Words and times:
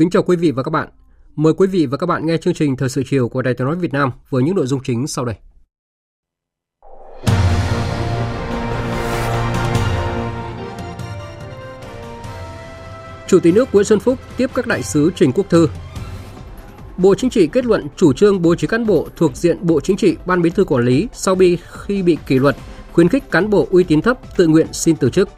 Kính 0.00 0.10
chào 0.10 0.22
quý 0.22 0.36
vị 0.36 0.50
và 0.50 0.62
các 0.62 0.70
bạn. 0.70 0.88
Mời 1.36 1.52
quý 1.52 1.66
vị 1.66 1.86
và 1.86 1.96
các 1.96 2.06
bạn 2.06 2.26
nghe 2.26 2.36
chương 2.36 2.54
trình 2.54 2.76
Thời 2.76 2.88
sự 2.88 3.02
chiều 3.06 3.28
của 3.28 3.42
Đài 3.42 3.54
Tiếng 3.54 3.66
nói 3.66 3.76
Việt 3.76 3.92
Nam 3.92 4.10
với 4.30 4.42
những 4.42 4.56
nội 4.56 4.66
dung 4.66 4.80
chính 4.82 5.06
sau 5.06 5.24
đây. 5.24 5.34
Chủ 13.26 13.40
tịch 13.40 13.54
nước 13.54 13.68
Nguyễn 13.72 13.84
Xuân 13.84 14.00
Phúc 14.00 14.18
tiếp 14.36 14.50
các 14.54 14.66
đại 14.66 14.82
sứ 14.82 15.10
Trình 15.16 15.32
Quốc 15.32 15.50
Thư. 15.50 15.68
Bộ 16.96 17.14
Chính 17.14 17.30
trị 17.30 17.46
kết 17.46 17.64
luận 17.64 17.86
chủ 17.96 18.12
trương 18.12 18.42
bố 18.42 18.54
trí 18.54 18.66
cán 18.66 18.86
bộ 18.86 19.08
thuộc 19.16 19.36
diện 19.36 19.58
Bộ 19.60 19.80
Chính 19.80 19.96
trị 19.96 20.16
Ban 20.26 20.42
Bí 20.42 20.50
thư 20.50 20.64
quản 20.64 20.84
lý 20.84 21.08
sau 21.12 21.36
khi 21.70 22.02
bị 22.02 22.18
kỷ 22.26 22.38
luật, 22.38 22.56
khuyến 22.92 23.08
khích 23.08 23.30
cán 23.30 23.50
bộ 23.50 23.66
uy 23.70 23.84
tín 23.84 24.02
thấp 24.02 24.36
tự 24.36 24.46
nguyện 24.46 24.66
xin 24.72 24.96
từ 24.96 25.10
chức. 25.10 25.28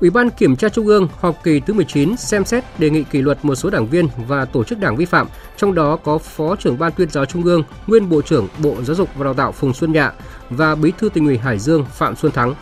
Ủy 0.00 0.10
ban 0.10 0.30
Kiểm 0.30 0.56
tra 0.56 0.68
Trung 0.68 0.86
ương 0.86 1.08
họp 1.20 1.44
kỳ 1.44 1.60
thứ 1.60 1.74
19 1.74 2.16
xem 2.16 2.44
xét 2.44 2.64
đề 2.78 2.90
nghị 2.90 3.02
kỷ 3.02 3.22
luật 3.22 3.44
một 3.44 3.54
số 3.54 3.70
đảng 3.70 3.86
viên 3.86 4.08
và 4.28 4.44
tổ 4.44 4.64
chức 4.64 4.78
đảng 4.78 4.96
vi 4.96 5.04
phạm, 5.04 5.26
trong 5.56 5.74
đó 5.74 5.96
có 5.96 6.18
Phó 6.18 6.56
trưởng 6.56 6.78
Ban 6.78 6.92
tuyên 6.92 7.10
giáo 7.10 7.24
Trung 7.24 7.44
ương, 7.44 7.62
nguyên 7.86 8.08
Bộ 8.08 8.22
trưởng 8.22 8.48
Bộ 8.62 8.76
Giáo 8.82 8.96
dục 8.96 9.08
và 9.16 9.24
Đào 9.24 9.34
tạo 9.34 9.52
Phùng 9.52 9.74
Xuân 9.74 9.92
Nhạ 9.92 10.12
và 10.50 10.74
Bí 10.74 10.92
thư 10.98 11.08
tỉnh 11.08 11.26
ủy 11.26 11.38
Hải 11.38 11.58
Dương 11.58 11.84
Phạm 11.84 12.16
Xuân 12.16 12.32
Thắng. 12.32 12.54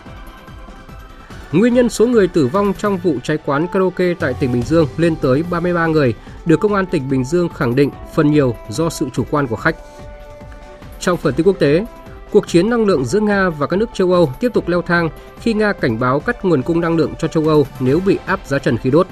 Nguyên 1.52 1.74
nhân 1.74 1.88
số 1.88 2.06
người 2.06 2.28
tử 2.28 2.46
vong 2.46 2.72
trong 2.78 2.96
vụ 2.96 3.16
cháy 3.22 3.38
quán 3.46 3.66
karaoke 3.66 4.14
tại 4.14 4.34
tỉnh 4.40 4.52
Bình 4.52 4.62
Dương 4.62 4.86
lên 4.96 5.16
tới 5.16 5.44
33 5.50 5.86
người, 5.86 6.14
được 6.46 6.60
Công 6.60 6.74
an 6.74 6.86
tỉnh 6.86 7.10
Bình 7.10 7.24
Dương 7.24 7.48
khẳng 7.48 7.74
định 7.74 7.90
phần 8.14 8.30
nhiều 8.30 8.56
do 8.68 8.90
sự 8.90 9.06
chủ 9.12 9.24
quan 9.30 9.46
của 9.46 9.56
khách. 9.56 9.76
Trong 11.00 11.16
phần 11.16 11.34
tin 11.34 11.46
quốc 11.46 11.56
tế, 11.58 11.86
Cuộc 12.32 12.48
chiến 12.48 12.70
năng 12.70 12.84
lượng 12.84 13.04
giữa 13.04 13.20
Nga 13.20 13.50
và 13.50 13.66
các 13.66 13.76
nước 13.76 13.90
châu 13.94 14.12
Âu 14.12 14.32
tiếp 14.40 14.50
tục 14.54 14.68
leo 14.68 14.82
thang 14.82 15.08
khi 15.40 15.52
Nga 15.54 15.72
cảnh 15.72 16.00
báo 16.00 16.20
cắt 16.20 16.44
nguồn 16.44 16.62
cung 16.62 16.80
năng 16.80 16.96
lượng 16.96 17.14
cho 17.18 17.28
châu 17.28 17.48
Âu 17.48 17.66
nếu 17.80 18.00
bị 18.06 18.18
áp 18.26 18.46
giá 18.46 18.58
trần 18.58 18.78
khí 18.78 18.90
đốt. 18.90 19.06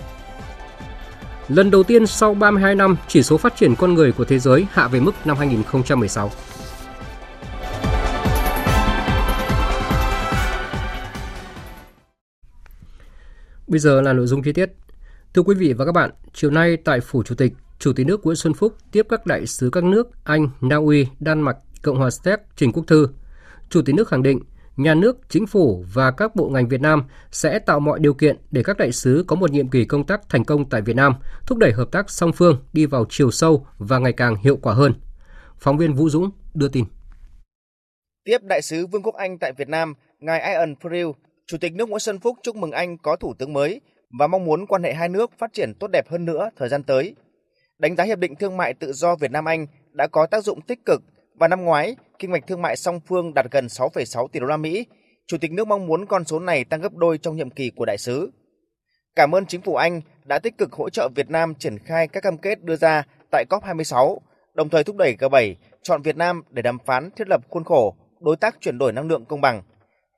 Lần 1.49 1.71
đầu 1.71 1.83
tiên 1.83 2.07
sau 2.07 2.35
32 2.35 2.75
năm, 2.75 2.97
chỉ 3.09 3.23
số 3.23 3.37
phát 3.37 3.57
triển 3.57 3.75
con 3.75 3.95
người 3.95 4.13
của 4.13 4.25
thế 4.25 4.39
giới 4.39 4.67
hạ 4.71 4.89
về 4.89 5.01
mức 5.01 5.13
năm 5.25 5.37
2016. 5.37 6.31
Bây 13.67 13.79
giờ 13.81 14.01
là 14.01 14.13
nội 14.13 14.27
dung 14.27 14.43
chi 14.43 14.53
tiết. 14.53 14.71
Thưa 15.35 15.43
quý 15.43 15.55
vị 15.55 15.73
và 15.73 15.85
các 15.85 15.93
bạn, 15.93 16.11
chiều 16.33 16.51
nay 16.51 16.77
tại 16.85 17.01
Phủ 17.01 17.23
Chủ 17.23 17.35
tịch, 17.35 17.53
Chủ 17.79 17.93
tịch 17.93 18.07
nước 18.07 18.25
Nguyễn 18.25 18.37
Xuân 18.37 18.55
Phúc 18.55 18.77
tiếp 18.93 19.07
các 19.09 19.27
đại 19.27 19.47
sứ 19.47 19.71
các 19.71 19.85
nước 19.85 20.09
Anh, 20.25 20.51
Na 20.61 20.77
Uy, 20.77 21.07
Đan 21.21 21.41
Mạch, 21.41 21.57
Cộng 21.83 21.99
hòa 21.99 22.11
Séc 22.11 22.41
Trình 22.57 22.73
Quốc 22.73 22.85
Thư. 22.87 23.07
Chủ 23.71 23.83
tịch 23.83 23.95
nước 23.95 24.09
khẳng 24.09 24.23
định, 24.23 24.41
nhà 24.77 24.95
nước, 24.95 25.19
chính 25.29 25.47
phủ 25.47 25.85
và 25.95 26.11
các 26.11 26.37
bộ 26.37 26.49
ngành 26.49 26.69
Việt 26.69 26.81
Nam 26.81 27.05
sẽ 27.31 27.59
tạo 27.59 27.81
mọi 27.81 27.99
điều 27.99 28.15
kiện 28.15 28.37
để 28.51 28.63
các 28.63 28.79
đại 28.79 28.93
sứ 28.93 29.25
có 29.27 29.37
một 29.37 29.51
nhiệm 29.51 29.69
kỳ 29.69 29.85
công 29.85 30.07
tác 30.07 30.29
thành 30.29 30.45
công 30.45 30.69
tại 30.69 30.83
Việt 30.83 30.97
Nam, 30.97 31.15
thúc 31.47 31.59
đẩy 31.59 31.73
hợp 31.73 31.89
tác 31.93 32.11
song 32.11 32.33
phương 32.33 32.65
đi 32.73 32.87
vào 32.87 33.05
chiều 33.09 33.31
sâu 33.31 33.67
và 33.79 33.99
ngày 33.99 34.13
càng 34.13 34.37
hiệu 34.37 34.57
quả 34.63 34.75
hơn. 34.75 34.95
Phóng 35.59 35.79
viên 35.79 35.95
Vũ 35.95 36.09
Dũng 36.09 36.31
đưa 36.55 36.69
tin. 36.69 36.85
Tiếp 38.25 38.39
đại 38.43 38.63
sứ 38.63 38.87
Vương 38.87 39.03
quốc 39.03 39.15
Anh 39.15 39.39
tại 39.39 39.53
Việt 39.53 39.69
Nam, 39.69 39.95
ngài 40.21 40.41
Ian 40.41 40.75
Frew, 40.81 41.13
Chủ 41.47 41.59
tịch 41.61 41.73
nước 41.73 41.89
Nguyễn 41.89 42.01
Xuân 42.01 42.19
Phúc 42.19 42.37
chúc 42.43 42.57
mừng 42.57 42.71
Anh 42.71 42.99
có 42.99 43.17
thủ 43.17 43.35
tướng 43.39 43.53
mới 43.53 43.81
và 44.19 44.27
mong 44.27 44.45
muốn 44.45 44.67
quan 44.67 44.83
hệ 44.83 44.95
hai 44.95 45.09
nước 45.09 45.31
phát 45.39 45.53
triển 45.53 45.73
tốt 45.81 45.87
đẹp 45.93 46.09
hơn 46.11 46.25
nữa 46.25 46.51
thời 46.57 46.69
gian 46.69 46.83
tới. 46.83 47.15
Đánh 47.79 47.97
giá 47.97 48.05
hiệp 48.05 48.19
định 48.19 48.37
thương 48.37 48.57
mại 48.57 48.75
tự 48.75 48.93
do 48.93 49.17
Việt 49.17 49.31
Nam 49.31 49.49
Anh 49.49 49.67
đã 49.93 50.07
có 50.07 50.27
tác 50.27 50.45
dụng 50.45 50.61
tích 50.61 50.85
cực 50.85 51.03
và 51.41 51.49
năm 51.49 51.65
ngoái, 51.65 51.97
kinh 52.19 52.31
mạch 52.31 52.47
thương 52.47 52.63
mại 52.63 52.77
song 52.77 53.01
phương 53.07 53.35
đạt 53.35 53.47
gần 53.51 53.67
6,6 53.67 54.29
tỷ 54.29 54.41
đô 54.41 54.47
la 54.47 54.57
Mỹ. 54.57 54.87
Chủ 55.27 55.39
tịch 55.39 55.53
nước 55.53 55.67
mong 55.67 55.87
muốn 55.87 56.07
con 56.07 56.25
số 56.25 56.39
này 56.39 56.65
tăng 56.65 56.81
gấp 56.81 56.95
đôi 56.95 57.19
trong 57.19 57.37
nhiệm 57.37 57.51
kỳ 57.51 57.71
của 57.71 57.85
đại 57.85 57.99
sứ. 57.99 58.31
Cảm 59.17 59.35
ơn 59.35 59.47
chính 59.47 59.61
phủ 59.61 59.75
Anh 59.75 60.01
đã 60.25 60.39
tích 60.39 60.59
cực 60.59 60.73
hỗ 60.73 60.91
trợ 60.91 61.09
Việt 61.15 61.31
Nam 61.31 61.55
triển 61.55 61.79
khai 61.79 62.09
các 62.09 62.23
cam 62.23 62.39
kết 62.39 62.63
đưa 62.63 62.77
ra 62.77 63.03
tại 63.31 63.45
COP26, 63.51 64.19
đồng 64.55 64.69
thời 64.69 64.85
thúc 64.85 64.97
đẩy 64.97 65.17
G7 65.19 65.55
chọn 65.83 66.03
Việt 66.03 66.17
Nam 66.17 66.43
để 66.51 66.63
đàm 66.63 66.79
phán 66.87 67.11
thiết 67.11 67.29
lập 67.29 67.41
khuôn 67.49 67.65
khổ 67.65 67.95
đối 68.21 68.37
tác 68.37 68.57
chuyển 68.61 68.79
đổi 68.79 68.93
năng 68.93 69.09
lượng 69.09 69.25
công 69.25 69.41
bằng. 69.41 69.63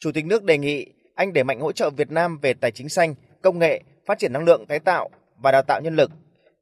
Chủ 0.00 0.12
tịch 0.12 0.27
nước 0.27 0.44
đề 0.44 0.59
nghị 0.59 0.87
Anh 1.15 1.32
đẩy 1.32 1.44
mạnh 1.44 1.61
hỗ 1.61 1.72
trợ 1.72 1.91
Việt 1.91 2.11
Nam 2.11 2.38
về 2.38 2.55
tài 2.55 2.71
chính 2.71 2.88
xanh, 2.88 3.15
công 3.43 3.59
nghệ, 3.59 3.82
phát 4.06 4.19
triển 4.19 4.32
năng 4.32 4.44
lượng 4.44 4.66
tái 4.66 4.78
tạo 4.78 5.11
và 5.43 5.53
đào 5.53 5.62
tạo 5.62 5.81
nhân 5.81 5.97
lực. 5.97 6.11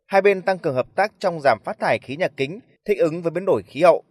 Hai 0.07 0.23
bên 0.23 0.43
tăng 0.43 0.59
cường 0.59 0.75
hợp 0.75 0.87
tác 0.95 1.13
trong 1.19 1.41
giảm 1.41 1.59
phát 1.65 1.79
thải 1.81 1.99
khí 1.99 2.17
nhà 2.17 2.29
kính, 2.37 2.61
thích 2.85 2.99
ứng 2.99 3.23
với 3.23 3.31
biến 3.31 3.45
đổi 3.45 3.63
khí 3.63 3.83
hậu. 3.83 4.05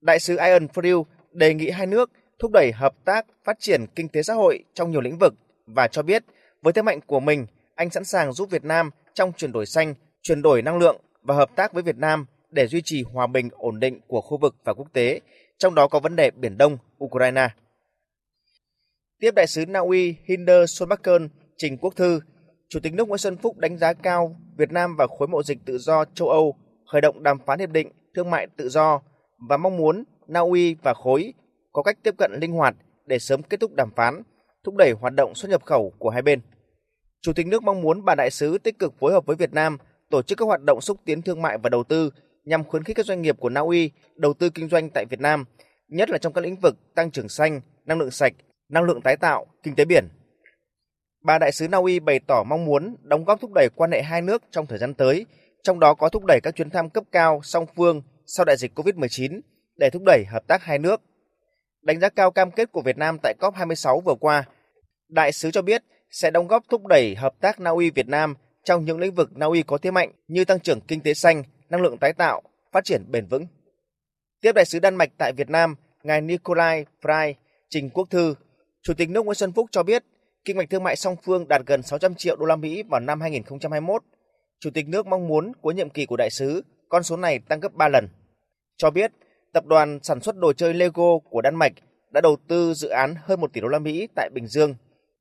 Đại 0.00 0.20
sứ 0.20 0.36
Ian 0.36 0.66
Frew 0.66 1.04
đề 1.32 1.54
nghị 1.54 1.70
hai 1.70 1.86
nước 1.86 2.10
thúc 2.38 2.50
đẩy 2.52 2.72
hợp 2.72 2.94
tác 3.04 3.26
phát 3.44 3.56
triển 3.60 3.86
kinh 3.94 4.08
tế 4.08 4.22
xã 4.22 4.34
hội 4.34 4.64
trong 4.74 4.90
nhiều 4.90 5.00
lĩnh 5.00 5.18
vực 5.18 5.34
và 5.66 5.88
cho 5.88 6.02
biết 6.02 6.24
với 6.62 6.72
thế 6.72 6.82
mạnh 6.82 7.00
của 7.06 7.20
mình, 7.20 7.46
anh 7.74 7.90
sẵn 7.90 8.04
sàng 8.04 8.32
giúp 8.32 8.50
Việt 8.50 8.64
Nam 8.64 8.90
trong 9.14 9.32
chuyển 9.32 9.52
đổi 9.52 9.66
xanh, 9.66 9.94
chuyển 10.22 10.42
đổi 10.42 10.62
năng 10.62 10.78
lượng 10.78 10.96
và 11.22 11.34
hợp 11.34 11.50
tác 11.56 11.72
với 11.72 11.82
Việt 11.82 11.96
Nam 11.96 12.26
để 12.50 12.66
duy 12.66 12.82
trì 12.84 13.02
hòa 13.02 13.26
bình 13.26 13.48
ổn 13.52 13.80
định 13.80 14.00
của 14.06 14.20
khu 14.20 14.38
vực 14.38 14.54
và 14.64 14.74
quốc 14.74 14.88
tế, 14.92 15.20
trong 15.58 15.74
đó 15.74 15.88
có 15.88 16.00
vấn 16.00 16.16
đề 16.16 16.30
Biển 16.30 16.58
Đông, 16.58 16.78
Ukraine. 17.04 17.48
Tiếp 19.20 19.30
đại 19.34 19.46
sứ 19.46 19.66
Na 19.66 19.80
Uy 19.80 20.14
Hinder 20.24 20.70
Solbakken 20.70 21.28
trình 21.56 21.78
quốc 21.78 21.96
thư, 21.96 22.20
Chủ 22.68 22.80
tịch 22.80 22.94
nước 22.94 23.08
Nguyễn 23.08 23.18
Xuân 23.18 23.36
Phúc 23.36 23.56
đánh 23.56 23.78
giá 23.78 23.92
cao 23.92 24.36
Việt 24.56 24.72
Nam 24.72 24.96
và 24.96 25.06
khối 25.06 25.28
mậu 25.28 25.42
dịch 25.42 25.58
tự 25.64 25.78
do 25.78 26.04
châu 26.14 26.28
Âu 26.28 26.56
khởi 26.92 27.00
động 27.00 27.22
đàm 27.22 27.38
phán 27.46 27.58
hiệp 27.58 27.70
định 27.70 27.92
thương 28.14 28.30
mại 28.30 28.46
tự 28.56 28.68
do 28.68 29.00
và 29.48 29.56
mong 29.56 29.76
muốn 29.76 30.04
Na 30.26 30.40
Uy 30.40 30.76
và 30.82 30.94
khối 30.94 31.34
có 31.72 31.82
cách 31.82 31.98
tiếp 32.02 32.14
cận 32.18 32.32
linh 32.40 32.52
hoạt 32.52 32.76
để 33.06 33.18
sớm 33.18 33.42
kết 33.42 33.60
thúc 33.60 33.74
đàm 33.74 33.90
phán, 33.96 34.22
thúc 34.64 34.74
đẩy 34.74 34.92
hoạt 34.92 35.14
động 35.14 35.34
xuất 35.34 35.48
nhập 35.50 35.64
khẩu 35.64 35.92
của 35.98 36.10
hai 36.10 36.22
bên. 36.22 36.40
Chủ 37.20 37.32
tịch 37.32 37.46
nước 37.46 37.62
mong 37.62 37.80
muốn 37.80 38.04
bà 38.04 38.14
đại 38.14 38.30
sứ 38.30 38.58
tích 38.58 38.78
cực 38.78 38.98
phối 38.98 39.12
hợp 39.12 39.26
với 39.26 39.36
Việt 39.36 39.52
Nam 39.52 39.78
tổ 40.10 40.22
chức 40.22 40.38
các 40.38 40.44
hoạt 40.44 40.62
động 40.62 40.80
xúc 40.80 40.96
tiến 41.04 41.22
thương 41.22 41.42
mại 41.42 41.58
và 41.58 41.70
đầu 41.70 41.84
tư 41.84 42.10
nhằm 42.44 42.64
khuyến 42.64 42.84
khích 42.84 42.96
các 42.96 43.06
doanh 43.06 43.22
nghiệp 43.22 43.36
của 43.38 43.48
Na 43.48 43.60
Uy 43.60 43.90
đầu 44.14 44.34
tư 44.34 44.50
kinh 44.50 44.68
doanh 44.68 44.90
tại 44.90 45.04
Việt 45.10 45.20
Nam, 45.20 45.44
nhất 45.88 46.10
là 46.10 46.18
trong 46.18 46.32
các 46.32 46.40
lĩnh 46.40 46.56
vực 46.56 46.94
tăng 46.94 47.10
trưởng 47.10 47.28
xanh, 47.28 47.60
năng 47.84 47.98
lượng 47.98 48.10
sạch, 48.10 48.32
năng 48.68 48.84
lượng 48.84 49.00
tái 49.00 49.16
tạo, 49.16 49.46
kinh 49.62 49.74
tế 49.74 49.84
biển. 49.84 50.08
Bà 51.24 51.38
đại 51.38 51.52
sứ 51.52 51.68
Na 51.68 51.78
Uy 51.78 52.00
bày 52.00 52.20
tỏ 52.26 52.44
mong 52.46 52.64
muốn 52.64 52.96
đóng 53.02 53.24
góp 53.24 53.40
thúc 53.40 53.50
đẩy 53.54 53.68
quan 53.74 53.92
hệ 53.92 54.02
hai 54.02 54.22
nước 54.22 54.42
trong 54.50 54.66
thời 54.66 54.78
gian 54.78 54.94
tới, 54.94 55.26
trong 55.62 55.80
đó 55.80 55.94
có 55.94 56.08
thúc 56.08 56.24
đẩy 56.24 56.40
các 56.42 56.56
chuyến 56.56 56.70
thăm 56.70 56.90
cấp 56.90 57.04
cao 57.12 57.40
song 57.42 57.66
phương 57.76 58.02
sau 58.36 58.44
đại 58.44 58.56
dịch 58.56 58.78
COVID-19 58.78 59.40
để 59.76 59.90
thúc 59.90 60.02
đẩy 60.06 60.24
hợp 60.24 60.46
tác 60.46 60.62
hai 60.62 60.78
nước. 60.78 61.00
Đánh 61.82 62.00
giá 62.00 62.08
cao 62.08 62.30
cam 62.30 62.50
kết 62.50 62.72
của 62.72 62.82
Việt 62.82 62.96
Nam 62.98 63.18
tại 63.22 63.34
COP26 63.40 64.00
vừa 64.00 64.14
qua, 64.14 64.44
đại 65.08 65.32
sứ 65.32 65.50
cho 65.50 65.62
biết 65.62 65.82
sẽ 66.10 66.30
đóng 66.30 66.48
góp 66.48 66.62
thúc 66.68 66.86
đẩy 66.86 67.14
hợp 67.14 67.34
tác 67.40 67.60
Na 67.60 67.70
Uy 67.70 67.90
Việt 67.90 68.08
Nam 68.08 68.34
trong 68.64 68.84
những 68.84 68.98
lĩnh 68.98 69.14
vực 69.14 69.36
Na 69.36 69.46
Uy 69.46 69.62
có 69.62 69.78
thế 69.78 69.90
mạnh 69.90 70.12
như 70.28 70.44
tăng 70.44 70.60
trưởng 70.60 70.80
kinh 70.80 71.00
tế 71.00 71.14
xanh, 71.14 71.42
năng 71.70 71.82
lượng 71.82 71.98
tái 71.98 72.12
tạo, 72.12 72.42
phát 72.72 72.84
triển 72.84 73.04
bền 73.10 73.26
vững. 73.26 73.46
Tiếp 74.40 74.52
đại 74.52 74.64
sứ 74.64 74.78
Đan 74.78 74.96
Mạch 74.96 75.10
tại 75.18 75.32
Việt 75.32 75.50
Nam, 75.50 75.74
ngài 76.02 76.20
Nikolai 76.20 76.84
Frey 77.02 77.34
trình 77.68 77.90
quốc 77.90 78.10
thư, 78.10 78.34
Chủ 78.82 78.94
tịch 78.94 79.10
nước 79.10 79.24
Nguyễn 79.24 79.34
Xuân 79.34 79.52
Phúc 79.52 79.66
cho 79.70 79.82
biết 79.82 80.04
kinh 80.44 80.56
mạch 80.56 80.70
thương 80.70 80.82
mại 80.82 80.96
song 80.96 81.16
phương 81.22 81.48
đạt 81.48 81.62
gần 81.66 81.82
600 81.82 82.14
triệu 82.14 82.36
đô 82.36 82.46
la 82.46 82.56
Mỹ 82.56 82.82
vào 82.82 83.00
năm 83.00 83.20
2021. 83.20 84.02
Chủ 84.60 84.70
tịch 84.70 84.88
nước 84.88 85.06
mong 85.06 85.28
muốn 85.28 85.52
cuối 85.60 85.74
nhiệm 85.74 85.90
kỳ 85.90 86.06
của 86.06 86.16
đại 86.16 86.30
sứ, 86.30 86.62
con 86.88 87.02
số 87.02 87.16
này 87.16 87.38
tăng 87.38 87.60
gấp 87.60 87.74
3 87.74 87.88
lần 87.88 88.08
cho 88.76 88.90
biết 88.90 89.12
tập 89.52 89.66
đoàn 89.66 89.98
sản 90.02 90.20
xuất 90.20 90.36
đồ 90.36 90.52
chơi 90.52 90.74
Lego 90.74 91.18
của 91.30 91.40
Đan 91.40 91.54
Mạch 91.54 91.72
đã 92.10 92.20
đầu 92.20 92.36
tư 92.48 92.74
dự 92.74 92.88
án 92.88 93.14
hơn 93.24 93.40
1 93.40 93.52
tỷ 93.52 93.60
đô 93.60 93.68
la 93.68 93.78
Mỹ 93.78 94.08
tại 94.14 94.30
Bình 94.34 94.46
Dương. 94.46 94.74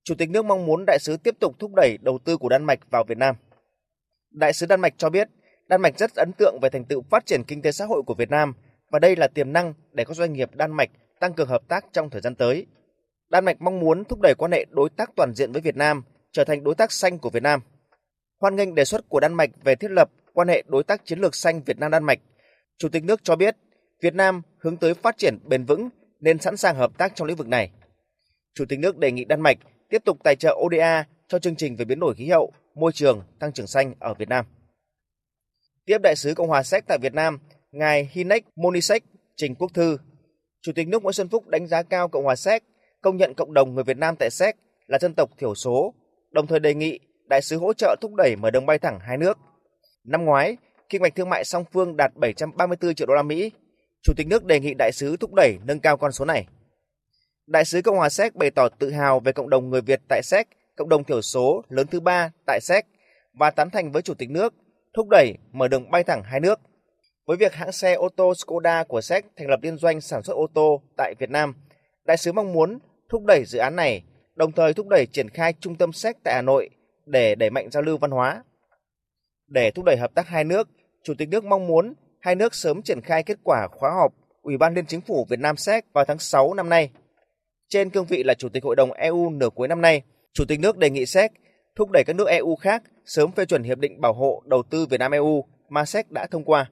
Chủ 0.03 0.15
tịch 0.15 0.29
nước 0.29 0.45
mong 0.45 0.65
muốn 0.65 0.83
đại 0.87 0.99
sứ 0.99 1.17
tiếp 1.17 1.35
tục 1.39 1.55
thúc 1.59 1.71
đẩy 1.75 1.97
đầu 2.01 2.19
tư 2.25 2.37
của 2.37 2.49
Đan 2.49 2.63
Mạch 2.63 2.79
vào 2.91 3.03
Việt 3.03 3.17
Nam. 3.17 3.35
Đại 4.31 4.53
sứ 4.53 4.65
Đan 4.65 4.81
Mạch 4.81 4.93
cho 4.97 5.09
biết, 5.09 5.29
Đan 5.67 5.81
Mạch 5.81 5.97
rất 5.97 6.15
ấn 6.15 6.31
tượng 6.37 6.59
về 6.61 6.69
thành 6.69 6.85
tựu 6.85 7.03
phát 7.09 7.25
triển 7.25 7.43
kinh 7.43 7.61
tế 7.61 7.71
xã 7.71 7.85
hội 7.85 8.01
của 8.05 8.13
Việt 8.13 8.29
Nam 8.29 8.53
và 8.91 8.99
đây 8.99 9.15
là 9.15 9.27
tiềm 9.27 9.53
năng 9.53 9.73
để 9.91 10.05
các 10.05 10.13
doanh 10.13 10.33
nghiệp 10.33 10.49
Đan 10.55 10.71
Mạch 10.71 10.89
tăng 11.19 11.33
cường 11.33 11.47
hợp 11.47 11.61
tác 11.67 11.85
trong 11.93 12.09
thời 12.09 12.21
gian 12.21 12.35
tới. 12.35 12.65
Đan 13.29 13.45
Mạch 13.45 13.61
mong 13.61 13.79
muốn 13.79 14.03
thúc 14.05 14.19
đẩy 14.21 14.33
quan 14.37 14.51
hệ 14.51 14.65
đối 14.69 14.89
tác 14.89 15.11
toàn 15.15 15.33
diện 15.35 15.51
với 15.51 15.61
Việt 15.61 15.75
Nam 15.75 16.03
trở 16.31 16.43
thành 16.43 16.63
đối 16.63 16.75
tác 16.75 16.91
xanh 16.91 17.19
của 17.19 17.29
Việt 17.29 17.43
Nam. 17.43 17.59
Hoan 18.41 18.55
nghênh 18.55 18.75
đề 18.75 18.85
xuất 18.85 19.09
của 19.09 19.19
Đan 19.19 19.33
Mạch 19.33 19.49
về 19.63 19.75
thiết 19.75 19.91
lập 19.91 20.09
quan 20.37 20.47
hệ 20.47 20.63
đối 20.67 20.83
tác 20.83 21.05
chiến 21.05 21.19
lược 21.19 21.35
xanh 21.35 21.61
Việt 21.61 21.79
Nam 21.79 21.91
Đan 21.91 22.03
Mạch. 22.03 22.19
Chủ 22.77 22.89
tịch 22.89 23.03
nước 23.03 23.23
cho 23.23 23.35
biết 23.35 23.55
Việt 24.01 24.15
Nam 24.15 24.41
hướng 24.59 24.77
tới 24.77 24.93
phát 24.93 25.17
triển 25.17 25.37
bền 25.43 25.65
vững 25.65 25.89
nên 26.19 26.39
sẵn 26.39 26.57
sàng 26.57 26.75
hợp 26.75 26.97
tác 26.97 27.15
trong 27.15 27.27
lĩnh 27.27 27.37
vực 27.37 27.47
này. 27.47 27.71
Chủ 28.53 28.65
tịch 28.69 28.79
nước 28.79 28.97
đề 28.97 29.11
nghị 29.11 29.25
Đan 29.25 29.41
Mạch 29.41 29.57
tiếp 29.89 30.01
tục 30.05 30.17
tài 30.23 30.35
trợ 30.35 30.57
ODA 30.65 31.05
cho 31.27 31.39
chương 31.39 31.55
trình 31.55 31.75
về 31.75 31.85
biến 31.85 31.99
đổi 31.99 32.15
khí 32.15 32.29
hậu, 32.29 32.53
môi 32.75 32.91
trường, 32.91 33.23
tăng 33.39 33.51
trưởng 33.51 33.67
xanh 33.67 33.93
ở 33.99 34.13
Việt 34.13 34.29
Nam. 34.29 34.45
Tiếp 35.85 35.97
đại 36.03 36.15
sứ 36.15 36.33
Cộng 36.33 36.47
hòa 36.47 36.63
Séc 36.63 36.83
tại 36.87 36.97
Việt 37.01 37.13
Nam, 37.13 37.39
ngài 37.71 38.09
Hinek 38.11 38.45
Monisek 38.55 39.03
trình 39.35 39.55
quốc 39.55 39.73
thư. 39.73 39.97
Chủ 40.61 40.71
tịch 40.75 40.87
nước 40.87 41.03
Nguyễn 41.03 41.13
Xuân 41.13 41.29
Phúc 41.29 41.47
đánh 41.47 41.67
giá 41.67 41.83
cao 41.83 42.07
Cộng 42.07 42.23
hòa 42.23 42.35
Séc, 42.35 42.63
công 43.01 43.17
nhận 43.17 43.33
cộng 43.33 43.53
đồng 43.53 43.75
người 43.75 43.83
Việt 43.83 43.97
Nam 43.97 44.15
tại 44.19 44.29
Séc 44.29 44.55
là 44.87 44.99
dân 45.01 45.13
tộc 45.13 45.29
thiểu 45.37 45.55
số, 45.55 45.93
đồng 46.31 46.47
thời 46.47 46.59
đề 46.59 46.73
nghị 46.73 46.99
đại 47.29 47.41
sứ 47.41 47.57
hỗ 47.57 47.73
trợ 47.73 47.95
thúc 48.01 48.11
đẩy 48.17 48.35
mở 48.35 48.51
đường 48.51 48.65
bay 48.65 48.79
thẳng 48.79 48.99
hai 48.99 49.17
nước. 49.17 49.37
Năm 50.07 50.25
ngoái, 50.25 50.57
kinh 50.89 51.01
mạch 51.01 51.15
thương 51.15 51.29
mại 51.29 51.45
song 51.45 51.65
phương 51.73 51.97
đạt 51.97 52.11
734 52.15 52.95
triệu 52.95 53.07
đô 53.07 53.13
la 53.13 53.23
Mỹ. 53.23 53.51
Chủ 54.03 54.13
tịch 54.17 54.27
nước 54.27 54.45
đề 54.45 54.59
nghị 54.59 54.73
đại 54.73 54.91
sứ 54.91 55.17
thúc 55.17 55.33
đẩy 55.33 55.57
nâng 55.65 55.79
cao 55.79 55.97
con 55.97 56.11
số 56.11 56.25
này. 56.25 56.47
Đại 57.47 57.65
sứ 57.65 57.81
Cộng 57.81 57.95
hòa 57.97 58.09
Séc 58.09 58.35
bày 58.35 58.51
tỏ 58.51 58.69
tự 58.69 58.91
hào 58.91 59.19
về 59.19 59.31
cộng 59.31 59.49
đồng 59.49 59.69
người 59.69 59.81
Việt 59.81 60.01
tại 60.09 60.21
Séc, 60.23 60.47
cộng 60.75 60.89
đồng 60.89 61.03
thiểu 61.03 61.21
số 61.21 61.63
lớn 61.69 61.87
thứ 61.87 61.99
ba 61.99 62.31
tại 62.45 62.59
Séc 62.61 62.85
và 63.33 63.51
tán 63.51 63.69
thành 63.69 63.91
với 63.91 64.01
Chủ 64.01 64.13
tịch 64.13 64.29
nước 64.29 64.53
thúc 64.93 65.07
đẩy 65.09 65.33
mở 65.51 65.67
đường 65.67 65.91
bay 65.91 66.03
thẳng 66.03 66.23
hai 66.23 66.39
nước. 66.39 66.59
Với 67.25 67.37
việc 67.37 67.53
hãng 67.53 67.71
xe 67.71 67.93
ô 67.93 68.09
tô 68.09 68.33
Skoda 68.33 68.83
của 68.83 69.01
Séc 69.01 69.25
thành 69.37 69.49
lập 69.49 69.59
liên 69.63 69.77
doanh 69.77 70.01
sản 70.01 70.23
xuất 70.23 70.33
ô 70.33 70.47
tô 70.53 70.81
tại 70.97 71.15
Việt 71.19 71.29
Nam, 71.29 71.55
đại 72.05 72.17
sứ 72.17 72.31
mong 72.31 72.53
muốn 72.53 72.79
thúc 73.09 73.23
đẩy 73.25 73.43
dự 73.45 73.59
án 73.59 73.75
này, 73.75 74.03
đồng 74.35 74.51
thời 74.51 74.73
thúc 74.73 74.87
đẩy 74.87 75.05
triển 75.05 75.29
khai 75.29 75.53
trung 75.59 75.75
tâm 75.75 75.93
Séc 75.93 76.15
tại 76.23 76.33
Hà 76.35 76.41
Nội 76.41 76.69
để 77.05 77.35
đẩy 77.35 77.49
mạnh 77.49 77.69
giao 77.71 77.83
lưu 77.83 77.97
văn 77.97 78.11
hóa. 78.11 78.43
Để 79.47 79.71
thúc 79.71 79.85
đẩy 79.85 79.97
hợp 79.97 80.15
tác 80.15 80.27
hai 80.27 80.43
nước, 80.43 80.69
Chủ 81.03 81.13
tịch 81.17 81.29
nước 81.29 81.43
mong 81.43 81.67
muốn 81.67 81.93
hai 82.19 82.35
nước 82.35 82.55
sớm 82.55 82.81
triển 82.81 83.01
khai 83.01 83.23
kết 83.23 83.37
quả 83.43 83.67
khóa 83.71 83.91
họp 83.91 84.13
Ủy 84.41 84.57
ban 84.57 84.73
Liên 84.73 84.85
Chính 84.85 85.01
phủ 85.01 85.25
Việt 85.29 85.39
Nam 85.39 85.57
Séc 85.57 85.85
vào 85.93 86.05
tháng 86.05 86.19
6 86.19 86.53
năm 86.53 86.69
nay. 86.69 86.89
Trên 87.69 87.89
cương 87.89 88.05
vị 88.05 88.23
là 88.23 88.33
Chủ 88.33 88.49
tịch 88.49 88.63
Hội 88.63 88.75
đồng 88.75 88.91
EU 88.91 89.29
nửa 89.29 89.49
cuối 89.49 89.67
năm 89.67 89.81
nay, 89.81 90.01
Chủ 90.33 90.45
tịch 90.47 90.59
nước 90.59 90.77
đề 90.77 90.89
nghị 90.89 91.05
Séc 91.05 91.31
thúc 91.75 91.91
đẩy 91.91 92.03
các 92.03 92.15
nước 92.15 92.27
EU 92.27 92.55
khác 92.55 92.83
sớm 93.05 93.31
phê 93.31 93.45
chuẩn 93.45 93.63
hiệp 93.63 93.77
định 93.77 94.01
bảo 94.01 94.13
hộ 94.13 94.43
đầu 94.45 94.63
tư 94.63 94.85
Việt 94.89 94.97
Nam 94.97 95.11
EU 95.11 95.43
mà 95.69 95.85
Séc 95.85 96.11
đã 96.11 96.27
thông 96.31 96.43
qua. 96.43 96.69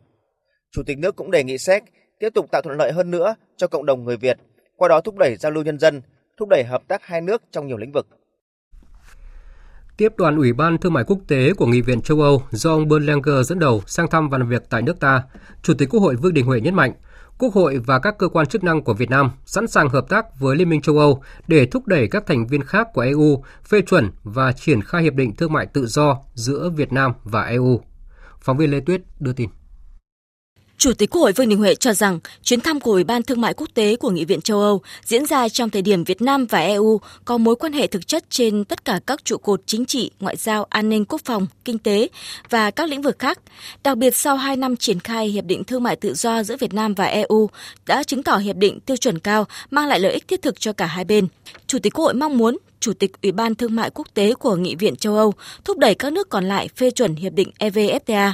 Chủ 0.72 0.84
tịch 0.86 0.98
nước 0.98 1.16
cũng 1.16 1.32
đề 1.32 1.44
nghị 1.44 1.58
Séc 1.58 1.84
tiếp 2.20 2.30
tục 2.34 2.52
tạo 2.52 2.62
thuận 2.62 2.78
lợi 2.78 2.92
hơn 2.92 3.12
nữa 3.12 3.36
cho 3.58 3.68
cộng 3.68 3.86
đồng 3.86 4.04
người 4.04 4.18
Việt, 4.18 4.38
qua 4.76 4.88
đó 4.88 5.02
thúc 5.02 5.16
đẩy 5.18 5.36
giao 5.36 5.52
lưu 5.52 5.64
nhân 5.64 5.80
dân, 5.80 6.02
thúc 6.38 6.50
đẩy 6.50 6.64
hợp 6.64 6.88
tác 6.88 7.04
hai 7.04 7.22
nước 7.22 7.44
trong 7.52 7.68
nhiều 7.68 7.78
lĩnh 7.78 7.92
vực. 7.92 8.08
Tiếp 9.98 10.14
đoàn 10.18 10.38
Ủy 10.38 10.54
ban 10.54 10.78
Thương 10.78 10.94
mại 10.94 11.04
Quốc 11.04 11.20
tế 11.28 11.54
của 11.54 11.66
Nghị 11.66 11.82
viện 11.82 12.02
châu 12.02 12.22
Âu 12.22 12.44
do 12.52 12.72
ông 12.72 12.88
Berlanger 12.88 13.48
dẫn 13.48 13.60
đầu 13.60 13.82
sang 13.86 14.10
thăm 14.10 14.30
và 14.30 14.38
làm 14.38 14.50
việc 14.50 14.64
tại 14.70 14.82
nước 14.82 15.00
ta, 15.00 15.24
Chủ 15.64 15.74
tịch 15.74 15.90
Quốc 15.90 16.00
hội 16.00 16.16
Vương 16.16 16.34
Đình 16.34 16.46
Huệ 16.46 16.62
nhấn 16.62 16.76
mạnh, 16.76 16.94
Quốc 17.38 17.54
hội 17.54 17.78
và 17.78 18.00
các 18.00 18.18
cơ 18.18 18.28
quan 18.28 18.48
chức 18.48 18.64
năng 18.64 18.82
của 18.82 18.94
Việt 18.94 19.10
Nam 19.10 19.32
sẵn 19.46 19.68
sàng 19.68 19.90
hợp 19.90 20.10
tác 20.10 20.40
với 20.40 20.56
Liên 20.56 20.70
minh 20.70 20.82
châu 20.82 20.98
Âu 20.98 21.24
để 21.48 21.66
thúc 21.66 21.88
đẩy 21.88 22.08
các 22.08 22.26
thành 22.26 22.48
viên 22.48 22.64
khác 22.64 22.88
của 22.94 23.02
EU 23.02 23.44
phê 23.64 23.82
chuẩn 23.82 24.12
và 24.24 24.52
triển 24.52 24.82
khai 24.82 25.04
hiệp 25.04 25.14
định 25.14 25.36
thương 25.36 25.54
mại 25.54 25.66
tự 25.66 25.86
do 25.86 26.18
giữa 26.34 26.70
Việt 26.70 26.94
Nam 26.94 27.12
và 27.24 27.44
EU. 27.44 27.82
Phóng 28.42 28.58
viên 28.58 28.72
Lê 28.72 28.80
Tuyết 28.80 29.02
đưa 29.20 29.34
tin. 29.34 29.50
Chủ 30.78 30.94
tịch 30.94 31.10
Quốc 31.10 31.22
hội 31.22 31.32
Vương 31.32 31.50
Đình 31.50 31.60
Huệ 31.60 31.76
cho 31.76 31.94
rằng 31.94 32.20
chuyến 32.44 32.62
thăm 32.62 32.80
của 32.80 32.92
Ủy 32.92 33.04
ban 33.04 33.24
Thương 33.24 33.42
mại 33.42 33.54
Quốc 33.54 33.70
tế 33.74 33.96
của 33.96 34.10
Nghị 34.10 34.26
viện 34.26 34.42
châu 34.42 34.62
Âu 34.62 34.82
diễn 35.04 35.26
ra 35.26 35.50
trong 35.50 35.70
thời 35.70 35.82
điểm 35.82 36.04
Việt 36.04 36.22
Nam 36.22 36.46
và 36.46 36.60
EU 36.60 37.02
có 37.26 37.38
mối 37.38 37.56
quan 37.56 37.74
hệ 37.74 37.88
thực 37.88 38.08
chất 38.08 38.30
trên 38.30 38.66
tất 38.66 38.86
cả 38.86 39.00
các 39.08 39.26
trụ 39.26 39.38
cột 39.38 39.62
chính 39.66 39.86
trị, 39.86 40.12
ngoại 40.20 40.36
giao, 40.36 40.66
an 40.70 40.90
ninh, 40.90 41.06
quốc 41.06 41.22
phòng, 41.26 41.48
kinh 41.66 41.80
tế 41.80 42.08
và 42.50 42.72
các 42.72 42.90
lĩnh 42.90 43.02
vực 43.02 43.20
khác. 43.20 43.40
Đặc 43.84 43.98
biệt 43.98 44.16
sau 44.16 44.38
2 44.38 44.56
năm 44.56 44.76
triển 44.76 45.00
khai 45.00 45.28
Hiệp 45.28 45.46
định 45.46 45.64
Thương 45.64 45.84
mại 45.84 45.96
Tự 45.96 46.14
do 46.14 46.44
giữa 46.44 46.56
Việt 46.60 46.74
Nam 46.74 46.94
và 46.94 47.06
EU 47.06 47.50
đã 47.86 48.04
chứng 48.04 48.24
tỏ 48.24 48.38
hiệp 48.38 48.56
định 48.56 48.80
tiêu 48.80 48.98
chuẩn 48.98 49.20
cao 49.20 49.46
mang 49.72 49.88
lại 49.88 50.00
lợi 50.00 50.14
ích 50.14 50.28
thiết 50.28 50.42
thực 50.42 50.60
cho 50.60 50.74
cả 50.74 50.86
hai 50.86 51.06
bên. 51.06 51.28
Chủ 51.68 51.80
tịch 51.80 51.94
Quốc 51.94 52.06
hội 52.06 52.14
mong 52.14 52.38
muốn 52.38 52.58
Chủ 52.86 52.94
tịch 52.94 53.12
Ủy 53.22 53.32
ban 53.32 53.56
Thương 53.56 53.76
mại 53.76 53.90
Quốc 53.90 54.08
tế 54.14 54.34
của 54.34 54.56
Nghị 54.56 54.76
viện 54.76 54.96
châu 54.96 55.16
Âu 55.16 55.34
thúc 55.64 55.78
đẩy 55.78 55.96
các 55.96 56.14
nước 56.14 56.30
còn 56.30 56.46
lại 56.46 56.70
phê 56.76 56.92
chuẩn 56.92 57.16
hiệp 57.16 57.34
định 57.34 57.52
EVFTA. 57.60 58.32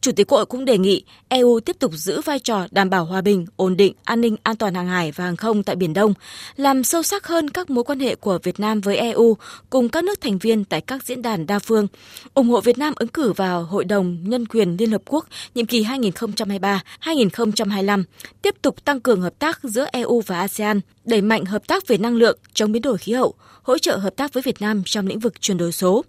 Chủ 0.00 0.12
tịch 0.12 0.26
Quốc 0.26 0.38
hội 0.38 0.46
cũng 0.46 0.64
đề 0.64 0.78
nghị 0.78 1.04
EU 1.28 1.60
tiếp 1.60 1.76
tục 1.78 1.83
tục 1.84 1.92
giữ 1.94 2.20
vai 2.20 2.38
trò 2.38 2.66
đảm 2.70 2.90
bảo 2.90 3.04
hòa 3.04 3.20
bình, 3.20 3.46
ổn 3.56 3.76
định, 3.76 3.94
an 4.04 4.20
ninh, 4.20 4.36
an 4.42 4.56
toàn 4.56 4.74
hàng 4.74 4.86
hải 4.86 5.12
và 5.12 5.24
hàng 5.24 5.36
không 5.36 5.62
tại 5.62 5.76
Biển 5.76 5.94
Đông, 5.94 6.14
làm 6.56 6.84
sâu 6.84 7.02
sắc 7.02 7.26
hơn 7.26 7.50
các 7.50 7.70
mối 7.70 7.84
quan 7.84 8.00
hệ 8.00 8.14
của 8.14 8.38
Việt 8.42 8.60
Nam 8.60 8.80
với 8.80 8.96
EU 8.96 9.36
cùng 9.70 9.88
các 9.88 10.04
nước 10.04 10.20
thành 10.20 10.38
viên 10.38 10.64
tại 10.64 10.80
các 10.80 11.04
diễn 11.04 11.22
đàn 11.22 11.46
đa 11.46 11.58
phương, 11.58 11.86
ủng 12.34 12.48
hộ 12.48 12.60
Việt 12.60 12.78
Nam 12.78 12.92
ứng 12.96 13.08
cử 13.08 13.32
vào 13.32 13.64
Hội 13.64 13.84
đồng 13.84 14.18
Nhân 14.22 14.46
quyền 14.46 14.76
Liên 14.76 14.92
Hợp 14.92 15.02
Quốc 15.06 15.26
nhiệm 15.54 15.66
kỳ 15.66 15.84
2023-2025, 15.84 18.04
tiếp 18.42 18.54
tục 18.62 18.84
tăng 18.84 19.00
cường 19.00 19.20
hợp 19.20 19.38
tác 19.38 19.58
giữa 19.62 19.86
EU 19.92 20.20
và 20.20 20.38
ASEAN, 20.38 20.80
đẩy 21.04 21.20
mạnh 21.20 21.44
hợp 21.44 21.66
tác 21.66 21.86
về 21.86 21.98
năng 21.98 22.16
lượng, 22.16 22.38
chống 22.54 22.72
biến 22.72 22.82
đổi 22.82 22.98
khí 22.98 23.12
hậu, 23.12 23.34
hỗ 23.62 23.78
trợ 23.78 23.96
hợp 23.96 24.16
tác 24.16 24.32
với 24.32 24.42
Việt 24.42 24.60
Nam 24.60 24.82
trong 24.86 25.06
lĩnh 25.06 25.18
vực 25.18 25.40
chuyển 25.40 25.56
đổi 25.56 25.72
số. 25.72 26.04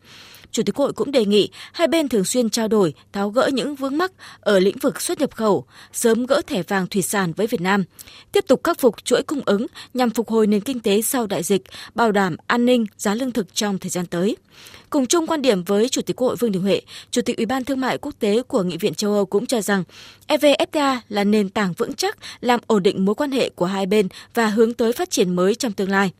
Chủ 0.55 0.63
tịch 0.63 0.75
Hội 0.75 0.93
cũng 0.93 1.11
đề 1.11 1.25
nghị 1.25 1.49
hai 1.73 1.87
bên 1.87 2.09
thường 2.09 2.23
xuyên 2.23 2.49
trao 2.49 2.67
đổi, 2.67 2.93
tháo 3.13 3.29
gỡ 3.29 3.49
những 3.53 3.75
vướng 3.75 3.97
mắc 3.97 4.11
ở 4.39 4.59
lĩnh 4.59 4.77
vực 4.77 5.01
xuất 5.01 5.19
nhập 5.19 5.35
khẩu, 5.35 5.65
sớm 5.93 6.25
gỡ 6.25 6.41
thẻ 6.47 6.63
vàng 6.63 6.87
thủy 6.87 7.01
sản 7.01 7.33
với 7.33 7.47
Việt 7.47 7.61
Nam, 7.61 7.83
tiếp 8.31 8.45
tục 8.47 8.63
khắc 8.63 8.79
phục 8.79 9.05
chuỗi 9.05 9.23
cung 9.23 9.41
ứng 9.45 9.67
nhằm 9.93 10.09
phục 10.09 10.29
hồi 10.29 10.47
nền 10.47 10.61
kinh 10.61 10.79
tế 10.79 11.01
sau 11.01 11.27
đại 11.27 11.43
dịch, 11.43 11.61
bảo 11.95 12.11
đảm 12.11 12.35
an 12.47 12.65
ninh 12.65 12.85
giá 12.97 13.15
lương 13.15 13.31
thực 13.31 13.55
trong 13.55 13.77
thời 13.77 13.89
gian 13.89 14.05
tới. 14.05 14.37
Cùng 14.89 15.05
chung 15.05 15.27
quan 15.27 15.41
điểm 15.41 15.63
với 15.63 15.89
Chủ 15.89 16.01
tịch 16.01 16.17
hội 16.17 16.35
Vương 16.35 16.51
Đình 16.51 16.61
Huệ, 16.61 16.81
Chủ 17.11 17.21
tịch 17.21 17.37
Ủy 17.37 17.45
ban 17.45 17.63
Thương 17.63 17.81
mại 17.81 17.97
Quốc 17.97 18.13
tế 18.19 18.41
của 18.41 18.63
Nghị 18.63 18.77
viện 18.77 18.93
châu 18.93 19.13
Âu 19.13 19.25
cũng 19.25 19.45
cho 19.45 19.61
rằng 19.61 19.83
EVFTA 20.27 20.97
là 21.09 21.23
nền 21.23 21.49
tảng 21.49 21.73
vững 21.73 21.93
chắc 21.93 22.17
làm 22.41 22.59
ổn 22.67 22.83
định 22.83 23.05
mối 23.05 23.15
quan 23.15 23.31
hệ 23.31 23.49
của 23.49 23.65
hai 23.65 23.85
bên 23.85 24.07
và 24.33 24.47
hướng 24.47 24.73
tới 24.73 24.93
phát 24.93 25.09
triển 25.09 25.35
mới 25.35 25.55
trong 25.55 25.71
tương 25.71 25.91
lai. 25.91 26.11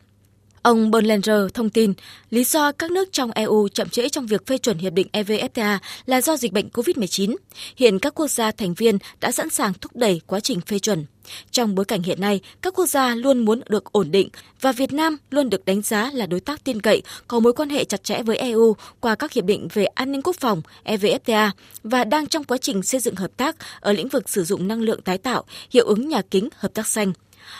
Ông 0.66 0.90
Berlanger 0.90 1.52
thông 1.54 1.70
tin, 1.70 1.92
lý 2.30 2.44
do 2.44 2.72
các 2.72 2.90
nước 2.90 3.08
trong 3.12 3.30
EU 3.30 3.68
chậm 3.68 3.88
trễ 3.88 4.08
trong 4.08 4.26
việc 4.26 4.46
phê 4.46 4.58
chuẩn 4.58 4.78
hiệp 4.78 4.92
định 4.92 5.06
EVFTA 5.12 5.78
là 6.06 6.20
do 6.20 6.36
dịch 6.36 6.52
bệnh 6.52 6.68
COVID-19. 6.68 7.36
Hiện 7.76 7.98
các 7.98 8.14
quốc 8.14 8.28
gia 8.28 8.50
thành 8.50 8.74
viên 8.74 8.98
đã 9.20 9.30
sẵn 9.30 9.50
sàng 9.50 9.72
thúc 9.80 9.96
đẩy 9.96 10.20
quá 10.26 10.40
trình 10.40 10.60
phê 10.60 10.78
chuẩn. 10.78 11.04
Trong 11.50 11.74
bối 11.74 11.84
cảnh 11.84 12.02
hiện 12.02 12.20
nay, 12.20 12.40
các 12.62 12.74
quốc 12.74 12.86
gia 12.86 13.14
luôn 13.14 13.44
muốn 13.44 13.60
được 13.68 13.92
ổn 13.92 14.10
định 14.10 14.28
và 14.60 14.72
Việt 14.72 14.92
Nam 14.92 15.16
luôn 15.30 15.50
được 15.50 15.64
đánh 15.64 15.82
giá 15.82 16.10
là 16.14 16.26
đối 16.26 16.40
tác 16.40 16.64
tin 16.64 16.80
cậy, 16.80 17.02
có 17.28 17.40
mối 17.40 17.52
quan 17.52 17.68
hệ 17.68 17.84
chặt 17.84 18.04
chẽ 18.04 18.22
với 18.22 18.36
EU 18.36 18.76
qua 19.00 19.14
các 19.14 19.32
hiệp 19.32 19.44
định 19.44 19.68
về 19.72 19.84
an 19.84 20.12
ninh 20.12 20.22
quốc 20.22 20.36
phòng 20.40 20.62
EVFTA 20.84 21.50
và 21.82 22.04
đang 22.04 22.26
trong 22.26 22.44
quá 22.44 22.58
trình 22.58 22.82
xây 22.82 23.00
dựng 23.00 23.16
hợp 23.16 23.30
tác 23.36 23.56
ở 23.80 23.92
lĩnh 23.92 24.08
vực 24.08 24.28
sử 24.28 24.44
dụng 24.44 24.68
năng 24.68 24.82
lượng 24.82 25.02
tái 25.02 25.18
tạo, 25.18 25.44
hiệu 25.70 25.86
ứng 25.86 26.08
nhà 26.08 26.22
kính, 26.30 26.48
hợp 26.56 26.74
tác 26.74 26.86
xanh. 26.86 27.12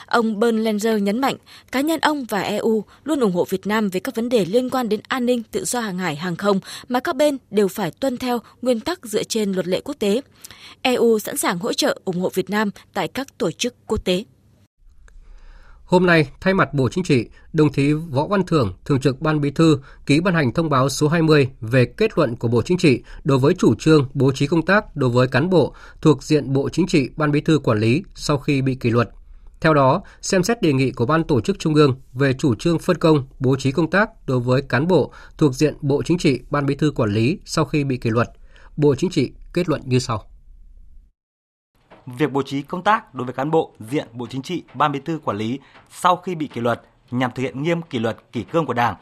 Ông 0.06 0.40
Bernlanger 0.40 1.02
nhấn 1.02 1.20
mạnh, 1.20 1.36
cá 1.72 1.80
nhân 1.80 2.00
ông 2.00 2.24
và 2.24 2.40
EU 2.40 2.84
luôn 3.04 3.20
ủng 3.20 3.32
hộ 3.32 3.44
Việt 3.44 3.66
Nam 3.66 3.88
về 3.88 4.00
các 4.00 4.14
vấn 4.14 4.28
đề 4.28 4.44
liên 4.44 4.70
quan 4.70 4.88
đến 4.88 5.00
an 5.08 5.26
ninh, 5.26 5.42
tự 5.42 5.64
do 5.64 5.80
hàng 5.80 5.98
hải, 5.98 6.16
hàng 6.16 6.36
không 6.36 6.60
mà 6.88 7.00
các 7.00 7.16
bên 7.16 7.36
đều 7.50 7.68
phải 7.68 7.90
tuân 7.90 8.16
theo 8.16 8.38
nguyên 8.62 8.80
tắc 8.80 9.06
dựa 9.06 9.22
trên 9.22 9.52
luật 9.52 9.66
lệ 9.66 9.80
quốc 9.84 9.94
tế. 9.98 10.20
EU 10.82 11.18
sẵn 11.18 11.36
sàng 11.36 11.58
hỗ 11.58 11.72
trợ 11.72 11.98
ủng 12.04 12.20
hộ 12.20 12.30
Việt 12.34 12.50
Nam 12.50 12.70
tại 12.94 13.08
các 13.08 13.38
tổ 13.38 13.50
chức 13.50 13.74
quốc 13.86 14.04
tế. 14.04 14.24
Hôm 15.86 16.06
nay, 16.06 16.28
thay 16.40 16.54
mặt 16.54 16.74
Bộ 16.74 16.88
Chính 16.88 17.04
trị, 17.04 17.28
đồng 17.52 17.72
chí 17.72 17.92
Võ 17.92 18.26
Văn 18.26 18.46
Thưởng, 18.46 18.74
Thường 18.84 19.00
trực 19.00 19.20
Ban 19.20 19.40
Bí 19.40 19.50
thư, 19.50 19.78
ký 20.06 20.20
ban 20.20 20.34
hành 20.34 20.52
thông 20.52 20.70
báo 20.70 20.88
số 20.88 21.08
20 21.08 21.48
về 21.60 21.84
kết 21.84 22.18
luận 22.18 22.36
của 22.36 22.48
Bộ 22.48 22.62
Chính 22.62 22.78
trị 22.78 23.02
đối 23.24 23.38
với 23.38 23.54
chủ 23.54 23.74
trương 23.74 24.08
bố 24.14 24.32
trí 24.32 24.46
công 24.46 24.66
tác 24.66 24.96
đối 24.96 25.10
với 25.10 25.28
cán 25.28 25.50
bộ 25.50 25.74
thuộc 26.00 26.22
diện 26.22 26.52
Bộ 26.52 26.68
Chính 26.68 26.86
trị 26.86 27.08
Ban 27.16 27.32
Bí 27.32 27.40
thư 27.40 27.58
quản 27.58 27.78
lý 27.78 28.02
sau 28.14 28.38
khi 28.38 28.62
bị 28.62 28.74
kỷ 28.74 28.90
luật. 28.90 29.10
Theo 29.66 29.74
đó, 29.74 30.02
xem 30.22 30.42
xét 30.42 30.62
đề 30.62 30.72
nghị 30.72 30.90
của 30.90 31.06
Ban 31.06 31.24
Tổ 31.24 31.40
chức 31.40 31.58
Trung 31.58 31.74
ương 31.74 32.00
về 32.12 32.32
chủ 32.32 32.54
trương 32.54 32.78
phân 32.78 32.98
công, 32.98 33.26
bố 33.38 33.56
trí 33.56 33.72
công 33.72 33.90
tác 33.90 34.10
đối 34.26 34.40
với 34.40 34.62
cán 34.62 34.86
bộ 34.86 35.12
thuộc 35.38 35.54
diện 35.54 35.74
Bộ 35.80 36.02
Chính 36.02 36.18
trị, 36.18 36.40
Ban 36.50 36.66
Bí 36.66 36.74
thư 36.74 36.90
quản 36.90 37.10
lý 37.10 37.38
sau 37.44 37.64
khi 37.64 37.84
bị 37.84 37.96
kỷ 37.96 38.10
luật. 38.10 38.28
Bộ 38.76 38.94
Chính 38.94 39.10
trị 39.10 39.32
kết 39.52 39.68
luận 39.68 39.82
như 39.84 39.98
sau. 39.98 40.24
Việc 42.06 42.32
bố 42.32 42.42
trí 42.42 42.62
công 42.62 42.82
tác 42.82 43.14
đối 43.14 43.24
với 43.24 43.34
cán 43.34 43.50
bộ 43.50 43.72
diện 43.80 44.08
Bộ 44.12 44.26
Chính 44.30 44.42
trị, 44.42 44.62
Ban 44.74 44.92
Bí 44.92 45.00
thư 45.00 45.20
quản 45.24 45.36
lý 45.36 45.58
sau 45.90 46.16
khi 46.16 46.34
bị 46.34 46.46
kỷ 46.46 46.60
luật 46.60 46.82
nhằm 47.10 47.30
thực 47.34 47.42
hiện 47.42 47.62
nghiêm 47.62 47.82
kỷ 47.82 47.98
luật 47.98 48.16
kỷ 48.32 48.42
cương 48.42 48.66
của 48.66 48.74
Đảng 48.74 48.94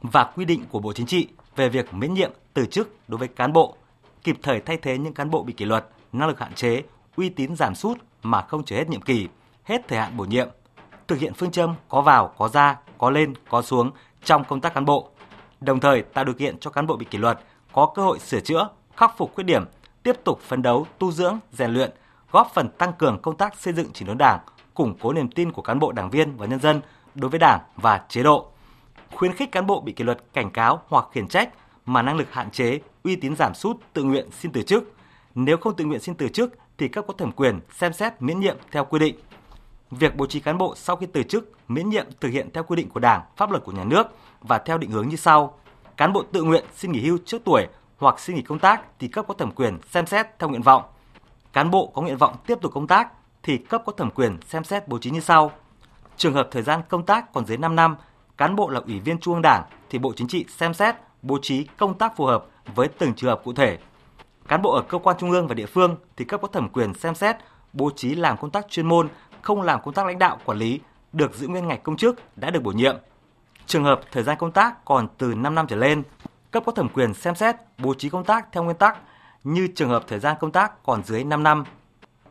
và 0.00 0.24
quy 0.24 0.44
định 0.44 0.64
của 0.70 0.78
Bộ 0.78 0.92
Chính 0.92 1.06
trị 1.06 1.28
về 1.56 1.68
việc 1.68 1.94
miễn 1.94 2.14
nhiệm, 2.14 2.30
từ 2.54 2.66
chức 2.66 2.94
đối 3.08 3.18
với 3.18 3.28
cán 3.28 3.52
bộ, 3.52 3.76
kịp 4.24 4.36
thời 4.42 4.60
thay 4.60 4.76
thế 4.76 4.98
những 4.98 5.14
cán 5.14 5.30
bộ 5.30 5.42
bị 5.42 5.52
kỷ 5.52 5.64
luật, 5.64 5.88
năng 6.12 6.28
lực 6.28 6.38
hạn 6.38 6.54
chế, 6.54 6.82
uy 7.16 7.28
tín 7.28 7.56
giảm 7.56 7.74
sút 7.74 7.98
mà 8.22 8.42
không 8.42 8.64
chờ 8.64 8.76
hết 8.76 8.88
nhiệm 8.88 9.00
kỳ 9.00 9.28
hết 9.64 9.88
thời 9.88 9.98
hạn 9.98 10.16
bổ 10.16 10.24
nhiệm, 10.24 10.48
thực 11.08 11.18
hiện 11.18 11.34
phương 11.34 11.50
châm 11.50 11.74
có 11.88 12.00
vào, 12.00 12.34
có 12.38 12.48
ra, 12.48 12.76
có 12.98 13.10
lên, 13.10 13.34
có 13.48 13.62
xuống 13.62 13.90
trong 14.24 14.44
công 14.44 14.60
tác 14.60 14.74
cán 14.74 14.84
bộ, 14.84 15.08
đồng 15.60 15.80
thời 15.80 16.02
tạo 16.02 16.24
điều 16.24 16.34
kiện 16.34 16.58
cho 16.58 16.70
cán 16.70 16.86
bộ 16.86 16.96
bị 16.96 17.06
kỷ 17.10 17.18
luật 17.18 17.40
có 17.72 17.92
cơ 17.94 18.02
hội 18.02 18.18
sửa 18.18 18.40
chữa, 18.40 18.68
khắc 18.96 19.18
phục 19.18 19.34
khuyết 19.34 19.44
điểm, 19.44 19.64
tiếp 20.02 20.16
tục 20.24 20.40
phấn 20.40 20.62
đấu, 20.62 20.86
tu 20.98 21.12
dưỡng, 21.12 21.38
rèn 21.52 21.70
luyện, 21.70 21.90
góp 22.32 22.50
phần 22.54 22.68
tăng 22.68 22.92
cường 22.92 23.18
công 23.22 23.36
tác 23.36 23.56
xây 23.58 23.72
dựng 23.72 23.92
chỉnh 23.92 24.08
đốn 24.08 24.18
Đảng, 24.18 24.38
củng 24.74 24.94
cố 25.00 25.12
niềm 25.12 25.30
tin 25.30 25.52
của 25.52 25.62
cán 25.62 25.78
bộ 25.78 25.92
đảng 25.92 26.10
viên 26.10 26.36
và 26.36 26.46
nhân 26.46 26.60
dân 26.60 26.80
đối 27.14 27.30
với 27.30 27.38
Đảng 27.38 27.60
và 27.76 28.04
chế 28.08 28.22
độ. 28.22 28.46
Khuyến 29.14 29.32
khích 29.32 29.52
cán 29.52 29.66
bộ 29.66 29.80
bị 29.80 29.92
kỷ 29.92 30.04
luật 30.04 30.18
cảnh 30.32 30.50
cáo 30.50 30.82
hoặc 30.88 31.06
khiển 31.12 31.28
trách 31.28 31.48
mà 31.86 32.02
năng 32.02 32.16
lực 32.16 32.32
hạn 32.32 32.50
chế, 32.50 32.80
uy 33.04 33.16
tín 33.16 33.36
giảm 33.36 33.54
sút 33.54 33.76
tự 33.92 34.02
nguyện 34.02 34.28
xin 34.40 34.52
từ 34.52 34.62
chức. 34.62 34.92
Nếu 35.34 35.56
không 35.56 35.76
tự 35.76 35.84
nguyện 35.84 36.00
xin 36.00 36.14
từ 36.14 36.28
chức 36.28 36.54
thì 36.78 36.88
cấp 36.88 37.04
có 37.08 37.14
thẩm 37.18 37.32
quyền 37.32 37.60
xem 37.78 37.92
xét 37.92 38.22
miễn 38.22 38.40
nhiệm 38.40 38.56
theo 38.70 38.84
quy 38.84 38.98
định. 38.98 39.16
Việc 39.98 40.16
bố 40.16 40.26
trí 40.26 40.40
cán 40.40 40.58
bộ 40.58 40.74
sau 40.76 40.96
khi 40.96 41.06
từ 41.06 41.22
chức 41.22 41.52
miễn 41.68 41.88
nhiệm 41.88 42.06
thực 42.20 42.28
hiện 42.28 42.48
theo 42.52 42.64
quy 42.64 42.76
định 42.76 42.88
của 42.88 43.00
Đảng, 43.00 43.22
pháp 43.36 43.50
luật 43.50 43.64
của 43.64 43.72
nhà 43.72 43.84
nước 43.84 44.06
và 44.40 44.58
theo 44.58 44.78
định 44.78 44.90
hướng 44.90 45.08
như 45.08 45.16
sau. 45.16 45.54
Cán 45.96 46.12
bộ 46.12 46.22
tự 46.32 46.42
nguyện 46.42 46.64
xin 46.74 46.92
nghỉ 46.92 47.00
hưu 47.00 47.18
trước 47.24 47.42
tuổi 47.44 47.66
hoặc 47.98 48.20
xin 48.20 48.36
nghỉ 48.36 48.42
công 48.42 48.58
tác 48.58 48.82
thì 48.98 49.08
cấp 49.08 49.24
có 49.28 49.34
thẩm 49.34 49.50
quyền 49.50 49.78
xem 49.90 50.06
xét 50.06 50.26
theo 50.38 50.48
nguyện 50.48 50.62
vọng. 50.62 50.82
Cán 51.52 51.70
bộ 51.70 51.86
có 51.86 52.02
nguyện 52.02 52.16
vọng 52.16 52.36
tiếp 52.46 52.58
tục 52.60 52.72
công 52.74 52.86
tác 52.86 53.08
thì 53.42 53.58
cấp 53.58 53.82
có 53.86 53.92
thẩm 53.92 54.10
quyền 54.10 54.38
xem 54.48 54.64
xét 54.64 54.88
bố 54.88 54.98
trí 54.98 55.10
như 55.10 55.20
sau. 55.20 55.52
Trường 56.16 56.34
hợp 56.34 56.48
thời 56.50 56.62
gian 56.62 56.80
công 56.88 57.06
tác 57.06 57.32
còn 57.32 57.46
dưới 57.46 57.56
5 57.56 57.76
năm, 57.76 57.96
cán 58.36 58.56
bộ 58.56 58.68
là 58.68 58.80
ủy 58.86 59.00
viên 59.00 59.18
Trung 59.18 59.34
ương 59.34 59.42
Đảng 59.42 59.62
thì 59.90 59.98
Bộ 59.98 60.12
Chính 60.16 60.28
trị 60.28 60.46
xem 60.48 60.74
xét 60.74 60.94
bố 61.22 61.38
trí 61.42 61.64
công 61.64 61.98
tác 61.98 62.16
phù 62.16 62.24
hợp 62.24 62.46
với 62.74 62.88
từng 62.88 63.14
trường 63.14 63.30
hợp 63.30 63.40
cụ 63.44 63.52
thể. 63.52 63.78
Cán 64.48 64.62
bộ 64.62 64.72
ở 64.72 64.82
cơ 64.88 64.98
quan 64.98 65.16
trung 65.18 65.30
ương 65.30 65.46
và 65.48 65.54
địa 65.54 65.66
phương 65.66 65.96
thì 66.16 66.24
cấp 66.24 66.40
có 66.42 66.48
thẩm 66.48 66.68
quyền 66.68 66.94
xem 66.94 67.14
xét 67.14 67.36
bố 67.72 67.90
trí 67.96 68.14
làm 68.14 68.36
công 68.36 68.50
tác 68.50 68.70
chuyên 68.70 68.86
môn, 68.86 69.08
không 69.42 69.62
làm 69.62 69.80
công 69.82 69.94
tác 69.94 70.06
lãnh 70.06 70.18
đạo 70.18 70.38
quản 70.44 70.58
lý, 70.58 70.80
được 71.12 71.34
giữ 71.34 71.48
nguyên 71.48 71.68
ngạch 71.68 71.82
công 71.82 71.96
chức 71.96 72.20
đã 72.36 72.50
được 72.50 72.62
bổ 72.62 72.72
nhiệm. 72.72 72.96
Trường 73.66 73.84
hợp 73.84 74.00
thời 74.12 74.22
gian 74.22 74.38
công 74.38 74.52
tác 74.52 74.84
còn 74.84 75.08
từ 75.18 75.34
5 75.34 75.54
năm 75.54 75.66
trở 75.66 75.76
lên, 75.76 76.02
cấp 76.50 76.62
có 76.66 76.72
thẩm 76.72 76.88
quyền 76.88 77.14
xem 77.14 77.34
xét 77.34 77.56
bố 77.78 77.94
trí 77.94 78.08
công 78.08 78.24
tác 78.24 78.52
theo 78.52 78.62
nguyên 78.62 78.76
tắc 78.76 78.98
như 79.44 79.68
trường 79.74 79.88
hợp 79.88 80.04
thời 80.08 80.18
gian 80.18 80.36
công 80.40 80.52
tác 80.52 80.82
còn 80.82 81.04
dưới 81.04 81.24
5 81.24 81.42
năm. 81.42 81.64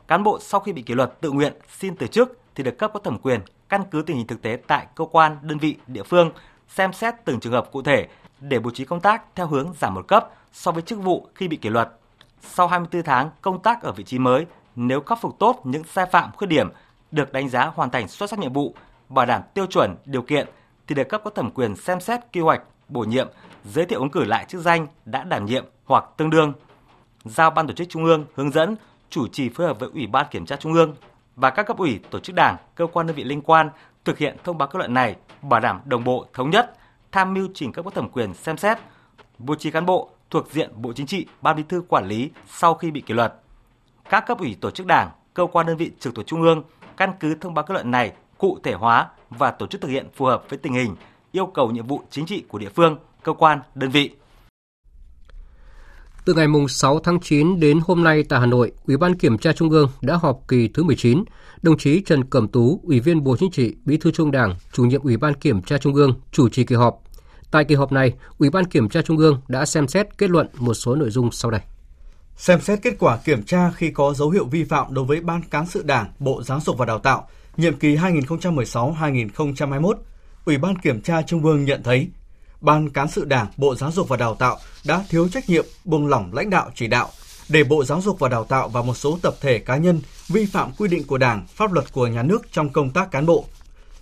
Cán 0.08 0.24
bộ 0.24 0.40
sau 0.42 0.60
khi 0.60 0.74
bị 0.74 0.82
kỷ 0.82 0.94
luật 0.94 1.22
tự 1.22 1.32
nguyện 1.32 1.54
xin 1.78 1.96
từ 1.96 2.08
chức 2.08 2.40
thì 2.56 2.64
được 2.64 2.78
cấp 2.78 2.92
có 2.94 3.00
thẩm 3.00 3.18
quyền 3.18 3.42
căn 3.70 3.84
cứ 3.92 4.02
tình 4.02 4.18
hình 4.18 4.28
thực 4.28 4.42
tế 4.42 4.58
tại 4.68 4.88
cơ 4.96 5.06
quan, 5.12 5.38
đơn 5.42 5.58
vị, 5.58 5.76
địa 5.88 6.04
phương 6.04 6.32
xem 6.68 6.94
xét 6.94 7.16
từng 7.26 7.40
trường 7.40 7.54
hợp 7.54 7.72
cụ 7.72 7.82
thể 7.82 8.08
để 8.40 8.60
bố 8.60 8.72
trí 8.72 8.86
công 8.86 9.00
tác 9.00 9.24
theo 9.36 9.48
hướng 9.48 9.74
giảm 9.80 9.94
một 9.94 10.08
cấp 10.08 10.30
so 10.52 10.72
với 10.72 10.82
chức 10.82 11.00
vụ 11.00 11.28
khi 11.36 11.48
bị 11.48 11.58
kỷ 11.58 11.70
luật. 11.70 11.90
Sau 12.42 12.68
24 12.68 13.04
tháng 13.04 13.30
công 13.42 13.62
tác 13.62 13.82
ở 13.82 13.92
vị 13.92 14.04
trí 14.04 14.20
mới, 14.20 14.46
nếu 14.76 15.02
khắc 15.02 15.22
phục 15.22 15.40
tốt 15.40 15.62
những 15.64 15.84
sai 15.84 16.06
phạm 16.06 16.32
khuyết 16.32 16.48
điểm, 16.48 16.70
được 17.12 17.34
đánh 17.34 17.50
giá 17.50 17.66
hoàn 17.66 17.90
thành 17.90 18.08
xuất 18.08 18.30
sắc 18.30 18.40
nhiệm 18.40 18.54
vụ, 18.54 18.76
bảo 19.10 19.26
đảm 19.26 19.42
tiêu 19.54 19.66
chuẩn, 19.66 19.96
điều 20.06 20.22
kiện 20.22 20.48
thì 20.88 20.96
được 20.96 21.10
cấp 21.10 21.22
có 21.24 21.30
thẩm 21.30 21.52
quyền 21.52 21.76
xem 21.76 22.00
xét 22.00 22.20
quy 22.34 22.42
hoạch, 22.42 22.62
bổ 22.88 23.02
nhiệm, 23.02 23.28
giới 23.66 23.86
thiệu 23.86 24.00
ứng 24.00 24.10
cử 24.10 24.24
lại 24.24 24.46
chức 24.48 24.62
danh 24.62 24.88
đã 25.06 25.24
đảm 25.24 25.46
nhiệm 25.46 25.66
hoặc 25.86 26.06
tương 26.18 26.30
đương. 26.30 26.54
Giao 27.26 27.52
ban 27.52 27.68
tổ 27.68 27.74
chức 27.74 27.90
trung 27.90 28.06
ương 28.06 28.26
hướng 28.36 28.52
dẫn 28.52 28.76
chủ 29.10 29.28
trì 29.28 29.50
phối 29.50 29.68
hợp 29.68 29.80
với 29.80 29.90
Ủy 29.94 30.08
ban 30.08 30.26
Kiểm 30.32 30.46
tra 30.46 30.56
Trung 30.56 30.74
ương 30.74 30.96
và 31.36 31.50
các 31.50 31.64
cấp 31.64 31.78
ủy, 31.78 32.00
tổ 32.10 32.20
chức 32.20 32.36
đảng, 32.36 32.58
cơ 32.76 32.88
quan 32.88 33.08
đơn 33.08 33.16
vị 33.16 33.24
liên 33.24 33.42
quan 33.42 33.70
thực 34.06 34.18
hiện 34.18 34.38
thông 34.44 34.58
báo 34.58 34.68
kết 34.68 34.78
luận 34.78 34.94
này, 34.94 35.16
bảo 35.42 35.60
đảm 35.60 35.82
đồng 35.86 36.04
bộ, 36.04 36.26
thống 36.34 36.50
nhất, 36.50 36.78
tham 37.12 37.34
mưu 37.34 37.48
trình 37.54 37.72
cấp 37.72 37.86
có 37.86 37.92
thẩm 37.92 38.10
quyền 38.10 38.34
xem 38.34 38.58
xét, 38.58 38.78
bố 39.38 39.56
trí 39.56 39.72
cán 39.72 39.86
bộ 39.86 40.10
thuộc 40.30 40.52
diện 40.52 40.72
Bộ 40.76 40.94
Chính 40.94 41.06
trị, 41.06 41.26
Ban 41.42 41.56
Bí 41.56 41.64
thư 41.70 41.84
quản 41.88 42.08
lý 42.08 42.30
sau 42.48 42.74
khi 42.74 42.92
bị 42.92 43.02
kỷ 43.02 43.14
luật. 43.14 43.34
Các 44.10 44.28
cấp 44.28 44.40
ủy 44.40 44.58
tổ 44.62 44.72
chức 44.72 44.88
đảng, 44.88 45.10
cơ 45.34 45.48
quan 45.52 45.66
đơn 45.66 45.78
vị 45.78 45.92
trực 46.00 46.16
thuộc 46.16 46.28
trung 46.28 46.42
ương 46.42 46.64
căn 47.02 47.14
cứ 47.20 47.36
thông 47.36 47.54
báo 47.54 47.66
kết 47.66 47.74
luận 47.74 47.92
này 47.92 48.12
cụ 48.38 48.58
thể 48.64 48.74
hóa 48.74 49.10
và 49.30 49.52
tổ 49.52 49.68
chức 49.68 49.82
thực 49.82 49.88
hiện 49.88 50.08
phù 50.16 50.26
hợp 50.26 50.44
với 50.50 50.60
tình 50.60 50.74
hình, 50.74 50.96
yêu 51.32 51.46
cầu 51.46 51.72
nhiệm 51.72 51.88
vụ 51.88 52.02
chính 52.10 52.26
trị 52.26 52.44
của 52.48 52.58
địa 52.58 52.70
phương, 52.70 52.98
cơ 53.24 53.34
quan, 53.34 53.60
đơn 53.76 53.92
vị. 53.92 54.10
Từ 56.26 56.34
ngày 56.34 56.48
6 56.70 57.00
tháng 57.00 57.20
9 57.20 57.60
đến 57.60 57.80
hôm 57.84 58.04
nay 58.04 58.24
tại 58.30 58.40
Hà 58.40 58.46
Nội, 58.46 58.72
Ủy 58.88 58.98
ban 58.98 59.16
Kiểm 59.16 59.38
tra 59.38 59.54
Trung 59.54 59.70
ương 59.70 59.90
đã 60.02 60.16
họp 60.16 60.40
kỳ 60.48 60.68
thứ 60.68 60.84
19. 60.84 61.24
Đồng 61.62 61.78
chí 61.78 62.02
Trần 62.06 62.24
Cẩm 62.24 62.48
Tú, 62.48 62.82
Ủy 62.84 63.00
viên 63.00 63.24
Bộ 63.24 63.38
Chính 63.38 63.52
trị, 63.52 63.76
Bí 63.86 63.98
thư 63.98 64.12
Trung 64.12 64.32
Đảng, 64.32 64.56
Chủ 64.74 64.86
nhiệm 64.86 65.02
Ủy 65.02 65.18
ban 65.18 65.34
Kiểm 65.34 65.62
tra 65.62 65.78
Trung 65.78 65.96
ương 65.96 66.14
chủ 66.32 66.50
trì 66.50 66.64
kỳ 66.64 66.76
họp. 66.76 67.02
Tại 67.52 67.66
kỳ 67.66 67.76
họp 67.76 67.92
này, 67.92 68.14
Ủy 68.38 68.50
ban 68.50 68.66
Kiểm 68.66 68.90
tra 68.90 69.02
Trung 69.02 69.18
ương 69.18 69.42
đã 69.48 69.66
xem 69.66 69.88
xét 69.88 70.18
kết 70.18 70.30
luận 70.30 70.48
một 70.58 70.74
số 70.74 70.96
nội 70.96 71.10
dung 71.10 71.32
sau 71.32 71.52
đây. 71.52 71.62
Xem 72.38 72.62
xét 72.62 72.80
kết 72.82 72.94
quả 73.00 73.18
kiểm 73.18 73.44
tra 73.44 73.72
khi 73.72 73.92
có 73.92 74.14
dấu 74.14 74.30
hiệu 74.30 74.46
vi 74.46 74.64
phạm 74.64 74.94
đối 74.94 75.06
với 75.06 75.22
Ban 75.22 75.42
Cán 75.42 75.66
sự 75.66 75.84
Đảng, 75.84 76.12
Bộ 76.20 76.44
Giáo 76.44 76.60
dục 76.60 76.78
và 76.78 76.86
Đào 76.86 77.00
tạo, 77.00 77.28
nhiệm 77.58 77.80
kỳ 77.80 77.96
2016-2021, 77.96 79.94
Ủy 80.46 80.58
ban 80.58 80.78
Kiểm 80.78 81.02
tra 81.02 81.22
Trung 81.22 81.44
ương 81.44 81.66
nhận 81.66 81.84
thấy 81.84 82.10
Ban 82.62 82.90
Cán 82.90 83.08
sự 83.08 83.26
Đảng, 83.26 83.48
Bộ 83.58 83.76
Giáo 83.76 83.92
dục 83.92 84.08
và 84.08 84.18
Đào 84.18 84.36
tạo 84.36 84.58
đã 84.86 85.06
thiếu 85.10 85.30
trách 85.30 85.50
nhiệm, 85.50 85.66
buông 85.86 86.08
lỏng 86.08 86.34
lãnh 86.34 86.50
đạo 86.50 86.72
chỉ 86.76 86.88
đạo, 86.88 87.10
để 87.50 87.64
Bộ 87.64 87.84
Giáo 87.84 88.02
dục 88.02 88.20
và 88.20 88.30
Đào 88.30 88.44
tạo 88.44 88.70
và 88.70 88.82
một 88.82 88.98
số 88.98 89.20
tập 89.22 89.36
thể 89.42 89.60
cá 89.60 89.78
nhân 89.78 90.02
vi 90.28 90.46
phạm 90.46 90.72
quy 90.78 90.88
định 90.88 91.04
của 91.04 91.18
Đảng, 91.18 91.46
pháp 91.48 91.74
luật 91.74 91.94
của 91.94 92.08
nhà 92.08 92.24
nước 92.24 92.52
trong 92.52 92.70
công 92.70 92.90
tác 92.90 93.12
cán 93.12 93.26
bộ, 93.26 93.46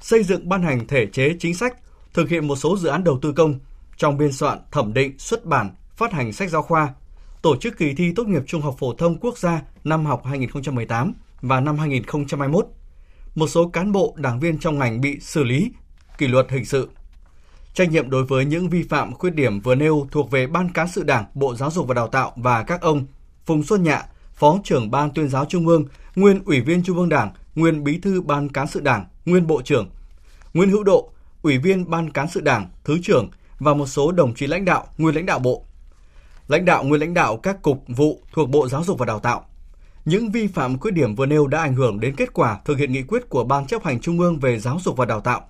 xây 0.01 0.23
dựng 0.23 0.49
ban 0.49 0.63
hành 0.63 0.87
thể 0.87 1.05
chế 1.05 1.35
chính 1.39 1.55
sách, 1.55 1.77
thực 2.13 2.29
hiện 2.29 2.47
một 2.47 2.55
số 2.55 2.77
dự 2.77 2.89
án 2.89 3.03
đầu 3.03 3.19
tư 3.21 3.31
công 3.31 3.59
trong 3.97 4.17
biên 4.17 4.31
soạn, 4.31 4.59
thẩm 4.71 4.93
định, 4.93 5.19
xuất 5.19 5.45
bản, 5.45 5.69
phát 5.95 6.13
hành 6.13 6.33
sách 6.33 6.49
giáo 6.49 6.61
khoa, 6.61 6.93
tổ 7.41 7.55
chức 7.55 7.77
kỳ 7.77 7.93
thi 7.93 8.13
tốt 8.15 8.27
nghiệp 8.27 8.43
trung 8.47 8.61
học 8.61 8.75
phổ 8.79 8.93
thông 8.93 9.17
quốc 9.19 9.37
gia 9.37 9.61
năm 9.83 10.05
học 10.05 10.21
2018 10.25 11.13
và 11.41 11.59
năm 11.59 11.77
2021. 11.77 12.65
Một 13.35 13.47
số 13.47 13.67
cán 13.67 13.91
bộ, 13.91 14.15
đảng 14.17 14.39
viên 14.39 14.57
trong 14.57 14.79
ngành 14.79 15.01
bị 15.01 15.19
xử 15.19 15.43
lý 15.43 15.71
kỷ 16.17 16.27
luật 16.27 16.45
hình 16.49 16.65
sự. 16.65 16.89
Trách 17.73 17.91
nhiệm 17.91 18.09
đối 18.09 18.23
với 18.23 18.45
những 18.45 18.69
vi 18.69 18.83
phạm 18.83 19.13
khuyết 19.13 19.35
điểm 19.35 19.59
vừa 19.59 19.75
nêu 19.75 20.07
thuộc 20.11 20.31
về 20.31 20.47
Ban 20.47 20.69
Cán 20.73 20.87
sự 20.87 21.03
Đảng, 21.03 21.25
Bộ 21.33 21.55
Giáo 21.55 21.71
dục 21.71 21.87
và 21.87 21.93
Đào 21.93 22.07
tạo 22.07 22.33
và 22.35 22.63
các 22.63 22.81
ông 22.81 23.05
Phùng 23.45 23.63
Xuân 23.63 23.83
Nhạ, 23.83 24.03
Phó 24.33 24.59
trưởng 24.63 24.91
Ban 24.91 25.11
tuyên 25.13 25.29
giáo 25.29 25.45
Trung 25.45 25.67
ương, 25.67 25.85
nguyên 26.15 26.43
Ủy 26.45 26.61
viên 26.61 26.83
Trung 26.83 26.97
ương 26.97 27.09
Đảng, 27.09 27.31
nguyên 27.55 27.83
Bí 27.83 27.99
thư 27.99 28.21
Ban 28.21 28.49
Cán 28.49 28.67
sự 28.67 28.79
Đảng, 28.79 29.05
nguyên 29.25 29.47
Bộ 29.47 29.61
trưởng, 29.61 29.89
Nguyễn 30.53 30.69
Hữu 30.69 30.83
Độ, 30.83 31.11
Ủy 31.41 31.57
viên 31.57 31.89
Ban 31.89 32.11
Cán 32.11 32.27
sự 32.27 32.41
Đảng, 32.41 32.69
Thứ 32.83 32.97
trưởng 33.03 33.29
và 33.59 33.73
một 33.73 33.85
số 33.85 34.11
đồng 34.11 34.33
chí 34.33 34.47
lãnh 34.47 34.65
đạo, 34.65 34.87
nguyên 34.97 35.15
lãnh 35.15 35.25
đạo 35.25 35.39
Bộ. 35.39 35.65
Lãnh 36.49 36.65
đạo, 36.65 36.83
nguyên 36.83 37.01
lãnh 37.01 37.13
đạo 37.13 37.37
các 37.37 37.61
cục, 37.61 37.83
vụ 37.87 38.21
thuộc 38.33 38.49
Bộ 38.49 38.67
Giáo 38.67 38.83
dục 38.83 38.99
và 38.99 39.05
Đào 39.05 39.19
tạo. 39.19 39.45
Những 40.05 40.31
vi 40.31 40.47
phạm 40.47 40.79
khuyết 40.79 40.91
điểm 40.91 41.15
vừa 41.15 41.25
nêu 41.25 41.47
đã 41.47 41.59
ảnh 41.59 41.73
hưởng 41.75 41.99
đến 41.99 42.15
kết 42.15 42.33
quả 42.33 42.59
thực 42.65 42.77
hiện 42.77 42.91
nghị 42.91 43.03
quyết 43.03 43.29
của 43.29 43.43
Ban 43.43 43.67
chấp 43.67 43.83
hành 43.83 43.99
Trung 43.99 44.19
ương 44.19 44.39
về 44.39 44.59
giáo 44.59 44.79
dục 44.83 44.97
và 44.97 45.05
đào 45.05 45.21
tạo. 45.21 45.49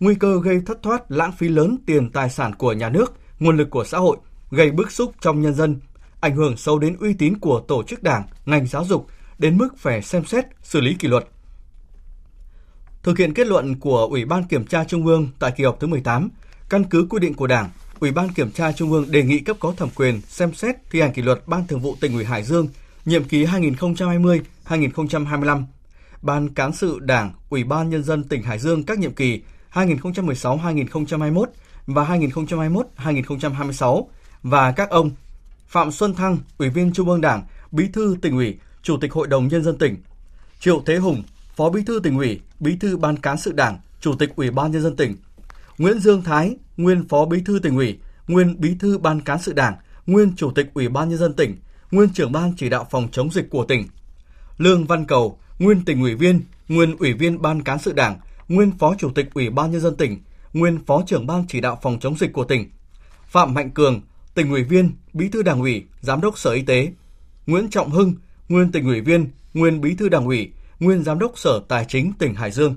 Nguy 0.00 0.14
cơ 0.14 0.40
gây 0.42 0.60
thất 0.66 0.82
thoát, 0.82 1.10
lãng 1.10 1.32
phí 1.32 1.48
lớn 1.48 1.76
tiền 1.86 2.10
tài 2.10 2.30
sản 2.30 2.54
của 2.54 2.72
nhà 2.72 2.88
nước, 2.88 3.12
nguồn 3.40 3.56
lực 3.56 3.70
của 3.70 3.84
xã 3.84 3.98
hội, 3.98 4.16
gây 4.50 4.70
bức 4.70 4.92
xúc 4.92 5.12
trong 5.20 5.42
nhân 5.42 5.54
dân, 5.54 5.80
ảnh 6.20 6.36
hưởng 6.36 6.56
sâu 6.56 6.78
đến 6.78 6.96
uy 7.00 7.14
tín 7.14 7.38
của 7.38 7.60
tổ 7.68 7.82
chức 7.82 8.02
đảng, 8.02 8.22
ngành 8.46 8.66
giáo 8.66 8.84
dục, 8.84 9.06
đến 9.38 9.58
mức 9.58 9.68
phải 9.78 10.02
xem 10.02 10.24
xét, 10.24 10.44
xử 10.62 10.80
lý 10.80 10.94
kỷ 10.94 11.08
luật. 11.08 11.24
Thực 13.02 13.18
hiện 13.18 13.34
kết 13.34 13.46
luận 13.46 13.80
của 13.80 14.06
Ủy 14.10 14.24
ban 14.24 14.44
Kiểm 14.44 14.66
tra 14.66 14.84
Trung 14.84 15.06
ương 15.06 15.28
tại 15.38 15.52
kỳ 15.56 15.64
họp 15.64 15.80
thứ 15.80 15.86
18, 15.86 16.28
căn 16.68 16.84
cứ 16.84 17.06
quy 17.10 17.18
định 17.20 17.34
của 17.34 17.46
Đảng, 17.46 17.70
Ủy 18.00 18.10
ban 18.10 18.32
Kiểm 18.32 18.50
tra 18.50 18.72
Trung 18.72 18.92
ương 18.92 19.10
đề 19.10 19.22
nghị 19.22 19.38
cấp 19.38 19.56
có 19.60 19.74
thẩm 19.76 19.88
quyền 19.94 20.20
xem 20.28 20.54
xét 20.54 20.76
thi 20.90 21.00
hành 21.00 21.12
kỷ 21.12 21.22
luật 21.22 21.42
Ban 21.46 21.66
Thường 21.66 21.80
vụ 21.80 21.96
tỉnh 22.00 22.14
ủy 22.14 22.24
Hải 22.24 22.42
Dương 22.42 22.68
nhiệm 23.04 23.24
kỳ 23.24 23.44
2020-2025, 23.44 25.64
Ban 26.22 26.54
cán 26.54 26.72
sự 26.72 26.98
Đảng, 26.98 27.32
Ủy 27.48 27.64
ban 27.64 27.90
nhân 27.90 28.04
dân 28.04 28.24
tỉnh 28.24 28.42
Hải 28.42 28.58
Dương 28.58 28.84
các 28.84 28.98
nhiệm 28.98 29.12
kỳ 29.12 29.42
2016-2021 29.72 31.44
và 31.86 32.04
2021-2026 32.04 34.06
và 34.42 34.72
các 34.72 34.90
ông 34.90 35.10
Phạm 35.68 35.92
Xuân 35.92 36.14
Thăng, 36.14 36.38
Ủy 36.58 36.70
viên 36.70 36.92
Trung 36.92 37.08
ương 37.08 37.20
Đảng, 37.20 37.42
Bí 37.70 37.88
thư 37.92 38.16
tỉnh 38.22 38.36
ủy, 38.36 38.58
Chủ 38.82 38.96
tịch 39.00 39.12
Hội 39.12 39.26
đồng 39.26 39.48
nhân 39.48 39.64
dân 39.64 39.78
tỉnh, 39.78 39.96
Triệu 40.60 40.82
Thế 40.86 40.96
Hùng, 40.96 41.22
Phó 41.56 41.70
Bí 41.70 41.82
thư 41.86 42.00
tỉnh 42.02 42.18
ủy, 42.18 42.40
Bí 42.60 42.76
thư 42.80 42.96
Ban 42.96 43.16
cán 43.16 43.38
sự 43.38 43.52
Đảng, 43.52 43.78
Chủ 44.00 44.14
tịch 44.14 44.36
Ủy 44.36 44.50
ban 44.50 44.72
nhân 44.72 44.82
dân 44.82 44.96
tỉnh, 44.96 45.16
Nguyễn 45.78 45.98
Dương 45.98 46.22
Thái, 46.22 46.56
nguyên 46.76 47.08
Phó 47.08 47.24
Bí 47.24 47.42
thư 47.46 47.58
tỉnh 47.58 47.76
ủy, 47.76 47.98
nguyên 48.28 48.60
Bí 48.60 48.74
thư 48.80 48.98
Ban 48.98 49.20
cán 49.20 49.42
sự 49.42 49.52
Đảng, 49.52 49.74
nguyên 50.06 50.32
Chủ 50.36 50.50
tịch 50.50 50.70
Ủy 50.74 50.88
ban 50.88 51.08
nhân 51.08 51.18
dân 51.18 51.34
tỉnh, 51.34 51.56
nguyên 51.90 52.08
trưởng 52.08 52.32
ban 52.32 52.52
chỉ 52.56 52.68
đạo 52.68 52.86
phòng 52.90 53.08
chống 53.12 53.32
dịch 53.32 53.50
của 53.50 53.64
tỉnh. 53.64 53.88
Lương 54.58 54.84
Văn 54.84 55.04
Cầu, 55.04 55.38
nguyên 55.58 55.84
tỉnh 55.84 56.02
ủy 56.02 56.14
viên, 56.14 56.42
nguyên 56.68 56.96
ủy 56.96 57.12
viên 57.12 57.42
Ban 57.42 57.62
cán 57.62 57.78
sự 57.78 57.92
Đảng, 57.92 58.18
nguyên 58.48 58.78
Phó 58.78 58.94
Chủ 58.98 59.10
tịch 59.10 59.34
Ủy 59.34 59.50
ban 59.50 59.70
nhân 59.70 59.80
dân 59.80 59.96
tỉnh, 59.96 60.22
nguyên 60.52 60.84
Phó 60.86 61.02
trưởng 61.06 61.26
ban 61.26 61.44
chỉ 61.48 61.60
đạo 61.60 61.78
phòng 61.82 61.98
chống 62.00 62.18
dịch 62.18 62.32
của 62.32 62.44
tỉnh. 62.44 62.70
Phạm 63.26 63.54
Mạnh 63.54 63.70
Cường, 63.70 64.00
tỉnh 64.34 64.50
ủy 64.50 64.62
viên, 64.62 64.92
bí 65.12 65.28
thư 65.28 65.42
đảng 65.42 65.60
ủy, 65.60 65.84
giám 66.00 66.20
đốc 66.20 66.38
Sở 66.38 66.50
Y 66.50 66.62
tế. 66.62 66.92
Nguyễn 67.46 67.70
Trọng 67.70 67.90
Hưng, 67.90 68.14
nguyên 68.48 68.72
tỉnh 68.72 68.84
ủy 68.84 69.00
viên, 69.00 69.30
nguyên 69.54 69.80
bí 69.80 69.94
thư 69.94 70.08
đảng 70.08 70.26
ủy, 70.26 70.52
nguyên 70.80 71.04
giám 71.04 71.18
đốc 71.18 71.38
Sở 71.38 71.60
Tài 71.68 71.84
chính 71.88 72.12
tỉnh 72.18 72.34
Hải 72.34 72.50
Dương. 72.50 72.74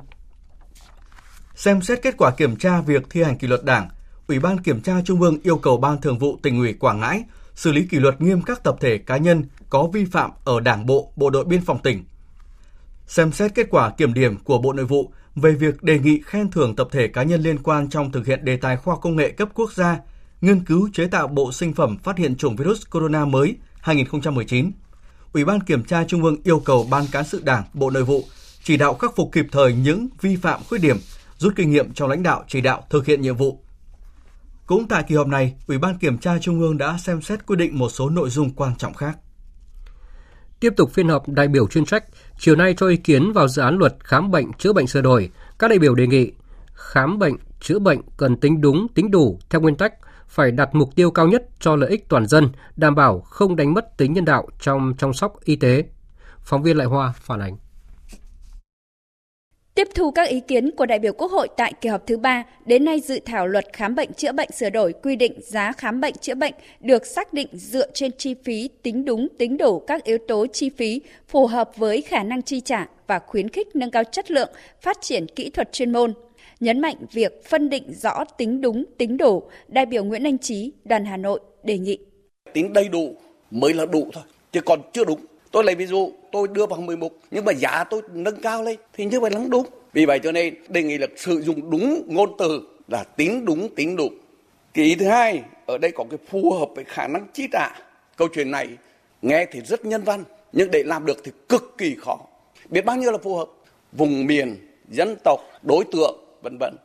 Xem 1.58 1.82
xét 1.82 2.02
kết 2.02 2.16
quả 2.18 2.32
kiểm 2.32 2.56
tra 2.56 2.82
việc 2.82 3.04
thi 3.10 3.24
hành 3.24 3.38
kỷ 3.38 3.48
luật 3.48 3.64
Đảng, 3.64 3.90
Ủy 4.28 4.40
ban 4.40 4.58
Kiểm 4.64 4.82
tra 4.82 5.02
Trung 5.06 5.22
ương 5.22 5.38
yêu 5.44 5.58
cầu 5.58 5.78
Ban 5.78 6.02
Thường 6.02 6.18
vụ 6.18 6.40
tỉnh 6.42 6.60
ủy 6.60 6.74
Quảng 6.74 7.00
Ngãi 7.00 7.24
xử 7.56 7.72
lý 7.72 7.86
kỷ 7.86 8.00
luật 8.00 8.22
nghiêm 8.22 8.42
các 8.42 8.64
tập 8.64 8.76
thể 8.80 8.98
cá 8.98 9.18
nhân 9.18 9.44
có 9.70 9.88
vi 9.94 10.06
phạm 10.06 10.32
ở 10.44 10.60
Đảng 10.60 10.86
bộ, 10.86 11.12
Bộ 11.16 11.30
đội 11.30 11.46
Biên 11.46 11.62
phòng 11.62 11.80
tỉnh. 11.84 12.04
Xem 13.08 13.32
xét 13.32 13.56
kết 13.56 13.68
quả 13.70 13.90
kiểm 13.90 14.14
điểm 14.14 14.38
của 14.44 14.58
Bộ 14.58 14.74
Nội 14.74 14.86
vụ 14.86 15.12
về 15.36 15.52
việc 15.52 15.84
đề 15.84 16.00
nghị 16.00 16.22
khen 16.26 16.52
thưởng 16.52 16.76
tập 16.76 16.88
thể 16.92 17.08
cá 17.08 17.24
nhân 17.24 17.42
liên 17.42 17.64
quan 17.64 17.90
trong 17.90 18.12
thực 18.12 18.26
hiện 18.26 18.46
đề 18.46 18.58
tài 18.58 18.78
khoa 18.78 18.96
công 19.02 19.16
nghệ 19.16 19.30
cấp 19.30 19.50
quốc 19.54 19.74
gia, 19.74 19.98
nghiên 20.42 20.66
cứu 20.66 20.90
chế 20.94 21.08
tạo 21.08 21.28
bộ 21.28 21.52
sinh 21.52 21.74
phẩm 21.74 21.98
phát 22.04 22.18
hiện 22.18 22.36
chủng 22.36 22.56
virus 22.56 22.82
corona 22.92 23.26
mới 23.26 23.56
2019. 23.80 24.72
Ủy 25.34 25.46
ban 25.46 25.60
Kiểm 25.60 25.84
tra 25.84 26.04
Trung 26.04 26.24
ương 26.24 26.38
yêu 26.44 26.60
cầu 26.60 26.88
Ban 26.92 27.08
Cán 27.12 27.26
sự 27.26 27.42
Đảng, 27.44 27.64
Bộ 27.74 27.90
Nội 27.90 28.04
vụ 28.04 28.24
chỉ 28.64 28.78
đạo 28.78 28.94
khắc 28.94 29.16
phục 29.16 29.30
kịp 29.32 29.48
thời 29.52 29.74
những 29.74 30.08
vi 30.22 30.36
phạm 30.36 30.62
khuyết 30.70 30.82
điểm 30.82 30.98
rút 31.38 31.54
kinh 31.56 31.72
nghiệm 31.72 31.94
trong 31.94 32.10
lãnh 32.10 32.24
đạo 32.24 32.44
chỉ 32.48 32.62
đạo 32.62 32.84
thực 32.90 33.06
hiện 33.06 33.22
nhiệm 33.22 33.36
vụ. 33.36 33.64
Cũng 34.66 34.88
tại 34.88 35.04
kỳ 35.08 35.16
họp 35.16 35.28
này, 35.28 35.56
Ủy 35.68 35.78
ban 35.78 35.98
Kiểm 35.98 36.18
tra 36.18 36.40
Trung 36.40 36.60
ương 36.60 36.78
đã 36.78 36.98
xem 36.98 37.22
xét 37.22 37.46
quyết 37.46 37.56
định 37.56 37.78
một 37.78 37.90
số 37.90 38.10
nội 38.10 38.30
dung 38.30 38.50
quan 38.50 38.76
trọng 38.78 38.94
khác. 38.94 39.18
Tiếp 40.60 40.74
tục 40.78 40.92
phiên 40.92 41.10
họp 41.10 41.30
đại 41.30 41.48
biểu 41.48 41.68
chuyên 41.68 41.86
trách, 41.86 42.04
chiều 42.40 42.56
nay 42.56 42.74
cho 42.78 42.88
ý 42.88 42.98
kiến 42.98 43.32
vào 43.34 43.48
dự 43.48 43.62
án 43.62 43.78
luật 43.78 43.96
khám 44.00 44.32
bệnh 44.32 44.54
chữa 44.54 44.74
bệnh 44.74 44.88
sửa 44.88 45.02
đổi, 45.02 45.30
các 45.60 45.68
đại 45.68 45.80
biểu 45.80 45.96
đề 45.96 46.08
nghị 46.08 46.32
khám 46.74 47.20
bệnh 47.20 47.36
chữa 47.60 47.80
bệnh 47.80 48.02
cần 48.18 48.38
tính 48.38 48.62
đúng, 48.62 48.88
tính 48.96 49.12
đủ 49.12 49.40
theo 49.50 49.62
nguyên 49.62 49.76
tắc 49.76 49.94
phải 50.28 50.52
đặt 50.52 50.70
mục 50.76 50.96
tiêu 50.96 51.12
cao 51.12 51.28
nhất 51.28 51.44
cho 51.60 51.76
lợi 51.76 51.90
ích 51.90 52.10
toàn 52.10 52.28
dân, 52.28 52.50
đảm 52.76 52.96
bảo 52.96 53.20
không 53.20 53.56
đánh 53.56 53.74
mất 53.74 53.98
tính 53.98 54.14
nhân 54.14 54.26
đạo 54.26 54.48
trong 54.60 54.94
chăm 54.98 55.14
sóc 55.14 55.34
y 55.44 55.56
tế. 55.56 55.86
Phóng 56.40 56.64
viên 56.64 56.78
Lại 56.78 56.88
Hoa 56.88 57.14
phản 57.18 57.40
ánh. 57.40 57.58
Tiếp 59.78 59.88
thu 59.96 60.12
các 60.12 60.30
ý 60.30 60.40
kiến 60.40 60.72
của 60.72 60.86
đại 60.86 61.00
biểu 61.00 61.14
Quốc 61.14 61.32
hội 61.32 61.48
tại 61.58 61.74
kỳ 61.82 61.90
họp 61.90 62.08
thứ 62.08 62.18
ba, 62.18 62.44
đến 62.66 62.86
nay 62.86 63.00
dự 63.00 63.20
thảo 63.26 63.48
luật 63.48 63.66
khám 63.74 63.96
bệnh 63.96 64.14
chữa 64.14 64.32
bệnh 64.32 64.52
sửa 64.52 64.70
đổi 64.70 64.94
quy 65.04 65.16
định 65.16 65.40
giá 65.42 65.72
khám 65.72 66.02
bệnh 66.02 66.14
chữa 66.22 66.36
bệnh 66.36 66.54
được 66.80 67.06
xác 67.06 67.34
định 67.34 67.48
dựa 67.54 67.92
trên 67.94 68.12
chi 68.18 68.36
phí 68.44 68.70
tính 68.84 69.06
đúng 69.06 69.28
tính 69.38 69.58
đủ 69.58 69.80
các 69.80 70.04
yếu 70.04 70.18
tố 70.28 70.48
chi 70.48 70.70
phí 70.70 71.02
phù 71.28 71.48
hợp 71.48 71.78
với 71.78 72.02
khả 72.02 72.24
năng 72.24 72.42
chi 72.42 72.62
trả 72.62 72.88
và 73.08 73.20
khuyến 73.20 73.50
khích 73.50 73.76
nâng 73.76 73.92
cao 73.92 74.04
chất 74.04 74.32
lượng, 74.32 74.50
phát 74.82 74.98
triển 75.02 75.28
kỹ 75.28 75.50
thuật 75.50 75.72
chuyên 75.72 75.92
môn. 75.92 76.14
Nhấn 76.60 76.82
mạnh 76.82 76.96
việc 77.12 77.46
phân 77.46 77.70
định 77.70 77.94
rõ 77.94 78.24
tính 78.38 78.62
đúng 78.62 78.84
tính 78.98 79.18
đủ, 79.18 79.44
đại 79.68 79.86
biểu 79.86 80.04
Nguyễn 80.04 80.24
Anh 80.24 80.38
Trí, 80.38 80.72
đoàn 80.86 81.06
Hà 81.06 81.18
Nội 81.18 81.40
đề 81.64 81.78
nghị. 81.78 81.98
Tính 82.54 82.74
đầy 82.74 82.90
đủ 82.90 83.16
mới 83.52 83.74
là 83.74 83.86
đủ 83.86 84.10
thôi, 84.14 84.24
chứ 84.52 84.62
còn 84.66 84.80
chưa 84.94 85.06
đúng 85.06 85.20
Tôi 85.52 85.64
lấy 85.64 85.76
ví 85.76 85.86
dụ, 85.86 86.12
tôi 86.32 86.48
đưa 86.48 86.66
vào 86.66 86.82
11 86.82 87.12
nhưng 87.32 87.46
mà 87.46 87.52
giá 87.52 87.84
tôi 87.84 88.02
nâng 88.14 88.42
cao 88.42 88.64
lên 88.64 88.76
thì 88.94 89.06
như 89.06 89.20
vậy 89.20 89.32
là 89.32 89.38
không 89.38 89.50
đúng. 89.50 89.66
Vì 89.94 90.06
vậy 90.06 90.20
cho 90.24 90.32
nên 90.32 90.56
đề 90.70 90.84
nghị 90.84 90.98
là 90.98 91.08
sử 91.16 91.42
dụng 91.42 91.72
đúng 91.72 92.04
ngôn 92.08 92.36
từ 92.38 92.62
là 92.88 93.04
tính 93.04 93.46
đúng 93.46 93.76
tính 93.76 93.96
đủ. 93.96 94.10
Cái 94.74 94.86
ý 94.86 94.96
thứ 94.96 95.06
hai, 95.06 95.42
ở 95.66 95.78
đây 95.78 95.92
có 95.92 96.06
cái 96.10 96.20
phù 96.30 96.54
hợp 96.54 96.70
với 96.76 96.84
khả 96.84 97.08
năng 97.08 97.28
chi 97.34 97.48
trả. 97.52 97.70
Câu 98.18 98.28
chuyện 98.34 98.52
này 98.52 98.68
nghe 99.22 99.46
thì 99.52 99.62
rất 99.62 99.86
nhân 99.86 100.04
văn 100.04 100.24
nhưng 100.54 100.72
để 100.72 100.84
làm 100.84 101.06
được 101.06 101.18
thì 101.24 101.32
cực 101.50 101.78
kỳ 101.78 101.96
khó. 102.00 102.20
Biết 102.70 102.86
bao 102.86 102.96
nhiêu 102.96 103.12
là 103.12 103.18
phù 103.18 103.36
hợp. 103.36 103.48
Vùng 103.92 104.26
miền, 104.26 104.56
dân 104.90 105.16
tộc, 105.24 105.40
đối 105.62 105.84
tượng, 105.92 106.16
vân 106.42 106.58
vân 106.60 106.76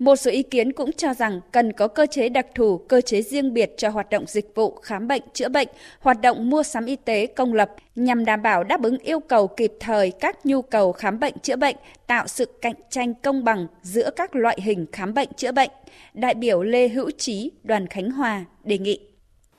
một 0.00 0.16
số 0.16 0.30
ý 0.30 0.42
kiến 0.42 0.72
cũng 0.72 0.92
cho 0.92 1.14
rằng 1.14 1.40
cần 1.52 1.72
có 1.72 1.88
cơ 1.88 2.06
chế 2.06 2.28
đặc 2.28 2.46
thù, 2.54 2.78
cơ 2.78 3.00
chế 3.00 3.22
riêng 3.22 3.54
biệt 3.54 3.74
cho 3.76 3.88
hoạt 3.88 4.10
động 4.10 4.24
dịch 4.26 4.54
vụ 4.54 4.70
khám 4.82 5.08
bệnh, 5.08 5.22
chữa 5.32 5.48
bệnh, 5.48 5.68
hoạt 6.00 6.20
động 6.20 6.50
mua 6.50 6.62
sắm 6.62 6.86
y 6.86 6.96
tế 6.96 7.26
công 7.26 7.54
lập 7.54 7.70
nhằm 7.94 8.24
đảm 8.24 8.42
bảo 8.42 8.64
đáp 8.64 8.82
ứng 8.82 8.98
yêu 8.98 9.20
cầu 9.20 9.46
kịp 9.46 9.72
thời 9.80 10.10
các 10.10 10.46
nhu 10.46 10.62
cầu 10.62 10.92
khám 10.92 11.20
bệnh 11.20 11.34
chữa 11.42 11.56
bệnh, 11.56 11.76
tạo 12.06 12.26
sự 12.26 12.44
cạnh 12.44 12.74
tranh 12.90 13.14
công 13.22 13.44
bằng 13.44 13.66
giữa 13.82 14.10
các 14.16 14.36
loại 14.36 14.58
hình 14.62 14.86
khám 14.92 15.14
bệnh 15.14 15.28
chữa 15.36 15.52
bệnh. 15.52 15.70
Đại 16.14 16.34
biểu 16.34 16.62
Lê 16.62 16.88
Hữu 16.88 17.10
Trí, 17.10 17.50
đoàn 17.62 17.86
Khánh 17.86 18.10
Hòa 18.10 18.44
đề 18.64 18.78
nghị 18.78 19.00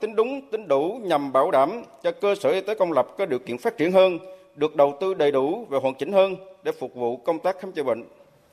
tính 0.02 0.16
đúng, 0.16 0.50
tính 0.50 0.68
đủ 0.68 1.00
nhằm 1.02 1.32
bảo 1.32 1.50
đảm 1.50 1.82
cho 2.02 2.12
cơ 2.12 2.34
sở 2.40 2.50
y 2.50 2.60
tế 2.60 2.74
công 2.74 2.92
lập 2.92 3.06
có 3.18 3.26
điều 3.26 3.38
kiện 3.38 3.58
phát 3.58 3.76
triển 3.76 3.92
hơn, 3.92 4.18
được 4.56 4.76
đầu 4.76 4.96
tư 5.00 5.14
đầy 5.14 5.32
đủ 5.32 5.66
và 5.68 5.78
hoàn 5.78 5.94
chỉnh 5.94 6.12
hơn 6.12 6.36
để 6.62 6.72
phục 6.72 6.94
vụ 6.94 7.16
công 7.16 7.38
tác 7.38 7.60
khám 7.60 7.72
chữa 7.72 7.82
bệnh. 7.82 8.04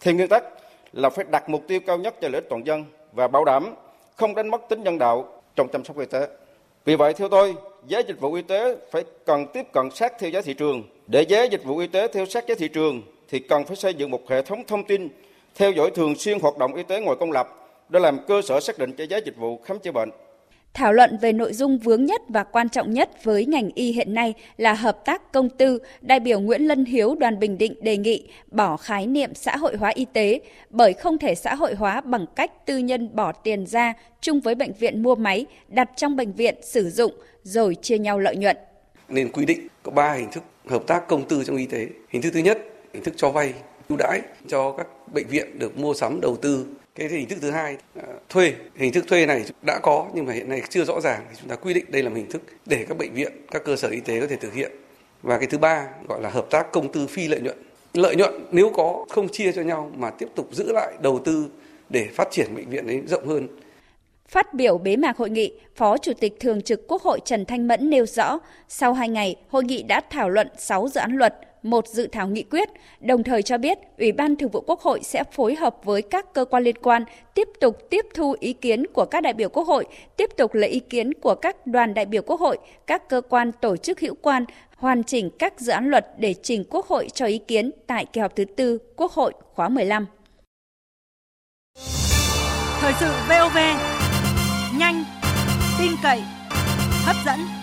Theo 0.01 0.13
nguyên 0.13 0.27
tắc, 0.27 0.43
là 0.93 1.09
phải 1.09 1.25
đặt 1.31 1.49
mục 1.49 1.63
tiêu 1.67 1.79
cao 1.87 1.97
nhất 1.97 2.15
cho 2.21 2.27
lợi 2.27 2.41
ích 2.41 2.49
toàn 2.49 2.67
dân 2.67 2.85
và 3.11 3.27
bảo 3.27 3.45
đảm 3.45 3.75
không 4.15 4.35
đánh 4.35 4.47
mất 4.47 4.69
tính 4.69 4.83
nhân 4.83 4.97
đạo 4.97 5.41
trong 5.55 5.67
chăm 5.67 5.83
sóc 5.83 5.99
y 5.99 6.05
tế. 6.05 6.27
Vì 6.85 6.95
vậy 6.95 7.13
theo 7.13 7.29
tôi, 7.29 7.55
giá 7.87 7.99
dịch 7.99 8.19
vụ 8.19 8.33
y 8.33 8.41
tế 8.41 8.75
phải 8.91 9.03
cần 9.25 9.47
tiếp 9.53 9.65
cận 9.73 9.89
sát 9.91 10.13
theo 10.19 10.29
giá 10.29 10.41
thị 10.41 10.53
trường. 10.53 10.83
Để 11.07 11.21
giá 11.21 11.43
dịch 11.43 11.63
vụ 11.63 11.77
y 11.77 11.87
tế 11.87 12.07
theo 12.07 12.25
sát 12.25 12.47
giá 12.47 12.55
thị 12.57 12.67
trường 12.67 13.01
thì 13.27 13.39
cần 13.39 13.65
phải 13.65 13.75
xây 13.75 13.93
dựng 13.93 14.11
một 14.11 14.29
hệ 14.29 14.41
thống 14.41 14.63
thông 14.67 14.83
tin 14.83 15.09
theo 15.55 15.71
dõi 15.71 15.91
thường 15.91 16.15
xuyên 16.15 16.39
hoạt 16.39 16.57
động 16.57 16.75
y 16.75 16.83
tế 16.83 17.01
ngoài 17.01 17.17
công 17.19 17.31
lập 17.31 17.55
để 17.89 17.99
làm 17.99 18.19
cơ 18.27 18.41
sở 18.41 18.59
xác 18.59 18.77
định 18.77 18.93
cho 18.93 19.03
giá 19.03 19.17
dịch 19.17 19.37
vụ 19.37 19.59
khám 19.65 19.79
chữa 19.79 19.91
bệnh. 19.91 20.09
Thảo 20.73 20.93
luận 20.93 21.17
về 21.21 21.33
nội 21.33 21.53
dung 21.53 21.77
vướng 21.77 22.05
nhất 22.05 22.21
và 22.27 22.43
quan 22.43 22.69
trọng 22.69 22.93
nhất 22.93 23.23
với 23.23 23.45
ngành 23.45 23.69
y 23.75 23.91
hiện 23.91 24.13
nay 24.13 24.33
là 24.57 24.73
hợp 24.73 25.05
tác 25.05 25.31
công 25.31 25.49
tư, 25.49 25.79
đại 26.01 26.19
biểu 26.19 26.39
Nguyễn 26.39 26.61
Lân 26.61 26.85
Hiếu 26.85 27.15
đoàn 27.15 27.39
Bình 27.39 27.57
Định 27.57 27.73
đề 27.81 27.97
nghị 27.97 28.27
bỏ 28.51 28.77
khái 28.77 29.07
niệm 29.07 29.33
xã 29.35 29.57
hội 29.57 29.75
hóa 29.75 29.91
y 29.95 30.05
tế 30.13 30.39
bởi 30.69 30.93
không 30.93 31.17
thể 31.17 31.35
xã 31.35 31.55
hội 31.55 31.75
hóa 31.75 32.01
bằng 32.01 32.25
cách 32.35 32.65
tư 32.65 32.77
nhân 32.77 33.15
bỏ 33.15 33.31
tiền 33.31 33.65
ra 33.65 33.93
chung 34.21 34.39
với 34.39 34.55
bệnh 34.55 34.73
viện 34.73 35.03
mua 35.03 35.15
máy, 35.15 35.45
đặt 35.67 35.89
trong 35.95 36.15
bệnh 36.15 36.33
viện 36.33 36.55
sử 36.61 36.89
dụng 36.89 37.11
rồi 37.43 37.75
chia 37.75 37.97
nhau 37.97 38.19
lợi 38.19 38.35
nhuận. 38.35 38.57
Nên 39.09 39.31
quy 39.31 39.45
định 39.45 39.67
có 39.83 39.91
3 39.91 40.13
hình 40.13 40.31
thức 40.31 40.43
hợp 40.67 40.83
tác 40.87 41.07
công 41.07 41.27
tư 41.27 41.43
trong 41.45 41.57
y 41.57 41.65
tế. 41.65 41.87
Hình 42.09 42.21
thức 42.21 42.31
thứ 42.33 42.39
nhất, 42.39 42.57
hình 42.93 43.03
thức 43.03 43.13
cho 43.17 43.29
vay 43.29 43.53
ưu 43.89 43.97
đãi 43.97 44.21
cho 44.47 44.71
các 44.71 44.87
bệnh 45.13 45.27
viện 45.27 45.59
được 45.59 45.77
mua 45.77 45.93
sắm 45.93 46.21
đầu 46.21 46.35
tư 46.41 46.65
cái 46.95 47.07
hình 47.07 47.27
thức 47.27 47.39
thứ 47.41 47.51
hai 47.51 47.77
à, 47.95 48.03
thuê. 48.29 48.53
Hình 48.75 48.93
thức 48.93 49.05
thuê 49.07 49.25
này 49.25 49.45
đã 49.61 49.79
có 49.83 50.07
nhưng 50.13 50.25
mà 50.25 50.33
hiện 50.33 50.49
nay 50.49 50.61
chưa 50.69 50.83
rõ 50.83 51.01
ràng 51.01 51.25
thì 51.29 51.35
chúng 51.39 51.49
ta 51.49 51.55
quy 51.55 51.73
định 51.73 51.85
đây 51.87 52.03
là 52.03 52.09
một 52.09 52.15
hình 52.15 52.29
thức 52.31 52.41
để 52.65 52.85
các 52.89 52.97
bệnh 52.97 53.13
viện 53.13 53.31
các 53.51 53.63
cơ 53.65 53.75
sở 53.75 53.87
y 53.87 53.99
tế 53.99 54.19
có 54.19 54.27
thể 54.27 54.35
thực 54.35 54.53
hiện. 54.53 54.71
Và 55.21 55.37
cái 55.37 55.47
thứ 55.47 55.57
ba 55.57 55.87
gọi 56.07 56.21
là 56.21 56.29
hợp 56.29 56.47
tác 56.49 56.71
công 56.71 56.91
tư 56.91 57.07
phi 57.07 57.27
lợi 57.27 57.41
nhuận. 57.41 57.57
Lợi 57.93 58.15
nhuận 58.15 58.45
nếu 58.51 58.71
có 58.75 59.05
không 59.09 59.29
chia 59.29 59.51
cho 59.51 59.61
nhau 59.61 59.91
mà 59.95 60.09
tiếp 60.09 60.27
tục 60.35 60.49
giữ 60.51 60.71
lại 60.71 60.93
đầu 61.01 61.19
tư 61.25 61.49
để 61.89 62.07
phát 62.13 62.27
triển 62.31 62.55
bệnh 62.55 62.69
viện 62.69 62.87
ấy 62.87 63.01
rộng 63.07 63.27
hơn. 63.27 63.47
Phát 64.27 64.53
biểu 64.53 64.77
bế 64.77 64.95
mạc 64.95 65.17
hội 65.17 65.29
nghị, 65.29 65.53
Phó 65.75 65.97
Chủ 65.97 66.13
tịch 66.13 66.39
Thường 66.39 66.61
trực 66.61 66.87
Quốc 66.87 67.01
hội 67.01 67.19
Trần 67.25 67.45
Thanh 67.45 67.67
Mẫn 67.67 67.89
nêu 67.89 68.05
rõ, 68.05 68.39
sau 68.67 68.93
2 68.93 69.09
ngày, 69.09 69.35
hội 69.49 69.63
nghị 69.63 69.83
đã 69.83 70.01
thảo 70.09 70.29
luận 70.29 70.47
6 70.57 70.87
dự 70.87 70.99
án 70.99 71.11
luật, 71.11 71.35
một 71.63 71.87
dự 71.87 72.07
thảo 72.07 72.27
nghị 72.27 72.43
quyết, 72.43 72.69
đồng 72.99 73.23
thời 73.23 73.41
cho 73.41 73.57
biết 73.57 73.77
Ủy 73.97 74.11
ban 74.11 74.35
Thường 74.35 74.49
vụ 74.49 74.61
Quốc 74.61 74.79
hội 74.81 74.99
sẽ 75.03 75.23
phối 75.31 75.55
hợp 75.55 75.75
với 75.83 76.01
các 76.01 76.33
cơ 76.33 76.45
quan 76.45 76.63
liên 76.63 76.75
quan 76.81 77.03
tiếp 77.33 77.47
tục 77.59 77.89
tiếp 77.89 78.05
thu 78.13 78.35
ý 78.39 78.53
kiến 78.53 78.87
của 78.93 79.05
các 79.05 79.23
đại 79.23 79.33
biểu 79.33 79.49
Quốc 79.49 79.67
hội, 79.67 79.85
tiếp 80.17 80.29
tục 80.37 80.53
lấy 80.53 80.69
ý 80.69 80.79
kiến 80.79 81.13
của 81.13 81.35
các 81.35 81.67
đoàn 81.67 81.93
đại 81.93 82.05
biểu 82.05 82.21
Quốc 82.21 82.39
hội, 82.39 82.57
các 82.87 83.09
cơ 83.09 83.21
quan 83.29 83.51
tổ 83.51 83.77
chức 83.77 83.99
hữu 83.99 84.15
quan, 84.21 84.45
hoàn 84.75 85.03
chỉnh 85.03 85.29
các 85.39 85.59
dự 85.59 85.71
án 85.71 85.89
luật 85.89 86.05
để 86.17 86.35
trình 86.43 86.63
Quốc 86.69 86.85
hội 86.87 87.07
cho 87.13 87.25
ý 87.25 87.37
kiến 87.37 87.71
tại 87.87 88.05
kỳ 88.05 88.21
họp 88.21 88.35
thứ 88.35 88.45
tư 88.45 88.77
Quốc 88.95 89.11
hội 89.11 89.33
khóa 89.53 89.69
15. 89.69 90.05
Thời 92.81 92.93
sự 92.99 93.11
VOV, 93.29 93.57
nhanh, 94.79 95.03
tin 95.79 95.91
cậy, 96.03 96.21
hấp 97.05 97.15
dẫn. 97.25 97.58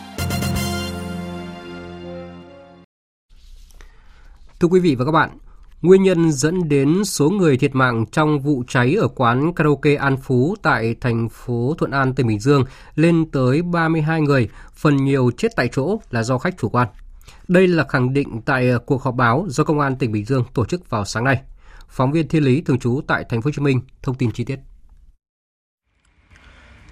Thưa 4.61 4.69
quý 4.69 4.81
vị 4.81 4.95
và 4.95 5.05
các 5.05 5.11
bạn, 5.11 5.39
nguyên 5.83 6.03
nhân 6.03 6.33
dẫn 6.33 6.69
đến 6.69 7.05
số 7.05 7.31
người 7.31 7.57
thiệt 7.57 7.75
mạng 7.75 8.05
trong 8.13 8.41
vụ 8.41 8.65
cháy 8.69 8.95
ở 8.95 9.09
quán 9.09 9.55
karaoke 9.55 9.95
An 9.95 10.17
Phú 10.17 10.55
tại 10.63 10.95
thành 11.01 11.29
phố 11.29 11.75
Thuận 11.79 11.91
An, 11.91 12.15
tỉnh 12.15 12.27
Bình 12.27 12.41
Dương 12.41 12.65
lên 12.95 13.31
tới 13.31 13.63
32 13.63 14.21
người, 14.21 14.49
phần 14.75 14.97
nhiều 14.97 15.31
chết 15.37 15.49
tại 15.57 15.69
chỗ 15.73 16.01
là 16.11 16.23
do 16.23 16.39
khách 16.39 16.55
chủ 16.59 16.69
quan. 16.69 16.89
Đây 17.49 17.69
là 17.69 17.85
khẳng 17.89 18.13
định 18.13 18.43
tại 18.45 18.71
cuộc 18.87 19.03
họp 19.03 19.15
báo 19.15 19.47
do 19.49 19.65
Công 19.65 19.81
an 19.81 19.97
tỉnh 19.97 20.13
Bình 20.13 20.25
Dương 20.25 20.45
tổ 20.55 20.65
chức 20.65 20.91
vào 20.91 21.05
sáng 21.05 21.25
nay. 21.25 21.43
Phóng 21.89 22.13
viên 22.13 22.29
Thiên 22.29 22.45
Lý 22.45 22.61
thường 22.61 22.79
trú 22.79 23.01
tại 23.07 23.25
thành 23.29 23.43
phố 23.43 23.49
Hồ 23.49 23.53
Chí 23.57 23.63
Minh 23.63 23.81
thông 24.03 24.15
tin 24.15 24.33
chi 24.33 24.45
tiết. 24.45 24.59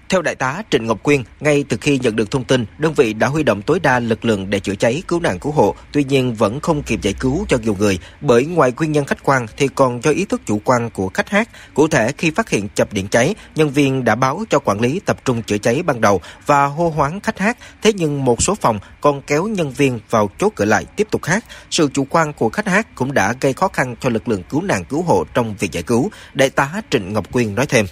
Theo 0.09 0.21
đại 0.21 0.35
tá 0.35 0.63
Trịnh 0.71 0.85
Ngọc 0.85 1.03
Quyên, 1.03 1.23
ngay 1.39 1.65
từ 1.69 1.77
khi 1.81 1.99
nhận 1.99 2.15
được 2.15 2.31
thông 2.31 2.43
tin, 2.43 2.65
đơn 2.77 2.93
vị 2.93 3.13
đã 3.13 3.27
huy 3.27 3.43
động 3.43 3.61
tối 3.61 3.79
đa 3.79 3.99
lực 3.99 4.25
lượng 4.25 4.49
để 4.49 4.59
chữa 4.59 4.75
cháy, 4.75 5.03
cứu 5.07 5.19
nạn 5.19 5.39
cứu 5.39 5.51
hộ, 5.51 5.75
tuy 5.91 6.03
nhiên 6.03 6.33
vẫn 6.33 6.59
không 6.59 6.83
kịp 6.83 7.01
giải 7.01 7.13
cứu 7.19 7.45
cho 7.49 7.57
nhiều 7.57 7.75
người, 7.79 7.99
bởi 8.21 8.45
ngoài 8.45 8.71
nguyên 8.77 8.91
nhân 8.91 9.05
khách 9.05 9.23
quan 9.23 9.45
thì 9.57 9.67
còn 9.67 10.03
do 10.03 10.11
ý 10.11 10.25
thức 10.25 10.41
chủ 10.45 10.61
quan 10.65 10.89
của 10.89 11.09
khách 11.13 11.29
hát. 11.29 11.49
Cụ 11.73 11.87
thể, 11.87 12.11
khi 12.17 12.31
phát 12.31 12.49
hiện 12.49 12.69
chập 12.75 12.93
điện 12.93 13.07
cháy, 13.07 13.35
nhân 13.55 13.69
viên 13.69 14.03
đã 14.03 14.15
báo 14.15 14.43
cho 14.49 14.59
quản 14.59 14.81
lý 14.81 14.99
tập 14.99 15.17
trung 15.25 15.43
chữa 15.43 15.57
cháy 15.57 15.83
ban 15.83 16.01
đầu 16.01 16.21
và 16.45 16.65
hô 16.65 16.89
hoáng 16.89 17.19
khách 17.19 17.39
hát, 17.39 17.57
thế 17.81 17.93
nhưng 17.93 18.25
một 18.25 18.41
số 18.41 18.55
phòng 18.55 18.79
còn 19.01 19.21
kéo 19.21 19.47
nhân 19.47 19.71
viên 19.71 19.99
vào 20.09 20.29
chốt 20.37 20.51
cửa 20.55 20.65
lại 20.65 20.85
tiếp 20.95 21.07
tục 21.11 21.23
hát. 21.23 21.45
Sự 21.71 21.89
chủ 21.93 22.07
quan 22.09 22.33
của 22.33 22.49
khách 22.49 22.67
hát 22.67 22.95
cũng 22.95 23.13
đã 23.13 23.33
gây 23.41 23.53
khó 23.53 23.67
khăn 23.67 23.95
cho 23.99 24.09
lực 24.09 24.27
lượng 24.27 24.43
cứu 24.49 24.61
nạn 24.61 24.85
cứu 24.85 25.01
hộ 25.01 25.25
trong 25.33 25.55
việc 25.59 25.71
giải 25.71 25.83
cứu. 25.83 26.11
Đại 26.33 26.49
tá 26.49 26.81
Trịnh 26.91 27.13
Ngọc 27.13 27.31
Quyên 27.31 27.55
nói 27.55 27.65
thêm. 27.65 27.85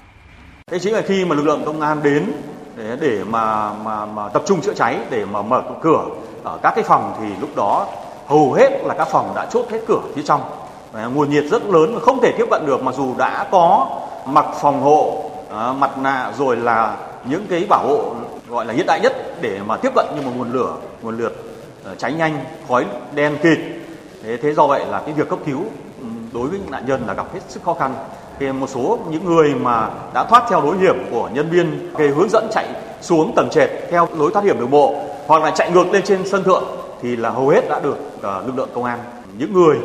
Thế 0.67 0.80
chính 0.80 0.93
là 0.93 1.02
khi 1.02 1.26
mà 1.26 1.36
lực 1.36 1.45
lượng 1.45 1.63
công 1.65 1.82
an 1.82 2.04
đến 2.04 2.32
để 2.76 2.97
để 2.99 3.23
mà 3.23 3.73
mà 3.73 4.06
mà 4.06 4.30
tập 4.30 4.43
trung 4.45 4.62
chữa 4.62 4.73
cháy 4.73 4.99
để 5.10 5.26
mà 5.26 5.41
mở 5.41 5.62
cửa 5.82 6.06
ở 6.43 6.60
các 6.63 6.73
cái 6.76 6.84
phòng 6.84 7.13
thì 7.19 7.28
lúc 7.41 7.49
đó 7.56 7.88
hầu 8.28 8.54
hết 8.54 8.69
là 8.84 8.93
các 8.97 9.08
phòng 9.08 9.32
đã 9.36 9.45
chốt 9.52 9.65
hết 9.71 9.80
cửa 9.88 9.99
phía 10.15 10.21
trong. 10.26 10.41
Nguồn 11.13 11.30
nhiệt 11.30 11.43
rất 11.52 11.63
lớn 11.65 11.93
mà 11.93 11.99
không 11.99 12.21
thể 12.21 12.34
tiếp 12.38 12.45
cận 12.52 12.65
được 12.65 12.84
mặc 12.84 12.95
dù 12.97 13.15
đã 13.17 13.47
có 13.52 13.88
mặc 14.26 14.45
phòng 14.62 14.82
hộ, 14.82 15.32
à, 15.52 15.73
mặt 15.73 15.97
nạ 15.97 16.32
rồi 16.38 16.58
là 16.58 16.97
những 17.26 17.45
cái 17.49 17.65
bảo 17.69 17.88
hộ 17.88 18.13
gọi 18.49 18.65
là 18.65 18.73
hiện 18.73 18.86
đại 18.86 18.99
nhất 18.99 19.13
để 19.41 19.60
mà 19.65 19.78
tiếp 19.78 19.91
cận 19.95 20.06
nhưng 20.15 20.26
mà 20.26 20.32
nguồn 20.36 20.52
lửa, 20.52 20.76
nguồn 21.02 21.17
lửa 21.17 21.32
ờ, 21.84 21.95
cháy 21.95 22.13
nhanh, 22.13 22.43
khói 22.67 22.86
đen 23.15 23.38
kịt. 23.43 23.58
Thế 24.23 24.38
thế 24.38 24.54
do 24.54 24.67
vậy 24.67 24.86
là 24.86 25.02
cái 25.06 25.13
việc 25.13 25.30
cấp 25.30 25.39
cứu 25.45 25.63
ừ, 25.99 26.06
đối 26.34 26.47
với 26.47 26.60
những 26.60 26.71
nạn 26.71 26.84
nhân 26.88 27.04
là 27.08 27.13
gặp 27.13 27.34
hết 27.34 27.39
sức 27.47 27.63
khó 27.63 27.73
khăn 27.73 27.95
thì 28.39 28.52
một 28.52 28.69
số 28.69 29.00
những 29.10 29.26
người 29.26 29.56
mà 29.56 29.89
đã 30.13 30.26
thoát 30.30 30.43
theo 30.50 30.62
lối 30.62 30.78
hiểm 30.78 30.96
của 31.12 31.30
nhân 31.34 31.50
viên 31.50 31.93
về 31.93 32.08
hướng 32.08 32.30
dẫn 32.30 32.48
chạy 32.54 32.67
xuống 33.02 33.34
tầng 33.36 33.50
trệt 33.52 33.69
theo 33.91 34.08
lối 34.17 34.32
thoát 34.34 34.46
hiểm 34.46 34.60
đường 34.60 34.72
bộ 34.72 34.96
hoặc 35.28 35.43
là 35.43 35.52
chạy 35.52 35.72
ngược 35.72 35.91
lên 35.91 36.04
trên 36.06 36.28
sân 36.28 36.43
thượng 36.43 36.63
thì 37.02 37.15
là 37.15 37.30
hầu 37.30 37.50
hết 37.50 37.62
đã 37.69 37.80
được 37.80 37.98
uh, 38.17 38.24
lực 38.24 38.56
lượng 38.56 38.69
công 38.74 38.84
an 38.84 39.00
những 39.38 39.54
người 39.54 39.78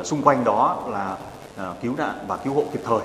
uh, 0.00 0.06
xung 0.06 0.22
quanh 0.22 0.44
đó 0.44 0.84
là 0.90 1.16
à, 1.56 1.64
cứu 1.82 1.94
nạn 1.98 2.14
và 2.28 2.36
cứu 2.36 2.54
hộ 2.54 2.64
kịp 2.72 2.80
thời. 2.84 3.00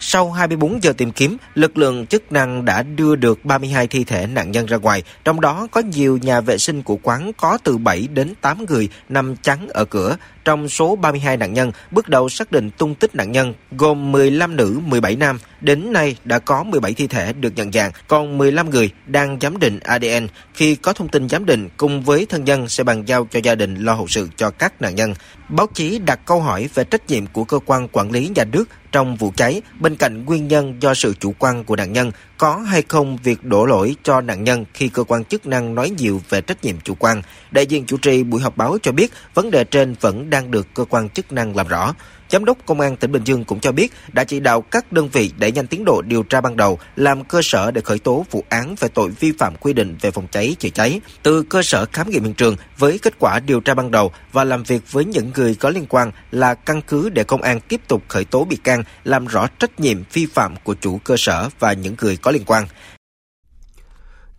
Sau 0.00 0.32
24 0.32 0.82
giờ 0.82 0.92
tìm 0.96 1.12
kiếm, 1.12 1.36
lực 1.54 1.78
lượng 1.78 2.06
chức 2.06 2.32
năng 2.32 2.64
đã 2.64 2.82
đưa 2.82 3.16
được 3.16 3.44
32 3.44 3.86
thi 3.86 4.04
thể 4.04 4.26
nạn 4.26 4.50
nhân 4.50 4.66
ra 4.66 4.76
ngoài, 4.76 5.02
trong 5.24 5.40
đó 5.40 5.66
có 5.70 5.80
nhiều 5.80 6.18
nhà 6.22 6.40
vệ 6.40 6.58
sinh 6.58 6.82
của 6.82 6.96
quán 7.02 7.32
có 7.36 7.58
từ 7.64 7.78
7 7.78 8.08
đến 8.14 8.34
8 8.40 8.66
người 8.68 8.88
nằm 9.08 9.36
chắn 9.36 9.68
ở 9.68 9.84
cửa. 9.84 10.16
Trong 10.48 10.68
số 10.68 10.96
32 10.96 11.36
nạn 11.36 11.52
nhân, 11.52 11.72
bước 11.90 12.08
đầu 12.08 12.28
xác 12.28 12.52
định 12.52 12.70
tung 12.70 12.94
tích 12.94 13.14
nạn 13.14 13.32
nhân 13.32 13.54
gồm 13.72 14.12
15 14.12 14.56
nữ, 14.56 14.80
17 14.84 15.16
nam. 15.16 15.38
Đến 15.60 15.92
nay 15.92 16.16
đã 16.24 16.38
có 16.38 16.62
17 16.62 16.94
thi 16.94 17.06
thể 17.06 17.32
được 17.32 17.52
nhận 17.56 17.72
dạng, 17.72 17.92
còn 18.08 18.38
15 18.38 18.70
người 18.70 18.90
đang 19.06 19.38
giám 19.40 19.58
định 19.58 19.80
ADN. 19.80 20.26
Khi 20.54 20.74
có 20.74 20.92
thông 20.92 21.08
tin 21.08 21.28
giám 21.28 21.46
định 21.46 21.68
cùng 21.76 22.02
với 22.02 22.26
thân 22.26 22.44
nhân 22.44 22.68
sẽ 22.68 22.84
bàn 22.84 23.04
giao 23.06 23.28
cho 23.30 23.40
gia 23.42 23.54
đình 23.54 23.74
lo 23.74 23.92
hậu 23.94 24.08
sự 24.08 24.28
cho 24.36 24.50
các 24.50 24.82
nạn 24.82 24.94
nhân. 24.94 25.14
Báo 25.48 25.66
chí 25.74 25.98
đặt 25.98 26.20
câu 26.26 26.40
hỏi 26.40 26.68
về 26.74 26.84
trách 26.84 27.10
nhiệm 27.10 27.26
của 27.26 27.44
cơ 27.44 27.58
quan 27.66 27.88
quản 27.92 28.10
lý 28.10 28.30
nhà 28.34 28.44
nước 28.44 28.68
trong 28.92 29.16
vụ 29.16 29.32
cháy, 29.36 29.62
bên 29.80 29.96
cạnh 29.96 30.24
nguyên 30.24 30.48
nhân 30.48 30.74
do 30.80 30.94
sự 30.94 31.14
chủ 31.20 31.34
quan 31.38 31.64
của 31.64 31.76
nạn 31.76 31.92
nhân, 31.92 32.10
có 32.38 32.56
hay 32.56 32.82
không 32.82 33.18
việc 33.22 33.44
đổ 33.44 33.66
lỗi 33.66 33.96
cho 34.02 34.20
nạn 34.20 34.44
nhân 34.44 34.64
khi 34.74 34.88
cơ 34.88 35.04
quan 35.04 35.24
chức 35.24 35.46
năng 35.46 35.74
nói 35.74 35.90
nhiều 35.98 36.22
về 36.28 36.40
trách 36.40 36.64
nhiệm 36.64 36.80
chủ 36.80 36.94
quan. 36.98 37.22
Đại 37.50 37.66
diện 37.66 37.86
chủ 37.86 37.96
trì 37.96 38.22
buổi 38.22 38.40
họp 38.40 38.56
báo 38.56 38.78
cho 38.82 38.92
biết 38.92 39.12
vấn 39.34 39.50
đề 39.50 39.64
trên 39.64 39.94
vẫn 40.00 40.30
đang 40.30 40.50
được 40.50 40.66
cơ 40.74 40.84
quan 40.84 41.08
chức 41.08 41.32
năng 41.32 41.56
làm 41.56 41.68
rõ. 41.68 41.94
Giám 42.30 42.44
đốc 42.44 42.58
Công 42.66 42.80
an 42.80 42.96
tỉnh 42.96 43.12
Bình 43.12 43.24
Dương 43.24 43.44
cũng 43.44 43.60
cho 43.60 43.72
biết 43.72 43.92
đã 44.12 44.24
chỉ 44.24 44.40
đạo 44.40 44.60
các 44.60 44.92
đơn 44.92 45.08
vị 45.08 45.32
đẩy 45.38 45.52
nhanh 45.52 45.66
tiến 45.66 45.84
độ 45.84 46.02
điều 46.02 46.22
tra 46.22 46.40
ban 46.40 46.56
đầu, 46.56 46.78
làm 46.96 47.24
cơ 47.24 47.40
sở 47.42 47.70
để 47.70 47.80
khởi 47.80 47.98
tố 47.98 48.26
vụ 48.30 48.44
án 48.48 48.74
về 48.80 48.88
tội 48.88 49.10
vi 49.10 49.32
phạm 49.38 49.56
quy 49.56 49.72
định 49.72 49.96
về 50.00 50.10
phòng 50.10 50.26
cháy 50.30 50.56
chữa 50.58 50.68
cháy. 50.68 51.00
Từ 51.22 51.42
cơ 51.42 51.62
sở 51.62 51.86
khám 51.92 52.10
nghiệm 52.10 52.24
hiện 52.24 52.34
trường 52.34 52.56
với 52.78 52.98
kết 52.98 53.14
quả 53.18 53.40
điều 53.40 53.60
tra 53.60 53.74
ban 53.74 53.90
đầu 53.90 54.12
và 54.32 54.44
làm 54.44 54.62
việc 54.62 54.92
với 54.92 55.04
những 55.04 55.30
người 55.34 55.54
có 55.54 55.70
liên 55.70 55.86
quan 55.88 56.12
là 56.30 56.54
căn 56.54 56.82
cứ 56.82 57.08
để 57.08 57.24
công 57.24 57.42
an 57.42 57.60
tiếp 57.60 57.80
tục 57.88 58.02
khởi 58.08 58.24
tố 58.24 58.44
bị 58.44 58.56
can, 58.56 58.82
làm 59.04 59.26
rõ 59.26 59.46
trách 59.58 59.80
nhiệm 59.80 60.02
vi 60.12 60.26
phạm 60.26 60.54
của 60.64 60.74
chủ 60.80 60.98
cơ 61.04 61.14
sở 61.18 61.48
và 61.58 61.72
những 61.72 61.94
người 62.00 62.16
có 62.16 62.30
liên 62.30 62.44
quan. 62.46 62.66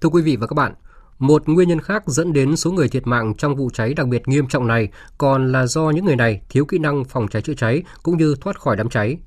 Thưa 0.02 0.10
quý 0.10 0.22
vị 0.22 0.36
và 0.36 0.48
các 0.48 0.54
bạn, 0.54 0.74
một 1.20 1.42
nguyên 1.50 1.68
nhân 1.68 1.80
khác 1.80 2.04
dẫn 2.06 2.34
đến 2.34 2.56
số 2.56 2.72
người 2.72 2.88
thiệt 2.88 3.08
mạng 3.08 3.34
trong 3.38 3.56
vụ 3.56 3.70
cháy 3.74 3.94
đặc 3.98 4.08
biệt 4.08 4.28
nghiêm 4.28 4.48
trọng 4.48 4.68
này 4.68 4.90
còn 5.18 5.52
là 5.52 5.66
do 5.66 5.90
những 5.90 6.06
người 6.06 6.16
này 6.16 6.42
thiếu 6.50 6.66
kỹ 6.66 6.78
năng 6.78 7.04
phòng 7.04 7.28
cháy 7.28 7.42
chữa 7.42 7.54
cháy 7.54 7.84
cũng 8.04 8.18
như 8.18 8.36
thoát 8.42 8.60
khỏi 8.60 8.76
đám 8.76 8.90
cháy. 8.90 9.18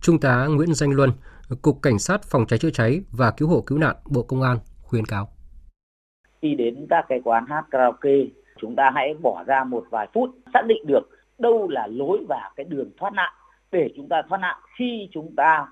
Trung 0.00 0.20
tá 0.20 0.46
Nguyễn 0.46 0.74
Danh 0.74 0.90
Luân, 0.90 1.10
Cục 1.62 1.82
Cảnh 1.82 1.98
sát 1.98 2.20
Phòng 2.22 2.46
cháy 2.46 2.58
chữa 2.58 2.70
cháy 2.70 3.00
và 3.18 3.30
Cứu 3.30 3.48
hộ 3.48 3.62
Cứu 3.66 3.78
nạn 3.78 3.96
Bộ 4.10 4.22
Công 4.22 4.42
an 4.42 4.58
khuyên 4.82 5.04
cáo. 5.04 5.28
Khi 6.42 6.54
đến 6.54 6.86
các 6.90 7.04
cái 7.08 7.20
quán 7.24 7.44
hát 7.48 7.64
karaoke, 7.70 8.16
chúng 8.60 8.76
ta 8.76 8.90
hãy 8.94 9.14
bỏ 9.22 9.44
ra 9.46 9.64
một 9.64 9.84
vài 9.90 10.08
phút 10.14 10.30
xác 10.54 10.62
định 10.66 10.86
được 10.86 11.08
đâu 11.38 11.68
là 11.68 11.86
lối 11.86 12.24
và 12.28 12.50
cái 12.56 12.64
đường 12.64 12.90
thoát 12.98 13.12
nạn 13.12 13.32
để 13.72 13.90
chúng 13.96 14.08
ta 14.08 14.22
thoát 14.28 14.38
nạn 14.38 14.56
khi 14.78 15.08
chúng 15.12 15.34
ta 15.36 15.66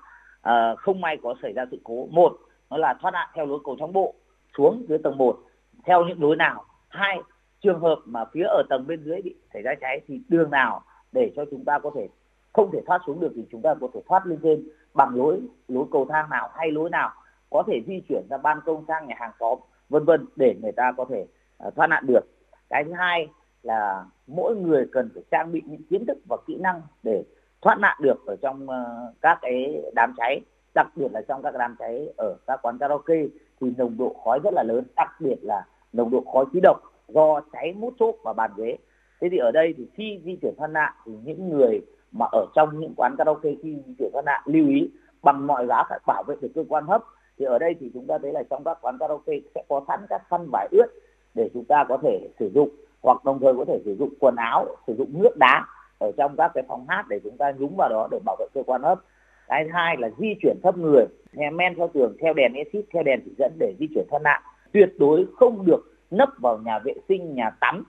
uh, 0.49 0.79
không 0.79 1.01
may 1.01 1.17
có 1.23 1.35
xảy 1.41 1.53
ra 1.53 1.65
sự 1.71 1.77
cố. 1.83 2.07
Một, 2.11 2.37
nó 2.69 2.77
là 2.77 2.95
thoát 3.01 3.11
nạn 3.11 3.27
theo 3.35 3.45
lối 3.45 3.59
cầu 3.65 3.75
thang 3.79 3.93
bộ 3.93 4.15
xuống 4.57 4.85
dưới 4.89 4.97
tầng 5.03 5.17
1 5.17 5.39
theo 5.85 6.05
những 6.05 6.21
lối 6.21 6.35
nào? 6.35 6.65
Hai 6.87 7.19
trường 7.61 7.79
hợp 7.79 7.99
mà 8.05 8.25
phía 8.33 8.43
ở 8.43 8.63
tầng 8.69 8.87
bên 8.87 9.03
dưới 9.03 9.21
bị 9.21 9.35
xảy 9.53 9.61
ra 9.61 9.73
cháy 9.81 10.01
thì 10.07 10.21
đường 10.29 10.51
nào 10.51 10.81
để 11.11 11.31
cho 11.35 11.45
chúng 11.51 11.65
ta 11.65 11.79
có 11.79 11.91
thể 11.95 12.07
không 12.53 12.69
thể 12.73 12.79
thoát 12.85 13.01
xuống 13.07 13.19
được 13.19 13.31
thì 13.35 13.45
chúng 13.51 13.61
ta 13.61 13.75
có 13.81 13.87
thể 13.93 14.01
thoát 14.07 14.25
lên 14.25 14.39
trên 14.43 14.67
bằng 14.93 15.15
lối 15.15 15.39
lối 15.67 15.85
cầu 15.91 16.07
thang 16.09 16.29
nào 16.29 16.49
hay 16.53 16.71
lối 16.71 16.89
nào 16.89 17.11
có 17.49 17.63
thể 17.67 17.81
di 17.87 18.01
chuyển 18.09 18.23
ra 18.29 18.37
ban 18.37 18.59
công 18.65 18.85
sang 18.87 19.07
nhà 19.07 19.15
hàng 19.19 19.31
xóm 19.39 19.59
vân 19.89 20.05
vân 20.05 20.25
để 20.35 20.55
người 20.61 20.71
ta 20.71 20.91
có 20.97 21.05
thể 21.09 21.25
uh, 21.67 21.75
thoát 21.75 21.87
nạn 21.87 22.03
được. 22.07 22.21
Cái 22.69 22.83
thứ 22.83 22.93
hai 22.93 23.27
là 23.63 24.05
mỗi 24.27 24.55
người 24.55 24.85
cần 24.91 25.09
phải 25.13 25.23
trang 25.31 25.51
bị 25.51 25.61
những 25.65 25.83
kiến 25.89 26.05
thức 26.05 26.17
và 26.29 26.37
kỹ 26.47 26.55
năng 26.55 26.81
để 27.03 27.23
thoát 27.61 27.79
nạn 27.79 27.97
được 28.01 28.25
ở 28.25 28.35
trong 28.35 28.63
uh, 28.63 29.15
các 29.21 29.39
cái 29.41 29.83
đám 29.95 30.13
cháy 30.17 30.41
đặc 30.75 30.87
biệt 30.95 31.11
là 31.11 31.21
trong 31.27 31.41
các 31.41 31.53
đám 31.57 31.75
cháy 31.79 32.13
ở 32.17 32.35
các 32.47 32.59
quán 32.61 32.77
karaoke 32.77 33.23
thì 33.61 33.73
nồng 33.77 33.97
độ 33.97 34.15
khói 34.23 34.39
rất 34.43 34.53
là 34.53 34.63
lớn, 34.63 34.83
đặc 34.95 35.09
biệt 35.19 35.37
là 35.41 35.65
nồng 35.93 36.11
độ 36.11 36.23
khói 36.33 36.45
khí 36.53 36.59
độc 36.63 36.77
do 37.07 37.41
cháy 37.53 37.73
mút 37.73 37.93
xốp 37.99 38.15
và 38.23 38.33
bàn 38.33 38.51
ghế. 38.57 38.77
Thế 39.21 39.27
thì 39.31 39.37
ở 39.37 39.51
đây 39.51 39.73
thì 39.77 39.87
khi 39.93 40.21
di 40.23 40.37
chuyển 40.41 40.53
thoát 40.57 40.67
nạn 40.67 40.93
thì 41.05 41.11
những 41.23 41.49
người 41.49 41.81
mà 42.11 42.25
ở 42.31 42.45
trong 42.55 42.79
những 42.79 42.93
quán 42.97 43.15
karaoke 43.17 43.49
khi 43.63 43.75
di 43.87 43.93
chuyển 43.99 44.09
thoát 44.13 44.25
nạn 44.25 44.41
lưu 44.45 44.67
ý 44.67 44.89
bằng 45.23 45.47
mọi 45.47 45.67
giá 45.67 45.83
phải 45.89 45.99
bảo 46.07 46.23
vệ 46.27 46.35
được 46.41 46.51
cơ 46.55 46.63
quan 46.69 46.85
hấp. 46.85 47.03
Thì 47.37 47.45
ở 47.45 47.59
đây 47.59 47.75
thì 47.79 47.91
chúng 47.93 48.07
ta 48.07 48.17
thấy 48.17 48.33
là 48.33 48.43
trong 48.49 48.63
các 48.63 48.77
quán 48.81 48.97
karaoke 48.99 49.33
sẽ 49.55 49.63
có 49.69 49.81
sẵn 49.87 49.99
các 50.09 50.21
khăn 50.29 50.47
vải 50.51 50.67
ướt 50.71 50.87
để 51.33 51.49
chúng 51.53 51.65
ta 51.65 51.85
có 51.89 51.97
thể 52.03 52.29
sử 52.39 52.51
dụng, 52.55 52.69
hoặc 53.01 53.25
đồng 53.25 53.39
thời 53.39 53.53
có 53.53 53.65
thể 53.65 53.81
sử 53.85 53.95
dụng 53.99 54.09
quần 54.19 54.35
áo, 54.35 54.65
sử 54.87 54.95
dụng 54.95 55.09
nước 55.13 55.37
đá 55.37 55.65
ở 55.99 56.11
trong 56.17 56.35
các 56.37 56.51
cái 56.53 56.63
phòng 56.67 56.85
hát 56.87 57.05
để 57.09 57.19
chúng 57.23 57.37
ta 57.37 57.51
nhúng 57.51 57.75
vào 57.77 57.89
đó 57.89 58.07
để 58.11 58.19
bảo 58.25 58.35
vệ 58.39 58.45
cơ 58.53 58.63
quan 58.63 58.81
hấp 58.81 58.99
cái 59.49 59.63
thứ 59.63 59.69
hai 59.73 59.97
là 59.99 60.09
di 60.19 60.27
chuyển 60.41 60.57
thấp 60.63 60.77
người 60.77 61.05
theo 61.37 61.51
men 61.51 61.75
theo 61.75 61.89
tường, 61.93 62.15
theo 62.21 62.33
đèn 62.33 62.53
exit, 62.53 62.85
theo 62.93 63.03
đèn 63.03 63.19
chỉ 63.25 63.31
dẫn 63.37 63.51
để 63.59 63.73
di 63.79 63.87
chuyển 63.95 64.05
thoát 64.09 64.19
nạn 64.23 64.41
tuyệt 64.73 64.89
đối 64.97 65.25
không 65.35 65.65
được 65.65 65.81
nấp 66.11 66.29
vào 66.37 66.57
nhà 66.57 66.79
vệ 66.79 66.93
sinh, 67.09 67.35
nhà 67.35 67.49
tắm 67.61 67.83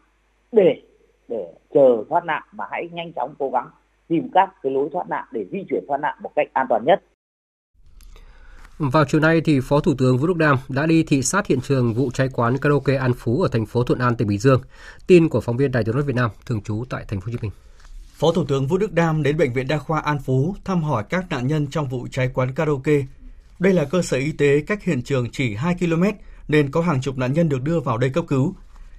để 0.52 0.82
để 1.28 1.52
chờ 1.74 2.04
thoát 2.08 2.24
nạn, 2.24 2.42
mà 2.52 2.64
hãy 2.70 2.88
nhanh 2.92 3.12
chóng 3.12 3.34
cố 3.38 3.50
gắng 3.50 3.68
tìm 4.08 4.28
các 4.34 4.50
cái 4.62 4.72
lối 4.72 4.88
thoát 4.92 5.08
nạn 5.08 5.24
để 5.32 5.46
di 5.52 5.58
chuyển 5.70 5.84
thoát 5.88 5.98
nạn 5.98 6.18
một 6.22 6.30
cách 6.36 6.48
an 6.52 6.66
toàn 6.68 6.84
nhất 6.86 7.02
vào 8.78 9.04
chiều 9.04 9.20
nay 9.20 9.40
thì 9.40 9.60
Phó 9.60 9.80
Thủ 9.80 9.94
tướng 9.98 10.18
Vũ 10.18 10.26
Đức 10.26 10.36
Đam 10.36 10.56
đã 10.68 10.86
đi 10.86 11.02
thị 11.02 11.22
sát 11.22 11.46
hiện 11.46 11.60
trường 11.60 11.94
vụ 11.94 12.10
cháy 12.10 12.28
quán 12.32 12.58
karaoke 12.58 12.96
An 12.96 13.12
Phú 13.14 13.42
ở 13.42 13.48
thành 13.52 13.66
phố 13.66 13.84
Thuận 13.84 13.98
An, 13.98 14.16
tỉnh 14.16 14.28
Bình 14.28 14.38
Dương. 14.38 14.60
Tin 15.06 15.28
của 15.28 15.40
phóng 15.40 15.56
viên 15.56 15.72
Đài 15.72 15.84
Tiếng 15.84 15.94
nói 15.94 16.04
Việt 16.04 16.16
Nam 16.16 16.30
thường 16.46 16.60
trú 16.62 16.84
tại 16.90 17.04
thành 17.08 17.20
phố 17.20 17.26
Hồ 17.26 17.32
Chí 17.32 17.38
Minh. 17.42 17.50
Phó 18.20 18.32
Thủ 18.32 18.44
tướng 18.44 18.66
Vũ 18.66 18.78
Đức 18.78 18.92
Đam 18.92 19.22
đến 19.22 19.36
bệnh 19.36 19.52
viện 19.52 19.68
đa 19.68 19.78
khoa 19.78 20.00
An 20.00 20.18
Phú 20.18 20.54
thăm 20.64 20.82
hỏi 20.82 21.04
các 21.08 21.30
nạn 21.30 21.46
nhân 21.46 21.66
trong 21.66 21.88
vụ 21.88 22.08
cháy 22.10 22.30
quán 22.34 22.54
karaoke. 22.54 23.02
Đây 23.58 23.72
là 23.72 23.84
cơ 23.84 24.02
sở 24.02 24.16
y 24.16 24.32
tế 24.32 24.60
cách 24.60 24.84
hiện 24.84 25.02
trường 25.02 25.30
chỉ 25.30 25.54
2 25.54 25.74
km 25.74 26.04
nên 26.48 26.70
có 26.70 26.80
hàng 26.80 27.00
chục 27.00 27.18
nạn 27.18 27.32
nhân 27.32 27.48
được 27.48 27.62
đưa 27.62 27.80
vào 27.80 27.98
đây 27.98 28.10
cấp 28.10 28.24
cứu. 28.28 28.54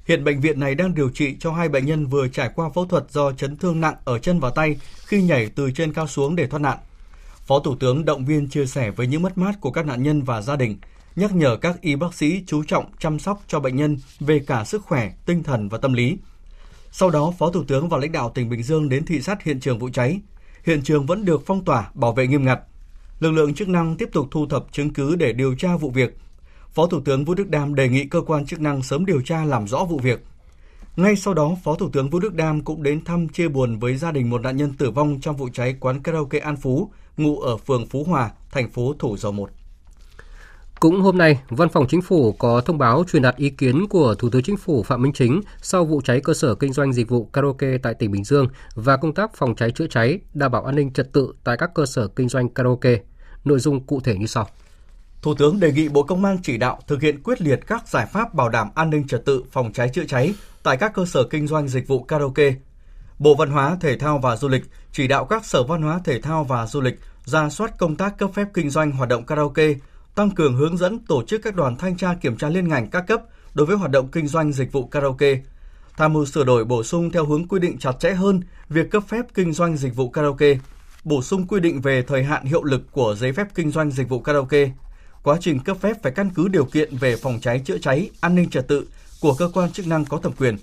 Hiện 0.06 0.24
bệnh 0.24 0.42
viện 0.42 0.60
này 0.60 0.76
đang 0.76 0.96
điều 0.96 1.10
trị 1.10 1.36
cho 1.40 1.52
hai 1.52 1.70
bệnh 1.70 1.86
nhân 1.86 2.06
vừa 2.06 2.28
trải 2.28 2.50
qua 2.56 2.70
phẫu 2.70 2.86
thuật 2.86 3.12
do 3.12 3.32
chấn 3.32 3.58
thương 3.58 3.82
nặng 3.82 3.96
ở 4.06 4.20
chân 4.20 4.40
và 4.40 4.50
tay 4.50 4.80
khi 5.06 5.22
nhảy 5.22 5.50
từ 5.56 5.72
trên 5.72 5.94
cao 5.94 6.08
xuống 6.08 6.36
để 6.36 6.48
thoát 6.48 6.60
nạn. 6.60 6.78
Phó 7.46 7.60
Thủ 7.60 7.76
tướng 7.76 8.06
động 8.06 8.26
viên 8.26 8.50
chia 8.50 8.66
sẻ 8.66 8.92
với 8.92 9.08
những 9.08 9.22
mất 9.22 9.38
mát 9.38 9.62
của 9.62 9.72
các 9.72 9.86
nạn 9.86 10.04
nhân 10.04 10.24
và 10.24 10.42
gia 10.42 10.56
đình, 10.56 10.78
nhắc 11.16 11.36
nhở 11.36 11.56
các 11.56 11.82
y 11.82 11.96
bác 11.96 12.14
sĩ 12.14 12.44
chú 12.48 12.64
trọng 12.64 12.86
chăm 13.00 13.20
sóc 13.20 13.44
cho 13.48 13.60
bệnh 13.60 13.76
nhân 13.76 13.98
về 14.20 14.40
cả 14.40 14.64
sức 14.64 14.82
khỏe, 14.84 15.12
tinh 15.26 15.44
thần 15.44 15.70
và 15.70 15.78
tâm 15.78 15.94
lý. 15.94 16.18
Sau 16.91 17.10
đó, 17.10 17.34
Phó 17.38 17.51
Thủ 17.51 17.63
tướng 17.63 17.89
và 17.89 17.97
lãnh 17.97 18.12
đạo 18.12 18.32
tỉnh 18.36 18.49
Bình 18.49 18.63
Dương 18.63 18.89
đến 18.89 19.06
thị 19.06 19.21
sát 19.21 19.43
hiện 19.43 19.60
trường 19.60 19.80
vụ 19.80 19.89
cháy. 19.93 20.21
Hiện 20.65 20.82
trường 20.84 21.06
vẫn 21.06 21.25
được 21.25 21.43
phong 21.45 21.65
tỏa, 21.65 21.91
bảo 21.93 22.13
vệ 22.13 22.27
nghiêm 22.27 22.45
ngặt. 22.45 22.60
Lực 23.19 23.32
lượng 23.32 23.54
chức 23.54 23.67
năng 23.67 23.97
tiếp 23.97 24.10
tục 24.13 24.27
thu 24.32 24.45
thập 24.45 24.65
chứng 24.71 24.93
cứ 24.93 25.15
để 25.15 25.34
điều 25.34 25.56
tra 25.56 25.77
vụ 25.77 25.89
việc. 25.89 26.17
Phó 26.73 26.88
Thủ 26.88 27.01
tướng 27.01 27.25
Vũ 27.25 27.34
Đức 27.34 27.49
Đam 27.49 27.75
đề 27.75 27.89
nghị 27.89 28.06
cơ 28.06 28.21
quan 28.21 28.45
chức 28.45 28.62
năng 28.62 28.84
sớm 28.84 29.06
điều 29.06 29.21
tra 29.21 29.45
làm 29.45 29.67
rõ 29.67 29.84
vụ 29.84 29.99
việc. 29.99 30.23
Ngay 30.95 31.15
sau 31.15 31.34
đó, 31.34 31.56
Phó 31.63 31.75
Thủ 31.75 31.89
tướng 31.89 32.10
Vũ 32.10 32.19
Đức 32.19 32.34
Đam 32.34 32.62
cũng 32.62 32.84
đến 32.84 33.04
thăm 33.04 33.27
chia 33.27 33.47
buồn 33.47 33.80
với 33.80 33.97
gia 33.97 34.12
đình 34.12 34.30
một 34.30 34.41
nạn 34.41 34.58
nhân 34.58 34.73
tử 34.73 34.91
vong 34.91 35.19
trong 35.21 35.38
vụ 35.38 35.49
cháy 35.54 35.75
quán 35.80 36.04
karaoke 36.04 36.39
An 36.39 36.56
Phú, 36.58 36.91
ngụ 37.17 37.39
ở 37.39 37.58
phường 37.58 37.88
Phú 37.88 38.04
Hòa, 38.04 38.32
thành 38.51 38.69
phố 38.69 38.93
Thủ 38.99 39.17
Dầu 39.17 39.32
Một. 39.32 39.49
Cũng 40.82 41.02
hôm 41.02 41.17
nay, 41.17 41.39
Văn 41.50 41.70
phòng 41.70 41.88
Chính 41.88 42.02
phủ 42.02 42.32
có 42.32 42.62
thông 42.62 42.78
báo 42.78 43.04
truyền 43.12 43.22
đạt 43.22 43.36
ý 43.36 43.50
kiến 43.50 43.88
của 43.89 44.15
Thủ 44.15 44.30
tướng 44.30 44.44
Chính 44.44 44.58
phủ 44.58 44.84
Phạm 44.84 45.02
Minh 45.02 45.13
Chính 45.13 45.41
sau 45.62 45.86
vụ 45.86 46.02
cháy 46.02 46.22
cơ 46.24 46.34
sở 46.34 46.56
kinh 46.56 46.74
doanh 46.74 46.94
dịch 46.94 47.10
vụ 47.10 47.26
karaoke 47.26 47.78
tại 47.78 47.94
tỉnh 47.94 48.12
Bình 48.12 48.24
Dương 48.24 48.48
và 48.76 48.98
công 48.98 49.13
tác 49.13 49.36
phòng 49.36 49.56
cháy 49.56 49.72
chữa 49.72 49.88
cháy, 49.88 50.20
đảm 50.34 50.52
bảo 50.52 50.63
an 50.63 50.76
ninh 50.76 50.94
trật 50.94 51.13
tự 51.13 51.34
tại 51.44 51.58
các 51.58 51.72
cơ 51.76 51.86
sở 51.86 52.08
kinh 52.08 52.30
doanh 52.30 52.50
karaoke. 52.50 52.98
Nội 53.44 53.60
dung 53.60 53.86
cụ 53.86 54.00
thể 54.00 54.17
như 54.17 54.26
sau. 54.26 54.48
Thủ 55.22 55.34
tướng 55.34 55.60
đề 55.60 55.72
nghị 55.72 55.89
Bộ 55.89 56.04
Công 56.04 56.26
an 56.26 56.38
chỉ 56.44 56.58
đạo 56.58 56.80
thực 56.88 57.02
hiện 57.02 57.24
quyết 57.24 57.41
liệt 57.41 57.60
các 57.67 57.88
giải 57.88 58.06
pháp 58.06 58.34
bảo 58.34 58.50
đảm 58.50 58.70
an 58.76 58.89
ninh 58.89 59.08
trật 59.08 59.26
tự 59.26 59.44
phòng 59.52 59.74
cháy 59.74 59.89
chữa 59.94 60.06
cháy 60.08 60.34
tại 60.63 60.78
các 60.78 60.94
cơ 60.94 61.06
sở 61.06 61.24
kinh 61.24 61.48
doanh 61.48 61.67
dịch 61.67 61.88
vụ 61.88 62.04
karaoke. 62.04 62.54
Bộ 63.20 63.36
Văn 63.36 63.50
hóa, 63.50 63.78
Thể 63.82 63.98
thao 63.98 64.20
và 64.20 64.36
Du 64.36 64.48
lịch 64.48 64.63
chỉ 64.91 65.08
đạo 65.08 65.26
các 65.26 65.46
sở 65.46 65.63
văn 65.63 65.82
hóa, 65.82 66.00
thể 66.04 66.22
thao 66.22 66.44
và 66.44 66.67
du 66.67 66.82
lịch 66.82 67.00
ra 67.26 67.50
soát 67.50 67.78
công 67.78 67.96
tác 67.96 68.17
cấp 68.17 68.30
phép 68.34 68.48
kinh 68.54 68.70
doanh 68.70 68.91
hoạt 68.91 69.10
động 69.10 69.26
karaoke, 69.26 69.74
tăng 70.15 70.32
cường 70.32 70.56
hướng 70.56 70.78
dẫn 70.78 71.00
tổ 71.00 71.24
chức 71.24 71.41
các 71.43 71.56
đoàn 71.56 71.76
thanh 71.78 71.97
tra 71.97 72.13
kiểm 72.13 72.38
tra 72.38 72.50
liên 72.50 72.67
ngành 72.67 72.89
các 72.89 73.08
cấp 73.08 73.21
đối 73.54 73.65
với 73.65 73.78
hoạt 73.78 73.91
động 73.91 74.08
kinh 74.12 74.28
doanh 74.28 74.54
dịch 74.54 74.71
vụ 74.71 74.88
karaoke, 74.88 75.39
tham 75.97 76.13
mưu 76.13 76.26
sửa 76.26 76.43
đổi 76.43 76.65
bổ 76.65 76.84
sung 76.84 77.12
theo 77.12 77.26
hướng 77.26 77.47
quy 77.47 77.60
định 77.60 77.78
chặt 77.78 77.91
chẽ 78.00 78.12
hơn 78.12 78.41
việc 78.69 78.91
cấp 78.91 79.04
phép 79.08 79.26
kinh 79.34 79.54
doanh 79.54 79.78
dịch 79.78 79.95
vụ 79.95 80.10
karaoke, 80.10 80.58
bổ 81.04 81.21
sung 81.21 81.47
quy 81.47 81.60
định 81.60 81.82
về 81.82 82.02
thời 82.02 82.24
hạn 82.24 82.45
hiệu 82.45 82.63
lực 82.63 82.82
của 82.91 83.15
giấy 83.19 83.34
phép 83.34 83.47
kinh 83.56 83.71
doanh 83.71 83.91
dịch 83.91 84.10
vụ 84.10 84.19
karaoke. 84.19 84.71
Quá 85.24 85.38
trình 85.41 85.60
cấp 85.60 85.78
phép 85.82 85.97
phải 86.04 86.12
căn 86.12 86.30
cứ 86.36 86.47
điều 86.47 86.65
kiện 86.65 86.97
về 86.97 87.15
phòng 87.15 87.39
cháy 87.41 87.62
chữa 87.65 87.78
cháy, 87.78 88.10
an 88.21 88.36
ninh 88.36 88.50
trật 88.50 88.67
tự 88.67 88.88
của 89.21 89.34
cơ 89.34 89.50
quan 89.54 89.71
chức 89.71 89.88
năng 89.88 90.06
có 90.06 90.17
thẩm 90.17 90.32
quyền. 90.32 90.58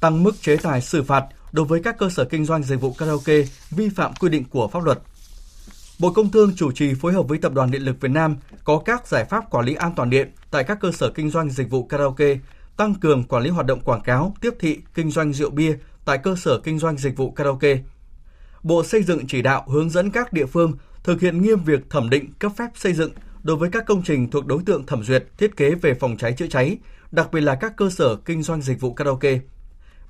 Tăng 0.00 0.22
mức 0.22 0.42
chế 0.42 0.56
tài 0.56 0.80
xử 0.80 1.02
phạt 1.02 1.24
đối 1.52 1.66
với 1.66 1.82
các 1.82 1.98
cơ 1.98 2.10
sở 2.10 2.24
kinh 2.24 2.44
doanh 2.44 2.62
dịch 2.62 2.80
vụ 2.80 2.92
karaoke 2.92 3.42
vi 3.70 3.88
phạm 3.88 4.12
quy 4.20 4.28
định 4.28 4.44
của 4.44 4.68
pháp 4.68 4.84
luật. 4.84 4.98
Bộ 5.98 6.12
Công 6.12 6.30
Thương 6.30 6.52
chủ 6.56 6.72
trì 6.72 6.94
phối 6.94 7.12
hợp 7.12 7.28
với 7.28 7.38
Tập 7.38 7.52
đoàn 7.54 7.70
Điện 7.70 7.82
lực 7.82 8.00
Việt 8.00 8.10
Nam 8.10 8.36
có 8.64 8.78
các 8.84 9.08
giải 9.08 9.24
pháp 9.24 9.50
quản 9.50 9.64
lý 9.64 9.74
an 9.74 9.92
toàn 9.96 10.10
điện 10.10 10.30
tại 10.50 10.64
các 10.64 10.78
cơ 10.80 10.92
sở 10.92 11.10
kinh 11.10 11.30
doanh 11.30 11.50
dịch 11.50 11.70
vụ 11.70 11.86
karaoke, 11.86 12.38
tăng 12.76 12.94
cường 12.94 13.24
quản 13.24 13.42
lý 13.42 13.50
hoạt 13.50 13.66
động 13.66 13.80
quảng 13.80 14.00
cáo, 14.00 14.34
tiếp 14.40 14.54
thị, 14.60 14.78
kinh 14.94 15.10
doanh 15.10 15.32
rượu 15.32 15.50
bia 15.50 15.76
tại 16.04 16.18
cơ 16.18 16.36
sở 16.36 16.60
kinh 16.64 16.78
doanh 16.78 16.96
dịch 16.96 17.16
vụ 17.16 17.30
karaoke. 17.30 17.78
Bộ 18.62 18.84
Xây 18.84 19.02
dựng 19.02 19.26
chỉ 19.26 19.42
đạo 19.42 19.64
hướng 19.68 19.90
dẫn 19.90 20.10
các 20.10 20.32
địa 20.32 20.46
phương 20.46 20.72
thực 21.04 21.20
hiện 21.20 21.42
nghiêm 21.42 21.64
việc 21.64 21.90
thẩm 21.90 22.10
định 22.10 22.32
cấp 22.38 22.52
phép 22.56 22.68
xây 22.74 22.92
dựng 22.92 23.10
đối 23.42 23.56
với 23.56 23.70
các 23.70 23.86
công 23.86 24.02
trình 24.02 24.30
thuộc 24.30 24.46
đối 24.46 24.62
tượng 24.62 24.86
thẩm 24.86 25.04
duyệt 25.04 25.24
thiết 25.38 25.56
kế 25.56 25.74
về 25.74 25.94
phòng 25.94 26.16
cháy 26.16 26.32
chữa 26.32 26.46
cháy, 26.46 26.78
đặc 27.12 27.32
biệt 27.32 27.40
là 27.40 27.54
các 27.54 27.76
cơ 27.76 27.90
sở 27.90 28.16
kinh 28.16 28.42
doanh 28.42 28.62
dịch 28.62 28.80
vụ 28.80 28.94
karaoke. 28.94 29.38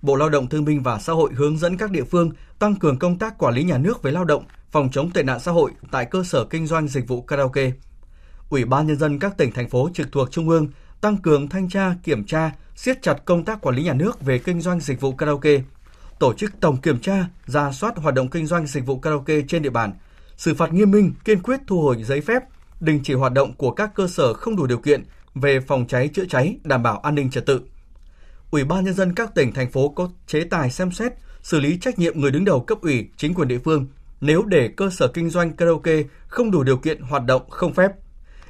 Bộ 0.02 0.16
Lao 0.16 0.28
động 0.28 0.48
Thương 0.48 0.64
binh 0.64 0.82
và 0.82 0.98
Xã 0.98 1.12
hội 1.12 1.30
hướng 1.34 1.58
dẫn 1.58 1.76
các 1.76 1.90
địa 1.90 2.04
phương 2.04 2.30
tăng 2.58 2.76
cường 2.76 2.98
công 2.98 3.18
tác 3.18 3.38
quản 3.38 3.54
lý 3.54 3.64
nhà 3.64 3.78
nước 3.78 4.02
về 4.02 4.12
lao 4.12 4.24
động, 4.24 4.44
phòng 4.70 4.90
chống 4.92 5.10
tệ 5.10 5.22
nạn 5.22 5.40
xã 5.40 5.52
hội 5.52 5.72
tại 5.90 6.04
cơ 6.04 6.22
sở 6.24 6.44
kinh 6.44 6.66
doanh 6.66 6.88
dịch 6.88 7.08
vụ 7.08 7.22
karaoke. 7.22 7.72
Ủy 8.48 8.64
ban 8.64 8.86
nhân 8.86 8.98
dân 8.98 9.18
các 9.18 9.36
tỉnh 9.36 9.52
thành 9.52 9.68
phố 9.68 9.90
trực 9.94 10.12
thuộc 10.12 10.30
trung 10.30 10.48
ương 10.48 10.68
tăng 11.00 11.16
cường 11.16 11.48
thanh 11.48 11.68
tra, 11.68 11.94
kiểm 12.02 12.24
tra, 12.24 12.50
siết 12.76 13.02
chặt 13.02 13.24
công 13.24 13.44
tác 13.44 13.60
quản 13.60 13.76
lý 13.76 13.82
nhà 13.82 13.94
nước 13.94 14.20
về 14.20 14.38
kinh 14.38 14.60
doanh 14.60 14.80
dịch 14.80 15.00
vụ 15.00 15.12
karaoke, 15.12 15.60
tổ 16.18 16.34
chức 16.34 16.52
tổng 16.60 16.76
kiểm 16.76 17.00
tra, 17.00 17.26
ra 17.46 17.72
soát 17.72 17.96
hoạt 17.96 18.14
động 18.14 18.28
kinh 18.28 18.46
doanh 18.46 18.66
dịch 18.66 18.86
vụ 18.86 18.98
karaoke 18.98 19.34
trên 19.48 19.62
địa 19.62 19.70
bàn, 19.70 19.92
xử 20.36 20.54
phạt 20.54 20.72
nghiêm 20.72 20.90
minh, 20.90 21.14
kiên 21.24 21.42
quyết 21.42 21.60
thu 21.66 21.82
hồi 21.82 22.02
giấy 22.04 22.20
phép, 22.20 22.42
đình 22.80 23.00
chỉ 23.04 23.14
hoạt 23.14 23.32
động 23.32 23.54
của 23.54 23.70
các 23.70 23.94
cơ 23.94 24.08
sở 24.08 24.34
không 24.34 24.56
đủ 24.56 24.66
điều 24.66 24.78
kiện 24.78 25.04
về 25.34 25.60
phòng 25.60 25.86
cháy 25.86 26.08
chữa 26.08 26.24
cháy, 26.24 26.58
đảm 26.64 26.82
bảo 26.82 26.98
an 26.98 27.14
ninh 27.14 27.30
trật 27.30 27.46
tự. 27.46 27.60
Ủy 28.50 28.64
ban 28.64 28.84
nhân 28.84 28.94
dân 28.94 29.14
các 29.14 29.34
tỉnh 29.34 29.52
thành 29.52 29.70
phố 29.70 29.88
có 29.88 30.10
chế 30.26 30.44
tài 30.44 30.70
xem 30.70 30.92
xét 30.92 31.12
xử 31.42 31.60
lý 31.60 31.78
trách 31.78 31.98
nhiệm 31.98 32.20
người 32.20 32.30
đứng 32.30 32.44
đầu 32.44 32.60
cấp 32.60 32.78
ủy, 32.82 33.08
chính 33.16 33.34
quyền 33.34 33.48
địa 33.48 33.58
phương 33.64 33.86
nếu 34.20 34.42
để 34.42 34.68
cơ 34.76 34.90
sở 34.90 35.08
kinh 35.08 35.30
doanh 35.30 35.56
karaoke 35.56 36.02
không 36.28 36.50
đủ 36.50 36.62
điều 36.62 36.76
kiện 36.76 37.00
hoạt 37.00 37.24
động 37.24 37.50
không 37.50 37.74
phép. 37.74 37.92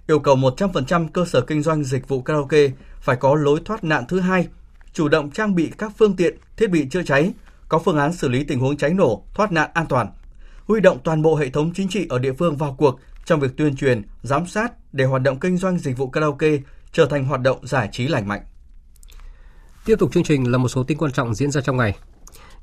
Yêu 0.06 0.18
cầu 0.18 0.36
100% 0.36 1.08
cơ 1.08 1.24
sở 1.24 1.40
kinh 1.40 1.62
doanh 1.62 1.84
dịch 1.84 2.08
vụ 2.08 2.22
karaoke 2.22 2.68
phải 3.00 3.16
có 3.16 3.34
lối 3.34 3.60
thoát 3.64 3.84
nạn 3.84 4.04
thứ 4.08 4.20
hai, 4.20 4.48
chủ 4.92 5.08
động 5.08 5.30
trang 5.30 5.54
bị 5.54 5.70
các 5.78 5.92
phương 5.98 6.16
tiện, 6.16 6.38
thiết 6.56 6.70
bị 6.70 6.88
chữa 6.90 7.02
cháy, 7.02 7.32
có 7.68 7.78
phương 7.78 7.98
án 7.98 8.12
xử 8.12 8.28
lý 8.28 8.44
tình 8.44 8.60
huống 8.60 8.76
cháy 8.76 8.90
nổ, 8.90 9.24
thoát 9.34 9.52
nạn 9.52 9.70
an 9.74 9.86
toàn, 9.86 10.06
huy 10.64 10.80
động 10.80 10.98
toàn 11.04 11.22
bộ 11.22 11.36
hệ 11.36 11.50
thống 11.50 11.72
chính 11.74 11.88
trị 11.88 12.06
ở 12.08 12.18
địa 12.18 12.32
phương 12.32 12.56
vào 12.56 12.74
cuộc 12.78 13.00
trong 13.24 13.40
việc 13.40 13.56
tuyên 13.56 13.76
truyền, 13.76 14.02
giám 14.22 14.46
sát 14.46 14.72
để 14.92 15.04
hoạt 15.04 15.22
động 15.22 15.40
kinh 15.40 15.56
doanh 15.56 15.78
dịch 15.78 15.96
vụ 15.96 16.08
karaoke 16.08 16.50
trở 16.92 17.06
thành 17.06 17.24
hoạt 17.24 17.40
động 17.40 17.66
giải 17.66 17.88
trí 17.92 18.08
lành 18.08 18.28
mạnh. 18.28 18.42
Tiếp 19.84 19.96
tục 19.98 20.12
chương 20.12 20.24
trình 20.24 20.52
là 20.52 20.58
một 20.58 20.68
số 20.68 20.82
tin 20.82 20.98
quan 20.98 21.12
trọng 21.12 21.34
diễn 21.34 21.50
ra 21.50 21.60
trong 21.60 21.76
ngày. 21.76 21.96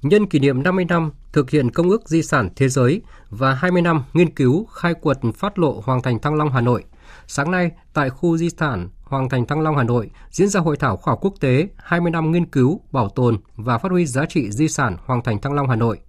Nhân 0.10 0.26
kỷ 0.26 0.40
niệm 0.40 0.64
50 0.64 0.86
năm 0.86 1.12
thực 1.34 1.50
hiện 1.50 1.72
Công 1.72 1.90
ước 1.90 2.10
Di 2.10 2.22
sản 2.22 2.50
Thế 2.56 2.70
giới 2.70 3.02
và 3.30 3.54
20 3.54 3.82
năm 3.82 4.04
nghiên 4.14 4.36
cứu 4.36 4.66
khai 4.66 4.94
quật 4.94 5.18
phát 5.36 5.60
lộ 5.60 5.82
Hoàng 5.86 6.02
thành 6.02 6.20
Thăng 6.20 6.36
Long 6.36 6.52
Hà 6.52 6.62
Nội, 6.62 6.84
sáng 7.28 7.52
nay 7.52 7.72
tại 7.94 8.10
khu 8.10 8.38
di 8.38 8.50
sản 8.50 8.90
Hoàng 9.04 9.30
thành 9.30 9.46
Thăng 9.46 9.62
Long 9.62 9.78
Hà 9.78 9.84
Nội 9.84 10.10
diễn 10.32 10.48
ra 10.48 10.60
hội 10.60 10.78
thảo 10.78 10.98
khoa 10.98 11.12
học 11.12 11.20
quốc 11.22 11.34
tế 11.40 11.68
20 11.78 12.12
năm 12.12 12.32
nghiên 12.32 12.46
cứu, 12.46 12.82
bảo 12.92 13.10
tồn 13.10 13.38
và 13.56 13.78
phát 13.78 13.92
huy 13.92 14.06
giá 14.06 14.26
trị 14.26 14.52
di 14.52 14.68
sản 14.68 14.98
Hoàng 15.06 15.24
thành 15.24 15.42
Thăng 15.42 15.54
Long 15.54 15.70
Hà 15.70 15.76
Nội. 15.76 16.00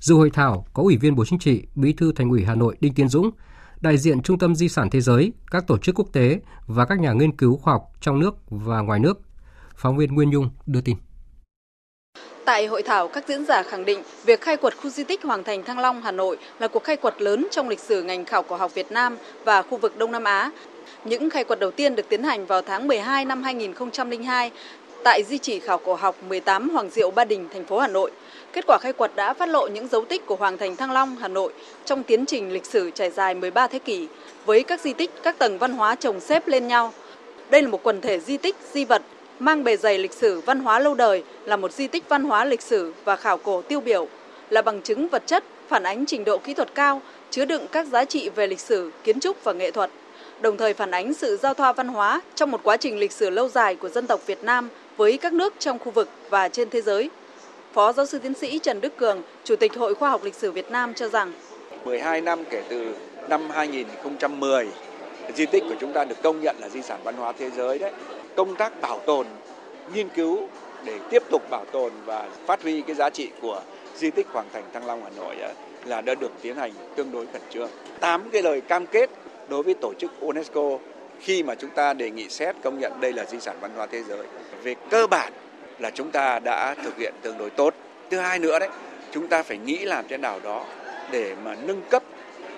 Dự 0.00 0.14
hội 0.14 0.30
thảo 0.30 0.66
có 0.72 0.82
Ủy 0.82 0.96
viên 0.96 1.14
Bộ 1.14 1.24
Chính 1.24 1.38
trị, 1.38 1.66
Bí 1.74 1.92
thư 1.92 2.12
Thành 2.12 2.30
ủy 2.30 2.44
Hà 2.44 2.54
Nội 2.54 2.76
Đinh 2.80 2.94
Tiến 2.94 3.08
Dũng, 3.08 3.30
đại 3.80 3.98
diện 3.98 4.22
Trung 4.22 4.38
tâm 4.38 4.54
Di 4.54 4.68
sản 4.68 4.90
Thế 4.90 5.00
giới, 5.00 5.32
các 5.50 5.66
tổ 5.66 5.78
chức 5.78 5.94
quốc 5.98 6.08
tế 6.12 6.40
và 6.66 6.84
các 6.84 7.00
nhà 7.00 7.12
nghiên 7.12 7.36
cứu 7.36 7.56
khoa 7.56 7.72
học 7.72 7.82
trong 8.00 8.20
nước 8.20 8.34
và 8.50 8.80
ngoài 8.80 9.00
nước. 9.00 9.20
Phóng 9.76 9.96
viên 9.96 10.14
Nguyên 10.14 10.30
Nhung 10.30 10.50
đưa 10.66 10.80
tin. 10.80 10.96
Tại 12.46 12.66
hội 12.66 12.82
thảo, 12.82 13.08
các 13.08 13.24
diễn 13.28 13.44
giả 13.44 13.62
khẳng 13.62 13.84
định 13.84 14.02
việc 14.24 14.40
khai 14.40 14.56
quật 14.56 14.76
khu 14.76 14.90
di 14.90 15.04
tích 15.04 15.22
Hoàng 15.22 15.44
thành 15.44 15.64
Thăng 15.64 15.78
Long 15.78 16.02
Hà 16.02 16.12
Nội 16.12 16.38
là 16.58 16.68
cuộc 16.68 16.84
khai 16.84 16.96
quật 16.96 17.22
lớn 17.22 17.46
trong 17.50 17.68
lịch 17.68 17.80
sử 17.80 18.02
ngành 18.02 18.24
khảo 18.24 18.42
cổ 18.42 18.56
học 18.56 18.74
Việt 18.74 18.92
Nam 18.92 19.16
và 19.44 19.62
khu 19.62 19.78
vực 19.78 19.98
Đông 19.98 20.12
Nam 20.12 20.24
Á. 20.24 20.50
Những 21.04 21.30
khai 21.30 21.44
quật 21.44 21.60
đầu 21.60 21.70
tiên 21.70 21.94
được 21.94 22.08
tiến 22.08 22.22
hành 22.22 22.46
vào 22.46 22.62
tháng 22.62 22.88
12 22.88 23.24
năm 23.24 23.42
2002 23.42 24.50
tại 25.04 25.22
di 25.22 25.38
chỉ 25.38 25.58
khảo 25.58 25.78
cổ 25.78 25.94
học 25.94 26.16
18 26.28 26.70
Hoàng 26.70 26.90
Diệu 26.90 27.10
Ba 27.10 27.24
Đình, 27.24 27.48
thành 27.52 27.64
phố 27.64 27.78
Hà 27.78 27.88
Nội. 27.88 28.10
Kết 28.52 28.64
quả 28.66 28.78
khai 28.80 28.92
quật 28.92 29.16
đã 29.16 29.34
phát 29.34 29.48
lộ 29.48 29.66
những 29.66 29.88
dấu 29.88 30.04
tích 30.04 30.26
của 30.26 30.36
Hoàng 30.36 30.58
thành 30.58 30.76
Thăng 30.76 30.92
Long, 30.92 31.16
Hà 31.16 31.28
Nội 31.28 31.52
trong 31.84 32.02
tiến 32.02 32.26
trình 32.26 32.52
lịch 32.52 32.66
sử 32.66 32.90
trải 32.90 33.10
dài 33.10 33.34
13 33.34 33.66
thế 33.66 33.78
kỷ 33.78 34.08
với 34.44 34.62
các 34.62 34.80
di 34.80 34.92
tích, 34.92 35.10
các 35.22 35.38
tầng 35.38 35.58
văn 35.58 35.72
hóa 35.72 35.94
chồng 35.94 36.20
xếp 36.20 36.48
lên 36.48 36.66
nhau. 36.66 36.92
Đây 37.50 37.62
là 37.62 37.68
một 37.68 37.82
quần 37.82 38.00
thể 38.00 38.20
di 38.20 38.36
tích, 38.36 38.56
di 38.72 38.84
vật 38.84 39.02
mang 39.38 39.64
bề 39.64 39.76
dày 39.76 39.98
lịch 39.98 40.12
sử 40.12 40.40
văn 40.40 40.60
hóa 40.60 40.78
lâu 40.78 40.94
đời, 40.94 41.22
là 41.44 41.56
một 41.56 41.72
di 41.72 41.86
tích 41.86 42.08
văn 42.08 42.24
hóa 42.24 42.44
lịch 42.44 42.62
sử 42.62 42.92
và 43.04 43.16
khảo 43.16 43.38
cổ 43.38 43.62
tiêu 43.62 43.80
biểu, 43.80 44.08
là 44.50 44.62
bằng 44.62 44.82
chứng 44.82 45.08
vật 45.08 45.22
chất 45.26 45.44
phản 45.68 45.82
ánh 45.82 46.06
trình 46.06 46.24
độ 46.24 46.38
kỹ 46.38 46.54
thuật 46.54 46.74
cao, 46.74 47.02
chứa 47.30 47.44
đựng 47.44 47.66
các 47.72 47.86
giá 47.86 48.04
trị 48.04 48.28
về 48.28 48.46
lịch 48.46 48.60
sử, 48.60 48.90
kiến 49.04 49.20
trúc 49.20 49.44
và 49.44 49.52
nghệ 49.52 49.70
thuật, 49.70 49.90
đồng 50.40 50.56
thời 50.56 50.74
phản 50.74 50.90
ánh 50.90 51.14
sự 51.14 51.36
giao 51.36 51.54
thoa 51.54 51.72
văn 51.72 51.88
hóa 51.88 52.20
trong 52.34 52.50
một 52.50 52.60
quá 52.62 52.76
trình 52.76 52.98
lịch 52.98 53.12
sử 53.12 53.30
lâu 53.30 53.48
dài 53.48 53.76
của 53.76 53.88
dân 53.88 54.06
tộc 54.06 54.26
Việt 54.26 54.44
Nam 54.44 54.68
với 54.96 55.18
các 55.18 55.32
nước 55.32 55.54
trong 55.58 55.78
khu 55.78 55.90
vực 55.90 56.08
và 56.30 56.48
trên 56.48 56.70
thế 56.70 56.80
giới. 56.80 57.10
Phó 57.72 57.92
giáo 57.92 58.06
sư 58.06 58.18
tiến 58.18 58.34
sĩ 58.34 58.58
Trần 58.58 58.80
Đức 58.80 58.96
Cường, 58.96 59.22
Chủ 59.44 59.56
tịch 59.56 59.74
Hội 59.76 59.94
Khoa 59.94 60.10
học 60.10 60.24
Lịch 60.24 60.34
sử 60.34 60.52
Việt 60.52 60.70
Nam 60.70 60.94
cho 60.94 61.08
rằng 61.08 61.32
12 61.84 62.20
năm 62.20 62.44
kể 62.50 62.62
từ 62.68 62.94
năm 63.28 63.50
2010, 63.50 64.68
di 65.34 65.46
tích 65.46 65.62
của 65.68 65.74
chúng 65.80 65.92
ta 65.92 66.04
được 66.04 66.22
công 66.22 66.40
nhận 66.40 66.56
là 66.60 66.68
di 66.68 66.82
sản 66.82 67.00
văn 67.04 67.14
hóa 67.16 67.32
thế 67.38 67.50
giới 67.50 67.78
đấy. 67.78 67.92
Công 68.36 68.56
tác 68.56 68.80
bảo 68.80 69.00
tồn, 69.06 69.26
nghiên 69.94 70.08
cứu 70.08 70.48
để 70.84 70.98
tiếp 71.10 71.22
tục 71.30 71.50
bảo 71.50 71.64
tồn 71.72 71.92
và 72.04 72.28
phát 72.46 72.62
huy 72.62 72.82
cái 72.82 72.96
giá 72.96 73.10
trị 73.10 73.30
của 73.40 73.62
di 73.94 74.10
tích 74.10 74.26
Hoàng 74.32 74.46
thành 74.52 74.64
Thăng 74.72 74.86
Long 74.86 75.02
Hà 75.04 75.10
Nội 75.16 75.36
ờ, 75.40 75.52
là 75.84 76.00
đã 76.00 76.14
được 76.14 76.32
tiến 76.42 76.56
hành 76.56 76.72
tương 76.96 77.12
đối 77.12 77.26
khẩn 77.26 77.42
trương. 77.50 77.70
Tám 78.00 78.30
cái 78.30 78.42
lời 78.42 78.60
cam 78.60 78.86
kết 78.86 79.10
đối 79.48 79.62
với 79.62 79.74
tổ 79.74 79.92
chức 79.98 80.20
UNESCO 80.20 80.78
khi 81.20 81.42
mà 81.42 81.54
chúng 81.54 81.70
ta 81.70 81.92
đề 81.92 82.10
nghị 82.10 82.28
xét 82.28 82.56
công 82.62 82.78
nhận 82.78 83.00
đây 83.00 83.12
là 83.12 83.24
di 83.24 83.40
sản 83.40 83.56
văn 83.60 83.70
hóa 83.76 83.86
thế 83.86 84.02
giới. 84.02 84.26
Về 84.62 84.74
cơ 84.90 85.06
bản 85.06 85.32
là 85.78 85.90
chúng 85.90 86.10
ta 86.10 86.38
đã 86.38 86.74
thực 86.84 86.98
hiện 86.98 87.14
tương 87.22 87.38
đối 87.38 87.50
tốt. 87.50 87.74
Thứ 88.10 88.18
hai 88.18 88.38
nữa 88.38 88.58
đấy, 88.58 88.68
chúng 89.12 89.28
ta 89.28 89.42
phải 89.42 89.58
nghĩ 89.58 89.78
làm 89.78 90.04
thế 90.08 90.16
nào 90.16 90.40
đó 90.44 90.64
để 91.10 91.34
mà 91.44 91.56
nâng 91.66 91.82
cấp, 91.90 92.02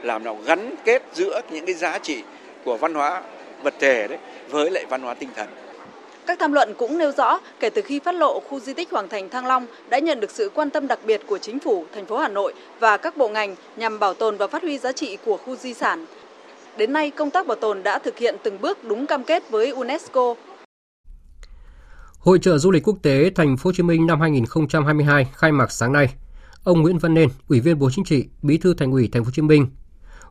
làm 0.03 0.25
nào 0.25 0.39
gắn 0.45 0.75
kết 0.85 1.03
giữa 1.15 1.41
những 1.51 1.67
cái 1.67 1.75
giá 1.75 1.99
trị 1.99 2.23
của 2.65 2.77
văn 2.77 2.95
hóa 2.95 3.23
vật 3.63 3.75
thể 3.79 4.09
đấy 4.09 4.19
với 4.49 4.71
lại 4.71 4.85
văn 4.89 5.03
hóa 5.03 5.15
tinh 5.15 5.31
thần. 5.37 5.49
Các 6.29 6.39
tham 6.41 6.53
luận 6.53 6.75
cũng 6.79 6.99
nêu 6.99 7.13
rõ, 7.13 7.39
kể 7.61 7.71
từ 7.71 7.83
khi 7.83 8.01
phát 8.05 8.15
lộ 8.15 8.41
khu 8.41 8.61
di 8.61 8.75
tích 8.75 8.91
Hoàng 8.91 9.09
thành 9.09 9.29
Thăng 9.29 9.47
Long 9.47 9.67
đã 9.91 9.99
nhận 9.99 10.21
được 10.21 10.31
sự 10.31 10.51
quan 10.55 10.71
tâm 10.71 10.87
đặc 10.87 10.99
biệt 11.07 11.21
của 11.27 11.39
chính 11.39 11.61
phủ, 11.61 11.85
thành 11.95 12.07
phố 12.07 12.19
Hà 12.19 12.29
Nội 12.29 12.55
và 12.81 12.97
các 12.97 13.17
bộ 13.17 13.29
ngành 13.29 13.57
nhằm 13.77 13.99
bảo 13.99 14.15
tồn 14.15 14.37
và 14.37 14.47
phát 14.47 14.63
huy 14.63 14.79
giá 14.79 14.93
trị 14.93 15.19
của 15.25 15.37
khu 15.37 15.57
di 15.57 15.75
sản. 15.75 16.07
Đến 16.77 16.93
nay, 16.93 17.11
công 17.11 17.31
tác 17.31 17.47
bảo 17.47 17.57
tồn 17.57 17.83
đã 17.83 17.99
thực 17.99 18.19
hiện 18.19 18.37
từng 18.43 18.61
bước 18.61 18.85
đúng 18.85 19.07
cam 19.07 19.25
kết 19.25 19.51
với 19.51 19.71
UNESCO. 19.71 20.35
Hội 22.19 22.39
trợ 22.43 22.59
du 22.59 22.71
lịch 22.71 22.89
quốc 22.89 22.97
tế 23.03 23.31
Thành 23.35 23.57
phố 23.57 23.69
Hồ 23.69 23.73
Chí 23.73 23.83
Minh 23.83 24.07
năm 24.07 24.21
2022 24.21 25.29
khai 25.35 25.53
mạc 25.53 25.73
sáng 25.73 25.93
nay. 25.93 26.09
Ông 26.65 26.83
Nguyễn 26.83 26.99
Văn 26.99 27.15
Nên, 27.15 27.29
Ủy 27.49 27.61
viên 27.61 27.79
Bộ 27.79 27.91
Chính 27.93 28.05
trị, 28.05 28.25
Bí 28.43 28.59
thư 28.59 28.75
Thành 28.75 28.93
ủy 28.93 29.09
Thành 29.13 29.25
phố 29.25 29.27
Hồ 29.27 29.33
Chí 29.35 29.43
Minh, 29.43 29.67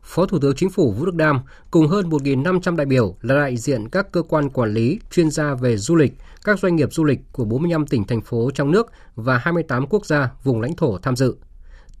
Phó 0.02 0.26
Thủ 0.26 0.38
tướng 0.38 0.56
Chính 0.56 0.70
phủ 0.70 0.92
Vũ 0.92 1.06
Đức 1.06 1.14
Đam 1.14 1.40
cùng 1.70 1.86
hơn 1.86 2.10
1.500 2.10 2.76
đại 2.76 2.86
biểu 2.86 3.16
là 3.22 3.34
đại 3.34 3.56
diện 3.56 3.88
các 3.88 4.12
cơ 4.12 4.22
quan 4.22 4.50
quản 4.50 4.74
lý, 4.74 4.98
chuyên 5.10 5.30
gia 5.30 5.54
về 5.54 5.76
du 5.76 5.96
lịch, 5.96 6.12
các 6.44 6.58
doanh 6.58 6.76
nghiệp 6.76 6.92
du 6.92 7.04
lịch 7.04 7.20
của 7.32 7.44
45 7.44 7.86
tỉnh 7.86 8.04
thành 8.04 8.20
phố 8.20 8.50
trong 8.54 8.70
nước 8.70 8.92
và 9.14 9.38
28 9.38 9.86
quốc 9.86 10.06
gia 10.06 10.30
vùng 10.44 10.60
lãnh 10.60 10.76
thổ 10.76 10.98
tham 10.98 11.16
dự. 11.16 11.34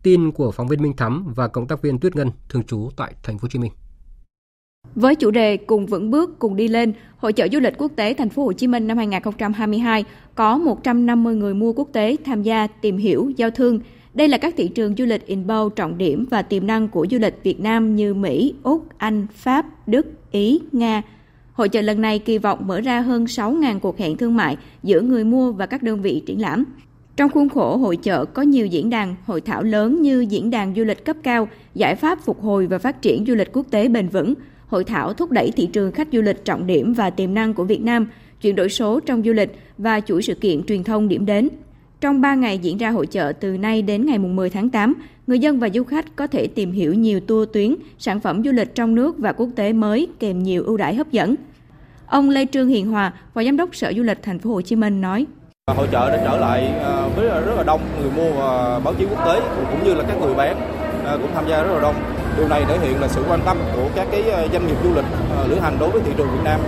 Tin 0.02 0.32
của 0.32 0.50
phóng 0.50 0.68
viên 0.68 0.82
Minh 0.82 0.96
Thắm 0.96 1.32
và 1.36 1.48
cộng 1.48 1.66
tác 1.66 1.82
viên 1.82 1.98
Tuyết 1.98 2.16
Ngân 2.16 2.30
thường 2.48 2.64
trú 2.64 2.90
tại 2.96 3.14
Thành 3.22 3.38
phố 3.38 3.42
Hồ 3.42 3.48
Chí 3.48 3.58
Minh. 3.58 3.72
Với 4.94 5.14
chủ 5.14 5.30
đề 5.30 5.56
cùng 5.56 5.86
vững 5.86 6.10
bước 6.10 6.38
cùng 6.38 6.56
đi 6.56 6.68
lên, 6.68 6.92
Hội 7.18 7.32
trợ 7.32 7.48
du 7.52 7.60
lịch 7.60 7.78
quốc 7.78 7.92
tế 7.96 8.14
Thành 8.14 8.28
phố 8.28 8.44
Hồ 8.44 8.52
Chí 8.52 8.66
Minh 8.66 8.86
năm 8.86 8.96
2022 8.96 10.04
có 10.34 10.58
150 10.58 11.34
người 11.34 11.54
mua 11.54 11.72
quốc 11.72 11.88
tế 11.92 12.16
tham 12.24 12.42
gia 12.42 12.66
tìm 12.66 12.96
hiểu, 12.96 13.30
giao 13.36 13.50
thương. 13.50 13.80
Đây 14.14 14.28
là 14.28 14.38
các 14.38 14.54
thị 14.56 14.68
trường 14.68 14.94
du 14.98 15.04
lịch 15.04 15.26
inbound 15.26 15.74
trọng 15.76 15.98
điểm 15.98 16.26
và 16.30 16.42
tiềm 16.42 16.66
năng 16.66 16.88
của 16.88 17.06
du 17.10 17.18
lịch 17.18 17.34
Việt 17.42 17.60
Nam 17.60 17.96
như 17.96 18.14
Mỹ, 18.14 18.54
Úc, 18.62 18.84
Anh, 18.98 19.26
Pháp, 19.34 19.88
Đức, 19.88 20.06
Ý, 20.30 20.60
Nga. 20.72 21.02
Hội 21.52 21.68
trợ 21.68 21.80
lần 21.80 22.00
này 22.00 22.18
kỳ 22.18 22.38
vọng 22.38 22.66
mở 22.66 22.80
ra 22.80 23.00
hơn 23.00 23.24
6.000 23.24 23.78
cuộc 23.78 23.98
hẹn 23.98 24.16
thương 24.16 24.36
mại 24.36 24.56
giữa 24.82 25.00
người 25.00 25.24
mua 25.24 25.52
và 25.52 25.66
các 25.66 25.82
đơn 25.82 26.02
vị 26.02 26.22
triển 26.26 26.40
lãm. 26.40 26.64
Trong 27.16 27.30
khuôn 27.30 27.48
khổ 27.48 27.76
hội 27.76 27.98
trợ 28.02 28.24
có 28.24 28.42
nhiều 28.42 28.66
diễn 28.66 28.90
đàn, 28.90 29.14
hội 29.26 29.40
thảo 29.40 29.62
lớn 29.62 30.02
như 30.02 30.20
diễn 30.20 30.50
đàn 30.50 30.74
du 30.74 30.84
lịch 30.84 31.04
cấp 31.04 31.16
cao, 31.22 31.48
giải 31.74 31.94
pháp 31.96 32.20
phục 32.24 32.42
hồi 32.42 32.66
và 32.66 32.78
phát 32.78 33.02
triển 33.02 33.24
du 33.26 33.34
lịch 33.34 33.52
quốc 33.52 33.66
tế 33.70 33.88
bền 33.88 34.08
vững, 34.08 34.34
hội 34.66 34.84
thảo 34.84 35.12
thúc 35.12 35.30
đẩy 35.30 35.50
thị 35.50 35.66
trường 35.66 35.92
khách 35.92 36.08
du 36.12 36.22
lịch 36.22 36.44
trọng 36.44 36.66
điểm 36.66 36.92
và 36.92 37.10
tiềm 37.10 37.34
năng 37.34 37.54
của 37.54 37.64
Việt 37.64 37.80
Nam, 37.80 38.06
chuyển 38.40 38.56
đổi 38.56 38.68
số 38.68 39.00
trong 39.00 39.22
du 39.22 39.32
lịch 39.32 39.58
và 39.78 40.00
chuỗi 40.00 40.22
sự 40.22 40.34
kiện 40.34 40.62
truyền 40.62 40.84
thông 40.84 41.08
điểm 41.08 41.26
đến. 41.26 41.48
Trong 42.00 42.20
3 42.20 42.34
ngày 42.34 42.58
diễn 42.58 42.78
ra 42.78 42.90
hội 42.90 43.06
trợ 43.06 43.32
từ 43.40 43.56
nay 43.56 43.82
đến 43.82 44.06
ngày 44.06 44.18
10 44.18 44.50
tháng 44.50 44.70
8, 44.70 44.94
người 45.26 45.38
dân 45.38 45.58
và 45.58 45.68
du 45.68 45.84
khách 45.84 46.16
có 46.16 46.26
thể 46.26 46.46
tìm 46.46 46.72
hiểu 46.72 46.94
nhiều 46.94 47.20
tour 47.20 47.48
tuyến, 47.52 47.74
sản 47.98 48.20
phẩm 48.20 48.42
du 48.44 48.52
lịch 48.52 48.74
trong 48.74 48.94
nước 48.94 49.18
và 49.18 49.32
quốc 49.32 49.48
tế 49.56 49.72
mới 49.72 50.08
kèm 50.18 50.42
nhiều 50.42 50.62
ưu 50.64 50.76
đãi 50.76 50.94
hấp 50.94 51.10
dẫn. 51.10 51.34
Ông 52.06 52.30
Lê 52.30 52.46
Trương 52.46 52.68
Hiền 52.68 52.86
Hòa, 52.90 53.12
Phó 53.34 53.42
Giám 53.42 53.56
đốc 53.56 53.76
Sở 53.76 53.92
Du 53.96 54.02
lịch 54.02 54.22
Thành 54.22 54.38
phố 54.38 54.50
Hồ 54.50 54.60
Chí 54.60 54.76
Minh 54.76 55.00
nói: 55.00 55.26
Hội 55.76 55.88
trợ 55.92 56.10
đã 56.10 56.22
trở 56.24 56.36
lại 56.36 56.66
à, 56.66 57.08
với 57.16 57.28
rất 57.28 57.54
là 57.56 57.62
đông 57.62 57.80
người 58.00 58.10
mua 58.16 58.32
và 58.32 58.80
báo 58.84 58.94
chí 58.94 59.04
quốc 59.04 59.24
tế 59.26 59.40
cũng 59.70 59.84
như 59.84 59.94
là 59.94 60.04
các 60.08 60.16
người 60.20 60.34
bán 60.34 60.56
à, 61.04 61.16
cũng 61.22 61.30
tham 61.34 61.44
gia 61.48 61.62
rất 61.62 61.72
là 61.72 61.80
đông 61.80 61.94
Điều 62.38 62.48
này 62.48 62.64
thể 62.68 62.78
hiện 62.78 63.00
là 63.00 63.08
sự 63.08 63.24
quan 63.28 63.40
tâm 63.44 63.58
của 63.76 63.88
các 63.94 64.08
cái 64.10 64.30
ờ, 64.30 64.48
doanh 64.52 64.66
nghiệp 64.66 64.76
du 64.84 64.94
lịch 64.94 65.04
ờ, 65.30 65.46
lữ 65.46 65.58
hành 65.60 65.76
đối 65.80 65.90
với 65.90 66.02
thị 66.04 66.12
trường 66.16 66.30
Việt 66.30 66.44
Nam 66.44 66.60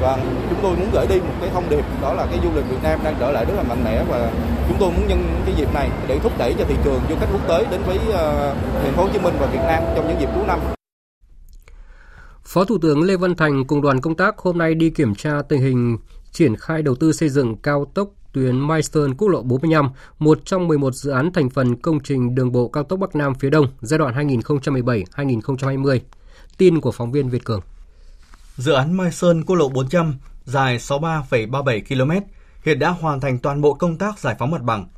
và 0.00 0.18
chúng 0.50 0.58
tôi 0.62 0.76
muốn 0.76 0.90
gửi 0.92 1.06
đi 1.06 1.20
một 1.20 1.34
cái 1.40 1.50
thông 1.50 1.70
điệp, 1.70 1.84
đó 2.02 2.14
là 2.14 2.26
cái 2.30 2.38
du 2.42 2.50
lịch 2.54 2.64
Việt 2.70 2.82
Nam 2.82 3.00
đang 3.04 3.14
trở 3.20 3.30
lại 3.32 3.44
rất 3.44 3.54
là 3.56 3.62
mạnh 3.62 3.84
mẽ 3.84 4.04
và 4.08 4.30
chúng 4.68 4.76
tôi 4.80 4.90
muốn 4.90 5.08
nhân 5.08 5.42
cái 5.46 5.54
dịp 5.58 5.74
này 5.74 5.90
để 6.08 6.18
thúc 6.18 6.32
đẩy 6.38 6.54
cho 6.58 6.64
thị 6.64 6.74
trường, 6.84 7.00
du 7.08 7.16
khách 7.20 7.26
quốc 7.32 7.48
tế 7.48 7.66
đến 7.70 7.80
với 7.86 7.98
ờ, 8.12 8.54
thành 8.82 8.92
phố 8.92 9.02
Hồ 9.02 9.08
Chí 9.12 9.18
Minh 9.18 9.34
và 9.40 9.46
Việt 9.46 9.62
Nam 9.66 9.82
trong 9.96 10.08
những 10.08 10.20
dịp 10.20 10.28
cuối 10.34 10.44
năm. 10.46 10.58
Phó 12.44 12.64
Thủ 12.64 12.78
tướng 12.82 13.02
Lê 13.02 13.16
Văn 13.16 13.36
Thành 13.36 13.64
cùng 13.66 13.82
đoàn 13.82 14.00
công 14.00 14.16
tác 14.16 14.38
hôm 14.38 14.58
nay 14.58 14.74
đi 14.74 14.90
kiểm 14.90 15.14
tra 15.14 15.42
tình 15.48 15.60
hình 15.60 15.98
triển 16.32 16.56
khai 16.56 16.82
đầu 16.82 16.94
tư 16.94 17.12
xây 17.12 17.28
dựng 17.28 17.56
cao 17.56 17.84
tốc 17.94 18.08
tuyến 18.32 18.66
Milestone 18.68 19.12
quốc 19.18 19.28
lộ 19.28 19.42
45, 19.42 19.90
một 20.18 20.38
trong 20.44 20.68
11 20.68 20.94
dự 20.94 21.10
án 21.10 21.32
thành 21.32 21.50
phần 21.50 21.76
công 21.76 22.00
trình 22.00 22.34
đường 22.34 22.52
bộ 22.52 22.68
cao 22.68 22.84
tốc 22.84 22.98
Bắc 22.98 23.16
Nam 23.16 23.34
phía 23.34 23.50
Đông 23.50 23.66
giai 23.80 23.98
đoạn 23.98 24.14
2017-2020. 24.14 26.00
Tin 26.58 26.80
của 26.80 26.92
phóng 26.92 27.12
viên 27.12 27.28
Việt 27.28 27.44
Cường. 27.44 27.60
Dự 28.56 28.72
án 28.72 28.96
Mai 28.96 29.12
Sơn 29.12 29.44
quốc 29.44 29.56
lộ 29.56 29.68
400 29.68 30.14
dài 30.44 30.78
63,37 30.78 31.80
km 31.88 32.26
hiện 32.64 32.78
đã 32.78 32.88
hoàn 32.88 33.20
thành 33.20 33.38
toàn 33.38 33.60
bộ 33.60 33.74
công 33.74 33.98
tác 33.98 34.18
giải 34.18 34.36
phóng 34.38 34.50
mặt 34.50 34.62
bằng. 34.62 34.88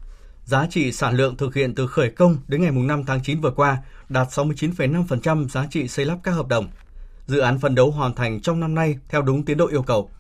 Giá 0.44 0.66
trị 0.70 0.92
sản 0.92 1.16
lượng 1.16 1.36
thực 1.36 1.54
hiện 1.54 1.74
từ 1.74 1.86
khởi 1.86 2.10
công 2.10 2.36
đến 2.48 2.62
ngày 2.62 2.70
5 2.70 3.04
tháng 3.04 3.20
9 3.22 3.40
vừa 3.40 3.50
qua 3.50 3.78
đạt 4.08 4.28
69,5% 4.28 5.48
giá 5.48 5.66
trị 5.70 5.88
xây 5.88 6.06
lắp 6.06 6.18
các 6.22 6.32
hợp 6.32 6.48
đồng. 6.48 6.68
Dự 7.26 7.38
án 7.38 7.58
phấn 7.58 7.74
đấu 7.74 7.90
hoàn 7.90 8.14
thành 8.14 8.40
trong 8.40 8.60
năm 8.60 8.74
nay 8.74 8.98
theo 9.08 9.22
đúng 9.22 9.44
tiến 9.44 9.56
độ 9.56 9.66
yêu 9.66 9.82
cầu. 9.82 10.10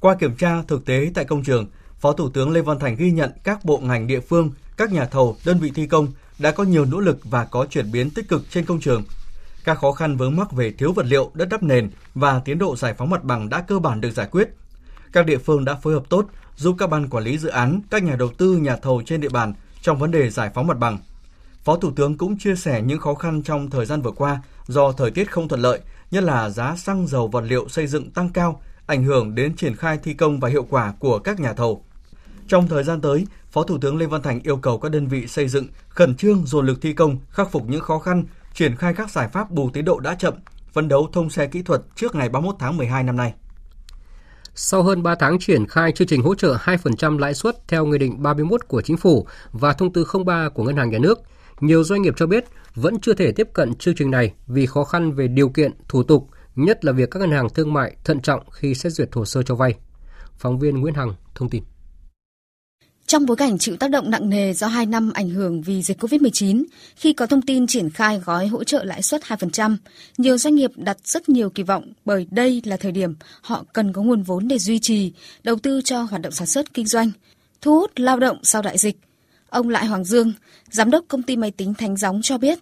Qua 0.00 0.14
kiểm 0.14 0.36
tra 0.36 0.62
thực 0.62 0.84
tế 0.84 1.10
tại 1.14 1.24
công 1.24 1.42
trường, 1.42 1.66
Phó 2.04 2.12
Thủ 2.12 2.28
tướng 2.28 2.50
Lê 2.50 2.60
Văn 2.60 2.78
Thành 2.78 2.96
ghi 2.96 3.10
nhận 3.10 3.30
các 3.44 3.64
bộ 3.64 3.78
ngành 3.78 4.06
địa 4.06 4.20
phương, 4.20 4.50
các 4.76 4.92
nhà 4.92 5.06
thầu, 5.06 5.36
đơn 5.44 5.58
vị 5.58 5.72
thi 5.74 5.86
công 5.86 6.08
đã 6.38 6.50
có 6.50 6.64
nhiều 6.64 6.84
nỗ 6.84 7.00
lực 7.00 7.18
và 7.24 7.44
có 7.44 7.66
chuyển 7.70 7.92
biến 7.92 8.10
tích 8.10 8.28
cực 8.28 8.50
trên 8.50 8.64
công 8.64 8.80
trường. 8.80 9.02
Các 9.64 9.78
khó 9.78 9.92
khăn 9.92 10.16
vướng 10.16 10.36
mắc 10.36 10.52
về 10.52 10.72
thiếu 10.72 10.92
vật 10.92 11.06
liệu, 11.06 11.30
đất 11.34 11.48
đắp 11.48 11.62
nền 11.62 11.90
và 12.14 12.38
tiến 12.38 12.58
độ 12.58 12.76
giải 12.76 12.94
phóng 12.94 13.10
mặt 13.10 13.24
bằng 13.24 13.48
đã 13.48 13.60
cơ 13.60 13.78
bản 13.78 14.00
được 14.00 14.10
giải 14.10 14.26
quyết. 14.30 14.48
Các 15.12 15.26
địa 15.26 15.38
phương 15.38 15.64
đã 15.64 15.74
phối 15.74 15.94
hợp 15.94 16.02
tốt, 16.08 16.26
giúp 16.56 16.76
các 16.78 16.90
ban 16.90 17.08
quản 17.08 17.24
lý 17.24 17.38
dự 17.38 17.48
án, 17.48 17.80
các 17.90 18.02
nhà 18.02 18.16
đầu 18.16 18.28
tư, 18.38 18.56
nhà 18.56 18.76
thầu 18.76 19.02
trên 19.06 19.20
địa 19.20 19.28
bàn 19.28 19.54
trong 19.82 19.98
vấn 19.98 20.10
đề 20.10 20.30
giải 20.30 20.50
phóng 20.54 20.66
mặt 20.66 20.78
bằng. 20.78 20.98
Phó 21.64 21.76
Thủ 21.76 21.90
tướng 21.96 22.18
cũng 22.18 22.38
chia 22.38 22.56
sẻ 22.56 22.82
những 22.82 23.00
khó 23.00 23.14
khăn 23.14 23.42
trong 23.42 23.70
thời 23.70 23.86
gian 23.86 24.02
vừa 24.02 24.12
qua 24.12 24.42
do 24.66 24.92
thời 24.92 25.10
tiết 25.10 25.30
không 25.32 25.48
thuận 25.48 25.60
lợi, 25.60 25.80
nhất 26.10 26.24
là 26.24 26.50
giá 26.50 26.76
xăng 26.76 27.06
dầu 27.06 27.28
vật 27.28 27.44
liệu 27.44 27.68
xây 27.68 27.86
dựng 27.86 28.10
tăng 28.10 28.28
cao, 28.28 28.62
ảnh 28.86 29.04
hưởng 29.04 29.34
đến 29.34 29.56
triển 29.56 29.76
khai 29.76 29.98
thi 30.02 30.14
công 30.14 30.40
và 30.40 30.48
hiệu 30.48 30.66
quả 30.70 30.92
của 30.98 31.18
các 31.18 31.40
nhà 31.40 31.52
thầu. 31.52 31.84
Trong 32.48 32.68
thời 32.68 32.84
gian 32.84 33.00
tới, 33.00 33.26
Phó 33.50 33.62
Thủ 33.62 33.78
tướng 33.78 33.96
Lê 33.96 34.06
Văn 34.06 34.22
Thành 34.22 34.40
yêu 34.42 34.56
cầu 34.56 34.78
các 34.78 34.88
đơn 34.88 35.06
vị 35.06 35.26
xây 35.26 35.48
dựng 35.48 35.66
khẩn 35.88 36.14
trương 36.16 36.46
dồn 36.46 36.66
lực 36.66 36.82
thi 36.82 36.92
công, 36.92 37.18
khắc 37.30 37.52
phục 37.52 37.68
những 37.68 37.80
khó 37.80 37.98
khăn, 37.98 38.24
triển 38.54 38.76
khai 38.76 38.94
các 38.94 39.10
giải 39.10 39.28
pháp 39.28 39.50
bù 39.50 39.70
tiến 39.70 39.84
độ 39.84 40.00
đã 40.00 40.14
chậm, 40.14 40.34
phấn 40.72 40.88
đấu 40.88 41.08
thông 41.12 41.30
xe 41.30 41.46
kỹ 41.46 41.62
thuật 41.62 41.82
trước 41.96 42.14
ngày 42.14 42.28
31 42.28 42.56
tháng 42.58 42.76
12 42.76 43.02
năm 43.02 43.16
nay. 43.16 43.34
Sau 44.54 44.82
hơn 44.82 45.02
3 45.02 45.14
tháng 45.14 45.38
triển 45.38 45.66
khai 45.66 45.92
chương 45.92 46.08
trình 46.08 46.22
hỗ 46.22 46.34
trợ 46.34 46.56
2% 46.64 47.18
lãi 47.18 47.34
suất 47.34 47.68
theo 47.68 47.86
Nghị 47.86 47.98
định 47.98 48.22
31 48.22 48.68
của 48.68 48.82
Chính 48.82 48.96
phủ 48.96 49.26
và 49.52 49.72
Thông 49.72 49.92
tư 49.92 50.06
03 50.26 50.48
của 50.48 50.64
Ngân 50.64 50.76
hàng 50.76 50.90
Nhà 50.90 50.98
nước, 50.98 51.18
nhiều 51.60 51.84
doanh 51.84 52.02
nghiệp 52.02 52.14
cho 52.16 52.26
biết 52.26 52.44
vẫn 52.74 53.00
chưa 53.00 53.14
thể 53.14 53.32
tiếp 53.32 53.48
cận 53.52 53.74
chương 53.74 53.94
trình 53.94 54.10
này 54.10 54.32
vì 54.46 54.66
khó 54.66 54.84
khăn 54.84 55.12
về 55.12 55.28
điều 55.28 55.48
kiện, 55.48 55.72
thủ 55.88 56.02
tục, 56.02 56.28
nhất 56.56 56.84
là 56.84 56.92
việc 56.92 57.10
các 57.10 57.20
ngân 57.20 57.30
hàng 57.30 57.48
thương 57.54 57.72
mại 57.72 57.96
thận 58.04 58.20
trọng 58.20 58.50
khi 58.50 58.74
xét 58.74 58.92
duyệt 58.92 59.08
hồ 59.12 59.24
sơ 59.24 59.42
cho 59.42 59.54
vay. 59.54 59.74
Phóng 60.38 60.58
viên 60.58 60.80
Nguyễn 60.80 60.94
Hằng 60.94 61.14
thông 61.34 61.50
tin. 61.50 61.62
Trong 63.06 63.26
bối 63.26 63.36
cảnh 63.36 63.58
chịu 63.58 63.76
tác 63.76 63.90
động 63.90 64.10
nặng 64.10 64.30
nề 64.30 64.52
do 64.52 64.66
2 64.66 64.86
năm 64.86 65.10
ảnh 65.14 65.30
hưởng 65.30 65.62
vì 65.62 65.82
dịch 65.82 66.02
COVID-19, 66.02 66.64
khi 66.96 67.12
có 67.12 67.26
thông 67.26 67.42
tin 67.42 67.66
triển 67.66 67.90
khai 67.90 68.20
gói 68.24 68.46
hỗ 68.46 68.64
trợ 68.64 68.84
lãi 68.84 69.02
suất 69.02 69.22
2%, 69.22 69.76
nhiều 70.18 70.38
doanh 70.38 70.54
nghiệp 70.54 70.70
đặt 70.76 70.96
rất 71.04 71.28
nhiều 71.28 71.50
kỳ 71.50 71.62
vọng 71.62 71.92
bởi 72.04 72.26
đây 72.30 72.62
là 72.64 72.76
thời 72.76 72.92
điểm 72.92 73.14
họ 73.42 73.64
cần 73.72 73.92
có 73.92 74.02
nguồn 74.02 74.22
vốn 74.22 74.48
để 74.48 74.58
duy 74.58 74.78
trì, 74.78 75.12
đầu 75.42 75.56
tư 75.56 75.80
cho 75.84 76.02
hoạt 76.02 76.22
động 76.22 76.32
sản 76.32 76.46
xuất 76.46 76.74
kinh 76.74 76.86
doanh, 76.86 77.10
thu 77.60 77.80
hút 77.80 77.90
lao 77.96 78.18
động 78.18 78.38
sau 78.42 78.62
đại 78.62 78.78
dịch. 78.78 78.96
Ông 79.48 79.68
Lại 79.68 79.86
Hoàng 79.86 80.04
Dương, 80.04 80.32
giám 80.70 80.90
đốc 80.90 81.04
công 81.08 81.22
ty 81.22 81.36
máy 81.36 81.50
tính 81.50 81.74
Thánh 81.74 81.96
Gióng 81.96 82.20
cho 82.22 82.38
biết, 82.38 82.58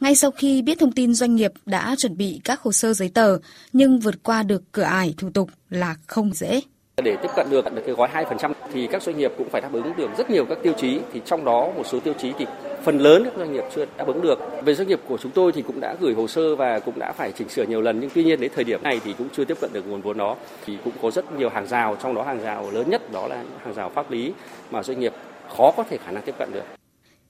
ngay 0.00 0.14
sau 0.14 0.30
khi 0.30 0.62
biết 0.62 0.78
thông 0.78 0.92
tin 0.92 1.14
doanh 1.14 1.34
nghiệp 1.36 1.52
đã 1.66 1.96
chuẩn 1.98 2.16
bị 2.16 2.40
các 2.44 2.60
hồ 2.60 2.72
sơ 2.72 2.92
giấy 2.92 3.08
tờ 3.08 3.38
nhưng 3.72 4.00
vượt 4.00 4.22
qua 4.22 4.42
được 4.42 4.62
cửa 4.72 4.82
ải 4.82 5.14
thủ 5.16 5.30
tục 5.30 5.50
là 5.70 5.96
không 6.06 6.34
dễ. 6.34 6.60
Để 7.04 7.16
tiếp 7.22 7.28
cận 7.36 7.50
được 7.50 7.74
được 7.74 7.82
cái 7.86 7.94
gói 7.94 8.08
2% 8.08 8.52
thì 8.72 8.86
các 8.86 9.02
doanh 9.02 9.18
nghiệp 9.18 9.32
cũng 9.38 9.48
phải 9.50 9.60
đáp 9.60 9.72
ứng 9.72 9.96
được 9.96 10.10
rất 10.18 10.30
nhiều 10.30 10.44
các 10.44 10.58
tiêu 10.62 10.72
chí 10.78 11.00
thì 11.12 11.20
trong 11.24 11.44
đó 11.44 11.72
một 11.76 11.86
số 11.86 12.00
tiêu 12.00 12.14
chí 12.18 12.32
thì 12.38 12.46
phần 12.84 12.98
lớn 12.98 13.22
các 13.24 13.32
doanh 13.36 13.52
nghiệp 13.52 13.64
chưa 13.74 13.84
đáp 13.96 14.06
ứng 14.06 14.22
được. 14.22 14.38
Về 14.64 14.74
doanh 14.74 14.88
nghiệp 14.88 15.00
của 15.08 15.18
chúng 15.18 15.32
tôi 15.32 15.52
thì 15.52 15.62
cũng 15.62 15.80
đã 15.80 15.96
gửi 16.00 16.14
hồ 16.14 16.28
sơ 16.28 16.56
và 16.56 16.78
cũng 16.78 16.98
đã 16.98 17.12
phải 17.12 17.32
chỉnh 17.32 17.48
sửa 17.48 17.64
nhiều 17.64 17.80
lần 17.80 18.00
nhưng 18.00 18.10
tuy 18.14 18.24
nhiên 18.24 18.40
đến 18.40 18.50
thời 18.54 18.64
điểm 18.64 18.82
này 18.82 19.00
thì 19.04 19.14
cũng 19.18 19.28
chưa 19.36 19.44
tiếp 19.44 19.56
cận 19.60 19.72
được 19.72 19.86
nguồn 19.86 20.02
vốn 20.02 20.18
đó. 20.18 20.36
Thì 20.66 20.78
cũng 20.84 20.92
có 21.02 21.10
rất 21.10 21.32
nhiều 21.32 21.48
hàng 21.48 21.66
rào 21.66 21.96
trong 22.02 22.14
đó 22.14 22.22
hàng 22.22 22.40
rào 22.40 22.70
lớn 22.70 22.90
nhất 22.90 23.12
đó 23.12 23.26
là 23.28 23.44
hàng 23.64 23.74
rào 23.74 23.90
pháp 23.94 24.10
lý 24.10 24.32
mà 24.70 24.82
doanh 24.82 25.00
nghiệp 25.00 25.12
khó 25.56 25.72
có 25.76 25.84
thể 25.90 25.98
khả 26.04 26.10
năng 26.12 26.22
tiếp 26.22 26.34
cận 26.38 26.52
được. 26.52 26.64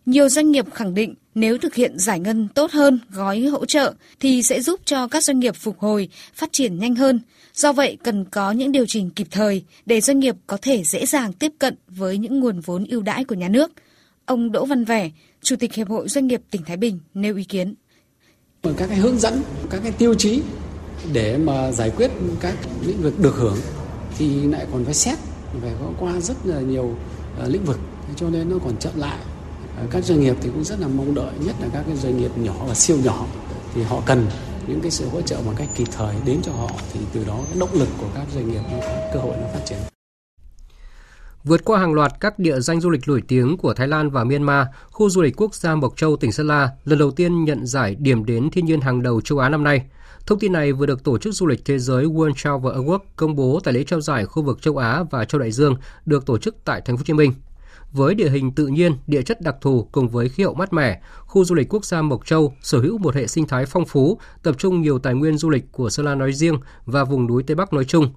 Nhiều 0.07 0.29
doanh 0.29 0.50
nghiệp 0.50 0.64
khẳng 0.74 0.94
định 0.94 1.14
nếu 1.35 1.59
thực 1.59 1.74
hiện 1.74 1.98
giải 1.98 2.20
ngân 2.20 2.48
tốt 2.55 2.70
hơn 2.70 3.00
gói 3.11 3.40
hỗ 3.40 3.66
trợ 3.66 3.92
thì 4.20 4.42
sẽ 4.42 4.61
giúp 4.61 4.81
cho 4.85 5.09
các 5.09 5.24
doanh 5.24 5.38
nghiệp 5.38 5.55
phục 5.57 5.79
hồi, 5.79 6.09
phát 6.35 6.52
triển 6.52 6.79
nhanh 6.79 6.94
hơn. 6.94 7.20
Do 7.57 7.73
vậy 7.73 7.99
cần 8.03 8.25
có 8.25 8.53
những 8.53 8.73
điều 8.73 8.87
chỉnh 8.87 9.11
kịp 9.11 9.27
thời 9.31 9.64
để 9.87 10.01
doanh 10.01 10.19
nghiệp 10.19 10.37
có 10.47 10.59
thể 10.62 10.85
dễ 10.85 11.07
dàng 11.07 11.33
tiếp 11.33 11.53
cận 11.59 11.75
với 11.88 12.19
những 12.19 12.40
nguồn 12.40 12.61
vốn 12.61 12.85
ưu 12.85 13.03
đãi 13.03 13.25
của 13.25 13.35
nhà 13.35 13.49
nước. 13.49 13.73
Ông 14.25 14.53
Đỗ 14.53 14.64
Văn 14.64 14.85
Vẻ, 14.85 15.11
Chủ 15.42 15.57
tịch 15.57 15.75
Hiệp 15.75 15.88
hội 15.88 16.09
Doanh 16.09 16.27
nghiệp 16.27 16.40
tỉnh 16.51 16.62
Thái 16.66 16.77
Bình 16.77 16.99
nêu 17.14 17.37
ý 17.37 17.45
kiến. 17.45 17.75
Các 18.62 18.87
cái 18.88 18.99
hướng 18.99 19.19
dẫn, 19.19 19.42
các 19.71 19.81
cái 19.83 19.92
tiêu 19.92 20.14
chí 20.14 20.42
để 21.12 21.37
mà 21.37 21.73
giải 21.73 21.90
quyết 21.90 22.11
các 22.40 22.55
lĩnh 22.87 23.03
vực 23.03 23.21
được 23.21 23.35
hưởng 23.35 23.59
thì 24.19 24.42
lại 24.42 24.66
còn 24.73 24.85
phải 24.85 24.95
xét, 24.95 25.19
phải 25.62 25.73
có 25.81 25.90
qua 25.99 26.21
rất 26.21 26.37
là 26.45 26.61
nhiều 26.61 26.95
ờ, 27.38 27.49
lĩnh 27.49 27.64
vực 27.64 27.79
cho 28.16 28.31
nên 28.31 28.51
nó 28.51 28.57
còn 28.64 28.77
chậm 28.77 28.92
lại 28.97 29.19
ờ, 29.79 29.87
các 29.90 30.05
doanh 30.05 30.21
nghiệp 30.21 30.37
thì 30.40 30.49
cũng 30.49 30.64
rất 30.64 30.81
là 30.81 30.88
mong 30.88 31.14
đợi 31.14 31.33
nhất 31.47 31.57
là 31.61 31.69
các 31.73 31.83
cái 31.87 31.97
doanh 31.97 32.19
nghiệp 32.19 32.31
nhỏ 32.37 32.55
và 32.69 32.75
siêu 32.75 32.97
nhỏ 33.05 33.27
thì 33.75 33.83
họ 33.83 34.03
cần 34.07 34.27
những 34.68 34.81
cái 34.81 34.90
sự 34.90 35.09
hỗ 35.09 35.22
trợ 35.22 35.38
một 35.46 35.52
cách 35.57 35.68
kịp 35.76 35.88
thời 35.96 36.14
đến 36.24 36.40
cho 36.42 36.52
họ 36.52 36.70
thì 36.92 37.00
từ 37.12 37.24
đó 37.24 37.38
cái 37.48 37.59
động 37.61 37.72
lực 37.72 37.88
của 37.98 38.09
các 38.14 38.26
doanh 38.35 38.50
nghiệp 38.50 38.61
nó 38.72 38.79
có 38.81 39.11
cơ 39.12 39.20
hội 39.20 39.37
nó 39.40 39.46
phát 39.52 39.61
triển. 39.64 39.79
Vượt 41.44 41.64
qua 41.64 41.81
hàng 41.81 41.94
loạt 41.94 42.12
các 42.20 42.38
địa 42.38 42.61
danh 42.61 42.81
du 42.81 42.90
lịch 42.90 43.09
nổi 43.09 43.22
tiếng 43.29 43.57
của 43.57 43.74
Thái 43.74 43.88
Lan 43.88 44.11
và 44.11 44.24
Myanmar, 44.24 44.66
khu 44.90 45.11
du 45.11 45.22
lịch 45.22 45.40
quốc 45.40 45.55
gia 45.55 45.74
Mộc 45.74 45.96
Châu, 45.96 46.16
tỉnh 46.16 46.33
Sơn 46.33 46.46
La 46.46 46.70
lần 46.85 46.98
đầu 46.98 47.11
tiên 47.11 47.44
nhận 47.44 47.66
giải 47.66 47.96
điểm 47.98 48.24
đến 48.24 48.50
thiên 48.50 48.66
nhiên 48.66 48.81
hàng 48.81 49.02
đầu 49.02 49.20
châu 49.20 49.38
Á 49.38 49.48
năm 49.48 49.64
nay. 49.64 49.83
Thông 50.26 50.38
tin 50.38 50.52
này 50.52 50.72
vừa 50.72 50.87
được 50.87 51.05
Tổ 51.05 51.18
chức 51.18 51.35
Du 51.35 51.46
lịch 51.46 51.64
Thế 51.64 51.79
giới 51.79 52.05
World 52.05 52.35
Travel 52.35 52.72
Award 52.72 52.98
công 53.16 53.37
bố 53.37 53.61
tại 53.64 53.74
lễ 53.74 53.85
trao 53.85 54.00
giải 54.00 54.26
khu 54.26 54.42
vực 54.42 54.62
châu 54.62 54.76
Á 54.76 55.02
và 55.11 55.24
châu 55.24 55.40
Đại 55.40 55.52
Dương 55.52 55.76
được 56.07 56.26
tổ 56.26 56.38
chức 56.38 56.57
tại 56.64 56.81
Thành 56.81 56.96
phố 56.96 57.00
Hồ 57.00 57.05
Chí 57.05 57.12
Minh. 57.12 57.33
Với 57.96 58.14
địa 58.14 58.30
hình 58.30 58.52
tự 58.52 58.66
nhiên, 58.66 58.92
địa 59.06 59.22
chất 59.22 59.40
đặc 59.40 59.56
thù 59.61 59.88
cùng 59.92 60.09
với 60.09 60.28
khí 60.28 60.42
hậu 60.42 60.54
mát 60.54 60.72
mẻ, 60.72 61.00
khu 61.20 61.44
du 61.44 61.54
lịch 61.54 61.74
quốc 61.74 61.85
gia 61.85 62.02
Mộc 62.02 62.26
Châu 62.26 62.54
sở 62.62 62.78
hữu 62.78 62.98
một 62.98 63.14
hệ 63.14 63.26
sinh 63.26 63.46
thái 63.46 63.66
phong 63.66 63.85
phú, 63.85 64.18
tập 64.42 64.54
trung 64.59 64.82
nhiều 64.82 64.98
tài 64.98 65.14
nguyên 65.14 65.38
du 65.38 65.50
lịch 65.50 65.72
của 65.72 65.90
Sơn 65.90 66.06
La 66.06 66.14
nói 66.14 66.32
riêng 66.32 66.59
và 66.87 67.04
vùng 67.04 67.26
núi 67.26 67.42
Tây 67.42 67.54
Bắc 67.54 67.72
nói 67.72 67.85
chung. 67.85 68.09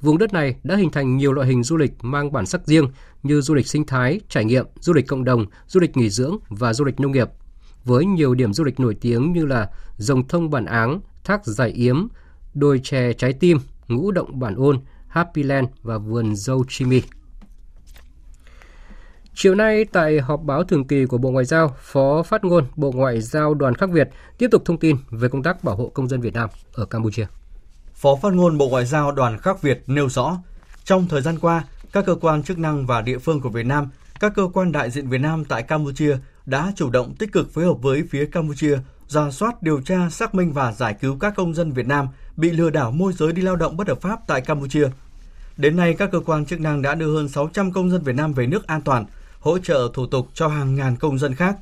Vùng 0.00 0.18
đất 0.18 0.32
này 0.32 0.56
đã 0.62 0.76
hình 0.76 0.90
thành 0.90 1.16
nhiều 1.16 1.32
loại 1.32 1.48
hình 1.48 1.62
du 1.62 1.76
lịch 1.76 1.92
mang 2.02 2.32
bản 2.32 2.46
sắc 2.46 2.66
riêng 2.66 2.88
như 3.22 3.40
du 3.40 3.54
lịch 3.54 3.66
sinh 3.66 3.86
thái, 3.86 4.20
trải 4.28 4.44
nghiệm, 4.44 4.66
du 4.80 4.92
lịch 4.92 5.06
cộng 5.06 5.24
đồng, 5.24 5.46
du 5.66 5.80
lịch 5.80 5.96
nghỉ 5.96 6.10
dưỡng 6.10 6.36
và 6.48 6.74
du 6.74 6.84
lịch 6.84 7.00
nông 7.00 7.12
nghiệp. 7.12 7.28
Với 7.84 8.04
nhiều 8.04 8.34
điểm 8.34 8.52
du 8.52 8.64
lịch 8.64 8.80
nổi 8.80 8.96
tiếng 9.00 9.32
như 9.32 9.46
là 9.46 9.70
Rồng 9.96 10.28
Thông 10.28 10.50
Bản 10.50 10.64
Áng, 10.64 11.00
Thác 11.24 11.46
Giải 11.46 11.70
Yếm, 11.70 12.06
Đồi 12.54 12.80
Chè 12.84 13.12
Trái 13.12 13.32
Tim, 13.32 13.58
Ngũ 13.88 14.10
Động 14.10 14.38
Bản 14.38 14.54
Ôn, 14.54 14.80
Happy 15.08 15.42
Land 15.42 15.68
và 15.82 15.98
Vườn 15.98 16.36
Dâu 16.36 16.64
Chimi. 16.68 17.02
Chiều 19.38 19.54
nay 19.54 19.84
tại 19.92 20.20
họp 20.20 20.42
báo 20.42 20.64
thường 20.64 20.86
kỳ 20.86 21.06
của 21.06 21.18
Bộ 21.18 21.30
Ngoại 21.30 21.44
giao, 21.44 21.76
Phó 21.80 22.22
phát 22.22 22.44
ngôn 22.44 22.64
Bộ 22.76 22.92
Ngoại 22.92 23.20
giao 23.20 23.54
Đoàn 23.54 23.74
Khắc 23.74 23.90
Việt 23.90 24.08
tiếp 24.38 24.48
tục 24.50 24.62
thông 24.64 24.78
tin 24.78 24.96
về 25.10 25.28
công 25.28 25.42
tác 25.42 25.64
bảo 25.64 25.76
hộ 25.76 25.88
công 25.88 26.08
dân 26.08 26.20
Việt 26.20 26.34
Nam 26.34 26.50
ở 26.72 26.86
Campuchia. 26.86 27.26
Phó 27.94 28.16
phát 28.22 28.32
ngôn 28.32 28.58
Bộ 28.58 28.68
Ngoại 28.68 28.84
giao 28.84 29.12
Đoàn 29.12 29.38
Khắc 29.38 29.62
Việt 29.62 29.82
nêu 29.86 30.08
rõ, 30.08 30.38
trong 30.84 31.08
thời 31.08 31.22
gian 31.22 31.38
qua, 31.38 31.64
các 31.92 32.06
cơ 32.06 32.14
quan 32.14 32.42
chức 32.42 32.58
năng 32.58 32.86
và 32.86 33.02
địa 33.02 33.18
phương 33.18 33.40
của 33.40 33.48
Việt 33.48 33.66
Nam, 33.66 33.88
các 34.20 34.32
cơ 34.34 34.48
quan 34.54 34.72
đại 34.72 34.90
diện 34.90 35.08
Việt 35.08 35.20
Nam 35.20 35.44
tại 35.44 35.62
Campuchia 35.62 36.16
đã 36.46 36.72
chủ 36.76 36.90
động 36.90 37.14
tích 37.18 37.32
cực 37.32 37.54
phối 37.54 37.64
hợp 37.64 37.82
với 37.82 38.02
phía 38.10 38.26
Campuchia 38.26 38.78
ra 39.08 39.30
soát, 39.30 39.62
điều 39.62 39.80
tra, 39.80 40.08
xác 40.10 40.34
minh 40.34 40.52
và 40.52 40.72
giải 40.72 40.94
cứu 41.00 41.16
các 41.20 41.34
công 41.36 41.54
dân 41.54 41.72
Việt 41.72 41.86
Nam 41.86 42.08
bị 42.36 42.50
lừa 42.50 42.70
đảo 42.70 42.90
môi 42.90 43.12
giới 43.12 43.32
đi 43.32 43.42
lao 43.42 43.56
động 43.56 43.76
bất 43.76 43.88
hợp 43.88 44.00
pháp 44.00 44.20
tại 44.26 44.40
Campuchia. 44.40 44.88
Đến 45.56 45.76
nay, 45.76 45.94
các 45.94 46.10
cơ 46.12 46.20
quan 46.20 46.46
chức 46.46 46.60
năng 46.60 46.82
đã 46.82 46.94
đưa 46.94 47.14
hơn 47.14 47.28
600 47.28 47.72
công 47.72 47.90
dân 47.90 48.02
Việt 48.02 48.14
Nam 48.14 48.32
về 48.32 48.46
nước 48.46 48.66
an 48.66 48.80
toàn, 48.80 49.04
hỗ 49.46 49.58
trợ 49.58 49.88
thủ 49.94 50.06
tục 50.06 50.28
cho 50.34 50.48
hàng 50.48 50.74
ngàn 50.74 50.96
công 50.96 51.18
dân 51.18 51.34
khác. 51.34 51.56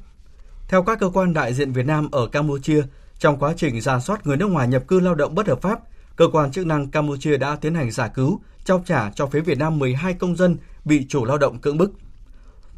Theo 0.69 0.83
các 0.83 1.01
cơ 1.01 1.09
quan 1.09 1.35
đại 1.35 1.55
diện 1.55 1.73
Việt 1.73 1.87
Nam 1.87 2.09
ở 2.11 2.27
Campuchia, 2.27 2.83
trong 3.19 3.39
quá 3.39 3.55
trình 3.57 3.81
giả 3.81 4.01
soát 4.01 4.27
người 4.27 4.37
nước 4.37 4.47
ngoài 4.47 4.69
nhập 4.69 4.83
cư 4.89 5.01
lao 5.01 5.15
động 5.15 5.35
bất 5.35 5.49
hợp 5.49 5.63
pháp, 5.63 5.81
cơ 6.17 6.29
quan 6.33 6.53
chức 6.53 6.67
năng 6.67 6.91
Campuchia 6.91 7.37
đã 7.37 7.57
tiến 7.57 7.75
hành 7.75 7.91
giải 7.91 8.11
cứu, 8.15 8.41
trao 8.65 8.83
trả 8.87 9.11
cho 9.11 9.27
phía 9.27 9.41
Việt 9.41 9.59
Nam 9.59 9.79
12 9.79 10.15
công 10.15 10.37
dân 10.37 10.57
bị 10.85 11.07
chủ 11.09 11.25
lao 11.25 11.39
động 11.39 11.59
cưỡng 11.59 11.79
bức. 11.79 11.93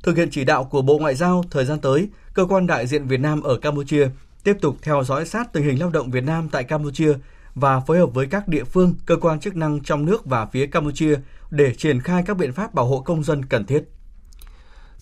Thực 0.02 0.16
hiện 0.16 0.28
chỉ 0.30 0.44
đạo 0.44 0.64
của 0.64 0.82
Bộ 0.82 0.98
Ngoại 0.98 1.14
giao 1.14 1.44
thời 1.50 1.64
gian 1.64 1.80
tới, 1.80 2.08
cơ 2.34 2.44
quan 2.44 2.66
đại 2.66 2.86
diện 2.86 3.06
Việt 3.06 3.20
Nam 3.20 3.42
ở 3.42 3.58
Campuchia 3.58 4.08
tiếp 4.44 4.56
tục 4.60 4.76
theo 4.82 5.04
dõi 5.04 5.26
sát 5.26 5.52
tình 5.52 5.64
hình 5.64 5.80
lao 5.80 5.90
động 5.90 6.10
Việt 6.10 6.24
Nam 6.24 6.48
tại 6.48 6.64
Campuchia 6.64 7.14
và 7.54 7.80
phối 7.80 7.98
hợp 7.98 8.14
với 8.14 8.26
các 8.26 8.48
địa 8.48 8.64
phương, 8.64 8.94
cơ 9.06 9.16
quan 9.16 9.40
chức 9.40 9.56
năng 9.56 9.80
trong 9.82 10.04
nước 10.04 10.26
và 10.26 10.46
phía 10.46 10.66
Campuchia 10.66 11.18
để 11.50 11.74
triển 11.74 12.00
khai 12.00 12.22
các 12.26 12.36
biện 12.36 12.52
pháp 12.52 12.74
bảo 12.74 12.86
hộ 12.86 13.00
công 13.00 13.24
dân 13.24 13.44
cần 13.44 13.64
thiết. 13.64 13.84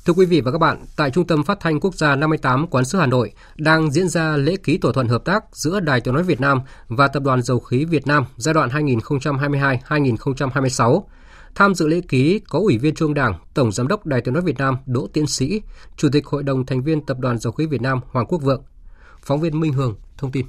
Thưa 0.06 0.12
quý 0.12 0.26
vị 0.26 0.40
và 0.40 0.52
các 0.52 0.58
bạn, 0.58 0.76
tại 0.96 1.10
Trung 1.10 1.26
tâm 1.26 1.42
Phát 1.42 1.60
thanh 1.60 1.80
Quốc 1.80 1.94
gia 1.94 2.16
58 2.16 2.66
Quán 2.66 2.84
sứ 2.84 2.98
Hà 2.98 3.06
Nội 3.06 3.32
đang 3.56 3.90
diễn 3.90 4.08
ra 4.08 4.36
lễ 4.36 4.56
ký 4.62 4.78
thỏa 4.78 4.92
thuận 4.92 5.08
hợp 5.08 5.24
tác 5.24 5.44
giữa 5.52 5.80
Đài 5.80 6.00
Tiếng 6.00 6.14
nói 6.14 6.22
Việt 6.22 6.40
Nam 6.40 6.60
và 6.88 7.08
Tập 7.08 7.22
đoàn 7.22 7.42
Dầu 7.42 7.60
khí 7.60 7.84
Việt 7.84 8.06
Nam 8.06 8.24
giai 8.36 8.54
đoạn 8.54 8.68
2022-2026. 8.68 11.02
Tham 11.54 11.74
dự 11.74 11.88
lễ 11.88 12.00
ký 12.08 12.40
có 12.48 12.58
Ủy 12.58 12.78
viên 12.78 12.94
Trung 12.94 13.14
Đảng, 13.14 13.34
Tổng 13.54 13.72
Giám 13.72 13.88
đốc 13.88 14.06
Đài 14.06 14.20
Tiếng 14.20 14.34
nói 14.34 14.42
Việt 14.42 14.58
Nam 14.58 14.76
Đỗ 14.86 15.06
Tiến 15.12 15.26
Sĩ, 15.26 15.62
Chủ 15.96 16.08
tịch 16.12 16.26
Hội 16.26 16.42
đồng 16.42 16.66
thành 16.66 16.82
viên 16.82 17.06
Tập 17.06 17.16
đoàn 17.20 17.38
Dầu 17.38 17.52
khí 17.52 17.66
Việt 17.66 17.82
Nam 17.82 18.00
Hoàng 18.10 18.26
Quốc 18.26 18.38
Vượng. 18.42 18.62
Phóng 19.18 19.40
viên 19.40 19.60
Minh 19.60 19.72
Hường 19.72 19.96
thông 20.18 20.32
tin. 20.32 20.46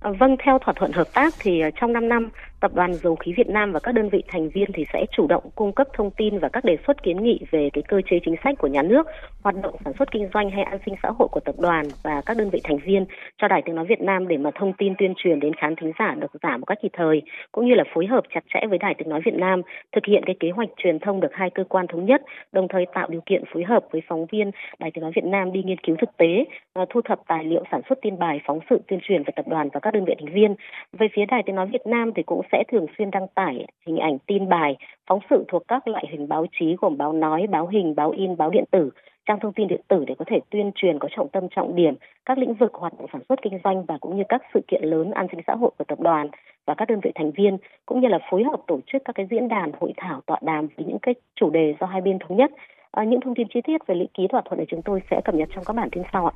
Vâng, 0.00 0.36
theo 0.44 0.58
thỏa 0.64 0.74
thuận 0.78 0.92
hợp 0.92 1.08
tác 1.14 1.34
thì 1.38 1.60
trong 1.80 1.92
5 1.92 2.08
năm, 2.08 2.28
Tập 2.62 2.74
đoàn 2.74 2.94
Dầu 3.02 3.16
khí 3.16 3.32
Việt 3.36 3.48
Nam 3.48 3.72
và 3.72 3.80
các 3.80 3.92
đơn 3.92 4.08
vị 4.08 4.22
thành 4.28 4.48
viên 4.48 4.72
thì 4.74 4.84
sẽ 4.92 5.06
chủ 5.12 5.26
động 5.26 5.42
cung 5.54 5.72
cấp 5.72 5.86
thông 5.94 6.10
tin 6.10 6.38
và 6.38 6.48
các 6.48 6.64
đề 6.64 6.76
xuất 6.86 7.02
kiến 7.02 7.22
nghị 7.22 7.40
về 7.50 7.70
cái 7.72 7.82
cơ 7.88 8.00
chế 8.10 8.18
chính 8.24 8.34
sách 8.44 8.58
của 8.58 8.66
nhà 8.66 8.82
nước, 8.82 9.06
hoạt 9.42 9.54
động 9.62 9.74
sản 9.84 9.92
xuất 9.98 10.10
kinh 10.10 10.28
doanh 10.34 10.50
hay 10.50 10.62
an 10.62 10.78
sinh 10.86 10.94
xã 11.02 11.10
hội 11.18 11.28
của 11.32 11.40
tập 11.40 11.54
đoàn 11.58 11.84
và 12.02 12.22
các 12.26 12.36
đơn 12.36 12.50
vị 12.50 12.60
thành 12.64 12.78
viên 12.78 13.06
cho 13.38 13.48
Đài 13.48 13.62
Tiếng 13.62 13.74
nói 13.74 13.84
Việt 13.88 14.00
Nam 14.00 14.28
để 14.28 14.36
mà 14.36 14.50
thông 14.54 14.72
tin 14.72 14.94
tuyên 14.98 15.14
truyền 15.16 15.40
đến 15.40 15.54
khán 15.54 15.76
thính 15.76 15.92
giả 15.98 16.14
được 16.14 16.32
giảm 16.42 16.60
một 16.60 16.66
cách 16.66 16.78
kịp 16.82 16.90
thời, 16.92 17.22
cũng 17.52 17.66
như 17.68 17.74
là 17.74 17.84
phối 17.94 18.06
hợp 18.06 18.24
chặt 18.34 18.44
chẽ 18.54 18.60
với 18.68 18.78
Đài 18.78 18.94
Tiếng 18.98 19.08
nói 19.08 19.20
Việt 19.24 19.34
Nam 19.34 19.62
thực 19.92 20.04
hiện 20.06 20.22
cái 20.26 20.36
kế 20.40 20.50
hoạch 20.50 20.68
truyền 20.76 20.98
thông 20.98 21.20
được 21.20 21.32
hai 21.32 21.50
cơ 21.50 21.64
quan 21.68 21.86
thống 21.86 22.04
nhất, 22.06 22.22
đồng 22.52 22.68
thời 22.68 22.86
tạo 22.94 23.08
điều 23.10 23.20
kiện 23.26 23.42
phối 23.52 23.64
hợp 23.64 23.84
với 23.90 24.02
phóng 24.08 24.26
viên 24.26 24.50
Đài 24.78 24.90
Tiếng 24.94 25.02
nói 25.02 25.12
Việt 25.14 25.24
Nam 25.24 25.52
đi 25.52 25.62
nghiên 25.62 25.78
cứu 25.78 25.96
thực 26.00 26.16
tế, 26.16 26.44
à, 26.74 26.84
thu 26.90 27.00
thập 27.04 27.20
tài 27.26 27.44
liệu 27.44 27.64
sản 27.70 27.80
xuất 27.88 27.98
tin 28.02 28.18
bài 28.18 28.40
phóng 28.46 28.58
sự 28.70 28.80
tuyên 28.88 29.00
truyền 29.02 29.22
về 29.22 29.32
tập 29.36 29.48
đoàn 29.48 29.68
và 29.72 29.80
các 29.80 29.94
đơn 29.94 30.04
vị 30.04 30.14
thành 30.18 30.34
viên. 30.34 30.54
Về 30.92 31.06
phía 31.12 31.24
Đài 31.26 31.42
Tiếng 31.46 31.56
nói 31.56 31.66
Việt 31.66 31.86
Nam 31.86 32.12
thì 32.14 32.22
cũng 32.22 32.42
sẽ 32.52 32.64
thường 32.72 32.86
xuyên 32.98 33.10
đăng 33.10 33.26
tải 33.34 33.66
hình 33.86 33.98
ảnh 33.98 34.18
tin 34.26 34.48
bài, 34.48 34.76
phóng 35.06 35.20
sự 35.30 35.44
thuộc 35.48 35.62
các 35.68 35.88
loại 35.88 36.04
hình 36.10 36.28
báo 36.28 36.46
chí 36.60 36.76
gồm 36.80 36.98
báo 36.98 37.12
nói, 37.12 37.46
báo 37.50 37.66
hình, 37.66 37.94
báo 37.94 38.10
in, 38.10 38.36
báo 38.36 38.50
điện 38.50 38.64
tử, 38.70 38.90
trang 39.26 39.38
thông 39.42 39.52
tin 39.52 39.68
điện 39.68 39.80
tử 39.88 40.04
để 40.06 40.14
có 40.18 40.24
thể 40.28 40.40
tuyên 40.50 40.70
truyền 40.74 40.98
có 40.98 41.08
trọng 41.16 41.28
tâm 41.28 41.44
trọng 41.56 41.76
điểm 41.76 41.94
các 42.24 42.38
lĩnh 42.38 42.54
vực 42.54 42.74
hoạt 42.74 42.92
động 42.98 43.08
sản 43.12 43.22
xuất 43.28 43.38
kinh 43.42 43.58
doanh 43.64 43.84
và 43.84 43.98
cũng 44.00 44.16
như 44.16 44.22
các 44.28 44.42
sự 44.54 44.60
kiện 44.68 44.84
lớn 44.84 45.10
an 45.10 45.26
sinh 45.30 45.40
xã 45.46 45.54
hội 45.54 45.70
của 45.78 45.84
tập 45.88 46.00
đoàn 46.00 46.28
và 46.66 46.74
các 46.74 46.88
đơn 46.88 47.00
vị 47.02 47.10
thành 47.14 47.30
viên 47.30 47.58
cũng 47.86 48.00
như 48.00 48.08
là 48.08 48.18
phối 48.30 48.44
hợp 48.44 48.60
tổ 48.66 48.80
chức 48.92 49.02
các 49.04 49.12
cái 49.16 49.26
diễn 49.30 49.48
đàn 49.48 49.72
hội 49.80 49.92
thảo 49.96 50.20
tọa 50.26 50.38
đàm 50.42 50.66
với 50.76 50.86
những 50.86 50.98
cái 51.02 51.14
chủ 51.40 51.50
đề 51.50 51.74
do 51.80 51.86
hai 51.86 52.00
bên 52.00 52.18
thống 52.18 52.36
nhất 52.36 52.50
à, 52.90 53.04
những 53.04 53.20
thông 53.20 53.34
tin 53.34 53.46
chi 53.54 53.60
tiết 53.64 53.86
về 53.86 53.94
lễ 53.94 54.06
ký 54.14 54.22
thỏa 54.30 54.42
thuận 54.44 54.58
này 54.58 54.66
chúng 54.70 54.82
tôi 54.82 55.00
sẽ 55.10 55.20
cập 55.24 55.34
nhật 55.34 55.48
trong 55.54 55.64
các 55.64 55.76
bản 55.76 55.88
tin 55.92 56.02
sau 56.12 56.26
ạ. 56.26 56.32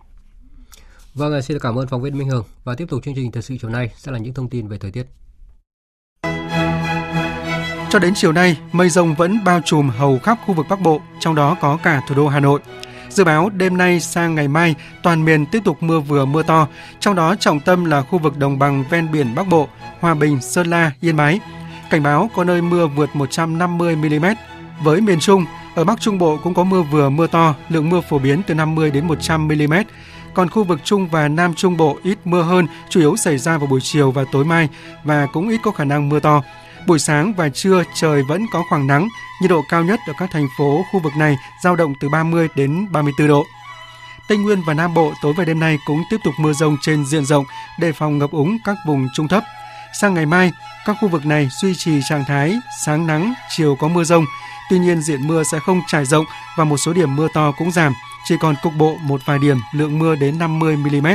Vâng, 1.14 1.42
xin 1.42 1.56
cảm 1.62 1.78
ơn 1.78 1.86
phóng 1.90 2.02
viên 2.02 2.18
Minh 2.18 2.28
Hường 2.28 2.44
và 2.64 2.74
tiếp 2.78 2.84
tục 2.90 3.02
chương 3.02 3.14
trình 3.14 3.32
thời 3.32 3.42
sự 3.42 3.56
chiều 3.60 3.70
nay 3.70 3.88
sẽ 3.94 4.12
là 4.12 4.18
những 4.18 4.34
thông 4.34 4.48
tin 4.48 4.68
về 4.68 4.76
thời 4.80 4.90
tiết. 4.92 5.25
Cho 7.96 8.00
đến 8.00 8.14
chiều 8.14 8.32
nay, 8.32 8.56
mây 8.72 8.88
rông 8.88 9.14
vẫn 9.14 9.44
bao 9.44 9.60
trùm 9.64 9.88
hầu 9.88 10.18
khắp 10.18 10.38
khu 10.46 10.54
vực 10.54 10.66
Bắc 10.68 10.80
Bộ, 10.80 11.00
trong 11.20 11.34
đó 11.34 11.56
có 11.60 11.78
cả 11.82 12.02
thủ 12.08 12.14
đô 12.14 12.28
Hà 12.28 12.40
Nội. 12.40 12.60
Dự 13.08 13.24
báo 13.24 13.48
đêm 13.48 13.76
nay 13.76 14.00
sang 14.00 14.34
ngày 14.34 14.48
mai, 14.48 14.74
toàn 15.02 15.24
miền 15.24 15.46
tiếp 15.46 15.60
tục 15.64 15.82
mưa 15.82 16.00
vừa 16.00 16.24
mưa 16.24 16.42
to, 16.42 16.68
trong 17.00 17.14
đó 17.14 17.34
trọng 17.40 17.60
tâm 17.60 17.84
là 17.84 18.02
khu 18.02 18.18
vực 18.18 18.38
đồng 18.38 18.58
bằng 18.58 18.84
ven 18.90 19.12
biển 19.12 19.34
Bắc 19.34 19.48
Bộ, 19.48 19.68
Hòa 20.00 20.14
Bình, 20.14 20.40
Sơn 20.40 20.66
La, 20.66 20.92
Yên 21.00 21.16
Bái. 21.16 21.40
Cảnh 21.90 22.02
báo 22.02 22.30
có 22.34 22.44
nơi 22.44 22.62
mưa 22.62 22.86
vượt 22.86 23.16
150 23.16 23.96
mm. 23.96 24.26
Với 24.82 25.00
miền 25.00 25.20
Trung, 25.20 25.44
ở 25.74 25.84
Bắc 25.84 26.00
Trung 26.00 26.18
Bộ 26.18 26.38
cũng 26.42 26.54
có 26.54 26.64
mưa 26.64 26.82
vừa 26.82 27.10
mưa 27.10 27.26
to, 27.26 27.54
lượng 27.68 27.90
mưa 27.90 28.00
phổ 28.00 28.18
biến 28.18 28.42
từ 28.46 28.54
50 28.54 28.90
đến 28.90 29.06
100 29.06 29.48
mm. 29.48 29.74
Còn 30.34 30.50
khu 30.50 30.64
vực 30.64 30.80
Trung 30.84 31.08
và 31.08 31.28
Nam 31.28 31.54
Trung 31.54 31.76
Bộ 31.76 31.98
ít 32.02 32.18
mưa 32.24 32.42
hơn, 32.42 32.66
chủ 32.88 33.00
yếu 33.00 33.16
xảy 33.16 33.38
ra 33.38 33.58
vào 33.58 33.66
buổi 33.66 33.80
chiều 33.80 34.10
và 34.10 34.24
tối 34.32 34.44
mai 34.44 34.68
và 35.04 35.26
cũng 35.26 35.48
ít 35.48 35.60
có 35.62 35.70
khả 35.70 35.84
năng 35.84 36.08
mưa 36.08 36.20
to. 36.20 36.42
Buổi 36.86 36.98
sáng 36.98 37.34
và 37.34 37.48
trưa 37.48 37.82
trời 37.94 38.22
vẫn 38.22 38.46
có 38.52 38.62
khoảng 38.68 38.86
nắng, 38.86 39.08
nhiệt 39.40 39.50
độ 39.50 39.62
cao 39.68 39.84
nhất 39.84 40.00
ở 40.06 40.12
các 40.18 40.30
thành 40.32 40.48
phố 40.58 40.84
khu 40.92 41.00
vực 41.00 41.12
này 41.18 41.36
giao 41.62 41.76
động 41.76 41.94
từ 42.00 42.08
30 42.08 42.48
đến 42.54 42.92
34 42.92 43.28
độ. 43.28 43.46
Tây 44.28 44.38
Nguyên 44.38 44.62
và 44.62 44.74
Nam 44.74 44.94
Bộ 44.94 45.12
tối 45.22 45.32
và 45.36 45.44
đêm 45.44 45.60
nay 45.60 45.78
cũng 45.86 46.02
tiếp 46.10 46.16
tục 46.24 46.34
mưa 46.38 46.52
rông 46.52 46.76
trên 46.82 47.06
diện 47.06 47.24
rộng, 47.24 47.44
đề 47.78 47.92
phòng 47.92 48.18
ngập 48.18 48.30
úng 48.30 48.58
các 48.64 48.76
vùng 48.86 49.06
trung 49.14 49.28
thấp. 49.28 49.44
Sang 50.00 50.14
ngày 50.14 50.26
mai, 50.26 50.52
các 50.86 50.96
khu 51.00 51.08
vực 51.08 51.26
này 51.26 51.48
duy 51.62 51.74
trì 51.74 52.00
trạng 52.08 52.24
thái 52.24 52.54
sáng 52.84 53.06
nắng, 53.06 53.34
chiều 53.56 53.76
có 53.76 53.88
mưa 53.88 54.04
rông. 54.04 54.24
Tuy 54.70 54.78
nhiên 54.78 55.02
diện 55.02 55.26
mưa 55.26 55.42
sẽ 55.42 55.58
không 55.58 55.80
trải 55.86 56.04
rộng 56.04 56.24
và 56.56 56.64
một 56.64 56.76
số 56.76 56.92
điểm 56.92 57.16
mưa 57.16 57.28
to 57.34 57.52
cũng 57.52 57.70
giảm, 57.70 57.92
chỉ 58.24 58.34
còn 58.40 58.54
cục 58.62 58.72
bộ 58.74 58.96
một 59.02 59.20
vài 59.24 59.38
điểm 59.38 59.56
lượng 59.72 59.98
mưa 59.98 60.14
đến 60.14 60.38
50 60.38 60.76
mm. 60.76 61.06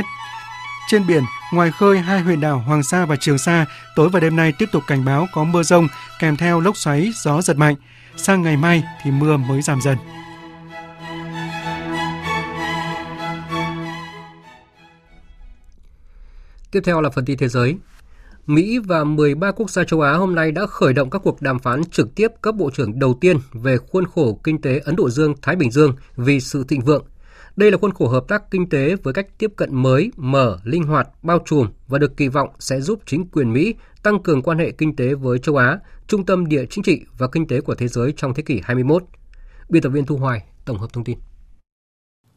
Trên 0.88 1.06
biển, 1.06 1.24
ngoài 1.52 1.70
khơi 1.70 1.98
hai 1.98 2.20
huyện 2.20 2.40
đảo 2.40 2.58
Hoàng 2.58 2.82
Sa 2.82 3.06
và 3.06 3.16
Trường 3.16 3.38
Sa, 3.38 3.66
tối 3.96 4.08
và 4.08 4.20
đêm 4.20 4.36
nay 4.36 4.52
tiếp 4.58 4.68
tục 4.72 4.82
cảnh 4.86 5.04
báo 5.04 5.26
có 5.32 5.44
mưa 5.44 5.62
rông 5.62 5.88
kèm 6.20 6.36
theo 6.36 6.60
lốc 6.60 6.76
xoáy, 6.76 7.10
gió 7.22 7.42
giật 7.42 7.56
mạnh. 7.56 7.74
Sang 8.16 8.42
ngày 8.42 8.56
mai 8.56 8.82
thì 9.02 9.10
mưa 9.10 9.36
mới 9.36 9.62
giảm 9.62 9.80
dần. 9.80 9.96
Tiếp 16.70 16.80
theo 16.84 17.00
là 17.00 17.10
phần 17.10 17.24
tin 17.24 17.38
thế 17.38 17.48
giới. 17.48 17.76
Mỹ 18.46 18.78
và 18.78 19.04
13 19.04 19.52
quốc 19.52 19.70
gia 19.70 19.84
châu 19.84 20.00
Á 20.00 20.12
hôm 20.12 20.34
nay 20.34 20.52
đã 20.52 20.66
khởi 20.66 20.92
động 20.92 21.10
các 21.10 21.22
cuộc 21.24 21.42
đàm 21.42 21.58
phán 21.58 21.84
trực 21.84 22.14
tiếp 22.14 22.28
cấp 22.42 22.54
bộ 22.54 22.70
trưởng 22.70 22.98
đầu 22.98 23.18
tiên 23.20 23.36
về 23.52 23.76
khuôn 23.78 24.04
khổ 24.14 24.40
kinh 24.44 24.60
tế 24.60 24.78
Ấn 24.84 24.96
Độ 24.96 25.10
Dương-Thái 25.10 25.56
Bình 25.56 25.70
Dương 25.70 25.94
vì 26.16 26.40
sự 26.40 26.64
thịnh 26.68 26.80
vượng 26.80 27.04
đây 27.56 27.70
là 27.70 27.78
khuôn 27.78 27.92
khổ 27.92 28.08
hợp 28.08 28.24
tác 28.28 28.50
kinh 28.50 28.68
tế 28.68 28.96
với 29.02 29.14
cách 29.14 29.26
tiếp 29.38 29.52
cận 29.56 29.74
mới, 29.74 30.10
mở, 30.16 30.58
linh 30.64 30.82
hoạt, 30.82 31.08
bao 31.22 31.38
trùm 31.46 31.68
và 31.88 31.98
được 31.98 32.16
kỳ 32.16 32.28
vọng 32.28 32.48
sẽ 32.58 32.80
giúp 32.80 33.00
chính 33.06 33.28
quyền 33.28 33.52
Mỹ 33.52 33.74
tăng 34.02 34.22
cường 34.22 34.42
quan 34.42 34.58
hệ 34.58 34.70
kinh 34.70 34.96
tế 34.96 35.14
với 35.14 35.38
châu 35.38 35.56
Á, 35.56 35.78
trung 36.06 36.26
tâm 36.26 36.48
địa 36.48 36.64
chính 36.70 36.84
trị 36.84 37.00
và 37.18 37.28
kinh 37.32 37.46
tế 37.46 37.60
của 37.60 37.74
thế 37.74 37.88
giới 37.88 38.12
trong 38.16 38.34
thế 38.34 38.42
kỷ 38.42 38.60
21. 38.64 39.04
Biên 39.68 39.82
tập 39.82 39.88
viên 39.88 40.06
Thu 40.06 40.16
Hoài 40.16 40.42
tổng 40.64 40.78
hợp 40.78 40.92
thông 40.92 41.04
tin. 41.04 41.18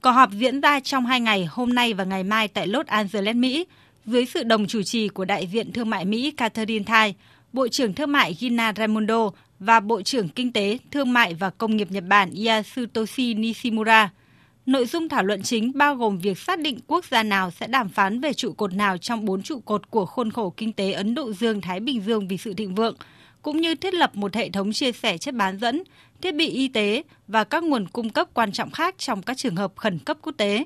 Cuộc 0.01 0.11
họp 0.11 0.32
diễn 0.32 0.61
ra 0.61 0.80
trong 0.80 1.05
hai 1.05 1.22
ngày 1.22 1.45
hôm 1.45 1.74
nay 1.74 1.93
và 1.93 2.03
ngày 2.03 2.24
mai 2.24 2.47
tại 2.47 2.68
Los 2.68 2.88
Angeles, 2.88 3.36
Mỹ, 3.36 3.66
dưới 4.05 4.26
sự 4.26 4.43
đồng 4.43 4.68
chủ 4.68 4.82
trì 4.84 5.07
của 5.07 5.26
đại 5.26 5.47
diện 5.47 5.72
thương 5.72 5.89
mại 5.89 6.05
Mỹ 6.05 6.32
Catherine 6.32 6.86
Tai, 6.88 7.16
Bộ 7.53 7.68
trưởng 7.68 7.93
Thương 7.93 8.11
mại 8.11 8.34
Gina 8.34 8.74
Raimondo 8.78 9.30
và 9.59 9.80
Bộ 9.80 10.01
trưởng 10.01 10.30
Kinh 10.30 10.53
tế, 10.53 10.78
Thương 10.91 11.13
mại 11.13 11.34
và 11.34 11.49
Công 11.49 11.78
nghiệp 11.78 11.91
Nhật 11.91 12.03
Bản 12.07 12.34
Yasutoshi 12.45 13.34
Nishimura– 13.34 14.09
Nội 14.66 14.86
dung 14.86 15.09
thảo 15.09 15.24
luận 15.24 15.41
chính 15.41 15.72
bao 15.76 15.95
gồm 15.95 16.18
việc 16.18 16.38
xác 16.38 16.59
định 16.59 16.80
quốc 16.88 17.05
gia 17.05 17.24
nào 17.24 17.51
sẽ 17.51 17.68
đàm 17.68 17.89
phán 17.89 18.20
về 18.20 18.34
trụ 18.34 18.53
cột 18.53 18.74
nào 18.74 18.97
trong 18.97 19.26
bốn 19.26 19.41
trụ 19.41 19.59
cột 19.59 19.89
của 19.89 20.05
khuôn 20.05 20.32
khổ 20.32 20.53
kinh 20.57 20.74
tế 20.74 20.91
Ấn 20.91 21.16
Độ 21.16 21.34
Dương-Thái 21.34 21.80
Bình 21.80 22.01
Dương 22.01 22.28
vì 22.28 22.38
sự 22.38 22.53
thịnh 22.53 22.76
vượng, 22.76 22.95
cũng 23.41 23.61
như 23.61 23.76
thiết 23.76 23.93
lập 23.93 24.16
một 24.16 24.36
hệ 24.36 24.49
thống 24.49 24.74
chia 24.74 24.91
sẻ 24.91 25.18
chất 25.18 25.36
bán 25.36 25.57
dẫn, 25.57 25.84
thiết 26.22 26.36
bị 26.36 26.49
y 26.49 26.68
tế 26.68 27.03
và 27.28 27.43
các 27.43 27.63
nguồn 27.63 27.88
cung 27.88 28.09
cấp 28.09 28.28
quan 28.34 28.51
trọng 28.51 28.72
khác 28.72 28.95
trong 28.97 29.22
các 29.22 29.38
trường 29.38 29.55
hợp 29.55 29.74
khẩn 29.76 29.99
cấp 29.99 30.18
quốc 30.22 30.34
tế. 30.38 30.63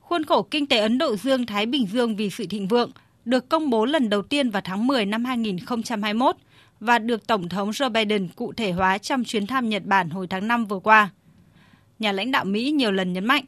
Khuôn 0.00 0.24
khổ 0.24 0.42
kinh 0.42 0.66
tế 0.66 0.78
Ấn 0.78 0.98
Độ 0.98 1.16
Dương-Thái 1.16 1.66
Bình 1.66 1.86
Dương 1.92 2.16
vì 2.16 2.30
sự 2.30 2.46
thịnh 2.46 2.68
vượng 2.68 2.90
được 3.24 3.48
công 3.48 3.70
bố 3.70 3.84
lần 3.84 4.10
đầu 4.10 4.22
tiên 4.22 4.50
vào 4.50 4.62
tháng 4.64 4.86
10 4.86 5.06
năm 5.06 5.24
2021 5.24 6.36
và 6.80 6.98
được 6.98 7.26
Tổng 7.26 7.48
thống 7.48 7.70
Joe 7.70 7.90
Biden 7.90 8.28
cụ 8.36 8.52
thể 8.52 8.72
hóa 8.72 8.98
trong 8.98 9.24
chuyến 9.24 9.46
thăm 9.46 9.68
Nhật 9.68 9.84
Bản 9.84 10.10
hồi 10.10 10.26
tháng 10.26 10.48
5 10.48 10.64
vừa 10.64 10.78
qua 10.78 11.10
nhà 12.02 12.12
lãnh 12.12 12.30
đạo 12.30 12.44
Mỹ 12.44 12.70
nhiều 12.70 12.92
lần 12.92 13.12
nhấn 13.12 13.24
mạnh. 13.24 13.44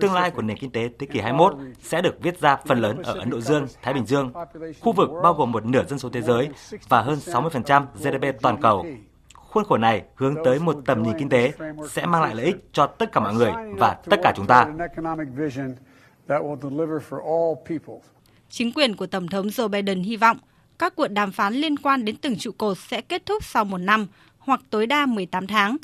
Tương 0.00 0.14
lai 0.14 0.30
của 0.30 0.42
nền 0.42 0.56
kinh 0.56 0.70
tế 0.70 0.88
thế 0.98 1.06
kỷ 1.06 1.20
21 1.20 1.54
sẽ 1.80 2.02
được 2.02 2.22
viết 2.22 2.40
ra 2.40 2.56
phần 2.66 2.78
lớn 2.78 3.02
ở 3.02 3.18
Ấn 3.18 3.30
Độ 3.30 3.40
Dương, 3.40 3.66
Thái 3.82 3.94
Bình 3.94 4.06
Dương, 4.06 4.32
khu 4.80 4.92
vực 4.92 5.10
bao 5.22 5.34
gồm 5.34 5.52
một 5.52 5.64
nửa 5.64 5.84
dân 5.84 5.98
số 5.98 6.08
thế 6.08 6.22
giới 6.22 6.48
và 6.88 7.02
hơn 7.02 7.18
60% 7.18 7.86
GDP 7.94 8.42
toàn 8.42 8.60
cầu. 8.62 8.86
Khuôn 9.34 9.64
khổ 9.64 9.76
này 9.76 10.02
hướng 10.14 10.34
tới 10.44 10.58
một 10.58 10.76
tầm 10.86 11.02
nhìn 11.02 11.18
kinh 11.18 11.28
tế 11.28 11.52
sẽ 11.90 12.06
mang 12.06 12.22
lại 12.22 12.34
lợi 12.34 12.46
ích 12.46 12.56
cho 12.72 12.86
tất 12.86 13.12
cả 13.12 13.20
mọi 13.20 13.34
người 13.34 13.52
và 13.78 13.96
tất 14.10 14.16
cả 14.22 14.32
chúng 14.36 14.46
ta. 14.46 14.66
Chính 18.48 18.72
quyền 18.72 18.96
của 18.96 19.06
Tổng 19.06 19.28
thống 19.28 19.46
Joe 19.46 19.68
Biden 19.68 20.02
hy 20.02 20.16
vọng 20.16 20.36
các 20.80 20.96
cuộc 20.96 21.08
đàm 21.08 21.32
phán 21.32 21.54
liên 21.54 21.76
quan 21.76 22.04
đến 22.04 22.16
từng 22.16 22.38
trụ 22.38 22.50
cột 22.58 22.78
sẽ 22.78 23.00
kết 23.00 23.26
thúc 23.26 23.44
sau 23.44 23.64
một 23.64 23.78
năm 23.78 24.06
hoặc 24.38 24.60
tối 24.70 24.86
đa 24.86 25.06
18 25.06 25.46
tháng. 25.46 25.76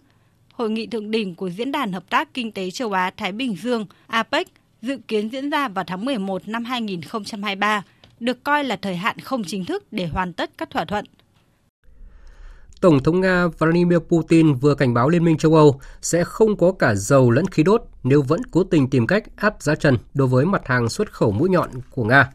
Hội 0.52 0.70
nghị 0.70 0.86
thượng 0.86 1.10
đỉnh 1.10 1.34
của 1.34 1.50
Diễn 1.50 1.72
đàn 1.72 1.92
Hợp 1.92 2.10
tác 2.10 2.34
Kinh 2.34 2.52
tế 2.52 2.70
Châu 2.70 2.92
Á-Thái 2.92 3.32
Bình 3.32 3.56
Dương 3.62 3.86
APEC 4.06 4.48
dự 4.82 4.98
kiến 5.08 5.28
diễn 5.32 5.50
ra 5.50 5.68
vào 5.68 5.84
tháng 5.88 6.04
11 6.04 6.48
năm 6.48 6.64
2023, 6.64 7.82
được 8.20 8.44
coi 8.44 8.64
là 8.64 8.76
thời 8.82 8.96
hạn 8.96 9.18
không 9.18 9.44
chính 9.44 9.64
thức 9.64 9.84
để 9.90 10.06
hoàn 10.06 10.32
tất 10.32 10.50
các 10.58 10.70
thỏa 10.70 10.84
thuận. 10.84 11.04
Tổng 12.80 13.02
thống 13.02 13.20
Nga 13.20 13.46
Vladimir 13.58 13.98
Putin 13.98 14.54
vừa 14.54 14.74
cảnh 14.74 14.94
báo 14.94 15.08
Liên 15.08 15.24
minh 15.24 15.36
châu 15.36 15.54
Âu 15.54 15.80
sẽ 16.00 16.24
không 16.24 16.56
có 16.56 16.72
cả 16.72 16.94
dầu 16.94 17.30
lẫn 17.30 17.46
khí 17.46 17.62
đốt 17.62 17.82
nếu 18.02 18.22
vẫn 18.22 18.40
cố 18.50 18.64
tình 18.64 18.90
tìm 18.90 19.06
cách 19.06 19.24
áp 19.36 19.62
giá 19.62 19.74
trần 19.74 19.96
đối 20.14 20.28
với 20.28 20.44
mặt 20.44 20.62
hàng 20.64 20.88
xuất 20.88 21.12
khẩu 21.12 21.32
mũi 21.32 21.48
nhọn 21.48 21.70
của 21.90 22.04
Nga 22.04 22.30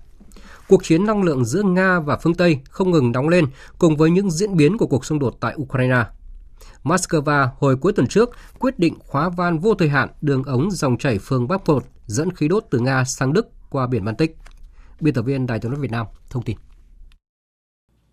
cuộc 0.72 0.84
chiến 0.84 1.06
năng 1.06 1.24
lượng 1.24 1.46
giữa 1.46 1.64
Nga 1.64 2.00
và 2.00 2.18
phương 2.18 2.34
Tây 2.34 2.60
không 2.70 2.92
ngừng 2.92 3.12
nóng 3.12 3.30
lên 3.30 3.46
cùng 3.78 3.96
với 3.98 4.12
những 4.12 4.32
diễn 4.32 4.58
biến 4.58 4.78
của 4.78 4.88
cuộc 4.88 5.06
xung 5.06 5.20
đột 5.20 5.38
tại 5.40 5.54
Ukraine. 5.58 6.04
Moscow 6.84 7.48
hồi 7.58 7.76
cuối 7.76 7.94
tuần 7.94 8.08
trước 8.08 8.30
quyết 8.60 8.80
định 8.80 8.94
khóa 9.00 9.30
van 9.30 9.60
vô 9.60 9.74
thời 9.74 9.90
hạn 9.90 10.10
đường 10.22 10.44
ống 10.44 10.72
dòng 10.72 10.98
chảy 10.98 11.20
phương 11.20 11.48
Bắc 11.48 11.58
Port 11.66 11.86
dẫn 12.06 12.32
khí 12.32 12.48
đốt 12.48 12.66
từ 12.72 12.80
Nga 12.80 13.04
sang 13.04 13.34
Đức 13.34 13.48
qua 13.70 13.88
biển 13.88 14.06
Baltic. 14.06 14.36
Biên 15.00 15.14
tập 15.14 15.22
viên 15.22 15.48
Đài 15.48 15.60
tiếng 15.60 15.72
nói 15.72 15.80
Việt 15.80 15.92
Nam 15.92 16.06
thông 16.30 16.44
tin. 16.44 16.58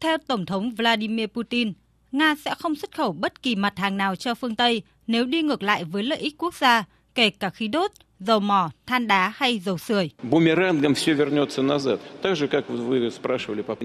Theo 0.00 0.18
Tổng 0.26 0.46
thống 0.46 0.74
Vladimir 0.74 1.26
Putin, 1.26 1.72
Nga 2.12 2.34
sẽ 2.44 2.54
không 2.58 2.74
xuất 2.74 2.96
khẩu 2.96 3.12
bất 3.12 3.42
kỳ 3.42 3.56
mặt 3.56 3.78
hàng 3.78 3.96
nào 3.96 4.16
cho 4.16 4.34
phương 4.34 4.56
Tây 4.56 4.82
nếu 5.06 5.24
đi 5.24 5.42
ngược 5.42 5.62
lại 5.62 5.84
với 5.84 6.02
lợi 6.02 6.18
ích 6.18 6.34
quốc 6.38 6.54
gia, 6.54 6.84
kể 7.14 7.30
cả 7.30 7.50
khí 7.50 7.68
đốt, 7.68 7.90
dầu 8.20 8.40
mỏ, 8.40 8.70
than 8.86 9.06
đá 9.06 9.32
hay 9.36 9.58
dầu 9.58 9.78
sưởi. 9.78 10.10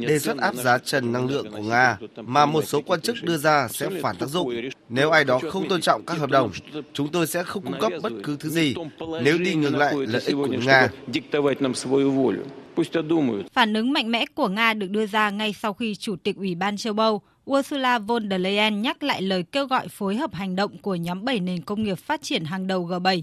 Đề 0.08 0.20
xuất 0.20 0.38
áp 0.38 0.56
giá 0.56 0.78
trần 0.78 1.12
năng 1.12 1.28
lượng 1.28 1.52
của 1.52 1.62
Nga 1.62 1.98
mà 2.16 2.46
một 2.46 2.62
số 2.62 2.82
quan 2.82 3.02
chức 3.02 3.16
đưa 3.24 3.38
ra 3.38 3.68
sẽ 3.68 3.90
phản 4.02 4.16
tác 4.16 4.30
dụng. 4.30 4.50
Nếu 4.90 5.10
ai 5.12 5.24
đó 5.24 5.40
không 5.52 5.70
tôn 5.70 5.82
trọng 5.82 6.06
các 6.06 6.18
hợp 6.18 6.30
đồng, 6.30 6.52
chúng 6.94 7.08
tôi 7.08 7.28
sẽ 7.28 7.44
không 7.44 7.64
cung 7.64 7.80
cấp 7.80 7.92
bất 8.02 8.14
cứ 8.24 8.38
thứ 8.40 8.50
gì 8.50 8.76
nếu 9.24 9.38
đi 9.38 9.56
ngược 9.56 9.76
lại 9.76 9.96
lợi 9.96 10.22
ích 10.26 10.36
của 10.36 10.48
Nga. 10.66 10.90
Phản 13.54 13.74
ứng 13.74 13.94
mạnh 13.94 14.12
mẽ 14.12 14.26
của 14.36 14.48
Nga 14.48 14.74
được 14.74 14.90
đưa 14.90 15.06
ra 15.06 15.30
ngay 15.30 15.54
sau 15.54 15.74
khi 15.74 15.96
Chủ 15.96 16.16
tịch 16.16 16.36
Ủy 16.36 16.56
ban 16.56 16.78
châu 16.78 16.94
Âu 16.98 17.22
Ursula 17.52 18.00
von 18.00 18.30
der 18.30 18.42
Leyen 18.42 18.82
nhắc 18.82 19.04
lại 19.04 19.22
lời 19.22 19.44
kêu 19.44 19.66
gọi 19.66 19.88
phối 19.88 20.16
hợp 20.16 20.34
hành 20.34 20.56
động 20.56 20.78
của 20.78 20.96
nhóm 20.96 21.26
7 21.26 21.40
nền 21.40 21.62
công 21.62 21.84
nghiệp 21.84 22.00
phát 22.00 22.22
triển 22.22 22.46
hàng 22.46 22.68
đầu 22.68 22.88
G7 22.88 23.22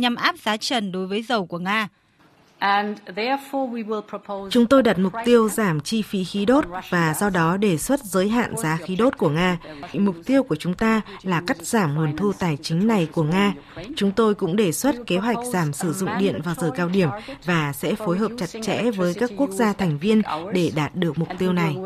nhằm 0.00 0.14
áp 0.14 0.36
giá 0.38 0.56
trần 0.56 0.92
đối 0.92 1.06
với 1.06 1.22
dầu 1.22 1.46
của 1.46 1.58
Nga. 1.58 1.88
Chúng 4.50 4.66
tôi 4.66 4.82
đặt 4.82 4.98
mục 4.98 5.12
tiêu 5.24 5.48
giảm 5.48 5.80
chi 5.80 6.02
phí 6.02 6.24
khí 6.24 6.44
đốt 6.44 6.64
và 6.90 7.14
do 7.14 7.30
đó 7.30 7.56
đề 7.56 7.78
xuất 7.78 8.04
giới 8.04 8.28
hạn 8.28 8.56
giá 8.56 8.76
khí 8.76 8.96
đốt 8.96 9.18
của 9.18 9.28
Nga. 9.28 9.58
Mục 9.92 10.16
tiêu 10.26 10.42
của 10.42 10.56
chúng 10.56 10.74
ta 10.74 11.00
là 11.22 11.42
cắt 11.46 11.56
giảm 11.62 11.94
nguồn 11.94 12.16
thu 12.16 12.32
tài 12.32 12.56
chính 12.62 12.86
này 12.86 13.08
của 13.12 13.22
Nga. 13.22 13.54
Chúng 13.96 14.12
tôi 14.12 14.34
cũng 14.34 14.56
đề 14.56 14.72
xuất 14.72 14.96
kế 15.06 15.16
hoạch 15.16 15.36
giảm 15.52 15.72
sử 15.72 15.92
dụng 15.92 16.10
điện 16.18 16.40
vào 16.44 16.54
giờ 16.54 16.70
cao 16.76 16.88
điểm 16.88 17.08
và 17.44 17.72
sẽ 17.72 17.94
phối 17.94 18.18
hợp 18.18 18.32
chặt 18.38 18.60
chẽ 18.62 18.90
với 18.90 19.14
các 19.14 19.30
quốc 19.36 19.50
gia 19.50 19.72
thành 19.72 19.98
viên 19.98 20.22
để 20.52 20.70
đạt 20.76 20.94
được 20.94 21.18
mục 21.18 21.28
tiêu 21.38 21.52
này. 21.52 21.76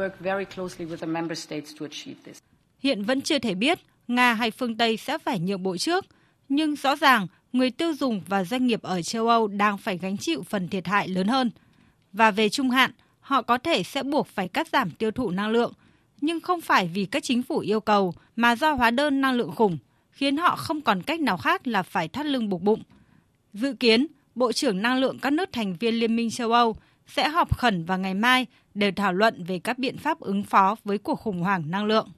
Hiện 2.79 3.05
vẫn 3.05 3.21
chưa 3.21 3.39
thể 3.39 3.55
biết 3.55 3.79
Nga 4.09 4.35
hay 4.35 4.51
phương 4.51 4.77
Tây 4.77 4.97
sẽ 4.97 5.19
phải 5.19 5.39
nhượng 5.39 5.63
bộ 5.63 5.77
trước, 5.77 6.05
nhưng 6.49 6.77
rõ 6.77 6.97
ràng 6.97 7.27
người 7.53 7.71
tiêu 7.71 7.95
dùng 7.95 8.23
và 8.29 8.45
doanh 8.45 8.67
nghiệp 8.67 8.83
ở 8.83 9.03
châu 9.03 9.29
Âu 9.29 9.47
đang 9.47 9.79
phải 9.79 9.99
gánh 9.99 10.17
chịu 10.17 10.43
phần 10.43 10.69
thiệt 10.69 10.87
hại 10.87 11.09
lớn 11.09 11.29
hơn. 11.29 11.51
Và 12.13 12.31
về 12.31 12.49
trung 12.49 12.71
hạn, 12.71 12.91
họ 13.21 13.43
có 13.43 13.59
thể 13.59 13.83
sẽ 13.83 14.03
buộc 14.03 14.27
phải 14.27 14.49
cắt 14.49 14.69
giảm 14.69 14.91
tiêu 14.91 15.11
thụ 15.11 15.31
năng 15.31 15.51
lượng, 15.51 15.73
nhưng 16.21 16.41
không 16.41 16.61
phải 16.61 16.91
vì 16.95 17.05
các 17.05 17.23
chính 17.23 17.43
phủ 17.43 17.59
yêu 17.59 17.81
cầu 17.81 18.15
mà 18.37 18.57
do 18.57 18.73
hóa 18.73 18.91
đơn 18.91 19.21
năng 19.21 19.35
lượng 19.35 19.53
khủng, 19.55 19.79
khiến 20.11 20.37
họ 20.37 20.57
không 20.57 20.81
còn 20.81 21.03
cách 21.03 21.21
nào 21.21 21.37
khác 21.37 21.67
là 21.67 21.83
phải 21.83 22.09
thắt 22.09 22.27
lưng 22.27 22.49
buộc 22.49 22.63
bụng. 22.63 22.83
Dự 23.53 23.75
kiến, 23.75 24.07
Bộ 24.35 24.53
trưởng 24.53 24.83
Năng 24.83 24.99
lượng 24.99 25.19
các 25.19 25.33
nước 25.33 25.49
thành 25.53 25.77
viên 25.81 25.95
Liên 25.95 26.17
minh 26.17 26.31
châu 26.31 26.53
Âu 26.53 26.77
sẽ 27.07 27.29
họp 27.29 27.59
khẩn 27.59 27.85
vào 27.85 27.99
ngày 27.99 28.15
mai 28.15 28.47
để 28.75 28.91
thảo 28.91 29.13
luận 29.13 29.45
về 29.45 29.59
các 29.59 29.79
biện 29.79 29.99
pháp 29.99 30.21
ứng 30.21 30.43
phó 30.43 30.77
với 30.85 30.99
cuộc 30.99 31.21
khủng 31.21 31.41
hoảng 31.41 31.71
năng 31.71 31.85
lượng. 31.85 32.09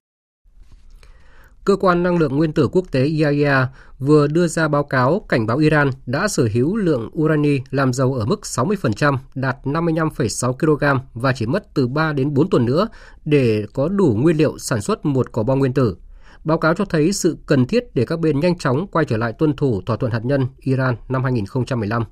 Cơ 1.64 1.76
quan 1.76 2.02
Năng 2.02 2.18
lượng 2.18 2.36
Nguyên 2.36 2.52
tử 2.52 2.68
Quốc 2.72 2.84
tế 2.90 3.04
IAEA 3.04 3.68
vừa 3.98 4.26
đưa 4.26 4.46
ra 4.46 4.68
báo 4.68 4.84
cáo 4.84 5.26
cảnh 5.28 5.46
báo 5.46 5.58
Iran 5.58 5.90
đã 6.06 6.28
sở 6.28 6.48
hữu 6.52 6.76
lượng 6.76 7.10
urani 7.18 7.58
làm 7.70 7.92
giàu 7.92 8.14
ở 8.14 8.24
mức 8.24 8.40
60%, 8.42 9.16
đạt 9.34 9.56
55,6 9.64 10.52
kg 10.52 11.04
và 11.14 11.32
chỉ 11.32 11.46
mất 11.46 11.74
từ 11.74 11.88
3 11.88 12.12
đến 12.12 12.34
4 12.34 12.50
tuần 12.50 12.64
nữa 12.64 12.88
để 13.24 13.66
có 13.72 13.88
đủ 13.88 14.16
nguyên 14.20 14.36
liệu 14.36 14.58
sản 14.58 14.80
xuất 14.80 15.04
một 15.04 15.32
quả 15.32 15.44
bom 15.44 15.58
nguyên 15.58 15.74
tử. 15.74 15.96
Báo 16.44 16.58
cáo 16.58 16.74
cho 16.74 16.84
thấy 16.84 17.12
sự 17.12 17.36
cần 17.46 17.66
thiết 17.66 17.84
để 17.94 18.04
các 18.06 18.20
bên 18.20 18.40
nhanh 18.40 18.58
chóng 18.58 18.86
quay 18.86 19.04
trở 19.04 19.16
lại 19.16 19.32
tuân 19.32 19.56
thủ 19.56 19.82
thỏa 19.86 19.96
thuận 19.96 20.12
hạt 20.12 20.24
nhân 20.24 20.46
Iran 20.58 20.96
năm 21.08 21.24
2015. 21.24 22.04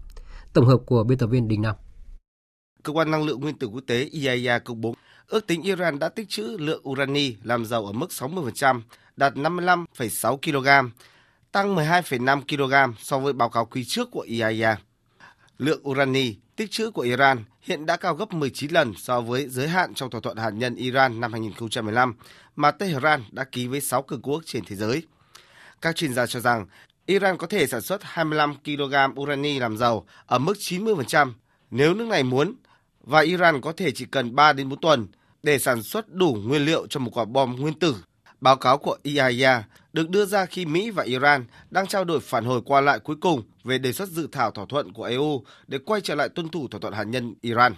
Tổng 0.53 0.67
hợp 0.67 0.79
của 0.87 1.05
biên 1.05 1.19
tập 1.19 1.27
viên 1.27 1.49
Đình 1.49 1.63
Nam. 1.63 1.75
Cơ 2.83 2.93
quan 2.93 3.11
Năng 3.11 3.25
lượng 3.25 3.41
Nguyên 3.41 3.59
tử 3.59 3.67
Quốc 3.67 3.83
tế 3.87 4.05
IAEA 4.05 4.59
công 4.59 4.81
bố 4.81 4.95
ước 5.29 5.47
tính 5.47 5.63
Iran 5.63 5.99
đã 5.99 6.09
tích 6.09 6.29
trữ 6.29 6.57
lượng 6.61 6.89
urani 6.89 7.35
làm 7.43 7.65
giàu 7.65 7.87
ở 7.87 7.93
mức 7.93 8.07
60%, 8.11 8.81
đạt 9.17 9.35
55,6 9.35 10.37
kg, 10.37 10.91
tăng 11.53 11.77
12,5 11.77 12.43
kg 12.49 12.95
so 13.03 13.19
với 13.19 13.33
báo 13.33 13.49
cáo 13.49 13.65
quý 13.65 13.85
trước 13.85 14.11
của 14.11 14.21
IAEA. 14.21 14.77
Lượng 15.59 15.89
urani 15.89 16.35
tích 16.57 16.71
trữ 16.71 16.91
của 16.91 17.03
Iran 17.03 17.45
hiện 17.61 17.87
đã 17.87 17.97
cao 17.97 18.15
gấp 18.15 18.33
19 18.33 18.71
lần 18.71 18.93
so 18.97 19.21
với 19.21 19.49
giới 19.49 19.69
hạn 19.69 19.95
trong 19.95 20.11
thỏa 20.11 20.21
thuận 20.21 20.37
hạt 20.37 20.51
nhân 20.51 20.75
Iran 20.75 21.21
năm 21.21 21.33
2015 21.33 22.15
mà 22.57 22.71
Tehran 22.71 23.25
đã 23.31 23.45
ký 23.45 23.67
với 23.67 23.81
6 23.81 24.03
cường 24.03 24.23
quốc 24.23 24.43
trên 24.47 24.65
thế 24.65 24.77
giới. 24.77 25.03
Các 25.81 25.97
chuyên 25.97 26.15
gia 26.15 26.27
cho 26.27 26.41
rằng 26.41 26.67
Iran 27.07 27.37
có 27.37 27.47
thể 27.47 27.67
sản 27.67 27.81
xuất 27.81 28.01
25 28.03 28.55
kg 28.65 29.21
urani 29.21 29.59
làm 29.59 29.77
giàu 29.77 30.07
ở 30.27 30.39
mức 30.39 30.55
90% 30.59 31.33
nếu 31.71 31.95
nước 31.95 32.07
này 32.09 32.23
muốn 32.23 32.55
và 33.01 33.21
Iran 33.21 33.61
có 33.61 33.73
thể 33.73 33.91
chỉ 33.91 34.05
cần 34.05 34.35
3 34.35 34.53
đến 34.53 34.69
4 34.69 34.81
tuần 34.81 35.07
để 35.43 35.59
sản 35.59 35.83
xuất 35.83 36.09
đủ 36.09 36.37
nguyên 36.45 36.65
liệu 36.65 36.87
cho 36.87 37.01
một 37.01 37.11
quả 37.15 37.25
bom 37.25 37.57
nguyên 37.57 37.75
tử 37.75 37.97
Báo 38.43 38.57
cáo 38.57 38.79
của 38.79 38.99
IAEA 39.03 39.63
được 39.93 40.11
đưa 40.11 40.25
ra 40.25 40.47
khi 40.47 40.67
Mỹ 40.67 40.91
và 40.91 41.03
Iran 41.03 41.45
đang 41.71 41.87
trao 41.87 42.05
đổi 42.05 42.21
phản 42.21 42.45
hồi 42.45 42.61
qua 42.65 42.81
lại 42.81 42.99
cuối 42.99 43.17
cùng 43.21 43.43
về 43.65 43.79
đề 43.79 43.93
xuất 43.93 44.09
dự 44.09 44.29
thảo 44.33 44.51
thỏa 44.51 44.67
thuận 44.69 44.93
của 44.93 45.05
EU 45.05 45.45
để 45.67 45.79
quay 45.79 46.01
trở 46.01 46.15
lại 46.15 46.29
tuân 46.29 46.49
thủ 46.49 46.69
thỏa 46.69 46.81
thuận 46.81 46.93
hạt 46.95 47.05
nhân 47.05 47.35
Iran. 47.41 47.75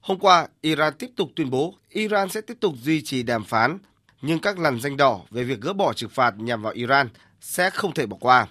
Hôm 0.00 0.18
qua, 0.18 0.48
Iran 0.60 0.94
tiếp 0.94 1.10
tục 1.16 1.30
tuyên 1.36 1.50
bố 1.50 1.74
Iran 1.88 2.28
sẽ 2.28 2.40
tiếp 2.40 2.56
tục 2.60 2.74
duy 2.82 3.02
trì 3.02 3.22
đàm 3.22 3.44
phán, 3.44 3.78
nhưng 4.22 4.38
các 4.38 4.58
lằn 4.58 4.80
danh 4.80 4.96
đỏ 4.96 5.20
về 5.30 5.44
việc 5.44 5.60
gỡ 5.60 5.72
bỏ 5.72 5.92
trừng 5.92 6.10
phạt 6.10 6.34
nhằm 6.38 6.62
vào 6.62 6.72
Iran 6.72 7.08
sẽ 7.40 7.70
không 7.70 7.94
thể 7.94 8.06
bỏ 8.06 8.16
qua. 8.20 8.46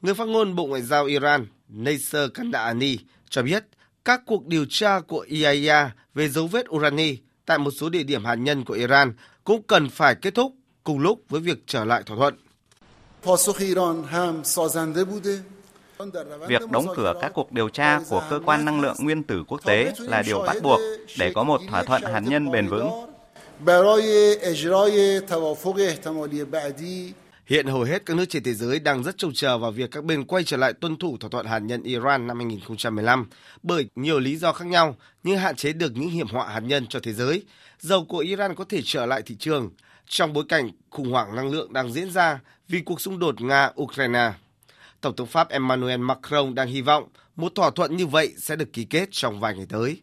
Người 0.00 0.14
phát 0.14 0.28
ngôn 0.28 0.54
Bộ 0.54 0.66
Ngoại 0.66 0.82
giao 0.82 1.04
Iran 1.04 1.46
Nasser 1.68 2.30
Kandaani 2.34 2.96
cho 3.28 3.42
biết 3.42 3.64
các 4.04 4.22
cuộc 4.26 4.46
điều 4.46 4.64
tra 4.68 5.00
của 5.00 5.20
IAEA 5.28 5.90
về 6.14 6.28
dấu 6.28 6.46
vết 6.46 6.70
urani 6.70 7.16
tại 7.46 7.58
một 7.58 7.70
số 7.70 7.88
địa 7.88 8.02
điểm 8.02 8.24
hạt 8.24 8.34
nhân 8.34 8.64
của 8.64 8.74
Iran 8.74 9.12
cũng 9.44 9.62
cần 9.62 9.88
phải 9.88 10.14
kết 10.14 10.34
thúc 10.34 10.54
cùng 10.84 10.98
lúc 10.98 11.22
với 11.28 11.40
việc 11.40 11.58
trở 11.66 11.84
lại 11.84 12.02
thỏa 12.06 12.16
thuận. 12.16 12.34
Việc 16.48 16.70
đóng 16.70 16.86
cửa 16.96 17.14
các 17.20 17.32
cuộc 17.34 17.52
điều 17.52 17.68
tra 17.68 18.00
của 18.08 18.22
cơ 18.30 18.40
quan 18.44 18.64
năng 18.64 18.80
lượng 18.80 18.96
nguyên 18.98 19.22
tử 19.22 19.44
quốc 19.48 19.60
tế 19.64 19.92
là 19.98 20.22
điều 20.26 20.38
bắt 20.38 20.56
buộc 20.62 20.80
để 21.18 21.32
có 21.34 21.44
một 21.44 21.60
thỏa 21.68 21.82
thuận 21.82 22.02
hạt 22.02 22.20
nhân 22.20 22.50
bền 22.50 22.68
vững. 22.68 22.90
Hiện 27.46 27.66
hầu 27.66 27.82
hết 27.82 28.06
các 28.06 28.16
nước 28.16 28.24
trên 28.28 28.42
thế 28.42 28.54
giới 28.54 28.80
đang 28.80 29.02
rất 29.02 29.18
trông 29.18 29.32
chờ 29.34 29.58
vào 29.58 29.70
việc 29.70 29.90
các 29.90 30.04
bên 30.04 30.24
quay 30.24 30.44
trở 30.44 30.56
lại 30.56 30.72
tuân 30.72 30.96
thủ 30.96 31.16
thỏa 31.20 31.30
thuận 31.30 31.46
hạt 31.46 31.58
nhân 31.58 31.82
Iran 31.82 32.26
năm 32.26 32.38
2015 32.38 33.28
bởi 33.62 33.86
nhiều 33.96 34.20
lý 34.20 34.36
do 34.36 34.52
khác 34.52 34.66
nhau 34.66 34.96
như 35.22 35.36
hạn 35.36 35.56
chế 35.56 35.72
được 35.72 35.92
những 35.94 36.10
hiểm 36.10 36.28
họa 36.28 36.48
hạt 36.48 36.60
nhân 36.60 36.86
cho 36.86 37.00
thế 37.02 37.12
giới. 37.12 37.42
Dầu 37.78 38.04
của 38.04 38.18
Iran 38.18 38.54
có 38.54 38.64
thể 38.68 38.80
trở 38.84 39.06
lại 39.06 39.22
thị 39.26 39.36
trường, 39.38 39.70
trong 40.12 40.32
bối 40.32 40.44
cảnh 40.48 40.70
khủng 40.90 41.10
hoảng 41.10 41.36
năng 41.36 41.50
lượng 41.50 41.72
đang 41.72 41.92
diễn 41.92 42.10
ra 42.10 42.40
vì 42.68 42.80
cuộc 42.80 43.00
xung 43.00 43.18
đột 43.18 43.34
Nga-Ukraine. 43.40 44.32
Tổng 45.00 45.16
thống 45.16 45.26
Pháp 45.26 45.48
Emmanuel 45.48 46.00
Macron 46.00 46.54
đang 46.54 46.68
hy 46.68 46.82
vọng 46.82 47.08
một 47.36 47.52
thỏa 47.54 47.70
thuận 47.70 47.96
như 47.96 48.06
vậy 48.06 48.34
sẽ 48.38 48.56
được 48.56 48.72
ký 48.72 48.84
kết 48.84 49.08
trong 49.10 49.40
vài 49.40 49.56
ngày 49.56 49.66
tới. 49.68 50.00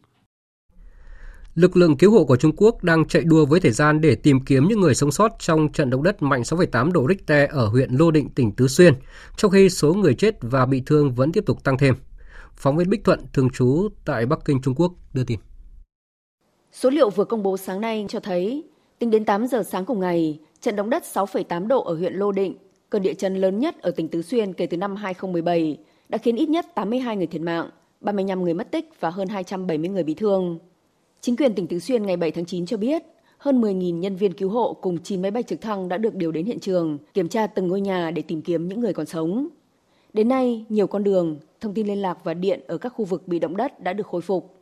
Lực 1.56 1.78
lượng 1.78 1.98
cứu 1.98 2.12
hộ 2.12 2.24
của 2.26 2.36
Trung 2.36 2.56
Quốc 2.58 2.84
đang 2.84 3.08
chạy 3.08 3.24
đua 3.24 3.46
với 3.46 3.60
thời 3.60 3.72
gian 3.72 4.02
để 4.02 4.16
tìm 4.16 4.46
kiếm 4.46 4.68
những 4.68 4.80
người 4.80 4.96
sống 4.96 5.12
sót 5.12 5.32
trong 5.40 5.72
trận 5.72 5.90
động 5.90 6.04
đất 6.04 6.22
mạnh 6.22 6.42
6,8 6.42 6.92
độ 6.92 7.08
Richter 7.10 7.50
ở 7.50 7.68
huyện 7.68 7.92
Lô 7.92 8.12
Định, 8.12 8.30
tỉnh 8.30 8.52
Tứ 8.52 8.68
Xuyên, 8.68 8.94
trong 9.38 9.52
khi 9.52 9.70
số 9.70 9.94
người 9.94 10.16
chết 10.16 10.36
và 10.42 10.66
bị 10.66 10.84
thương 10.86 11.12
vẫn 11.12 11.32
tiếp 11.32 11.44
tục 11.46 11.64
tăng 11.64 11.78
thêm. 11.78 11.96
Phóng 12.56 12.78
viên 12.78 12.90
Bích 12.90 13.04
Thuận, 13.04 13.20
thường 13.34 13.50
trú 13.50 13.90
tại 14.06 14.26
Bắc 14.26 14.40
Kinh, 14.46 14.62
Trung 14.62 14.76
Quốc, 14.76 14.94
đưa 15.14 15.24
tin. 15.24 15.40
Số 16.72 16.90
liệu 16.90 17.10
vừa 17.10 17.26
công 17.26 17.44
bố 17.44 17.58
sáng 17.58 17.82
nay 17.82 18.06
cho 18.10 18.20
thấy 18.20 18.64
Tính 19.00 19.12
đến 19.12 19.26
8 19.26 19.48
giờ 19.48 19.64
sáng 19.64 19.86
cùng 19.86 20.00
ngày, 20.00 20.40
trận 20.62 20.76
động 20.76 20.90
đất 20.90 21.04
6,8 21.04 21.68
độ 21.68 21.84
ở 21.84 21.96
huyện 21.96 22.14
Lô 22.14 22.32
Định, 22.32 22.56
cơn 22.90 23.02
địa 23.02 23.14
chấn 23.14 23.36
lớn 23.36 23.60
nhất 23.60 23.82
ở 23.82 23.92
tỉnh 23.92 24.08
Tứ 24.08 24.22
Xuyên 24.22 24.54
kể 24.54 24.66
từ 24.66 24.78
năm 24.78 24.96
2017, 24.96 25.78
đã 26.10 26.18
khiến 26.18 26.36
ít 26.36 26.50
nhất 26.50 26.76
82 26.76 27.18
người 27.18 27.28
thiệt 27.28 27.42
mạng, 27.42 27.70
35 28.02 28.44
người 28.44 28.54
mất 28.54 28.72
tích 28.72 28.90
và 29.00 29.10
hơn 29.10 29.28
270 29.28 29.90
người 29.90 30.04
bị 30.04 30.14
thương. 30.14 30.60
Chính 31.22 31.36
quyền 31.36 31.54
tỉnh 31.54 31.68
Tứ 31.68 31.80
Xuyên 31.80 32.06
ngày 32.06 32.18
7 32.18 32.32
tháng 32.32 32.46
9 32.46 32.66
cho 32.66 32.78
biết, 32.78 33.04
hơn 33.38 33.62
10.000 33.62 34.00
nhân 34.00 34.16
viên 34.16 34.34
cứu 34.34 34.50
hộ 34.50 34.74
cùng 34.74 34.98
9 35.04 35.22
máy 35.22 35.32
bay 35.32 35.44
trực 35.44 35.62
thăng 35.62 35.90
đã 35.90 35.98
được 35.98 36.16
điều 36.16 36.32
đến 36.32 36.46
hiện 36.46 36.60
trường, 36.60 36.98
kiểm 37.14 37.30
tra 37.30 37.48
từng 37.48 37.68
ngôi 37.68 37.82
nhà 37.82 38.12
để 38.12 38.22
tìm 38.22 38.42
kiếm 38.42 38.68
những 38.68 38.80
người 38.80 38.94
còn 38.94 39.06
sống. 39.06 39.48
Đến 40.14 40.28
nay, 40.28 40.66
nhiều 40.70 40.88
con 40.88 41.04
đường, 41.04 41.40
thông 41.62 41.74
tin 41.74 41.88
liên 41.88 42.02
lạc 42.02 42.18
và 42.24 42.34
điện 42.34 42.60
ở 42.68 42.78
các 42.78 42.90
khu 42.90 43.06
vực 43.06 43.28
bị 43.28 43.40
động 43.40 43.58
đất 43.58 43.80
đã 43.80 43.94
được 43.94 44.08
khôi 44.08 44.22
phục. 44.22 44.56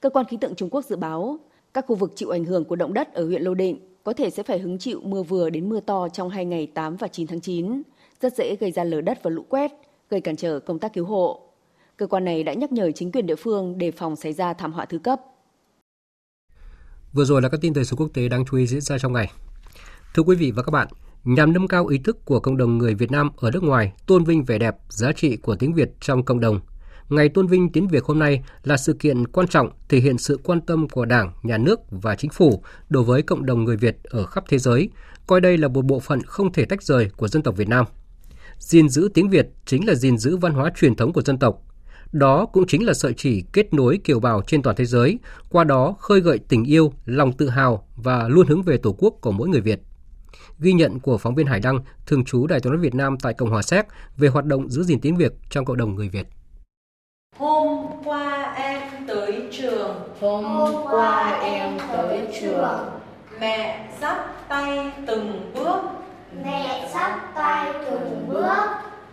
Cơ 0.00 0.10
quan 0.10 0.26
khí 0.26 0.36
tượng 0.36 0.54
Trung 0.54 0.70
Quốc 0.70 0.84
dự 0.84 0.96
báo, 0.96 1.38
các 1.74 1.84
khu 1.88 1.94
vực 1.94 2.12
chịu 2.16 2.30
ảnh 2.30 2.44
hưởng 2.44 2.64
của 2.64 2.76
động 2.76 2.94
đất 2.94 3.14
ở 3.14 3.26
huyện 3.26 3.42
Lô 3.42 3.54
Định 3.54 3.78
có 4.04 4.12
thể 4.12 4.30
sẽ 4.30 4.42
phải 4.42 4.58
hứng 4.58 4.78
chịu 4.78 5.00
mưa 5.04 5.22
vừa 5.22 5.50
đến 5.50 5.68
mưa 5.68 5.80
to 5.80 6.08
trong 6.08 6.28
hai 6.28 6.44
ngày 6.44 6.66
8 6.66 6.96
và 6.96 7.08
9 7.08 7.26
tháng 7.26 7.40
9, 7.40 7.82
rất 8.20 8.36
dễ 8.36 8.56
gây 8.60 8.72
ra 8.72 8.84
lở 8.84 9.00
đất 9.00 9.22
và 9.22 9.30
lũ 9.30 9.44
quét, 9.48 9.72
gây 10.10 10.20
cản 10.20 10.36
trở 10.36 10.60
công 10.60 10.78
tác 10.78 10.92
cứu 10.92 11.04
hộ. 11.04 11.40
Cơ 11.96 12.06
quan 12.06 12.24
này 12.24 12.42
đã 12.42 12.54
nhắc 12.54 12.72
nhở 12.72 12.90
chính 12.90 13.12
quyền 13.12 13.26
địa 13.26 13.36
phương 13.36 13.78
đề 13.78 13.90
phòng 13.90 14.16
xảy 14.16 14.32
ra 14.32 14.52
thảm 14.52 14.72
họa 14.72 14.84
thứ 14.84 14.98
cấp. 14.98 15.20
Vừa 17.12 17.24
rồi 17.24 17.42
là 17.42 17.48
các 17.48 17.60
tin 17.60 17.74
thời 17.74 17.84
sự 17.84 17.96
quốc 17.96 18.08
tế 18.14 18.28
đáng 18.28 18.44
chú 18.50 18.56
ý 18.56 18.66
diễn 18.66 18.80
ra 18.80 18.98
trong 18.98 19.12
ngày. 19.12 19.30
Thưa 20.14 20.22
quý 20.22 20.36
vị 20.36 20.50
và 20.50 20.62
các 20.62 20.70
bạn, 20.70 20.88
nhằm 21.24 21.52
nâng 21.52 21.68
cao 21.68 21.86
ý 21.86 21.98
thức 21.98 22.24
của 22.24 22.40
cộng 22.40 22.56
đồng 22.56 22.78
người 22.78 22.94
Việt 22.94 23.10
Nam 23.10 23.30
ở 23.36 23.50
nước 23.50 23.62
ngoài 23.62 23.92
tôn 24.06 24.24
vinh 24.24 24.44
vẻ 24.44 24.58
đẹp, 24.58 24.76
giá 24.88 25.12
trị 25.12 25.36
của 25.36 25.56
tiếng 25.56 25.74
Việt 25.74 25.90
trong 26.00 26.24
cộng 26.24 26.40
đồng. 26.40 26.60
Ngày 27.08 27.28
tôn 27.28 27.46
vinh 27.46 27.72
tiếng 27.72 27.88
Việt 27.88 28.04
hôm 28.04 28.18
nay 28.18 28.42
là 28.62 28.76
sự 28.76 28.92
kiện 28.92 29.26
quan 29.26 29.48
trọng 29.48 29.70
thể 29.88 29.98
hiện 29.98 30.18
sự 30.18 30.40
quan 30.44 30.60
tâm 30.60 30.88
của 30.88 31.04
Đảng, 31.04 31.32
Nhà 31.42 31.58
nước 31.58 31.80
và 31.90 32.14
Chính 32.14 32.30
phủ 32.30 32.62
đối 32.88 33.02
với 33.02 33.22
cộng 33.22 33.46
đồng 33.46 33.64
người 33.64 33.76
Việt 33.76 33.96
ở 34.04 34.26
khắp 34.26 34.44
thế 34.48 34.58
giới, 34.58 34.88
coi 35.26 35.40
đây 35.40 35.58
là 35.58 35.68
một 35.68 35.84
bộ 35.84 36.00
phận 36.00 36.22
không 36.22 36.52
thể 36.52 36.64
tách 36.64 36.82
rời 36.82 37.10
của 37.16 37.28
dân 37.28 37.42
tộc 37.42 37.56
Việt 37.56 37.68
Nam. 37.68 37.84
Gìn 38.58 38.88
giữ 38.88 39.08
tiếng 39.14 39.30
Việt 39.30 39.48
chính 39.66 39.86
là 39.86 39.94
gìn 39.94 40.18
giữ 40.18 40.36
văn 40.36 40.52
hóa 40.52 40.70
truyền 40.76 40.94
thống 40.94 41.12
của 41.12 41.22
dân 41.22 41.38
tộc. 41.38 41.62
Đó 42.12 42.46
cũng 42.46 42.66
chính 42.66 42.86
là 42.86 42.94
sợi 42.94 43.14
chỉ 43.16 43.44
kết 43.52 43.74
nối 43.74 43.98
kiều 44.04 44.20
bào 44.20 44.42
trên 44.46 44.62
toàn 44.62 44.76
thế 44.76 44.84
giới, 44.84 45.18
qua 45.48 45.64
đó 45.64 45.96
khơi 46.00 46.20
gợi 46.20 46.38
tình 46.38 46.64
yêu, 46.64 46.92
lòng 47.04 47.32
tự 47.32 47.48
hào 47.48 47.88
và 47.96 48.28
luôn 48.28 48.46
hướng 48.46 48.62
về 48.62 48.76
Tổ 48.76 48.92
quốc 48.98 49.14
của 49.20 49.32
mỗi 49.32 49.48
người 49.48 49.60
Việt. 49.60 49.80
Ghi 50.58 50.72
nhận 50.72 51.00
của 51.00 51.18
phóng 51.18 51.34
viên 51.34 51.46
Hải 51.46 51.60
Đăng, 51.60 51.78
thường 52.06 52.24
trú 52.24 52.46
Đài 52.46 52.60
tiếng 52.60 52.72
nói 52.72 52.82
Việt 52.82 52.94
Nam 52.94 53.16
tại 53.22 53.34
Cộng 53.34 53.50
hòa 53.50 53.62
Séc 53.62 53.86
về 54.16 54.28
hoạt 54.28 54.44
động 54.44 54.70
giữ 54.70 54.82
gìn 54.82 55.00
tiếng 55.00 55.16
Việt 55.16 55.32
trong 55.50 55.64
cộng 55.64 55.76
đồng 55.76 55.94
người 55.94 56.08
Việt. 56.08 56.26
Hôm 57.38 57.86
qua 58.04 58.54
em 58.56 58.82
tới 59.08 59.42
trường. 59.50 59.94
Hôm 60.20 60.44
qua 60.90 61.40
em 61.42 61.78
tới 61.92 62.20
trường. 62.40 62.78
Mẹ 63.40 63.86
dắt 64.00 64.16
tay 64.48 64.90
từng 65.06 65.52
bước. 65.54 65.80
Mẹ 66.44 66.88
dắt 66.94 67.34
tay 67.34 67.72
từng 67.90 68.26
bước. 68.28 68.66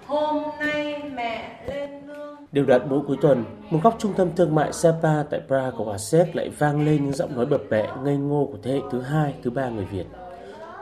Hôm 0.08 0.44
nay 0.60 1.04
mẹ 1.14 1.62
lên 1.68 2.08
nương. 2.08 2.36
Đều 2.52 2.66
đặn 2.66 2.82
mỗi 2.90 3.00
cuối 3.08 3.18
tuần, 3.22 3.46
một 3.70 3.80
góc 3.84 3.96
trung 4.00 4.14
tâm 4.18 4.30
thương 4.36 4.56
mại 4.56 4.74
Sapa 4.74 5.24
tại 5.30 5.42
Praha, 5.48 5.72
Cộng 5.78 5.88
hòa 5.88 5.98
Séc 5.98 6.36
lại 6.36 6.50
vang 6.58 6.86
lên 6.86 7.04
những 7.04 7.14
giọng 7.14 7.36
nói 7.36 7.46
bập 7.46 7.62
bẹ 7.70 7.88
ngây 8.04 8.18
ngô 8.18 8.50
của 8.52 8.58
thế 8.64 8.72
hệ 8.72 8.80
thứ 8.92 9.02
hai, 9.02 9.34
thứ 9.44 9.50
ba 9.50 9.70
người 9.70 9.86
Việt. 9.86 10.06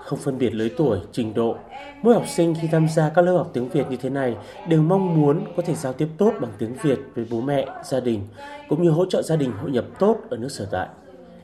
Không 0.10 0.20
phân 0.20 0.38
biệt 0.38 0.49
lứa 0.49 0.68
tuổi, 0.78 0.99
trình 1.12 1.34
độ, 1.34 1.55
mỗi 2.01 2.14
học 2.14 2.24
sinh 2.28 2.55
khi 2.62 2.68
tham 2.72 2.88
gia 2.88 3.10
các 3.10 3.22
lớp 3.22 3.38
học 3.38 3.49
tiếng 3.53 3.70
Việt 3.70 3.84
như 3.89 3.97
thế 3.97 4.10
này 4.10 4.36
đều 4.68 4.82
mong 4.82 5.22
muốn 5.22 5.45
có 5.57 5.64
thể 5.66 5.76
giao 5.76 5.93
tiếp 5.93 6.07
tốt 6.18 6.34
bằng 6.41 6.51
tiếng 6.57 6.74
Việt 6.82 6.99
với 7.16 7.26
bố 7.32 7.41
mẹ, 7.41 7.66
gia 7.84 7.99
đình, 7.99 8.22
cũng 8.70 8.84
như 8.84 8.89
hỗ 8.89 9.05
trợ 9.05 9.22
gia 9.22 9.36
đình 9.36 9.51
hội 9.62 9.72
nhập 9.72 9.86
tốt 9.99 10.18
ở 10.30 10.38
nước 10.38 10.49
sở 10.49 10.68
tại. 10.72 10.88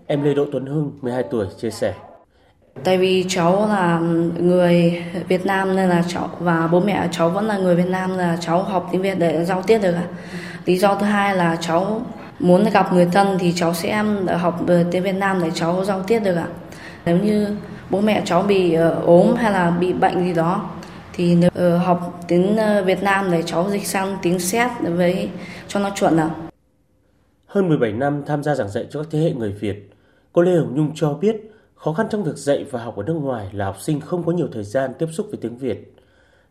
Em 0.08 0.24
Lê 0.24 0.34
Đỗ 0.34 0.46
Tuấn 0.52 0.66
Hưng, 0.66 0.92
12 1.02 1.24
tuổi, 1.32 1.46
chia 1.58 1.70
sẻ. 1.70 1.94
Tại 2.84 2.98
vì 2.98 3.26
cháu 3.28 3.68
là 3.68 4.00
người 4.38 5.04
Việt 5.28 5.46
Nam 5.46 5.76
nên 5.76 5.90
là 5.90 6.04
cháu 6.08 6.30
và 6.40 6.70
bố 6.72 6.80
mẹ 6.80 7.08
cháu 7.12 7.30
vẫn 7.30 7.46
là 7.46 7.58
người 7.58 7.76
Việt 7.76 7.90
Nam 7.90 8.18
là 8.18 8.38
cháu 8.42 8.64
học 8.64 8.90
tiếng 8.92 9.02
Việt 9.02 9.20
để 9.20 9.46
giao 9.46 9.62
tiếp 9.62 9.80
được. 9.84 9.96
Lý 10.66 10.78
do 10.78 10.96
thứ 10.96 11.06
hai 11.06 11.36
là 11.36 11.58
cháu 11.62 12.02
muốn 12.40 12.64
gặp 12.74 12.94
người 12.94 13.08
thân 13.12 13.38
thì 13.40 13.54
cháu 13.56 13.74
sẽ 13.74 14.04
học 14.38 14.62
tiếng 14.92 15.04
Việt 15.04 15.16
Nam 15.16 15.42
để 15.44 15.52
cháu 15.54 15.86
giao 15.86 16.04
tiếp 16.04 16.20
được 16.20 16.36
ạ. 16.36 16.48
Nếu 17.06 17.18
như 17.18 17.56
bố 17.90 18.02
mẹ 18.02 18.22
cháu 18.26 18.42
bị 18.42 18.78
uh, 18.78 19.06
ốm 19.06 19.36
hay 19.36 19.52
là 19.52 19.72
bị 19.72 19.94
bệnh 19.94 20.26
gì 20.26 20.34
đó 20.34 20.70
thì 21.14 21.36
nếu, 21.36 21.50
uh, 21.76 21.82
học 21.82 22.20
tiếng 22.28 22.58
ờ, 22.58 22.84
Việt 22.84 23.04
Nam 23.04 23.32
để 23.32 23.44
cháu 23.46 23.70
dịch 23.70 23.86
sang 23.88 24.18
tiếng 24.22 24.40
Séc 24.40 24.72
với 24.82 25.30
cho 25.68 25.80
nó 25.80 25.90
chuẩn 25.96 26.16
nào. 26.16 26.36
Hơn 27.46 27.70
17 27.70 27.92
năm 27.92 28.24
tham 28.26 28.44
gia 28.44 28.56
giảng 28.56 28.70
dạy 28.70 28.88
cho 28.90 29.00
các 29.00 29.08
thế 29.12 29.20
hệ 29.20 29.32
người 29.32 29.52
Việt, 29.52 29.90
cô 30.34 30.42
Lê 30.42 30.58
Hồng 30.58 30.76
Nhung 30.76 30.92
cho 30.96 31.14
biết 31.14 31.36
khó 31.76 31.94
khăn 31.94 32.08
trong 32.10 32.24
việc 32.24 32.38
dạy 32.38 32.66
và 32.72 32.84
học 32.84 32.96
ở 32.96 33.04
nước 33.04 33.14
ngoài 33.14 33.50
là 33.52 33.66
học 33.66 33.82
sinh 33.82 34.02
không 34.02 34.24
có 34.24 34.32
nhiều 34.32 34.48
thời 34.52 34.64
gian 34.64 34.92
tiếp 35.00 35.08
xúc 35.12 35.28
với 35.30 35.40
tiếng 35.42 35.58
Việt. 35.58 35.94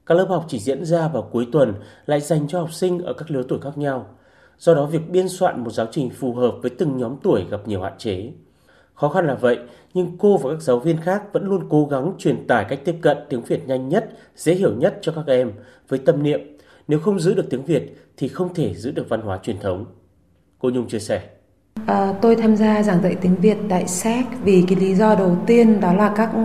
Các 0.07 0.15
lớp 0.15 0.27
học 0.29 0.45
chỉ 0.49 0.59
diễn 0.59 0.85
ra 0.85 1.09
vào 1.09 1.29
cuối 1.33 1.47
tuần 1.53 1.75
lại 2.07 2.21
dành 2.21 2.49
cho 2.49 2.61
học 2.61 2.73
sinh 2.73 2.99
ở 2.99 3.13
các 3.13 3.31
lứa 3.31 3.43
tuổi 3.49 3.59
khác 3.61 3.79
nhau. 3.79 4.07
Do 4.59 4.75
đó 4.75 4.87
việc 4.87 5.11
biên 5.11 5.29
soạn 5.29 5.65
một 5.65 5.71
giáo 5.71 5.87
trình 5.91 6.11
phù 6.11 6.35
hợp 6.35 6.55
với 6.63 6.71
từng 6.79 6.97
nhóm 6.97 7.17
tuổi 7.23 7.45
gặp 7.51 7.61
nhiều 7.67 7.83
hạn 7.83 7.93
chế. 7.99 8.33
Khó 8.95 9.09
khăn 9.09 9.27
là 9.27 9.35
vậy, 9.35 9.59
nhưng 9.95 10.19
cô 10.19 10.37
và 10.37 10.51
các 10.51 10.63
giáo 10.63 10.79
viên 10.79 10.97
khác 11.01 11.23
vẫn 11.33 11.49
luôn 11.49 11.67
cố 11.71 11.87
gắng 11.87 12.13
truyền 12.19 12.47
tải 12.47 12.65
cách 12.69 12.81
tiếp 12.85 12.97
cận 13.03 13.19
tiếng 13.29 13.43
Việt 13.43 13.67
nhanh 13.67 13.89
nhất, 13.89 14.11
dễ 14.37 14.55
hiểu 14.55 14.75
nhất 14.75 14.99
cho 15.03 15.13
các 15.13 15.27
em 15.27 15.53
với 15.89 15.99
tâm 15.99 16.23
niệm 16.23 16.41
nếu 16.89 16.99
không 16.99 17.21
giữ 17.21 17.35
được 17.35 17.47
tiếng 17.51 17.65
Việt 17.65 17.97
thì 18.17 18.29
không 18.29 18.55
thể 18.55 18.75
giữ 18.75 18.91
được 18.91 19.09
văn 19.09 19.21
hóa 19.21 19.39
truyền 19.43 19.61
thống. 19.61 19.87
Cô 20.59 20.71
Nhung 20.71 20.89
chia 20.89 20.99
sẻ. 20.99 21.23
À, 21.87 22.15
tôi 22.23 22.37
tham 22.37 22.57
gia 22.57 22.83
giảng 22.83 23.03
dạy 23.03 23.17
tiếng 23.21 23.37
Việt 23.37 23.57
tại 23.69 23.89
SEC 23.89 24.25
vì 24.45 24.65
cái 24.69 24.79
lý 24.79 24.95
do 24.95 25.15
đầu 25.15 25.37
tiên 25.47 25.81
đó 25.81 25.93
là 25.93 26.13
các 26.17 26.31
ừ, 26.35 26.41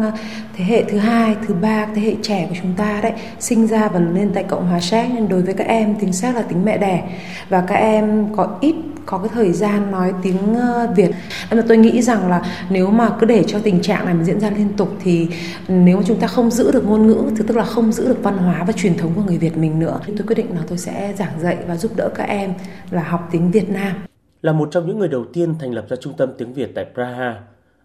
thế 0.55 0.63
hệ 0.63 0.83
thứ 0.83 0.97
hai, 0.97 1.35
thứ 1.47 1.53
ba, 1.53 1.87
thế 1.95 2.01
hệ 2.01 2.15
trẻ 2.21 2.45
của 2.49 2.55
chúng 2.61 2.73
ta 2.77 2.99
đấy 3.03 3.13
sinh 3.39 3.67
ra 3.67 3.87
và 3.87 3.99
lớn 3.99 4.15
lên 4.15 4.31
tại 4.33 4.43
Cộng 4.43 4.67
hòa 4.67 4.79
Séc 4.79 5.09
nên 5.13 5.27
đối 5.29 5.41
với 5.41 5.53
các 5.53 5.67
em 5.67 5.95
tiếng 5.99 6.13
Séc 6.13 6.35
là 6.35 6.41
tiếng 6.41 6.65
mẹ 6.65 6.77
đẻ 6.77 7.17
và 7.49 7.63
các 7.67 7.75
em 7.75 8.35
có 8.35 8.57
ít 8.61 8.75
có 9.09 9.17
cái 9.17 9.29
thời 9.33 9.51
gian 9.51 9.91
nói 9.91 10.13
tiếng 10.21 10.55
ờ, 10.55 10.87
Việt. 10.95 11.11
Nên 11.49 11.59
là 11.59 11.65
tôi 11.67 11.77
nghĩ 11.77 12.01
rằng 12.01 12.29
là 12.29 12.65
nếu 12.69 12.91
mà 12.91 13.09
cứ 13.19 13.25
để 13.25 13.43
cho 13.47 13.59
tình 13.59 13.81
trạng 13.81 14.05
này 14.05 14.13
mà 14.13 14.23
diễn 14.23 14.39
ra 14.39 14.49
liên 14.49 14.69
tục 14.77 14.89
thì 15.03 15.27
nếu 15.67 15.97
mà 15.97 16.03
chúng 16.07 16.19
ta 16.19 16.27
không 16.27 16.51
giữ 16.51 16.71
được 16.71 16.85
ngôn 16.85 17.07
ngữ 17.07 17.23
thì 17.37 17.43
tức 17.47 17.57
là 17.57 17.63
không 17.63 17.91
giữ 17.91 18.07
được 18.07 18.23
văn 18.23 18.37
hóa 18.37 18.63
và 18.67 18.73
truyền 18.73 18.97
thống 18.97 19.11
của 19.15 19.21
người 19.27 19.37
Việt 19.37 19.57
mình 19.57 19.79
nữa. 19.79 19.99
Tôi 20.07 20.27
quyết 20.27 20.35
định 20.35 20.55
là 20.55 20.61
tôi 20.67 20.77
sẽ 20.77 21.13
giảng 21.17 21.39
dạy 21.41 21.57
và 21.67 21.75
giúp 21.75 21.91
đỡ 21.95 22.09
các 22.15 22.23
em 22.23 22.53
là 22.91 23.03
học 23.03 23.27
tiếng 23.31 23.51
Việt 23.51 23.69
Nam 23.69 23.95
là 24.41 24.53
một 24.53 24.69
trong 24.71 24.87
những 24.87 24.99
người 24.99 25.07
đầu 25.07 25.25
tiên 25.33 25.55
thành 25.59 25.73
lập 25.73 25.85
ra 25.89 25.95
Trung 26.01 26.13
tâm 26.17 26.29
tiếng 26.37 26.53
Việt 26.53 26.71
tại 26.75 26.85
Praha. 26.93 27.41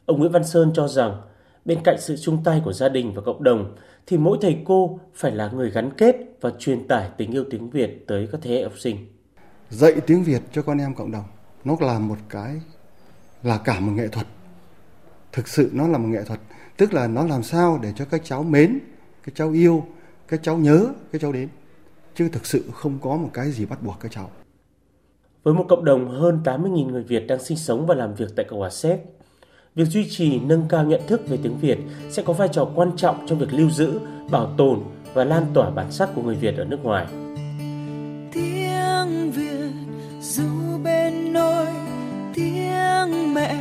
Ông 0.07 0.19
Nguyễn 0.19 0.33
Văn 0.33 0.45
Sơn 0.45 0.71
cho 0.75 0.89
rằng, 0.89 1.13
bên 1.65 1.79
cạnh 1.85 1.97
sự 2.01 2.17
chung 2.17 2.39
tay 2.45 2.63
của 2.65 2.73
gia 2.73 2.89
đình 2.89 3.13
và 3.15 3.23
cộng 3.23 3.43
đồng, 3.43 3.75
thì 4.07 4.17
mỗi 4.17 4.39
thầy 4.41 4.57
cô 4.65 5.01
phải 5.15 5.33
là 5.33 5.51
người 5.55 5.71
gắn 5.71 5.91
kết 5.91 6.17
và 6.41 6.51
truyền 6.59 6.89
tải 6.89 7.09
tình 7.17 7.31
yêu 7.31 7.45
tiếng 7.51 7.71
Việt 7.71 8.05
tới 8.07 8.29
các 8.33 8.41
thế 8.43 8.51
hệ 8.51 8.63
học 8.63 8.79
sinh. 8.79 9.14
Dạy 9.71 10.01
tiếng 10.07 10.25
Việt 10.25 10.43
cho 10.53 10.63
con 10.63 10.79
em 10.79 10.95
cộng 10.95 11.11
đồng, 11.11 11.25
nó 11.65 11.77
là 11.81 11.99
một 11.99 12.19
cái, 12.29 12.61
là 13.43 13.59
cả 13.59 13.81
một 13.81 13.93
nghệ 13.93 14.09
thuật. 14.09 14.27
Thực 15.33 15.49
sự 15.49 15.71
nó 15.73 15.89
là 15.89 15.99
một 15.99 16.09
nghệ 16.09 16.25
thuật, 16.25 16.41
tức 16.77 16.95
là 16.95 17.07
nó 17.07 17.27
làm 17.27 17.43
sao 17.43 17.79
để 17.83 17.93
cho 17.97 18.05
các 18.05 18.21
cháu 18.25 18.43
mến, 18.43 18.79
các 19.23 19.35
cháu 19.35 19.51
yêu, 19.51 19.85
các 20.29 20.41
cháu 20.43 20.57
nhớ, 20.57 20.87
các 21.13 21.21
cháu 21.21 21.33
đến. 21.33 21.49
Chứ 22.15 22.29
thực 22.29 22.47
sự 22.47 22.71
không 22.73 22.99
có 23.03 23.17
một 23.17 23.31
cái 23.33 23.51
gì 23.51 23.67
bắt 23.67 23.83
buộc 23.83 24.01
các 24.01 24.13
cháu. 24.13 24.31
Với 25.43 25.55
một 25.55 25.67
cộng 25.69 25.85
đồng 25.85 26.09
hơn 26.09 26.41
80.000 26.45 26.91
người 26.91 27.03
Việt 27.03 27.27
đang 27.29 27.45
sinh 27.45 27.59
sống 27.59 27.87
và 27.87 27.95
làm 27.95 28.15
việc 28.15 28.29
tại 28.37 28.47
Cộng 28.49 28.59
hòa 28.59 28.71
Séc, 28.71 29.01
việc 29.75 29.85
duy 29.85 30.11
trì 30.11 30.41
nâng 30.41 30.67
cao 30.69 30.85
nhận 30.85 31.01
thức 31.07 31.29
về 31.29 31.39
tiếng 31.43 31.59
Việt 31.59 31.79
sẽ 32.11 32.23
có 32.23 32.33
vai 32.33 32.49
trò 32.53 32.71
quan 32.75 32.97
trọng 32.97 33.27
trong 33.27 33.39
việc 33.39 33.53
lưu 33.53 33.71
giữ, 33.71 34.01
bảo 34.31 34.55
tồn 34.57 34.81
và 35.15 35.25
lan 35.25 35.47
tỏa 35.55 35.71
bản 35.71 35.93
sắc 35.93 36.09
của 36.15 36.23
người 36.23 36.37
Việt 36.37 36.57
ở 36.57 36.65
nước 36.65 36.79
ngoài. 36.83 37.07
Mẹ 43.35 43.57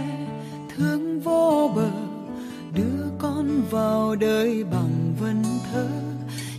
thương 0.76 1.20
vô 1.20 1.72
bờ, 1.76 1.90
đưa 2.76 3.10
con 3.20 3.62
vào 3.70 4.16
đời 4.16 4.64
bằng 4.64 5.16
vần 5.20 5.44
thơ. 5.72 5.88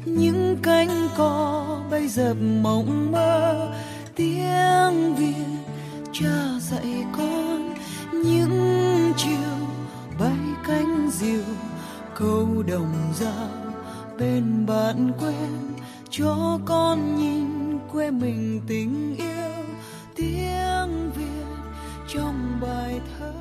Những 0.05 0.57
cánh 0.63 1.09
cò 1.17 1.67
bay 1.91 2.09
dập 2.09 2.37
mộng 2.63 3.13
mơ, 3.13 3.73
tiếng 4.17 5.15
Việt 5.15 5.57
cha 6.13 6.59
dạy 6.61 7.05
con. 7.19 7.75
Những 8.13 9.13
chiều 9.17 9.67
bay 10.21 10.39
cánh 10.67 11.11
diều, 11.13 11.45
câu 12.15 12.49
đồng 12.67 13.13
dao 13.15 13.49
bên 14.19 14.67
bạn 14.67 15.13
quen 15.21 15.75
cho 16.11 16.59
con 16.65 17.17
nhìn 17.17 17.79
quê 17.93 18.11
mình 18.11 18.61
tình 18.67 19.17
yêu, 19.17 19.65
tiếng 20.17 21.11
Việt 21.17 21.45
trong 22.15 22.44
bài 22.61 23.01
thơ 23.19 23.33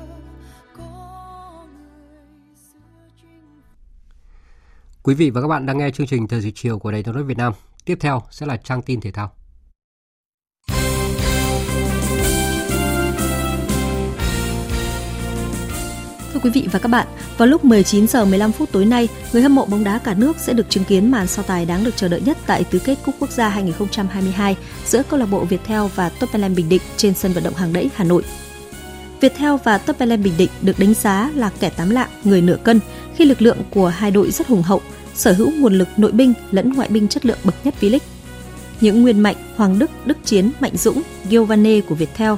Quý 5.02 5.14
vị 5.14 5.30
và 5.30 5.40
các 5.40 5.48
bạn 5.48 5.66
đang 5.66 5.78
nghe 5.78 5.90
chương 5.90 6.06
trình 6.06 6.28
Thời 6.28 6.42
sự 6.42 6.50
chiều 6.54 6.78
của 6.78 6.90
Đài 6.90 7.02
Tiếng 7.02 7.14
nói 7.14 7.24
Việt 7.24 7.38
Nam. 7.38 7.52
Tiếp 7.84 7.98
theo 8.00 8.22
sẽ 8.30 8.46
là 8.46 8.56
trang 8.56 8.82
tin 8.82 9.00
thể 9.00 9.10
thao. 9.10 9.32
Thưa 16.32 16.40
quý 16.42 16.50
vị 16.50 16.68
và 16.72 16.78
các 16.78 16.88
bạn, 16.88 17.06
vào 17.38 17.48
lúc 17.48 17.64
19 17.64 18.06
giờ 18.06 18.24
15 18.24 18.52
phút 18.52 18.72
tối 18.72 18.84
nay, 18.84 19.08
người 19.32 19.42
hâm 19.42 19.54
mộ 19.54 19.66
bóng 19.66 19.84
đá 19.84 19.98
cả 19.98 20.14
nước 20.14 20.38
sẽ 20.38 20.52
được 20.52 20.70
chứng 20.70 20.84
kiến 20.84 21.10
màn 21.10 21.26
so 21.26 21.42
tài 21.42 21.66
đáng 21.66 21.84
được 21.84 21.96
chờ 21.96 22.08
đợi 22.08 22.20
nhất 22.20 22.38
tại 22.46 22.64
tứ 22.64 22.78
kết 22.78 22.98
Cúp 23.04 23.14
Quốc 23.20 23.30
gia 23.30 23.48
2022 23.48 24.56
giữa 24.84 25.02
câu 25.10 25.20
lạc 25.20 25.26
bộ 25.26 25.44
Viettel 25.44 25.82
và 25.94 26.08
Tottenham 26.08 26.54
Bình 26.54 26.68
Định 26.68 26.82
trên 26.96 27.14
sân 27.14 27.32
vận 27.32 27.44
động 27.44 27.54
Hàng 27.54 27.72
Đẫy, 27.72 27.90
Hà 27.94 28.04
Nội. 28.04 28.22
Viettel 29.24 29.56
và 29.64 29.78
Tottenham 29.78 30.22
Bình 30.22 30.32
Định 30.38 30.50
được 30.62 30.78
đánh 30.78 30.94
giá 30.94 31.30
là 31.34 31.50
kẻ 31.60 31.70
tám 31.70 31.90
lạng, 31.90 32.10
người 32.24 32.40
nửa 32.40 32.56
cân 32.64 32.80
khi 33.14 33.24
lực 33.24 33.42
lượng 33.42 33.58
của 33.70 33.88
hai 33.88 34.10
đội 34.10 34.30
rất 34.30 34.46
hùng 34.46 34.62
hậu, 34.62 34.80
sở 35.14 35.32
hữu 35.32 35.50
nguồn 35.50 35.74
lực 35.74 35.88
nội 35.96 36.12
binh 36.12 36.32
lẫn 36.50 36.72
ngoại 36.72 36.88
binh 36.88 37.08
chất 37.08 37.26
lượng 37.26 37.38
bậc 37.44 37.54
nhất 37.64 37.74
V-League. 37.80 37.98
Những 38.80 39.02
nguyên 39.02 39.20
mạnh 39.20 39.36
Hoàng 39.56 39.78
Đức, 39.78 39.90
Đức 40.06 40.18
Chiến, 40.24 40.50
Mạnh 40.60 40.76
Dũng, 40.76 41.02
Giovanni 41.30 41.80
của 41.80 41.94
Viettel 41.94 42.32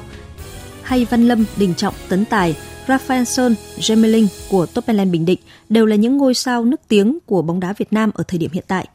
hay 0.81 1.05
Văn 1.05 1.27
Lâm, 1.27 1.45
Đình 1.57 1.73
Trọng, 1.73 1.93
Tấn 2.09 2.25
Tài 2.25 2.55
Rafael 2.87 3.23
Sơn, 3.23 3.55
Gemelin 3.87 4.27
của 4.49 4.65
Tottenham 4.65 5.11
Bình 5.11 5.25
Định 5.25 5.39
đều 5.69 5.85
là 5.85 5.95
những 5.95 6.17
ngôi 6.17 6.33
sao 6.33 6.65
nức 6.65 6.81
tiếng 6.87 7.17
của 7.25 7.41
bóng 7.41 7.59
đá 7.59 7.73
Việt 7.73 7.93
Nam 7.93 8.11
ở 8.13 8.23
thời 8.27 8.37
điểm 8.37 8.51
hiện 8.53 8.65
tại. 8.67 8.87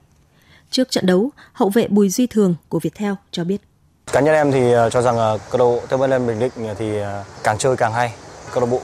Trước 0.70 0.90
trận 0.90 1.06
đấu, 1.06 1.30
hậu 1.52 1.68
vệ 1.68 1.88
Bùi 1.88 2.08
Duy 2.08 2.26
Thường 2.26 2.54
của 2.68 2.80
Viettel 2.80 3.12
cho 3.30 3.44
biết. 3.44 3.62
Cá 4.06 4.20
nhân 4.20 4.34
em 4.34 4.52
thì 4.52 4.72
ờ, 4.72 4.90
cho 4.90 5.02
rằng 5.02 5.18
ờ, 5.18 5.38
câu 5.50 5.58
lạc 5.58 5.64
bộ 5.64 5.86
Tottenham 5.88 6.26
Bình 6.26 6.38
Định 6.38 6.52
ờ, 6.68 6.74
thì 6.78 7.00
càng 7.42 7.58
chơi 7.58 7.76
càng 7.76 7.92
hay. 7.92 8.12
câu 8.52 8.60
lạc 8.60 8.70
bộ 8.70 8.76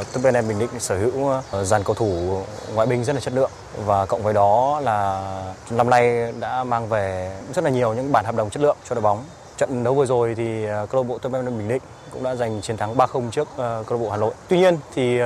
uh, 0.00 0.06
Top 0.12 0.34
Em 0.34 0.48
Bình 0.48 0.58
Định 0.58 0.68
sở 0.78 0.98
hữu 0.98 1.30
dàn 1.64 1.84
cầu 1.84 1.94
thủ 1.94 2.40
ngoại 2.74 2.86
binh 2.86 3.04
rất 3.04 3.12
là 3.12 3.20
chất 3.20 3.34
lượng 3.34 3.50
và 3.84 4.06
cộng 4.06 4.22
với 4.22 4.34
đó 4.34 4.80
là 4.84 5.22
năm 5.70 5.90
nay 5.90 6.32
đã 6.40 6.64
mang 6.64 6.88
về 6.88 7.36
rất 7.54 7.64
là 7.64 7.70
nhiều 7.70 7.94
những 7.94 8.12
bản 8.12 8.24
hợp 8.24 8.36
đồng 8.36 8.50
chất 8.50 8.62
lượng 8.62 8.76
cho 8.88 8.94
đội 8.94 9.02
bóng. 9.02 9.24
Trận 9.58 9.84
đấu 9.84 9.94
vừa 9.94 10.06
rồi 10.06 10.34
thì 10.34 10.66
câu 10.90 11.02
lạc 11.02 11.08
bộ 11.08 11.18
Top 11.18 11.32
Em 11.32 11.44
Bình 11.44 11.68
Định 11.68 11.82
cũng 12.12 12.22
đã 12.22 12.34
giành 12.34 12.60
chiến 12.60 12.76
thắng 12.76 12.96
3-0 12.96 13.30
trước 13.30 13.48
câu 13.56 13.98
lạc 13.98 14.04
bộ 14.04 14.10
Hà 14.10 14.16
Nội. 14.16 14.34
Tuy 14.48 14.58
nhiên 14.58 14.78
thì 14.94 15.20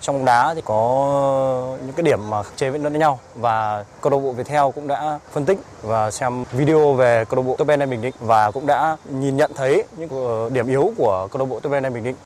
trong 0.00 0.16
bóng 0.16 0.24
đá 0.24 0.54
thì 0.54 0.60
có 0.64 1.76
những 1.86 1.92
cái 1.92 2.02
điểm 2.02 2.30
mà 2.30 2.42
chế 2.56 2.70
vẫn 2.70 2.82
lẫn 2.82 2.98
nhau 2.98 3.20
và 3.34 3.84
câu 4.00 4.12
lạc 4.12 4.18
bộ 4.18 4.32
Viettel 4.32 4.62
cũng 4.74 4.88
đã 4.88 5.18
phân 5.32 5.44
tích 5.44 5.58
và 5.82 6.10
xem 6.10 6.44
video 6.52 6.92
về 6.94 7.24
câu 7.24 7.36
lạc 7.42 7.48
bộ 7.48 7.56
Top 7.56 7.68
Em 7.68 7.90
Bình 7.90 8.02
Định 8.02 8.14
và 8.20 8.50
cũng 8.50 8.66
đã 8.66 8.96
nhìn 9.10 9.36
nhận 9.36 9.50
thấy 9.54 9.84
những 9.96 10.10
điểm 10.52 10.66
yếu 10.66 10.92
của 10.96 11.28
câu 11.30 11.38
lạc 11.38 11.46
bộ 11.46 11.60
Top 11.60 11.72
Em 11.72 11.94
Bình 11.94 12.04
Định. 12.04 12.16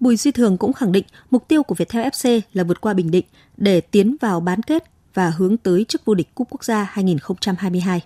Bùi 0.00 0.16
Duy 0.16 0.32
Thường 0.32 0.58
cũng 0.58 0.72
khẳng 0.72 0.92
định 0.92 1.04
mục 1.30 1.48
tiêu 1.48 1.62
của 1.62 1.74
Viettel 1.74 2.06
FC 2.06 2.40
là 2.52 2.64
vượt 2.64 2.80
qua 2.80 2.94
Bình 2.94 3.10
Định 3.10 3.24
để 3.56 3.80
tiến 3.80 4.16
vào 4.20 4.40
bán 4.40 4.62
kết 4.62 4.84
và 5.14 5.30
hướng 5.30 5.56
tới 5.56 5.84
chức 5.88 6.04
vô 6.04 6.14
địch 6.14 6.34
Cúp 6.34 6.48
Quốc 6.50 6.64
gia 6.64 6.82
2022. 6.82 8.00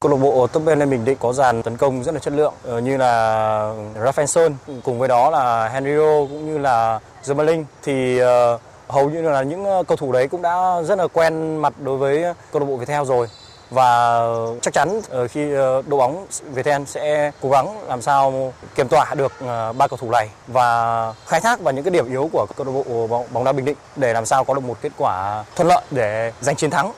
Câu 0.00 0.12
lạc 0.12 0.18
bộ 0.22 0.46
Top 0.46 0.64
Ben 0.64 0.90
Bình 0.90 1.04
Định 1.04 1.16
có 1.20 1.32
dàn 1.32 1.62
tấn 1.62 1.76
công 1.76 2.04
rất 2.04 2.12
là 2.14 2.18
chất 2.18 2.32
lượng 2.32 2.54
ờ, 2.62 2.80
như 2.80 2.96
là 2.96 3.74
Rafael 3.94 4.26
Son 4.26 4.52
cùng 4.84 4.98
với 4.98 5.08
đó 5.08 5.30
là 5.30 5.68
Henrio 5.68 6.26
cũng 6.26 6.46
như 6.46 6.58
là 6.58 7.00
Zermaling 7.24 7.64
thì 7.82 8.22
uh, 8.22 8.60
hầu 8.88 9.10
như 9.10 9.22
là 9.22 9.42
những 9.42 9.64
ờ, 9.64 9.82
cầu 9.82 9.96
thủ 9.96 10.12
đấy 10.12 10.28
cũng 10.28 10.42
đã 10.42 10.82
rất 10.82 10.98
là 10.98 11.06
quen 11.06 11.56
mặt 11.56 11.74
đối 11.80 11.98
với 11.98 12.22
câu 12.52 12.60
lạc 12.60 12.66
bộ 12.66 12.76
Viettel 12.76 13.04
rồi 13.04 13.26
và 13.70 14.20
chắc 14.62 14.74
chắn 14.74 15.00
ờ, 15.08 15.28
khi 15.28 15.50
đội 15.50 15.98
bóng 15.98 16.26
Viettel 16.52 16.82
sẽ 16.84 17.30
cố 17.40 17.50
gắng 17.50 17.88
làm 17.88 18.02
sao 18.02 18.52
kiểm 18.74 18.88
tỏa 18.88 19.14
được 19.14 19.32
ba 19.78 19.88
cầu 19.88 19.96
thủ 19.96 20.10
này 20.10 20.28
và 20.46 21.12
khai 21.26 21.40
thác 21.40 21.60
vào 21.60 21.74
những 21.74 21.84
cái 21.84 21.90
điểm 21.90 22.08
yếu 22.08 22.30
của 22.32 22.46
câu 22.56 22.66
lạc 22.66 22.72
bộ 22.72 23.06
bóng 23.32 23.44
đá 23.44 23.52
Bình 23.52 23.64
Định 23.64 23.76
để 23.96 24.12
làm 24.12 24.26
sao 24.26 24.44
có 24.44 24.54
được 24.54 24.64
một 24.64 24.76
kết 24.82 24.92
quả 24.96 25.44
thuận 25.56 25.68
lợi 25.68 25.82
để 25.90 26.32
giành 26.40 26.56
chiến 26.56 26.70
thắng. 26.70 26.92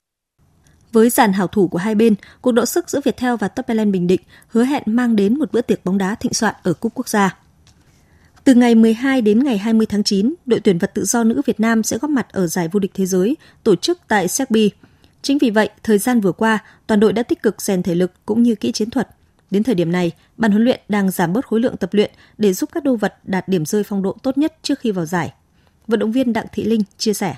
Với 0.93 1.11
dàn 1.11 1.33
hảo 1.33 1.47
thủ 1.47 1.69
của 1.69 1.79
hai 1.79 1.95
bên, 1.95 2.15
cuộc 2.41 2.53
độ 2.53 2.67
sức 2.67 2.91
giữa 2.91 3.01
Viettel 3.05 3.35
và 3.41 3.49
Top 3.49 3.67
Bình 3.69 4.07
Định 4.07 4.21
hứa 4.49 4.65
hẹn 4.65 4.83
mang 4.87 5.17
đến 5.17 5.39
một 5.39 5.53
bữa 5.53 5.61
tiệc 5.61 5.85
bóng 5.85 5.99
đá 5.99 6.15
thịnh 6.21 6.35
soạn 6.35 6.55
ở 6.63 6.73
Cúp 6.73 6.93
Quốc 6.95 7.09
gia. 7.09 7.37
Từ 8.47 8.55
ngày 8.55 8.75
12 8.75 9.23
đến 9.23 9.45
ngày 9.45 9.59
20 9.59 9.87
tháng 9.87 10.03
9, 10.03 10.35
đội 10.47 10.61
tuyển 10.61 10.79
vật 10.79 10.91
tự 10.95 11.05
do 11.05 11.25
nữ 11.25 11.43
Việt 11.47 11.61
Nam 11.61 11.83
sẽ 11.83 11.99
góp 11.99 12.11
mặt 12.11 12.27
ở 12.33 12.47
giải 12.47 12.69
vô 12.73 12.81
địch 12.81 12.91
thế 12.95 13.07
giới 13.07 13.37
tổ 13.63 13.77
chức 13.77 13.99
tại 14.09 14.29
Serbia. 14.29 14.69
Chính 15.23 15.39
vì 15.39 15.51
vậy, 15.51 15.69
thời 15.83 15.99
gian 15.99 16.21
vừa 16.21 16.33
qua, 16.33 16.59
toàn 16.87 17.01
đội 17.01 17.13
đã 17.13 17.23
tích 17.23 17.43
cực 17.43 17.63
rèn 17.63 17.83
thể 17.83 17.95
lực 17.95 18.13
cũng 18.27 18.43
như 18.43 18.55
kỹ 18.55 18.73
chiến 18.73 18.91
thuật. 18.91 19.09
Đến 19.51 19.63
thời 19.63 19.75
điểm 19.75 19.93
này, 19.93 20.13
ban 20.37 20.51
huấn 20.51 20.65
luyện 20.65 20.81
đang 20.89 21.11
giảm 21.11 21.33
bớt 21.33 21.47
khối 21.47 21.61
lượng 21.61 21.77
tập 21.77 21.91
luyện 21.93 22.11
để 22.39 22.53
giúp 22.53 22.71
các 22.73 22.85
đô 22.85 22.97
vật 22.97 23.15
đạt 23.25 23.49
điểm 23.49 23.67
rơi 23.67 23.83
phong 23.83 24.03
độ 24.03 24.17
tốt 24.23 24.39
nhất 24.39 24.57
trước 24.63 24.79
khi 24.79 24.91
vào 24.91 25.05
giải. 25.05 25.33
Vận 25.87 26.01
động 26.01 26.13
viên 26.13 26.33
Đặng 26.33 26.47
Thị 26.53 26.65
Linh 26.65 26.83
chia 26.99 27.15
sẻ. 27.15 27.35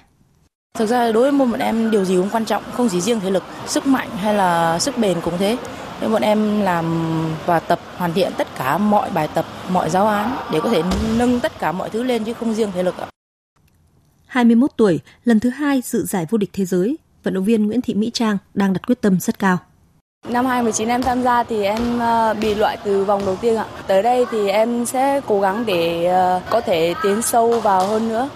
Thực 0.79 0.87
ra 0.87 1.13
đối 1.13 1.23
với 1.23 1.33
môn 1.33 1.51
bọn 1.51 1.61
em 1.61 1.91
điều 1.91 2.05
gì 2.05 2.17
cũng 2.17 2.31
quan 2.33 2.45
trọng, 2.45 2.63
không 2.73 2.89
chỉ 2.89 3.01
riêng 3.01 3.21
thể 3.21 3.31
lực, 3.31 3.43
sức 3.67 3.87
mạnh 3.87 4.09
hay 4.17 4.35
là 4.35 4.79
sức 4.79 4.99
bền 4.99 5.21
cũng 5.21 5.35
thế. 5.39 5.57
Nên 6.01 6.13
bọn 6.13 6.23
em 6.23 6.61
làm 6.61 6.85
và 7.47 7.61
tập 7.61 7.81
hoàn 7.97 8.13
thiện 8.13 8.33
tất 8.39 8.47
cả 8.59 8.79
mọi 8.79 9.11
bài 9.11 9.29
tập, 9.35 9.45
mọi 9.71 9.91
giáo 9.91 10.07
án 10.07 10.37
để 10.53 10.61
có 10.63 10.71
thể 10.71 10.83
nâng 11.19 11.41
tất 11.41 11.59
cả 11.59 11.73
mọi 11.73 11.91
thứ 11.91 12.03
lên 12.03 12.25
chứ 12.25 12.33
không 12.33 12.55
riêng 12.55 12.73
thể 12.75 12.83
lực. 12.83 12.95
21 14.27 14.71
tuổi, 14.77 15.01
lần 15.25 15.41
thứ 15.41 15.51
hai 15.51 15.83
dự 15.85 16.07
giải 16.07 16.27
vô 16.31 16.39
địch 16.39 16.51
thế 16.53 16.65
giới, 16.65 16.99
vận 17.23 17.35
động 17.35 17.45
viên 17.45 17.67
Nguyễn 17.67 17.81
Thị 17.81 17.95
Mỹ 17.95 18.11
Trang 18.15 18.39
đang 18.55 18.73
đặt 18.73 18.87
quyết 18.87 19.01
tâm 19.01 19.21
rất 19.21 19.39
cao. 19.39 19.59
Năm 20.29 20.47
2019 20.47 20.89
em 20.89 21.03
tham 21.03 21.23
gia 21.23 21.43
thì 21.43 21.63
em 21.65 21.99
ờ, 21.99 22.35
bị 22.41 22.55
loại 22.55 22.79
từ 22.85 23.05
vòng 23.05 23.23
đầu 23.27 23.37
tiên 23.37 23.57
ạ. 23.57 23.65
Tới 23.87 24.03
đây 24.03 24.27
thì 24.31 24.49
em 24.49 24.87
sẽ 24.87 25.21
cố 25.27 25.41
gắng 25.41 25.67
để 25.67 26.05
ờ, 26.05 26.41
có 26.51 26.61
thể 26.61 26.95
tiến 27.03 27.23
sâu 27.23 27.61
vào 27.61 27.87
hơn 27.87 28.09
nữa. 28.09 28.29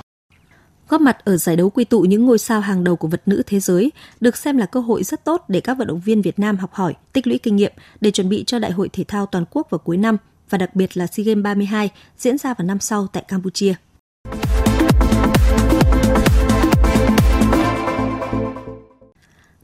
Góp 0.93 1.01
mặt 1.01 1.25
ở 1.25 1.37
giải 1.37 1.57
đấu 1.57 1.71
quy 1.71 1.85
tụ 1.85 2.01
những 2.01 2.25
ngôi 2.25 2.39
sao 2.39 2.61
hàng 2.61 2.85
đầu 2.85 2.97
của 2.97 3.09
vật 3.09 3.23
nữ 3.27 3.43
thế 3.47 3.61
giới 3.61 3.93
được 4.21 4.37
xem 4.37 4.57
là 4.57 4.67
cơ 4.67 4.81
hội 4.81 5.03
rất 5.03 5.25
tốt 5.25 5.45
để 5.49 5.61
các 5.61 5.79
vận 5.79 5.89
động 5.89 6.01
viên 6.01 6.23
Việt 6.23 6.39
Nam 6.39 6.57
học 6.57 6.73
hỏi, 6.73 6.95
tích 7.13 7.27
lũy 7.27 7.39
kinh 7.39 7.57
nghiệm 7.57 7.73
để 8.01 8.11
chuẩn 8.11 8.29
bị 8.29 8.45
cho 8.47 8.59
Đại 8.59 8.73
hội 8.73 8.89
thể 8.93 9.05
thao 9.09 9.27
toàn 9.27 9.45
quốc 9.51 9.71
vào 9.71 9.79
cuối 9.79 9.97
năm 9.97 10.17
và 10.51 10.59
đặc 10.59 10.75
biệt 10.75 10.97
là 10.97 11.07
SEA 11.07 11.25
Games 11.25 11.45
32 11.45 11.91
diễn 12.19 12.39
ra 12.39 12.55
vào 12.55 12.67
năm 12.67 12.81
sau 12.81 13.07
tại 13.13 13.25
Campuchia. 13.29 13.75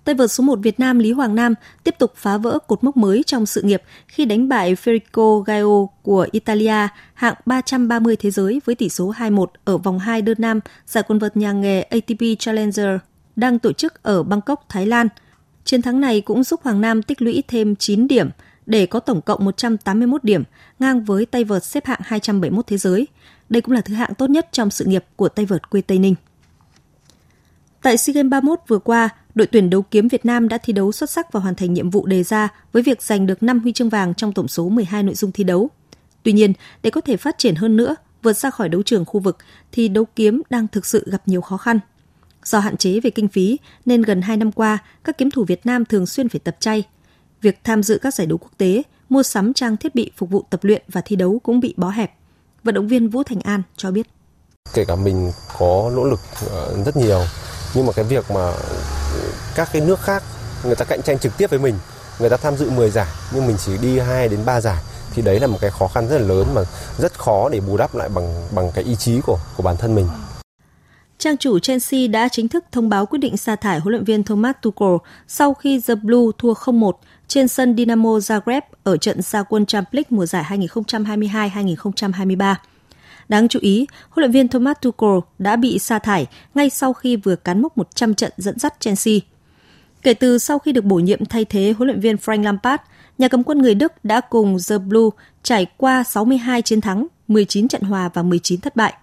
Tay 0.09 0.15
vợt 0.15 0.31
số 0.31 0.45
1 0.45 0.59
Việt 0.63 0.81
Nam 0.81 0.99
Lý 0.99 1.13
Hoàng 1.13 1.35
Nam 1.35 1.55
tiếp 1.85 1.95
tục 1.99 2.13
phá 2.17 2.37
vỡ 2.37 2.59
cột 2.67 2.85
mốc 2.85 2.97
mới 2.97 3.23
trong 3.27 3.47
sự 3.47 3.63
nghiệp 3.63 3.83
khi 4.07 4.25
đánh 4.25 4.49
bại 4.49 4.75
Federico 4.75 5.41
Gaio 5.41 5.87
của 6.03 6.27
Italia 6.33 6.89
hạng 7.15 7.35
330 7.47 8.17
thế 8.17 8.31
giới 8.31 8.61
với 8.65 8.75
tỷ 8.75 8.89
số 8.89 9.13
2-1 9.13 9.47
ở 9.65 9.79
vòng 9.79 9.99
2 9.99 10.23
đơn 10.23 10.37
nam 10.41 10.61
giải 10.87 11.05
quần 11.09 11.19
vợt 11.19 11.37
nhà 11.37 11.53
nghề 11.53 11.83
ATP 11.83 12.39
Challenger 12.39 12.89
đang 13.37 13.59
tổ 13.59 13.73
chức 13.73 14.03
ở 14.03 14.23
Bangkok, 14.23 14.67
Thái 14.69 14.87
Lan. 14.87 15.09
Chiến 15.65 15.83
thắng 15.83 16.01
này 16.01 16.21
cũng 16.21 16.45
giúp 16.45 16.61
Hoàng 16.63 16.81
Nam 16.81 17.03
tích 17.03 17.23
lũy 17.23 17.43
thêm 17.49 17.77
9 17.77 18.09
điểm 18.09 18.29
để 18.67 18.87
có 18.87 19.01
tổng 19.01 19.23
cộng 19.23 19.45
181 19.45 20.25
điểm, 20.25 20.43
ngang 20.79 21.05
với 21.05 21.27
tay 21.27 21.45
vợt 21.45 21.65
xếp 21.65 21.87
hạng 21.87 22.01
271 22.03 22.67
thế 22.67 22.79
giới. 22.79 23.07
Đây 23.49 23.63
cũng 23.63 23.75
là 23.75 23.81
thứ 23.81 23.95
hạng 23.95 24.15
tốt 24.15 24.31
nhất 24.31 24.49
trong 24.53 24.71
sự 24.71 24.85
nghiệp 24.85 25.05
của 25.17 25.29
tay 25.29 25.47
vợt 25.47 25.71
quê 25.71 25.81
Tây 25.81 25.99
Ninh. 25.99 26.15
Tại 27.83 27.97
SEA 27.97 28.15
Games 28.15 28.31
31 28.31 28.61
vừa 28.69 28.79
qua, 28.79 29.09
đội 29.39 29.47
tuyển 29.47 29.71
đấu 29.71 29.83
kiếm 29.83 30.09
Việt 30.09 30.27
Nam 30.27 30.49
đã 30.49 30.59
thi 30.59 30.73
đấu 30.73 30.93
xuất 30.93 31.11
sắc 31.11 31.33
và 31.33 31.41
hoàn 31.41 31.55
thành 31.55 31.75
nhiệm 31.75 31.91
vụ 31.91 32.07
đề 32.07 32.23
ra 32.23 32.49
với 32.73 32.83
việc 32.83 33.03
giành 33.03 33.27
được 33.27 33.43
5 33.43 33.61
huy 33.61 33.73
chương 33.73 33.89
vàng 33.89 34.15
trong 34.15 34.33
tổng 34.33 34.49
số 34.49 34.69
12 34.69 35.03
nội 35.03 35.15
dung 35.15 35.33
thi 35.33 35.45
đấu. 35.45 35.71
Tuy 36.23 36.33
nhiên, 36.33 36.53
để 36.83 36.91
có 36.91 37.01
thể 37.01 37.17
phát 37.17 37.39
triển 37.39 37.55
hơn 37.55 37.77
nữa, 37.77 37.97
vượt 38.23 38.33
ra 38.33 38.51
khỏi 38.51 38.69
đấu 38.69 38.83
trường 38.83 39.05
khu 39.05 39.21
vực 39.21 39.37
thì 39.73 39.89
đấu 39.89 40.05
kiếm 40.17 40.43
đang 40.51 40.69
thực 40.69 40.87
sự 40.87 41.05
gặp 41.07 41.23
nhiều 41.27 41.41
khó 41.41 41.57
khăn. 41.57 41.81
Do 42.45 42.59
hạn 42.59 42.77
chế 42.77 43.01
về 43.01 43.11
kinh 43.11 43.29
phí 43.29 43.59
nên 43.87 44.03
gần 44.03 44.23
2 44.23 44.37
năm 44.37 44.53
qua, 44.53 44.79
các 45.05 45.19
kiếm 45.19 45.31
thủ 45.31 45.45
Việt 45.45 45.67
Nam 45.67 45.85
thường 45.85 46.07
xuyên 46.07 46.29
phải 46.29 46.41
tập 46.45 46.57
chay. 46.61 46.85
Việc 47.43 47.59
tham 47.65 47.83
dự 47.83 47.99
các 48.03 48.15
giải 48.15 48.27
đấu 48.27 48.39
quốc 48.39 48.53
tế, 48.59 48.83
mua 49.09 49.23
sắm 49.23 49.55
trang 49.55 49.77
thiết 49.77 49.95
bị 49.95 50.11
phục 50.17 50.31
vụ 50.31 50.45
tập 50.51 50.61
luyện 50.65 50.83
và 50.89 51.01
thi 51.01 51.17
đấu 51.17 51.41
cũng 51.43 51.61
bị 51.61 51.75
bó 51.77 51.89
hẹp. 51.89 52.13
Vận 52.65 52.75
động 52.75 52.89
viên 52.89 53.09
Vũ 53.09 53.23
Thành 53.23 53.41
An 53.41 53.63
cho 53.77 53.91
biết. 53.91 54.07
Kể 54.75 54.85
cả 54.85 54.97
mình 54.97 55.33
có 55.59 55.93
nỗ 55.95 56.05
lực 56.05 56.21
ờ, 56.51 56.83
rất 56.87 56.97
nhiều 56.97 57.21
nhưng 57.75 57.87
mà 57.87 57.93
cái 57.93 58.05
việc 58.05 58.31
mà 58.31 58.53
các 59.59 59.69
cái 59.73 59.83
nước 59.83 60.01
khác 60.01 60.23
người 60.65 60.75
ta 60.75 60.85
cạnh 60.85 61.03
tranh 61.03 61.19
trực 61.19 61.39
tiếp 61.39 61.51
với 61.51 61.59
mình 61.59 61.75
người 62.21 62.31
ta 62.31 62.37
tham 62.37 62.57
dự 62.57 62.71
10 62.71 62.91
giải 62.91 63.07
nhưng 63.35 63.47
mình 63.47 63.57
chỉ 63.67 63.73
đi 63.83 63.99
2 63.99 64.29
đến 64.29 64.41
3 64.47 64.61
giải 64.61 64.83
thì 65.15 65.23
đấy 65.23 65.41
là 65.41 65.47
một 65.47 65.59
cái 65.61 65.71
khó 65.71 65.89
khăn 65.89 66.09
rất 66.09 66.19
là 66.19 66.27
lớn 66.27 66.47
mà 66.55 66.63
rất 66.99 67.19
khó 67.19 67.49
để 67.49 67.61
bù 67.61 67.77
đắp 67.77 67.95
lại 67.95 68.09
bằng 68.09 68.47
bằng 68.55 68.71
cái 68.75 68.85
ý 68.85 68.97
chí 68.97 69.21
của 69.21 69.39
của 69.57 69.63
bản 69.63 69.77
thân 69.77 69.95
mình. 69.95 70.09
Trang 71.19 71.37
chủ 71.37 71.59
Chelsea 71.59 72.07
đã 72.07 72.29
chính 72.29 72.49
thức 72.49 72.65
thông 72.73 72.89
báo 72.89 73.07
quyết 73.07 73.19
định 73.19 73.37
sa 73.37 73.57
thải 73.57 73.79
huấn 73.79 73.93
luyện 73.93 74.05
viên 74.05 74.25
Thomas 74.25 74.57
Tuchel 74.63 74.97
sau 75.29 75.55
khi 75.55 75.81
The 75.81 75.95
Blue 75.95 76.27
thua 76.39 76.53
0-1 76.53 76.93
trên 77.29 77.49
sân 77.49 77.77
Dinamo 77.77 78.11
Zagreb 78.11 78.61
ở 78.85 78.97
trận 78.97 79.23
gia 79.23 79.43
quân 79.43 79.67
Champions 79.67 79.95
League 79.95 80.09
mùa 80.11 80.27
giải 80.27 80.45
2022-2023. 80.49 82.55
Đáng 83.29 83.49
chú 83.49 83.59
ý, 83.63 83.87
huấn 84.11 84.23
luyện 84.23 84.31
viên 84.31 84.49
Thomas 84.49 84.77
Tuchel 84.83 85.19
đã 85.39 85.57
bị 85.57 85.79
sa 85.79 85.99
thải 85.99 86.27
ngay 86.55 86.71
sau 86.71 86.93
khi 86.93 87.17
vừa 87.17 87.37
cán 87.37 87.63
mốc 87.63 87.79
100 87.79 88.15
trận 88.15 88.33
dẫn 88.37 88.59
dắt 88.59 88.75
Chelsea. 88.81 89.19
Kể 90.03 90.15
từ 90.15 90.39
sau 90.39 90.59
khi 90.59 90.73
được 90.73 90.85
bổ 90.85 90.97
nhiệm 90.97 91.25
thay 91.25 91.45
thế 91.45 91.75
huấn 91.79 91.89
luyện 91.89 92.01
viên 92.01 92.17
Frank 92.17 92.43
Lampard, 92.43 92.83
nhà 93.19 93.29
cầm 93.29 93.43
quân 93.43 93.59
người 93.59 93.75
Đức 93.75 93.93
đã 94.05 94.21
cùng 94.21 94.57
The 94.69 94.79
Blue 94.79 95.09
trải 95.43 95.67
qua 95.77 96.05
62 96.05 96.63
chiến 96.63 96.81
thắng, 96.81 97.07
19 97.29 97.69
trận 97.69 97.83
hòa 97.83 98.11
và 98.15 98.23
19 98.23 98.61
thất 98.61 98.77
bại. 98.77 98.95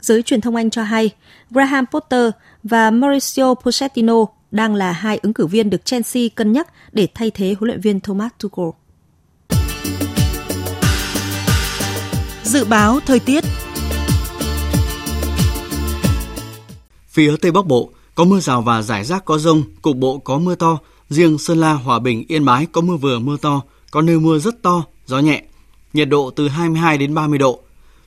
Giới 0.00 0.22
truyền 0.22 0.40
thông 0.40 0.56
Anh 0.56 0.70
cho 0.70 0.82
hay, 0.82 1.10
Graham 1.50 1.84
Potter 1.86 2.30
và 2.62 2.90
Mauricio 2.90 3.54
Pochettino 3.54 4.24
đang 4.50 4.74
là 4.74 4.92
hai 4.92 5.18
ứng 5.22 5.34
cử 5.34 5.46
viên 5.46 5.70
được 5.70 5.84
Chelsea 5.84 6.22
cân 6.34 6.52
nhắc 6.52 6.68
để 6.92 7.08
thay 7.14 7.30
thế 7.30 7.54
huấn 7.58 7.68
luyện 7.68 7.80
viên 7.80 8.00
Thomas 8.00 8.32
Tuchel. 8.38 8.66
Dự 12.42 12.64
báo 12.64 13.00
thời 13.06 13.20
tiết 13.20 13.44
Phía 17.08 17.36
Tây 17.42 17.52
Bắc 17.52 17.66
Bộ 17.66 17.90
có 18.16 18.24
mưa 18.24 18.40
rào 18.40 18.62
và 18.62 18.82
rải 18.82 19.04
rác 19.04 19.24
có 19.24 19.38
rông, 19.38 19.62
cục 19.82 19.96
bộ 19.96 20.18
có 20.18 20.38
mưa 20.38 20.54
to, 20.54 20.78
riêng 21.08 21.38
Sơn 21.38 21.58
La, 21.60 21.72
Hòa 21.72 21.98
Bình, 21.98 22.24
Yên 22.28 22.44
Bái 22.44 22.66
có 22.72 22.80
mưa 22.80 22.96
vừa 22.96 23.18
mưa 23.18 23.36
to, 23.36 23.62
có 23.90 24.02
nơi 24.02 24.18
mưa 24.18 24.38
rất 24.38 24.62
to, 24.62 24.84
gió 25.06 25.18
nhẹ. 25.18 25.42
Nhiệt 25.92 26.08
độ 26.08 26.30
từ 26.30 26.48
22 26.48 26.98
đến 26.98 27.14
30 27.14 27.38
độ. 27.38 27.60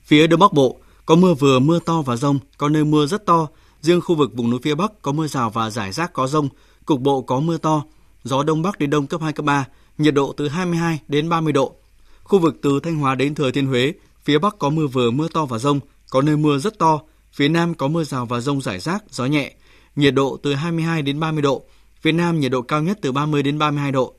Phía 0.03 0.28
Đông 0.28 0.39
Bắc 0.39 0.53
Bộ 0.53 0.78
có 1.05 1.16
mưa 1.16 1.34
vừa 1.34 1.60
mưa 1.60 1.80
to 1.80 2.01
và 2.01 2.16
rông, 2.16 2.39
có 2.57 2.70
nơi 2.70 2.84
mưa 2.86 3.05
rất 3.05 3.26
to, 3.26 3.47
riêng 3.82 4.01
khu 4.01 4.16
vực 4.16 4.32
vùng 4.36 4.49
núi 4.49 4.60
phía 4.64 4.76
Bắc 4.76 5.01
có 5.01 5.12
mưa 5.12 5.28
rào 5.28 5.49
và 5.49 5.70
rải 5.70 5.91
rác 5.91 6.14
có 6.14 6.28
rông, 6.28 6.49
cục 6.86 7.01
bộ 7.01 7.22
có 7.22 7.39
mưa 7.39 7.57
to, 7.57 7.84
gió 8.24 8.43
Đông 8.43 8.62
Bắc 8.62 8.80
đến 8.80 8.89
Đông 8.89 9.07
cấp 9.07 9.22
2, 9.22 9.34
cấp 9.34 9.45
3, 9.45 9.66
nhiệt 9.97 10.14
độ 10.14 10.34
từ 10.38 10.47
22 10.47 10.99
đến 11.07 11.30
30 11.30 11.53
độ. 11.53 11.76
Khu 12.24 12.39
vực 12.39 12.55
từ 12.62 12.80
Thanh 12.80 12.95
Hóa 12.95 13.16
đến 13.16 13.36
Thừa 13.36 13.51
Thiên 13.51 13.68
Huế, 13.68 13.93
phía 14.24 14.38
Bắc 14.38 14.60
có 14.60 14.70
mưa 14.70 14.88
vừa 14.88 15.12
mưa 15.12 15.28
to 15.34 15.45
và 15.45 15.57
rông, 15.57 15.80
có 16.10 16.22
nơi 16.22 16.38
mưa 16.38 16.57
rất 16.57 16.80
to, 16.80 16.99
Phía 17.34 17.47
Nam 17.47 17.74
có 17.74 17.88
mưa 17.88 18.03
rào 18.03 18.26
và 18.26 18.39
rông 18.39 18.62
rải 18.62 18.80
rác, 18.80 19.03
gió 19.10 19.26
nhẹ, 19.26 19.53
nhiệt 19.96 20.14
độ 20.14 20.38
từ 20.44 20.54
22 20.54 21.02
đến 21.02 21.20
30 21.20 21.42
độ. 21.42 21.64
Phía 22.02 22.12
Nam 22.12 22.40
nhiệt 22.40 22.52
độ 22.52 22.62
cao 22.62 22.82
nhất 22.82 23.00
từ 23.02 23.12
30 23.12 23.44
đến 23.44 23.60
32 23.60 23.92
độ. 23.92 24.14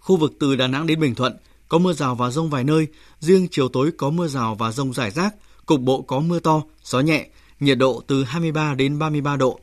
Khu 0.00 0.16
vực 0.16 0.32
từ 0.40 0.56
Đà 0.56 0.66
Nẵng 0.66 0.86
đến 0.86 1.00
Bình 1.00 1.14
Thuận 1.14 1.36
có 1.68 1.78
mưa 1.78 1.92
rào 1.92 2.14
và 2.14 2.30
rông 2.30 2.50
vài 2.50 2.64
nơi, 2.64 2.86
riêng 3.20 3.48
chiều 3.50 3.68
tối 3.68 3.90
có 3.98 4.10
mưa 4.10 4.28
rào 4.28 4.54
và 4.54 4.72
rông 4.72 4.92
rải 4.92 5.10
rác, 5.10 5.34
cục 5.66 5.80
bộ 5.80 6.02
có 6.02 6.20
mưa 6.20 6.40
to, 6.40 6.62
gió 6.84 7.00
nhẹ, 7.00 7.26
nhiệt 7.60 7.78
độ 7.78 8.02
từ 8.06 8.24
23 8.24 8.74
đến 8.74 8.98
33 8.98 9.36
độ. 9.36 9.60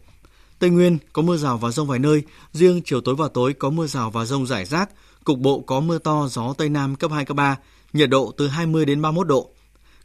Tây 0.59 0.69
Nguyên 0.69 0.97
có 1.13 1.21
mưa 1.21 1.37
rào 1.37 1.57
và 1.57 1.71
rông 1.71 1.87
vài 1.87 1.99
nơi, 1.99 2.23
riêng 2.53 2.81
chiều 2.85 3.01
tối 3.01 3.15
và 3.15 3.27
tối 3.33 3.53
có 3.53 3.69
mưa 3.69 3.87
rào 3.87 4.11
và 4.11 4.25
rông 4.25 4.47
rải 4.47 4.65
rác, 4.65 4.89
cục 5.23 5.39
bộ 5.39 5.59
có 5.59 5.79
mưa 5.79 5.97
to, 5.97 6.27
gió 6.27 6.53
Tây 6.57 6.69
Nam 6.69 6.95
cấp 6.95 7.11
2, 7.11 7.25
cấp 7.25 7.37
3, 7.37 7.57
nhiệt 7.93 8.09
độ 8.09 8.33
từ 8.37 8.47
20 8.47 8.85
đến 8.85 9.01
31 9.01 9.27
độ. 9.27 9.49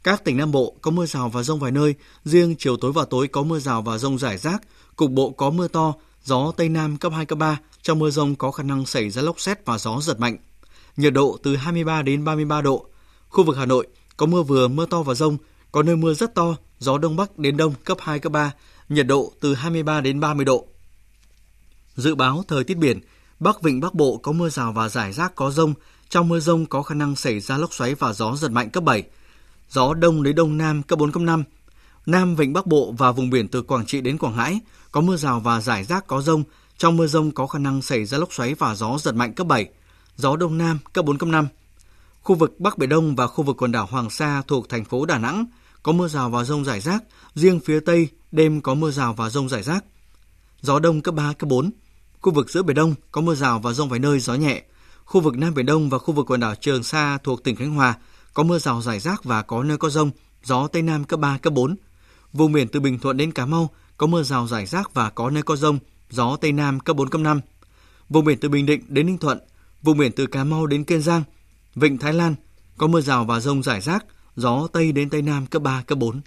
Các 0.07 0.23
tỉnh 0.23 0.37
Nam 0.37 0.51
Bộ 0.51 0.73
có 0.81 0.91
mưa 0.91 1.05
rào 1.05 1.29
và 1.29 1.43
rông 1.43 1.59
vài 1.59 1.71
nơi, 1.71 1.95
riêng 2.25 2.55
chiều 2.59 2.77
tối 2.77 2.91
và 2.91 3.05
tối 3.09 3.27
có 3.27 3.43
mưa 3.43 3.59
rào 3.59 3.81
và 3.81 3.97
rông 3.97 4.17
rải 4.17 4.37
rác, 4.37 4.61
cục 4.95 5.11
bộ 5.11 5.29
có 5.29 5.49
mưa 5.49 5.67
to, 5.67 5.93
gió 6.23 6.51
Tây 6.57 6.69
Nam 6.69 6.97
cấp 6.97 7.13
2, 7.15 7.25
cấp 7.25 7.37
3, 7.37 7.59
trong 7.81 7.99
mưa 7.99 8.09
rông 8.09 8.35
có 8.35 8.51
khả 8.51 8.63
năng 8.63 8.85
xảy 8.85 9.09
ra 9.09 9.21
lốc 9.21 9.39
xét 9.39 9.65
và 9.65 9.77
gió 9.77 10.01
giật 10.01 10.19
mạnh. 10.19 10.37
Nhiệt 10.97 11.13
độ 11.13 11.37
từ 11.43 11.55
23 11.55 12.01
đến 12.01 12.25
33 12.25 12.61
độ. 12.61 12.85
Khu 13.29 13.43
vực 13.43 13.57
Hà 13.57 13.65
Nội 13.65 13.87
có 14.17 14.25
mưa 14.25 14.43
vừa, 14.43 14.67
mưa 14.67 14.85
to 14.85 15.03
và 15.03 15.13
rông, 15.13 15.37
có 15.71 15.83
nơi 15.83 15.95
mưa 15.95 16.13
rất 16.13 16.35
to, 16.35 16.55
gió 16.79 16.97
Đông 16.97 17.15
Bắc 17.15 17.39
đến 17.39 17.57
Đông 17.57 17.73
cấp 17.83 17.97
2, 18.01 18.19
cấp 18.19 18.31
3, 18.31 18.51
nhiệt 18.89 19.07
độ 19.07 19.31
từ 19.39 19.53
23 19.53 20.01
đến 20.01 20.19
30 20.19 20.45
độ. 20.45 20.67
Dự 21.95 22.15
báo 22.15 22.43
thời 22.47 22.63
tiết 22.63 22.77
biển, 22.77 22.99
Bắc 23.39 23.61
Vịnh 23.61 23.79
Bắc 23.79 23.93
Bộ 23.93 24.17
có 24.17 24.31
mưa 24.31 24.49
rào 24.49 24.71
và 24.71 24.89
rải 24.89 25.13
rác 25.13 25.35
có 25.35 25.51
rông, 25.51 25.73
trong 26.09 26.27
mưa 26.27 26.39
rông 26.39 26.65
có 26.65 26.83
khả 26.83 26.95
năng 26.95 27.15
xảy 27.15 27.39
ra 27.39 27.57
lốc 27.57 27.73
xoáy 27.73 27.95
và 27.95 28.13
gió 28.13 28.35
giật 28.35 28.51
mạnh 28.51 28.69
cấp 28.69 28.83
7. 28.83 29.03
Gió 29.69 29.93
đông 29.93 30.23
đến 30.23 30.35
đông 30.35 30.57
nam 30.57 30.83
cấp 30.83 30.99
4 30.99 31.11
cấp 31.11 31.21
5. 31.21 31.43
Nam 32.05 32.35
Vịnh 32.35 32.53
Bắc 32.53 32.67
Bộ 32.67 32.93
và 32.97 33.11
vùng 33.11 33.29
biển 33.29 33.47
từ 33.47 33.61
Quảng 33.61 33.85
Trị 33.85 34.01
đến 34.01 34.17
Quảng 34.17 34.35
Ngãi 34.37 34.59
có 34.91 35.01
mưa 35.01 35.15
rào 35.15 35.39
và 35.39 35.61
rải 35.61 35.83
rác 35.83 36.07
có 36.07 36.21
rông, 36.21 36.43
trong 36.77 36.97
mưa 36.97 37.07
rông 37.07 37.31
có 37.31 37.47
khả 37.47 37.59
năng 37.59 37.81
xảy 37.81 38.05
ra 38.05 38.17
lốc 38.17 38.33
xoáy 38.33 38.53
và 38.53 38.75
gió 38.75 38.97
giật 38.99 39.11
mạnh 39.11 39.33
cấp 39.33 39.47
7. 39.47 39.69
Gió 40.15 40.35
đông 40.35 40.57
nam 40.57 40.79
cấp 40.93 41.05
4 41.05 41.17
cấp 41.17 41.29
5. 41.29 41.47
Khu 42.23 42.35
vực 42.35 42.59
Bắc 42.59 42.77
Biển 42.77 42.89
Đông 42.89 43.15
và 43.15 43.27
khu 43.27 43.43
vực 43.43 43.61
quần 43.61 43.71
đảo 43.71 43.87
Hoàng 43.91 44.09
Sa 44.09 44.41
thuộc 44.47 44.69
thành 44.69 44.85
phố 44.85 45.05
Đà 45.05 45.17
Nẵng 45.17 45.45
có 45.83 45.91
mưa 45.91 46.07
rào 46.07 46.29
và 46.29 46.43
rông 46.43 46.65
rải 46.65 46.79
rác, 46.79 47.03
riêng 47.35 47.59
phía 47.59 47.79
Tây 47.79 48.07
đêm 48.31 48.61
có 48.61 48.73
mưa 48.73 48.91
rào 48.91 49.13
và 49.13 49.29
rông 49.29 49.49
rải 49.49 49.63
rác. 49.63 49.83
Gió 50.61 50.79
đông 50.79 51.01
cấp 51.01 51.13
3, 51.13 51.33
cấp 51.33 51.49
4. 51.49 51.71
Khu 52.21 52.33
vực 52.33 52.49
giữa 52.49 52.63
Biển 52.63 52.75
Đông 52.75 52.95
có 53.11 53.21
mưa 53.21 53.35
rào 53.35 53.59
và 53.59 53.73
rông 53.73 53.89
vài 53.89 53.99
nơi, 53.99 54.19
gió 54.19 54.35
nhẹ. 54.35 54.63
Khu 55.05 55.21
vực 55.21 55.37
Nam 55.37 55.53
Biển 55.53 55.65
Đông 55.65 55.89
và 55.89 55.97
khu 55.97 56.13
vực 56.13 56.31
quần 56.31 56.39
đảo 56.39 56.55
Trường 56.55 56.83
Sa 56.83 57.17
thuộc 57.23 57.43
tỉnh 57.43 57.55
Khánh 57.55 57.71
Hòa 57.71 57.95
có 58.37 58.43
mưa 58.43 58.59
rào 58.59 58.81
rải 58.81 58.99
rác 58.99 59.23
và 59.23 59.41
có 59.41 59.63
nơi 59.63 59.77
có 59.77 59.89
rông, 59.89 60.11
gió 60.43 60.67
Tây 60.67 60.81
Nam 60.81 61.03
cấp 61.03 61.19
3, 61.19 61.37
cấp 61.37 61.53
4. 61.53 61.75
Vùng 62.33 62.51
biển 62.51 62.67
từ 62.67 62.79
Bình 62.79 62.99
Thuận 62.99 63.17
đến 63.17 63.31
Cà 63.31 63.45
Mau 63.45 63.69
có 63.97 64.07
mưa 64.07 64.23
rào 64.23 64.47
rải 64.47 64.65
rác 64.65 64.93
và 64.93 65.09
có 65.09 65.29
nơi 65.29 65.43
có 65.43 65.55
rông, 65.55 65.79
gió 66.09 66.37
Tây 66.41 66.51
Nam 66.51 66.79
cấp 66.79 66.95
4, 66.95 67.09
cấp 67.09 67.21
5. 67.21 67.41
Vùng 68.09 68.25
biển 68.25 68.39
từ 68.39 68.49
Bình 68.49 68.65
Định 68.65 68.81
đến 68.87 69.05
Ninh 69.05 69.17
Thuận, 69.17 69.39
vùng 69.81 69.97
biển 69.97 70.11
từ 70.11 70.27
Cà 70.27 70.43
Mau 70.43 70.67
đến 70.67 70.83
Kiên 70.83 71.01
Giang, 71.01 71.23
Vịnh 71.75 71.97
Thái 71.97 72.13
Lan 72.13 72.35
có 72.77 72.87
mưa 72.87 73.01
rào 73.01 73.25
và 73.25 73.39
rông 73.39 73.63
rải 73.63 73.81
rác, 73.81 74.05
gió 74.35 74.67
Tây 74.73 74.91
đến 74.91 75.09
Tây 75.09 75.21
Nam 75.21 75.45
cấp 75.45 75.61
3, 75.61 75.83
cấp 75.87 75.97
4. 75.97 76.21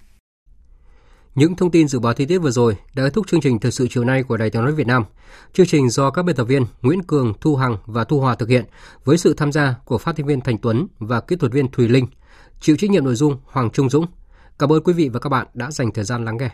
Những 1.40 1.56
thông 1.56 1.70
tin 1.70 1.88
dự 1.88 2.00
báo 2.00 2.12
thời 2.12 2.26
tiết 2.26 2.38
vừa 2.38 2.50
rồi 2.50 2.76
đã 2.94 3.04
kết 3.04 3.10
thúc 3.14 3.26
chương 3.26 3.40
trình 3.40 3.58
thời 3.58 3.72
sự 3.72 3.86
chiều 3.90 4.04
nay 4.04 4.22
của 4.22 4.36
Đài 4.36 4.50
Tiếng 4.50 4.62
nói 4.62 4.72
Việt 4.72 4.86
Nam. 4.86 5.04
Chương 5.52 5.66
trình 5.66 5.90
do 5.90 6.10
các 6.10 6.22
biên 6.22 6.36
tập 6.36 6.44
viên 6.44 6.64
Nguyễn 6.82 7.02
Cường, 7.02 7.34
Thu 7.40 7.56
Hằng 7.56 7.76
và 7.86 8.04
Thu 8.04 8.20
Hòa 8.20 8.34
thực 8.34 8.48
hiện 8.48 8.64
với 9.04 9.18
sự 9.18 9.34
tham 9.34 9.52
gia 9.52 9.74
của 9.84 9.98
phát 9.98 10.16
thanh 10.16 10.26
viên 10.26 10.40
Thành 10.40 10.58
Tuấn 10.58 10.86
và 10.98 11.20
kỹ 11.20 11.36
thuật 11.36 11.52
viên 11.52 11.70
Thùy 11.70 11.88
Linh. 11.88 12.06
Chịu 12.60 12.76
trách 12.76 12.90
nhiệm 12.90 13.04
nội 13.04 13.14
dung 13.14 13.36
Hoàng 13.44 13.70
Trung 13.70 13.90
Dũng. 13.90 14.06
Cảm 14.58 14.72
ơn 14.72 14.82
quý 14.82 14.92
vị 14.92 15.08
và 15.08 15.20
các 15.20 15.28
bạn 15.28 15.46
đã 15.54 15.70
dành 15.70 15.92
thời 15.92 16.04
gian 16.04 16.24
lắng 16.24 16.36
nghe. 16.36 16.50